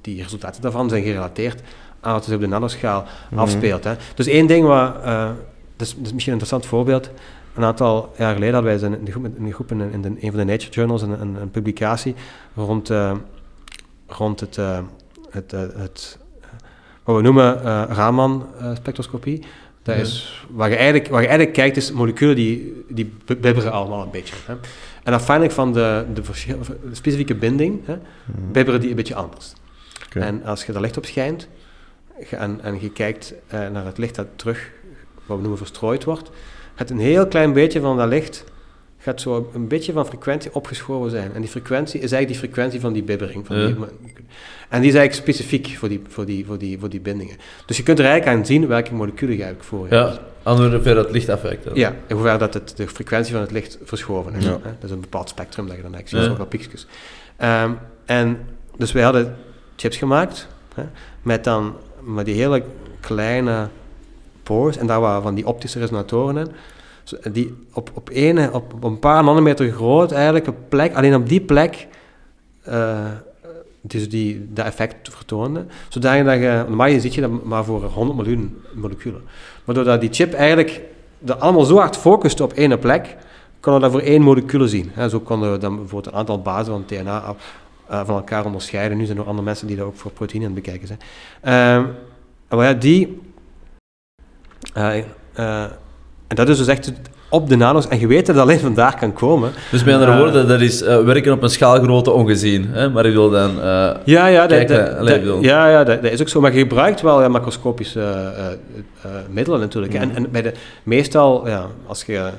die 0.00 0.22
resultaten 0.22 0.62
daarvan 0.62 0.88
zijn 0.88 1.02
gerelateerd 1.02 1.60
aan 2.00 2.12
wat 2.12 2.24
zich 2.24 2.34
op 2.34 2.40
de 2.40 2.46
nanoschaal 2.46 3.04
Mhm. 3.30 3.40
afspeelt. 3.40 3.84
Hè. 3.84 3.94
Dus 4.14 4.26
één 4.26 4.46
ding 4.46 4.66
wat... 4.66 4.94
eh, 5.04 5.30
dat, 5.76 5.86
is, 5.86 5.94
dat 5.96 6.06
is 6.06 6.12
misschien 6.12 6.32
een 6.32 6.38
interessant 6.40 6.66
voorbeeld. 6.66 7.10
Een 7.54 7.64
aantal 7.64 8.12
jaar 8.18 8.32
geleden 8.34 8.54
hadden 8.54 8.80
wij 8.80 8.90
in 8.98 9.04
de 9.04 9.10
groep, 9.10 9.24
in, 9.24 9.44
de 9.44 9.52
groep 9.52 9.70
in, 9.70 9.78
de- 9.78 9.88
in 9.92 10.02
de, 10.02 10.08
een 10.08 10.30
van 10.30 10.36
de 10.38 10.44
Nature 10.44 10.72
Journals 10.72 11.02
een, 11.02 11.20
een, 11.20 11.34
een 11.34 11.50
publicatie 11.50 12.14
rond, 12.54 12.90
eh, 12.90 13.12
rond 14.06 14.40
het, 14.40 14.58
eh, 14.58 14.78
het, 15.30 15.52
eh, 15.52 15.60
het, 15.76 16.18
wat 17.04 17.16
we 17.16 17.22
noemen 17.22 17.62
Raman-spectroscopie. 17.88 19.44
Dat 19.82 19.96
is, 19.96 20.44
waar, 20.50 20.68
je 20.70 20.76
eigenlijk, 20.76 21.08
waar 21.08 21.20
je 21.20 21.26
eigenlijk 21.26 21.56
kijkt, 21.56 21.76
is 21.76 21.92
moleculen 21.92 22.36
die, 22.36 22.84
die 22.88 23.12
bi- 23.24 23.36
bibberen 23.36 23.72
allemaal 23.72 24.02
een 24.02 24.10
beetje. 24.10 24.34
Hè. 24.46 24.54
En 25.02 25.12
afhankelijk 25.12 25.54
van 25.54 25.72
de, 25.72 26.04
de, 26.14 26.24
verschil- 26.24 26.58
de 26.88 26.94
specifieke 26.94 27.34
binding, 27.34 27.80
hè, 27.86 27.98
bibberen 28.52 28.80
die 28.80 28.90
een 28.90 28.96
beetje 28.96 29.14
anders. 29.14 29.52
En 30.12 30.44
als 30.44 30.64
je 30.64 30.72
daar 30.72 30.80
licht 30.82 30.96
op 30.96 31.04
schijnt, 31.06 31.48
en, 32.30 32.60
en 32.62 32.80
je 32.80 32.90
kijkt 32.90 33.34
naar 33.50 33.84
het 33.84 33.98
licht 33.98 34.14
dat 34.14 34.26
terug, 34.36 34.70
wat 35.26 35.36
we 35.36 35.42
noemen 35.42 35.58
verstrooid 35.58 36.04
wordt, 36.04 36.30
gaat 36.74 36.90
een 36.90 36.98
heel 36.98 37.26
klein 37.26 37.52
beetje 37.52 37.80
van 37.80 37.96
dat 37.96 38.08
licht, 38.08 38.44
gaat 38.98 39.20
zo 39.20 39.50
een 39.54 39.68
beetje 39.68 39.92
van 39.92 40.06
frequentie 40.06 40.54
opgeschoven 40.54 41.10
zijn. 41.10 41.32
En 41.34 41.40
die 41.40 41.50
frequentie 41.50 42.00
is 42.00 42.12
eigenlijk 42.12 42.28
die 42.40 42.50
frequentie 42.50 42.80
van 42.80 42.92
die 42.92 43.02
bibbering. 43.02 43.46
Van 43.46 43.56
Ja. 43.58 43.66
die, 43.66 43.76
en 44.68 44.80
die 44.80 44.90
is 44.90 44.96
eigenlijk 44.96 45.14
specifiek 45.14 45.76
voor 45.78 45.88
die, 45.88 46.00
voor, 46.08 46.26
die, 46.26 46.46
voor, 46.46 46.58
die, 46.58 46.78
voor 46.78 46.88
die 46.88 47.00
bindingen. 47.00 47.36
Dus 47.66 47.76
je 47.76 47.82
kunt 47.82 47.98
er 47.98 48.04
eigenlijk 48.04 48.36
aan 48.38 48.46
zien 48.46 48.66
welke 48.66 48.94
moleculen 48.94 49.36
je 49.36 49.42
eigenlijk 49.42 49.68
voor 49.70 49.88
hebt. 49.88 50.14
Ja, 50.14 50.20
aan 50.42 50.56
hoever 50.70 50.96
het 50.96 51.10
licht 51.10 51.28
afwijkt. 51.28 51.64
dan. 51.64 51.74
Ja, 51.74 51.94
en 52.06 52.16
hoe 52.16 52.24
ver 52.24 52.38
dat 52.38 52.54
het, 52.54 52.76
de 52.76 52.88
frequentie 52.88 53.32
van 53.32 53.40
het 53.42 53.50
licht 53.50 53.78
verschoven 53.84 54.34
is. 54.34 54.44
Ja. 54.44 54.50
Hè? 54.50 54.70
Dat 54.78 54.84
is 54.84 54.90
een 54.90 55.00
bepaald 55.00 55.28
spectrum 55.28 55.66
dat 55.66 55.76
je 55.76 55.82
dan 55.82 55.94
eigenlijk 55.94 56.24
Ja. 56.24 56.30
ziet, 56.30 56.38
zoveel 56.38 56.58
piekjes. 56.58 56.86
Ehm, 57.36 57.70
en 58.04 58.38
dus 58.76 58.92
wij 58.92 59.02
hadden 59.02 59.36
chips 59.76 59.96
gemaakt, 59.96 60.48
hè, 60.74 60.82
met 61.22 61.44
dan 61.44 61.74
met 62.00 62.24
die 62.24 62.34
hele 62.34 62.62
kleine 63.00 63.68
pores, 64.42 64.76
en 64.76 64.86
daar 64.86 65.00
waren 65.00 65.22
van 65.22 65.34
die 65.34 65.46
optische 65.46 65.78
resonatoren 65.78 66.36
in, 66.36 66.52
die 67.32 67.54
op, 67.72 67.90
op, 67.94 68.08
ene, 68.08 68.52
op, 68.52 68.84
een 68.84 68.98
paar 68.98 69.24
nanometer 69.24 69.72
groot 69.72 70.12
eigenlijk 70.12 70.46
een 70.46 70.68
plek, 70.68 70.94
alleen 70.94 71.14
op 71.14 71.28
die 71.28 71.40
plek, 71.40 71.86
eh, 72.62 73.04
dus 73.80 74.08
die, 74.08 74.48
dat 74.52 74.66
effect 74.66 75.08
vertoonde, 75.10 75.64
zodanig 75.88 76.24
dat 76.24 76.34
je, 76.34 76.64
normaal 76.68 77.00
zie 77.00 77.12
je 77.12 77.20
dat 77.20 77.44
maar 77.44 77.64
voor 77.64 77.84
100 77.84 78.18
miljoen 78.18 78.62
moleculen. 78.74 79.22
Maar 79.64 79.74
doordat 79.74 80.00
die 80.00 80.12
chip 80.12 80.32
eigenlijk 80.32 80.80
dat 81.18 81.40
allemaal 81.40 81.64
zo 81.64 81.76
hard 81.76 81.96
focust 81.96 82.40
op 82.40 82.52
één 82.52 82.78
plek, 82.78 83.16
konden 83.60 83.80
we 83.80 83.88
dat 83.88 84.00
voor 84.00 84.10
één 84.10 84.22
molecuul 84.22 84.68
zien. 84.68 84.90
Zo 85.10 85.20
konden 85.20 85.52
we 85.52 85.58
dan 85.58 85.76
bijvoorbeeld 85.76 86.14
een 86.14 86.18
aantal 86.18 86.42
bazen 86.42 86.72
van 86.72 86.84
DNA 86.86 87.34
eh, 87.86 88.00
van 88.04 88.16
elkaar 88.16 88.44
onderscheiden. 88.44 88.98
Nu 88.98 89.04
zijn 89.04 89.18
er 89.18 89.24
andere 89.24 89.44
mensen 89.44 89.66
die 89.66 89.76
dat 89.76 89.86
ook 89.86 89.96
voor 89.96 90.10
proteïne 90.10 90.46
aan 90.46 90.52
het 90.52 90.62
bekijken 90.62 90.86
zijn. 90.86 91.00
Ehm, 91.40 91.86
maar 92.48 92.66
ja, 92.66 92.72
die... 92.72 93.20
eh, 94.74 94.98
eh, 95.32 95.62
en 96.28 96.36
dat 96.36 96.48
is 96.48 96.58
dus 96.58 96.66
echt 96.66 96.92
op 97.28 97.48
de 97.48 97.56
nano's. 97.56 97.88
En 97.88 97.98
je 98.00 98.06
weet 98.06 98.26
dat 98.26 98.34
het 98.34 98.44
alleen 98.44 98.58
vandaar 98.58 98.96
kan 98.98 99.12
komen. 99.12 99.52
Dus 99.70 99.84
met 99.84 99.94
andere 99.94 100.12
Eh, 100.12 100.18
woorden, 100.18 100.48
dat 100.48 100.60
is 100.60 100.80
werken 100.80 101.32
op 101.32 101.42
een 101.42 101.50
schaalgrootte 101.50 102.10
ongezien. 102.10 102.66
Hè? 102.68 102.90
Maar 102.90 103.06
ik 103.06 103.12
wil 103.12 103.30
dan... 103.30 103.56
Ja, 104.04 104.26
ja, 104.26 104.46
dat, 104.46 104.64
Kijk, 104.64 104.68
dat- 104.68 105.42
ja, 105.44 105.68
ja 105.68 105.84
dat, 105.84 106.02
is 106.04 106.20
ook 106.20 106.28
zo. 106.28 106.40
Maar 106.40 106.52
je 106.52 106.58
gebruikt 106.58 107.00
wel 107.00 107.22
ja, 107.22 107.28
macroscopische 107.28 108.32
middelen 109.30 109.60
natuurlijk. 109.60 109.92
hè. 109.92 109.98
En, 109.98 110.14
en 110.14 110.30
bij 110.30 110.42
de, 110.42 110.52
meestal, 110.82 111.48
ja, 111.48 111.66
als 111.86 112.04
je 112.04 112.30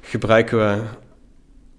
gebruiken 0.00 0.58
we 0.58 0.76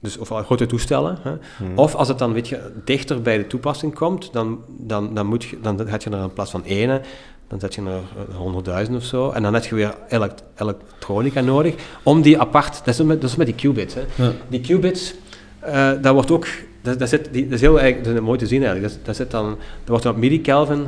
dus 0.02 0.18
ofwel 0.18 0.44
grote 0.44 0.66
toestellen, 0.66 1.18
hè, 1.22 1.32
of 1.76 1.96
als 1.96 2.08
het 2.08 2.20
dan 2.20 2.34
weet 2.34 2.48
je, 2.48 2.60
dichter 2.86 3.22
bij 3.22 3.38
de 3.38 3.48
toepassing 3.48 3.94
komt, 3.96 4.34
dan, 4.34 4.60
dan, 4.68 5.14
dan, 5.14 5.26
moet 5.26 5.44
je, 5.44 5.58
dan 5.62 5.88
heb 5.88 6.02
je 6.02 6.10
er 6.10 6.22
in 6.22 6.34
plaats 6.34 6.52
van 6.52 6.64
ene, 6.64 7.02
dan 7.48 7.60
zet 7.60 7.76
je 7.76 7.82
er 7.82 7.88
eh, 7.88 8.36
honderdduizend 8.36 8.98
of 8.98 9.04
zo, 9.04 9.30
en 9.30 9.44
dan 9.44 9.54
heb 9.54 9.66
je 9.66 9.76
weer 9.76 9.96
elekt- 10.10 10.44
elektronica 10.58 11.42
nodig 11.42 11.76
om 12.04 12.22
die 12.22 12.40
apart, 12.40 12.82
dat 12.86 12.88
is 13.00 13.02
met, 13.02 13.22
dat 13.22 13.30
is 13.30 13.36
met 13.36 13.46
die 13.46 13.56
qubits. 13.56 13.94
Hè. 13.94 14.02
Ja. 14.16 14.32
Die 14.48 14.62
qubits, 14.62 15.14
eh 15.60 15.92
dat 16.02 16.14
wordt 16.14 16.32
ook, 16.32 16.48
dat, 16.82 17.00
dat, 17.00 17.10
zit, 17.10 17.30
die, 17.32 17.44
dat 17.44 17.54
is 17.54 17.62
heel 17.62 17.80
eigenlijk, 17.80 18.08
dat 18.08 18.16
is 18.22 18.22
mooi 18.28 18.38
te 18.38 18.48
zien 18.48 18.64
eigenlijk, 18.64 18.94
dat, 18.94 19.06
dat, 19.06 19.16
zit 19.16 19.32
dan, 19.32 19.46
dat 19.50 19.58
wordt 19.88 20.04
dan 20.04 20.14
op 20.14 20.20
millikelvin, 20.20 20.88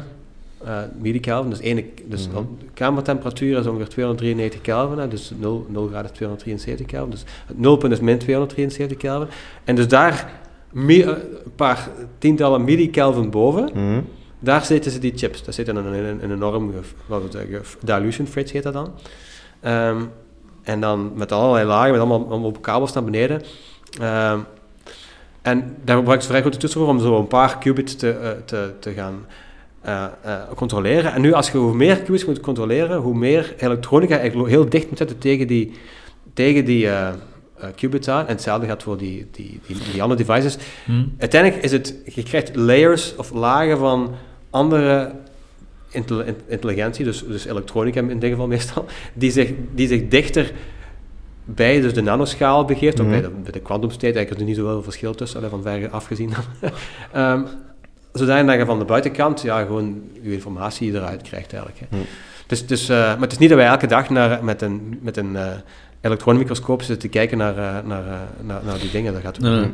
eh 0.64 0.78
millikelvin, 1.02 1.50
dus, 1.50 1.60
ene, 1.60 1.86
dus 2.06 2.24
de 2.30 2.44
kamertemperatuur 2.74 3.60
is 3.60 3.66
ongeveer 3.68 3.88
293 3.88 4.62
Kelvin, 4.62 4.98
hè, 4.98 5.08
dus 5.08 5.32
0, 5.38 5.66
0 5.70 5.88
graden 5.88 6.12
is 6.12 6.18
273 6.18 6.86
Kelvin, 6.86 7.10
dus 7.12 7.24
het 7.48 7.60
nulpunt 7.60 7.94
is 7.94 8.00
min 8.00 8.18
273 8.18 8.98
Kelvin. 8.98 9.28
En 9.64 9.76
dus 9.76 9.88
daar 9.88 10.32
een 10.74 11.16
paar 11.56 11.90
tientallen 12.18 12.64
millikelvin 12.64 13.30
boven, 13.30 13.70
Mhm. 13.74 14.00
Daar 14.40 14.66
zitten 14.66 14.92
ze 14.92 15.00
die 15.00 15.14
chips. 15.16 15.44
Dat 15.44 15.54
zit 15.54 15.68
in 15.68 15.76
een, 15.76 15.94
in 15.94 16.04
een, 16.04 16.22
in 16.22 16.30
een 16.30 16.36
enorm, 16.38 16.74
wat 17.06 17.22
zeggen, 17.32 17.62
dilution 17.82 18.28
fridge 18.28 18.54
heet 18.54 18.64
dat 18.64 18.74
dan. 18.74 18.92
Ehm, 19.60 20.02
en 20.64 20.82
dan 20.82 21.12
met 21.16 21.32
allerlei 21.32 21.66
lagen, 21.66 21.92
met 21.92 22.00
allemaal, 22.00 22.30
allemaal 22.30 22.52
kabels 22.52 22.94
naar 22.94 23.04
beneden. 23.04 23.42
Ehm, 24.00 24.40
en 25.42 25.76
daar 25.84 25.96
gebruiken 25.96 26.22
ze 26.22 26.28
vrij 26.28 26.42
grote 26.42 26.58
toetsen 26.58 26.80
voor 26.80 26.90
om 26.90 27.00
zo 27.00 27.20
een 27.20 27.28
paar 27.28 27.58
qubits 27.58 27.96
te, 27.96 28.12
eh, 28.12 28.30
te, 28.46 28.74
te 28.80 28.94
gaan 28.94 29.26
eh, 29.82 30.04
eh, 30.22 30.34
controleren. 30.56 31.14
En 31.14 31.22
nu, 31.22 31.34
als 31.34 31.52
je 31.52 31.58
hoe 31.58 31.76
meer 31.76 32.02
qubits 32.02 32.26
moet 32.26 32.40
controleren, 32.40 32.98
hoe 32.98 33.16
meer 33.16 33.54
elektronica 33.58 34.18
eigenlijk 34.18 34.50
heel 34.50 34.70
dicht 34.70 34.90
moet 34.90 34.98
zetten 34.98 35.18
tegen 35.18 35.48
die, 35.48 35.72
tegen 36.34 36.66
die 36.66 36.90
qubits 37.76 38.08
aan. 38.08 38.26
En 38.28 38.34
hetzelfde 38.34 38.68
gaat 38.68 38.84
voor 38.84 38.98
die, 38.98 39.28
die, 39.32 39.60
die, 39.68 39.78
die 39.92 40.02
andere 40.02 40.24
devices. 40.24 40.58
hm? 40.86 41.04
Uiteindelijk 41.18 41.64
is 41.64 41.72
het, 41.72 41.96
je 42.06 42.24
krijgt 42.24 42.56
layers 42.56 43.16
of 43.16 43.32
lagen 43.34 43.78
van 43.78 44.16
andere 44.50 45.12
intelli- 45.90 46.24
in- 46.26 46.36
intelligentie, 46.48 47.06
dus, 47.06 47.24
dus 47.28 47.46
elektronica 47.46 48.00
in 48.00 48.20
dit 48.20 48.30
geval 48.30 48.48
meestal, 48.48 48.86
die 49.14 49.32
zich, 49.32 49.52
die 49.74 49.88
zich 49.88 50.08
dichter 50.08 50.52
bij 51.46 51.82
dus 51.82 51.94
de 51.94 52.02
nanoschaal 52.02 52.66
begeeft, 52.66 53.00
of 53.00 53.06
Mhm. 53.06 53.12
bij 53.14 53.22
de, 53.22 53.30
bij 53.44 53.52
de 53.52 53.60
kwantumstate, 53.60 54.06
eigenlijk 54.06 54.36
is 54.36 54.42
er 54.42 54.46
niet 54.48 54.56
zoveel 54.58 54.84
verschil 54.84 55.14
tussen, 55.16 55.50
van 55.50 55.62
ver 55.62 55.90
afgezien 55.90 56.30
dan. 56.30 56.72
Ehm, 57.12 57.42
zodanig 58.14 58.46
dat 58.52 58.60
je 58.60 58.66
van 58.66 58.80
de 58.80 58.86
buitenkant 58.86 59.42
ja, 59.42 59.62
gewoon 59.66 60.02
je 60.22 60.34
informatie 60.34 60.94
eruit 60.94 61.22
krijgt 61.22 61.54
eigenlijk. 61.54 61.82
Hè. 61.90 61.98
Mhm. 61.98 62.06
Dus, 62.48 62.66
dus, 62.68 62.90
eh, 62.90 62.98
maar 62.98 63.20
het 63.22 63.32
is 63.32 63.38
niet 63.38 63.50
dat 63.50 63.58
wij 63.58 63.68
elke 63.68 63.88
dag 63.88 64.10
naar, 64.10 64.44
met 64.44 64.62
een, 64.62 65.00
met 65.02 65.18
een 65.18 65.36
eh 65.36 65.48
elektronenmicroscoop 66.02 66.82
zitten 66.82 67.00
te 67.00 67.08
kijken 67.18 67.38
naar, 67.38 67.58
eh, 67.58 67.86
naar, 67.88 68.04
naar, 68.42 68.62
naar 68.66 68.80
die 68.80 68.92
dingen. 68.92 69.14
Dat 69.14 69.22
gaat 69.22 69.40
Nee, 69.40 69.60
nee. 69.60 69.70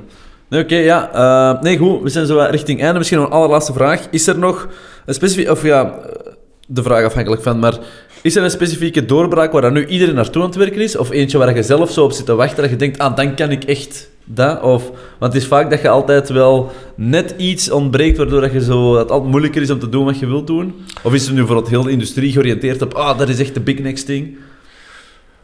Nee, 0.50 0.64
oké, 0.64 0.76
ja. 0.76 1.12
eh, 1.12 1.62
nee, 1.62 1.78
goed. 1.78 2.02
We 2.02 2.10
zijn 2.10 2.26
zo 2.26 2.48
richting 2.50 2.82
einde. 2.82 2.98
Misschien 2.98 3.20
nog 3.20 3.28
een 3.28 3.34
allerlaatste 3.34 3.74
vraag. 3.74 4.08
Is 4.12 4.28
er 4.28 4.38
nog 4.38 4.68
een 5.06 5.14
specifiek... 5.14 5.50
Of 5.50 5.64
ja, 5.64 5.84
eh, 5.84 6.32
de 6.68 6.84
vraag 6.84 7.06
afhankelijk 7.06 7.42
van, 7.42 7.60
maar... 7.60 7.78
Is 8.22 8.36
er 8.36 8.44
een 8.44 8.52
specifieke 8.52 9.06
doorbraak 9.06 9.52
waar 9.52 9.72
nu 9.72 9.86
iedereen 9.86 10.16
naartoe 10.16 10.42
aan 10.42 10.48
het 10.48 10.58
werken 10.58 10.82
is? 10.82 10.98
Of 10.98 11.12
eentje 11.12 11.38
waar 11.38 11.56
je 11.56 11.64
zelf 11.64 11.92
zo 11.92 12.04
op 12.04 12.12
zit 12.12 12.26
te 12.26 12.36
wachten 12.36 12.62
dat 12.62 12.70
je 12.70 12.76
denkt, 12.76 12.98
ah, 12.98 13.16
dan 13.16 13.36
kan 13.36 13.52
ik 13.52 13.64
echt 13.64 14.10
Dat? 14.24 14.62
Of, 14.62 14.84
want 15.20 15.34
het 15.34 15.42
is 15.42 15.48
vaak 15.48 15.70
dat 15.70 15.82
je 15.82 15.90
altijd 15.90 16.30
wel 16.30 16.72
net 16.96 17.34
iets 17.38 17.72
ontbreekt, 17.72 18.18
waardoor 18.18 18.42
dat 18.42 18.52
je 18.52 18.64
zo, 18.64 18.98
het 18.98 19.12
altijd 19.12 19.32
moeilijker 19.32 19.62
is 19.62 19.70
om 19.70 19.80
te 19.80 19.90
doen 19.90 20.06
wat 20.06 20.20
je 20.20 20.26
wilt 20.26 20.48
doen. 20.48 20.76
Of 21.04 21.14
is 21.14 21.26
het 21.26 21.36
nu 21.36 21.46
voor 21.46 21.56
het 21.56 21.68
heel 21.68 21.84
de 21.84 21.92
industrie 21.92 22.32
georiënteerd 22.32 22.82
op, 22.82 22.94
ah, 22.94 23.18
dat 23.18 23.30
is 23.30 23.40
echt 23.40 23.54
de 23.54 23.60
big 23.60 23.80
next 23.80 24.06
thing? 24.06 24.38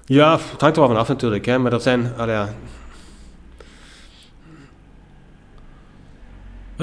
Ja, 0.06 0.32
het 0.32 0.62
hangt 0.62 0.76
er 0.76 0.82
wel 0.82 0.91
van 0.91 1.02
af 1.02 1.08
natuurlijk, 1.08 1.45
hè, 1.45 1.58
maar 1.58 1.72
dat 1.72 1.84
zijn... 1.84 2.14
ja, 2.18 2.49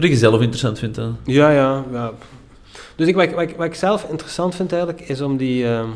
Wat 0.00 0.08
je 0.08 0.16
zelf 0.16 0.40
interessant 0.40 0.78
vindt 0.78 0.96
dan? 0.96 1.16
Ja, 1.24 1.50
ja. 1.50 1.84
ja. 1.92 2.12
Dus 2.96 3.06
ik, 3.06 3.14
wat, 3.14 3.24
ik, 3.24 3.30
wat, 3.30 3.42
ik, 3.42 3.56
wat 3.56 3.66
ik 3.66 3.74
zelf 3.74 4.06
interessant 4.10 4.54
vind 4.54 4.72
eigenlijk, 4.72 5.08
is 5.08 5.20
om 5.20 5.36
die... 5.36 5.66
ehm, 5.66 5.88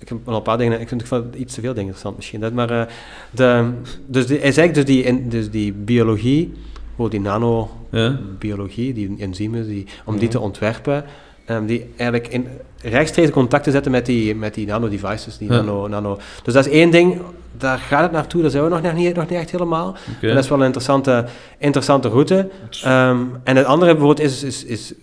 ik 0.00 0.08
heb 0.08 0.18
wel 0.24 0.36
een 0.36 0.42
paar 0.42 0.58
dingen... 0.58 0.80
Ik 0.80 0.88
vind 0.88 1.08
vind 1.08 1.34
iets 1.34 1.54
te 1.54 1.60
veel 1.60 1.70
dingen 1.74 1.80
interessant 1.80 2.16
misschien. 2.16 2.40
Dat, 2.40 2.52
maar 2.52 2.70
eh, 2.70 2.86
de, 3.30 3.70
dus 4.06 4.26
die, 4.26 4.38
hij 4.38 4.52
zegt 4.52 4.74
dus 4.74 4.84
die, 4.84 5.02
in, 5.02 5.28
dus 5.28 5.50
die 5.50 5.72
biologie, 5.72 6.52
hoe 6.96 7.10
die 7.10 7.20
nanobiologie, 7.20 8.92
die 8.94 9.16
enzymen, 9.18 9.66
die, 9.66 9.86
om 10.04 10.18
die 10.18 10.28
te 10.28 10.40
ontwerpen, 10.40 11.04
ehm, 11.44 11.66
die 11.66 11.86
eigenlijk 11.96 12.32
in 12.32 12.46
rechtstreeks 12.82 13.30
contact 13.30 13.64
te 13.64 13.70
zetten 13.70 13.92
met 13.92 14.06
die, 14.06 14.34
met 14.34 14.54
die 14.54 14.66
nanodevices, 14.66 15.38
die 15.38 15.52
Ja. 15.52 15.56
nano, 15.56 15.88
nano... 15.88 16.18
Dus 16.42 16.54
dat 16.54 16.66
is 16.66 16.72
één 16.72 16.90
ding, 16.90 17.20
daar 17.58 17.78
gaat 17.78 18.02
het 18.02 18.12
naartoe, 18.12 18.42
daar 18.42 18.50
zijn 18.50 18.64
we 18.64 18.68
nog 18.68 18.94
niet, 18.94 19.14
nog 19.14 19.28
niet 19.28 19.38
echt 19.38 19.50
helemaal. 19.50 19.94
En 20.20 20.34
dat 20.34 20.44
is 20.44 20.48
wel 20.48 20.58
een 20.58 20.64
interessante, 20.64 21.24
interessante 21.58 22.08
route. 22.08 22.48
Ehm, 22.82 23.18
en 23.44 23.56
het 23.56 23.66
andere 23.66 23.92
bijvoorbeeld 23.92 24.26
is... 24.28 24.42
is, 24.42 24.64
is 24.64 24.94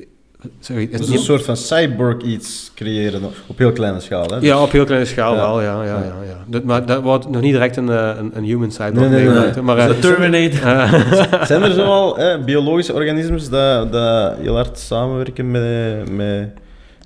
sorry, 0.59 0.87
is 0.91 0.99
Dus 0.99 1.09
een 1.09 1.17
soort 1.17 1.43
van 1.43 1.57
cyborg 1.57 2.21
iets 2.21 2.71
creëren 2.75 3.21
op 3.47 3.57
heel 3.57 3.71
kleine 3.71 3.99
schaal. 3.99 4.25
Hè? 4.29 4.37
ja, 4.39 4.61
op 4.61 4.71
heel 4.71 4.85
kleine 4.85 5.05
schaal 5.07 5.33
Ja. 5.33 5.39
wel, 5.39 5.61
ja. 5.61 5.83
ja, 5.83 5.97
ja, 5.97 6.15
ja. 6.27 6.43
Dat, 6.47 6.63
maar 6.63 6.85
dat 6.85 7.01
wordt 7.01 7.29
nog 7.29 7.41
niet 7.41 7.51
direct 7.53 7.77
een, 7.77 7.89
eh, 7.89 8.11
een, 8.17 8.31
een 8.33 8.43
human 8.43 8.71
cyborg 8.71 9.09
Nee, 9.09 9.27
nee, 9.27 9.29
nee. 9.53 9.61
Maar, 9.61 9.77
eh, 9.77 9.87
De 9.87 9.99
Terminator. 9.99 10.87
Zijn 11.47 11.63
er 11.63 11.71
zoal 11.71 12.17
biologische 12.45 12.93
organismen 12.93 13.49
dat, 13.49 13.91
dat 13.91 14.37
heel 14.37 14.55
hard 14.55 14.79
samenwerken 14.79 15.51
met, 15.51 16.11
met 16.15 16.49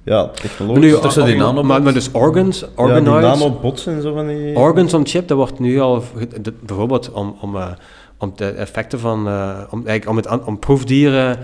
ja, 0.06 0.32
die 0.42 0.68
or- 0.68 1.36
nanobots? 1.36 1.68
maar, 1.68 1.82
maar 1.84 1.94
dus 1.94 2.12
organs, 2.12 2.60
ja, 2.60 2.66
die 2.76 2.86
organoids, 2.86 3.40
nanobots 3.40 3.86
en 3.86 4.02
zo 4.02 4.14
van 4.14 4.28
die... 4.28 4.56
organs 4.56 4.94
on 4.94 5.08
chip, 5.08 5.28
dat 5.28 5.38
wordt 5.38 5.60
nu 5.60 5.80
al, 5.80 6.04
bijvoorbeeld 6.66 7.12
om, 7.12 7.36
om, 7.42 7.56
eh, 7.56 7.68
om 8.18 8.34
de 8.36 8.46
effecten 8.46 9.00
van, 9.00 9.28
eh, 9.28 9.60
om, 9.70 9.88
eigenlijk 9.88 10.10
om, 10.10 10.38
het, 10.38 10.46
om 10.46 10.60
proefdieren 10.60 11.38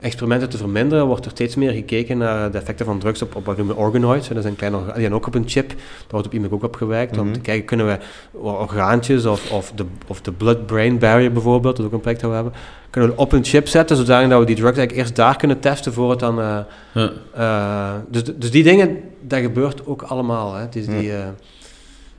experimenten 0.00 0.48
te 0.48 0.56
verminderen, 0.56 1.06
wordt 1.06 1.24
er 1.24 1.30
steeds 1.30 1.54
meer 1.54 1.72
gekeken 1.72 2.18
naar 2.18 2.50
de 2.50 2.58
effecten 2.58 2.86
van 2.86 2.98
drugs 2.98 3.22
op, 3.22 3.34
op 3.34 3.44
wat 3.46 3.56
noemen 3.56 3.76
organoids. 3.76 4.28
Dat 4.28 4.42
zijn 4.42 4.56
kleine 4.56 4.78
orga- 4.78 4.92
die 4.92 5.00
zijn 5.00 5.14
ook 5.14 5.26
op 5.26 5.34
een 5.34 5.48
chip, 5.48 5.68
daar 5.68 5.76
wordt 6.08 6.26
op 6.26 6.32
iemand 6.32 6.52
ook 6.52 6.62
op 6.64 6.76
gewerkt, 6.76 7.18
om 7.18 7.24
Mhm. 7.24 7.34
te 7.34 7.40
kijken, 7.40 7.64
kunnen 7.66 7.86
we 7.86 7.98
orgaantjes 8.38 9.24
of, 9.26 9.50
of 9.52 9.72
de, 9.74 9.84
of 10.06 10.20
de 10.20 10.32
blood-brain 10.32 10.98
barrier 10.98 11.32
bijvoorbeeld, 11.32 11.76
dat 11.76 11.86
ook 11.86 11.92
een 11.92 12.00
project 12.00 12.20
dat 12.20 12.30
we 12.30 12.36
hebben, 12.36 12.52
kunnen 12.90 13.10
we 13.10 13.16
op 13.16 13.32
een 13.32 13.44
chip 13.44 13.68
zetten, 13.68 13.96
zodanig 13.96 14.28
dat 14.30 14.38
we 14.40 14.46
die 14.46 14.54
drugs 14.56 14.76
eigenlijk 14.76 15.06
eerst 15.06 15.16
daar 15.16 15.36
kunnen 15.36 15.60
testen 15.60 15.92
voor 15.92 16.10
het 16.10 16.18
dan... 16.18 16.40
eh, 16.40 16.58
Ja. 16.92 17.10
eh, 17.34 17.94
dus, 18.10 18.22
dus 18.24 18.50
die 18.50 18.62
dingen, 18.62 18.98
dat 19.20 19.40
gebeurt 19.40 19.86
ook 19.86 20.02
allemaal. 20.02 20.54
Hè. 20.54 20.60
Het 20.60 20.76
is 20.76 20.86
die... 20.86 21.12
eh 21.12 21.18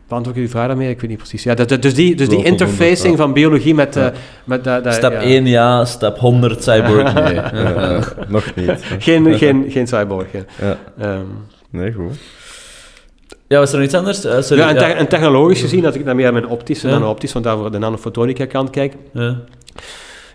beantwoord 0.07 0.35
ik 0.37 0.41
die 0.43 0.51
vraag 0.51 0.67
daarmee? 0.67 0.89
Ik 0.89 1.01
weet 1.01 1.09
niet 1.09 1.17
precies. 1.19 1.43
Ja, 1.43 1.53
dat, 1.55 1.69
dat- 1.69 1.81
dus 1.81 1.93
die, 1.93 2.15
dus 2.15 2.29
die 2.29 2.43
interfacing 2.43 3.11
ja. 3.11 3.17
van 3.21 3.33
biologie 3.33 3.75
met... 3.75 3.95
eh, 3.95 4.03
Ja. 4.03 4.13
met 4.43 4.63
dat, 4.63 4.83
dat- 4.83 4.93
Stap 4.93 5.11
ja. 5.11 5.19
1 5.21 5.45
ja, 5.45 5.85
stap 5.85 6.17
100 6.19 6.63
cyborg 6.63 7.13
nee. 7.23 7.33
Ja, 7.35 7.49
Ja. 7.53 7.99
nog 8.27 8.55
niet. 8.55 8.71
Geen, 8.99 9.37
geen, 9.37 9.65
geen 9.69 9.87
cyborg. 9.87 10.27
Ehm, 10.99 11.21
Nee, 11.69 11.91
goed. 11.93 12.17
Ja, 13.47 13.59
was 13.59 13.69
er 13.71 13.75
nog 13.77 13.85
iets 13.85 13.95
anders? 13.95 14.23
Eh, 14.25 14.41
sorry, 14.41 14.61
ja, 14.63 14.69
en, 14.69 14.77
te- 14.77 14.85
ja. 14.85 14.93
en 14.93 15.07
technologisch 15.07 15.61
gezien, 15.61 15.85
als 15.85 15.95
ik 15.95 16.05
dan 16.05 16.15
meer 16.15 16.27
aan 16.27 16.33
mijn 16.33 16.47
optische 16.47 16.87
Ja. 16.87 16.99
dan 16.99 17.09
optisch, 17.09 17.33
want 17.33 17.45
daarvoor 17.45 17.71
de 17.71 17.77
nanofotonica 17.77 18.45
kant 18.45 18.69
kijk, 18.69 18.93
Ja. 19.13 19.39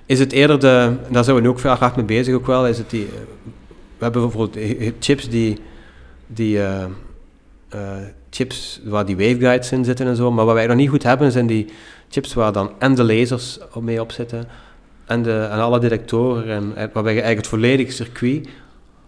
is 0.07 0.19
het 0.19 0.33
eerder 0.33 0.61
de, 0.61 0.93
daar 1.11 1.25
zijn 1.25 1.37
we 1.37 1.43
nu 1.43 1.49
ook 1.49 1.59
veel 1.61 1.77
graag 1.77 1.97
mee 1.97 2.05
bezig 2.05 2.35
ook 2.35 2.47
wel, 2.47 2.67
is 2.67 2.79
het 2.79 2.91
die, 2.91 3.05
eh, 3.05 3.11
we 3.99 4.05
hebben 4.05 4.23
bijvoorbeeld 4.23 4.57
eh, 4.57 4.87
eh, 4.87 4.93
chips 5.01 5.29
die, 5.29 5.59
die 6.27 6.59
eh, 6.59 6.83
eh, 7.69 7.79
chips 8.35 8.81
waar 8.85 9.05
die 9.07 9.17
waveguides 9.17 9.73
in 9.73 9.85
zitten 9.85 10.07
en 10.07 10.17
zo, 10.17 10.31
maar 10.31 10.45
wat 10.45 10.55
wij 10.55 10.67
nog 10.67 10.77
niet 10.77 10.89
goed 10.89 11.03
hebben 11.03 11.33
zijn 11.33 11.47
die 11.47 11.67
chips 12.09 12.35
waar 12.35 12.53
dan 12.53 12.71
en 12.79 12.95
de 12.95 13.05
lasers 13.05 13.59
op 13.73 13.83
mee 13.83 14.01
op 14.01 14.13
zitten 14.13 14.45
en, 15.07 15.23
de, 15.23 15.49
en 15.51 15.59
alle 15.59 15.79
detectoren 15.81 16.45
en, 16.49 16.73
en 16.75 16.91
waarbij 16.93 17.15
je 17.15 17.21
eigenlijk 17.21 17.37
het 17.37 17.47
volledige 17.61 17.93
circuit 17.93 18.49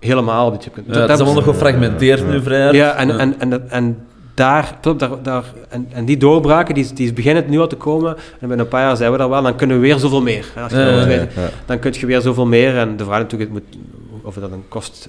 helemaal 0.01 0.47
op 0.47 0.53
die 0.53 0.63
chip 0.63 0.73
kunt. 0.75 0.87
Ja, 0.87 1.01
het 1.01 1.11
is 1.11 1.17
allemaal 1.17 1.35
nog 1.35 1.45
gefragmenteerd 1.45 2.27
nu 2.29 2.43
vrij. 2.43 2.73
Ja, 2.73 2.95
en, 2.95 3.19
en, 3.19 3.41
en, 3.41 3.51
dat- 3.51 3.63
en 3.69 4.07
daar, 4.35 4.79
klopt, 4.81 5.01
daar, 5.01 5.23
daar, 5.23 5.45
en, 5.69 5.87
en 5.93 6.05
die 6.05 6.17
doorbraken, 6.17 6.75
die, 6.75 6.93
die 6.93 7.13
beginnen 7.13 7.45
nu 7.51 7.59
al 7.61 7.67
te 7.67 7.77
komen. 7.77 8.17
En 8.17 8.23
binnen 8.39 8.59
een 8.59 8.69
paar 8.69 8.83
jaar 8.83 8.97
zijn 8.97 9.13
we 9.13 9.19
daar 9.19 9.29
wel, 9.29 9.43
dan 9.43 9.57
kunnen 9.57 9.77
we 9.77 9.83
weer 9.83 9.99
zoveel 9.99 10.23
meer. 10.23 10.47
Als 10.63 10.73
je 10.73 10.79
Ja, 10.79 10.85
dat 10.85 10.95
ja, 11.01 11.07
wilt 11.07 11.11
ja. 11.33 11.41
weten, 11.41 11.51
dan 11.67 11.79
kun 11.79 11.93
je 11.99 12.07
weer 12.07 12.21
zoveel 12.21 12.47
meer. 12.47 12.77
En 12.79 12.97
de 12.97 13.05
vraag 13.05 13.19
natuurlijk, 13.21 13.51
het 13.55 13.63
moet, 13.73 13.79
of 14.23 14.35
dat 14.35 14.51
een 14.53 14.65
kost... 14.69 15.09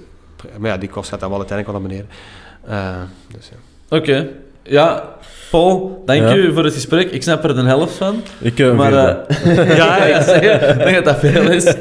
Maar 0.58 0.70
ja, 0.70 0.76
die 0.76 0.88
kost 0.88 1.08
gaat 1.08 1.20
dan 1.20 1.28
wel 1.30 1.38
uiteindelijk 1.38 1.78
wel 1.78 1.88
naar 1.88 1.98
beneden. 1.98 2.10
Eh, 2.66 3.36
dus, 3.36 3.48
ja. 3.48 3.56
Oké. 3.88 4.26
Ja, 4.62 5.14
Paul, 5.50 6.02
dank 6.06 6.20
Ja. 6.22 6.34
u 6.34 6.52
voor 6.52 6.64
het 6.64 6.74
gesprek. 6.74 7.10
Ik 7.10 7.22
snap 7.22 7.44
er 7.44 7.54
de 7.54 7.62
helft 7.62 7.94
van. 7.96 8.22
Ik 8.40 8.58
uh, 8.58 8.72
Maar, 8.74 8.92
eh, 8.92 9.76
ja, 9.76 9.96
ik 10.04 10.22
zeg 10.22 10.40
het. 10.40 10.70
Ik 10.78 10.84
denk 10.84 10.94
dat 10.94 11.04
dat 11.04 11.18
veel 11.32 11.50
is. 11.50 11.74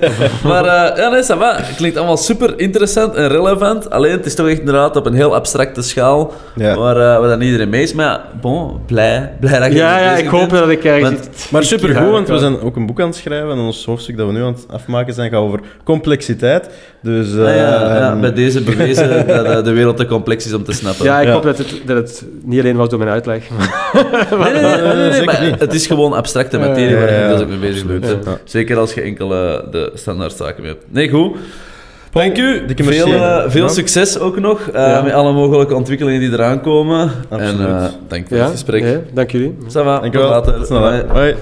Maar 0.44 0.66
eh, 0.66 0.98
ja, 0.98 1.10
nee, 1.10 1.24
ça 1.24 1.38
va. 1.38 1.56
Het 1.56 1.76
klinkt 1.76 1.98
allemaal 1.98 2.18
super 2.18 2.54
interessant 2.60 3.16
en 3.16 3.28
relevant. 3.28 3.90
Alleen, 3.90 4.12
het 4.12 4.26
is 4.26 4.36
toch 4.36 4.48
echt 4.48 4.60
inderdaad 4.60 4.96
op 4.96 5.06
een 5.06 5.14
heel 5.14 5.36
abstracte 5.36 5.82
schaal 5.82 6.34
ja. 6.56 6.76
waar, 6.78 6.96
eh, 6.96 7.20
waar 7.20 7.30
dan 7.30 7.42
iedereen 7.42 7.70
mee 7.70 7.82
is. 7.82 7.94
Maar 7.94 8.06
ja, 8.06 8.22
bon, 8.42 8.80
blij, 8.86 9.32
blij 9.40 9.60
dat 9.60 9.72
je 9.72 9.78
ja, 9.78 10.00
ja, 10.00 10.16
ik 10.16 10.28
hoop 10.28 10.50
bent. 10.50 10.62
dat 10.62 10.70
ik 10.70 10.84
ergens 10.84 11.10
Want- 11.10 11.26
iets- 11.26 11.50
Maar 11.50 11.62
iets 11.62 11.70
supergoed, 11.70 12.04
ga- 12.04 12.10
want 12.10 12.28
we 12.28 12.38
zijn 12.38 12.62
ook 12.62 12.76
een 12.76 12.86
boek 12.86 13.00
aan 13.02 13.08
het 13.08 13.16
schrijven 13.16 13.52
en 13.52 13.58
ons 13.58 13.86
hoofdstuk 13.86 14.18
dat 14.18 14.28
we 14.28 14.34
nu 14.34 14.42
aan 14.44 14.54
het 14.54 14.66
afmaken 14.70 15.14
zijn 15.14 15.30
gaat 15.30 15.40
over 15.40 15.60
complexiteit. 15.84 16.70
Dus 17.06 17.28
Ah, 17.32 17.38
ja, 17.38 17.54
ja, 17.54 18.10
ehm, 18.12 18.20
bij 18.22 18.34
deze 18.34 18.62
bewezen 18.62 19.10
dat 19.28 19.46
eh, 19.46 19.64
de 19.64 19.72
wereld 19.72 19.98
te 19.98 20.06
complex 20.06 20.46
is 20.46 20.54
om 20.54 20.64
te 20.64 20.72
snappen. 20.72 21.06
Ja, 21.06 21.20
ik 21.20 21.28
Ja. 21.28 21.34
hoop 21.34 21.44
dat 21.44 21.58
het, 21.58 21.82
dat 21.86 21.98
het 21.98 22.26
niet 22.44 22.60
alleen 22.60 22.76
was 22.76 22.90
door 22.90 23.00
mijn 23.00 23.12
uitleg. 23.12 23.44
Nee, 23.52 24.52
nee, 24.54 24.62
nee, 24.62 24.62
nee, 24.62 24.82
nee, 24.82 24.96
nee, 24.96 25.12
Zeker 25.12 25.26
maar 25.26 25.60
het 25.60 25.74
is 25.74 25.88
gewoon 25.88 26.14
abstracte 26.14 26.58
materie 26.60 26.90
Ja, 26.90 27.00
waar 27.00 27.14
je 27.14 27.20
ja, 27.20 27.32
dus 27.32 27.42
ook 27.42 27.48
mee 27.50 27.58
bezig 27.58 27.86
bent. 27.86 28.06
ja. 28.06 28.38
Zeker 28.44 28.78
als 28.78 28.94
je 28.94 29.02
enkel 29.02 29.34
eh, 29.34 29.72
de 29.72 29.92
standaardzaken 29.94 30.62
mee 30.64 30.72
hebt. 30.72 30.84
Nee, 30.90 31.10
goed. 31.10 31.36
Dank 32.12 32.38
u. 32.38 32.62
Veel, 32.76 33.06
eh, 33.14 33.44
veel 33.48 33.64
Ja. 33.64 33.70
succes 33.70 34.20
ook 34.20 34.40
nog 34.40 34.60
eh, 34.70 34.88
Ja. 34.88 35.02
met 35.02 35.14
alle 35.14 35.34
mogelijke 35.34 35.76
ontwikkelingen 35.76 36.20
die 36.20 36.32
eraan 36.32 36.62
komen. 36.62 37.12
Absoluut. 37.30 37.60
En 37.60 37.78
eh, 37.78 37.86
dank 38.08 38.28
voor 38.28 38.38
Ja, 38.38 38.44
het 38.44 38.52
gesprek. 38.52 39.00
dank 39.14 39.32
jullie. 39.32 39.58
Ça 39.68 39.72
va, 39.84 40.00
tot 40.00 40.14
later. 40.16 40.54
Tot 40.58 40.66
snel, 40.68 40.84
hè. 40.84 41.04
Bye. 41.04 41.12
Hoi. 41.14 41.36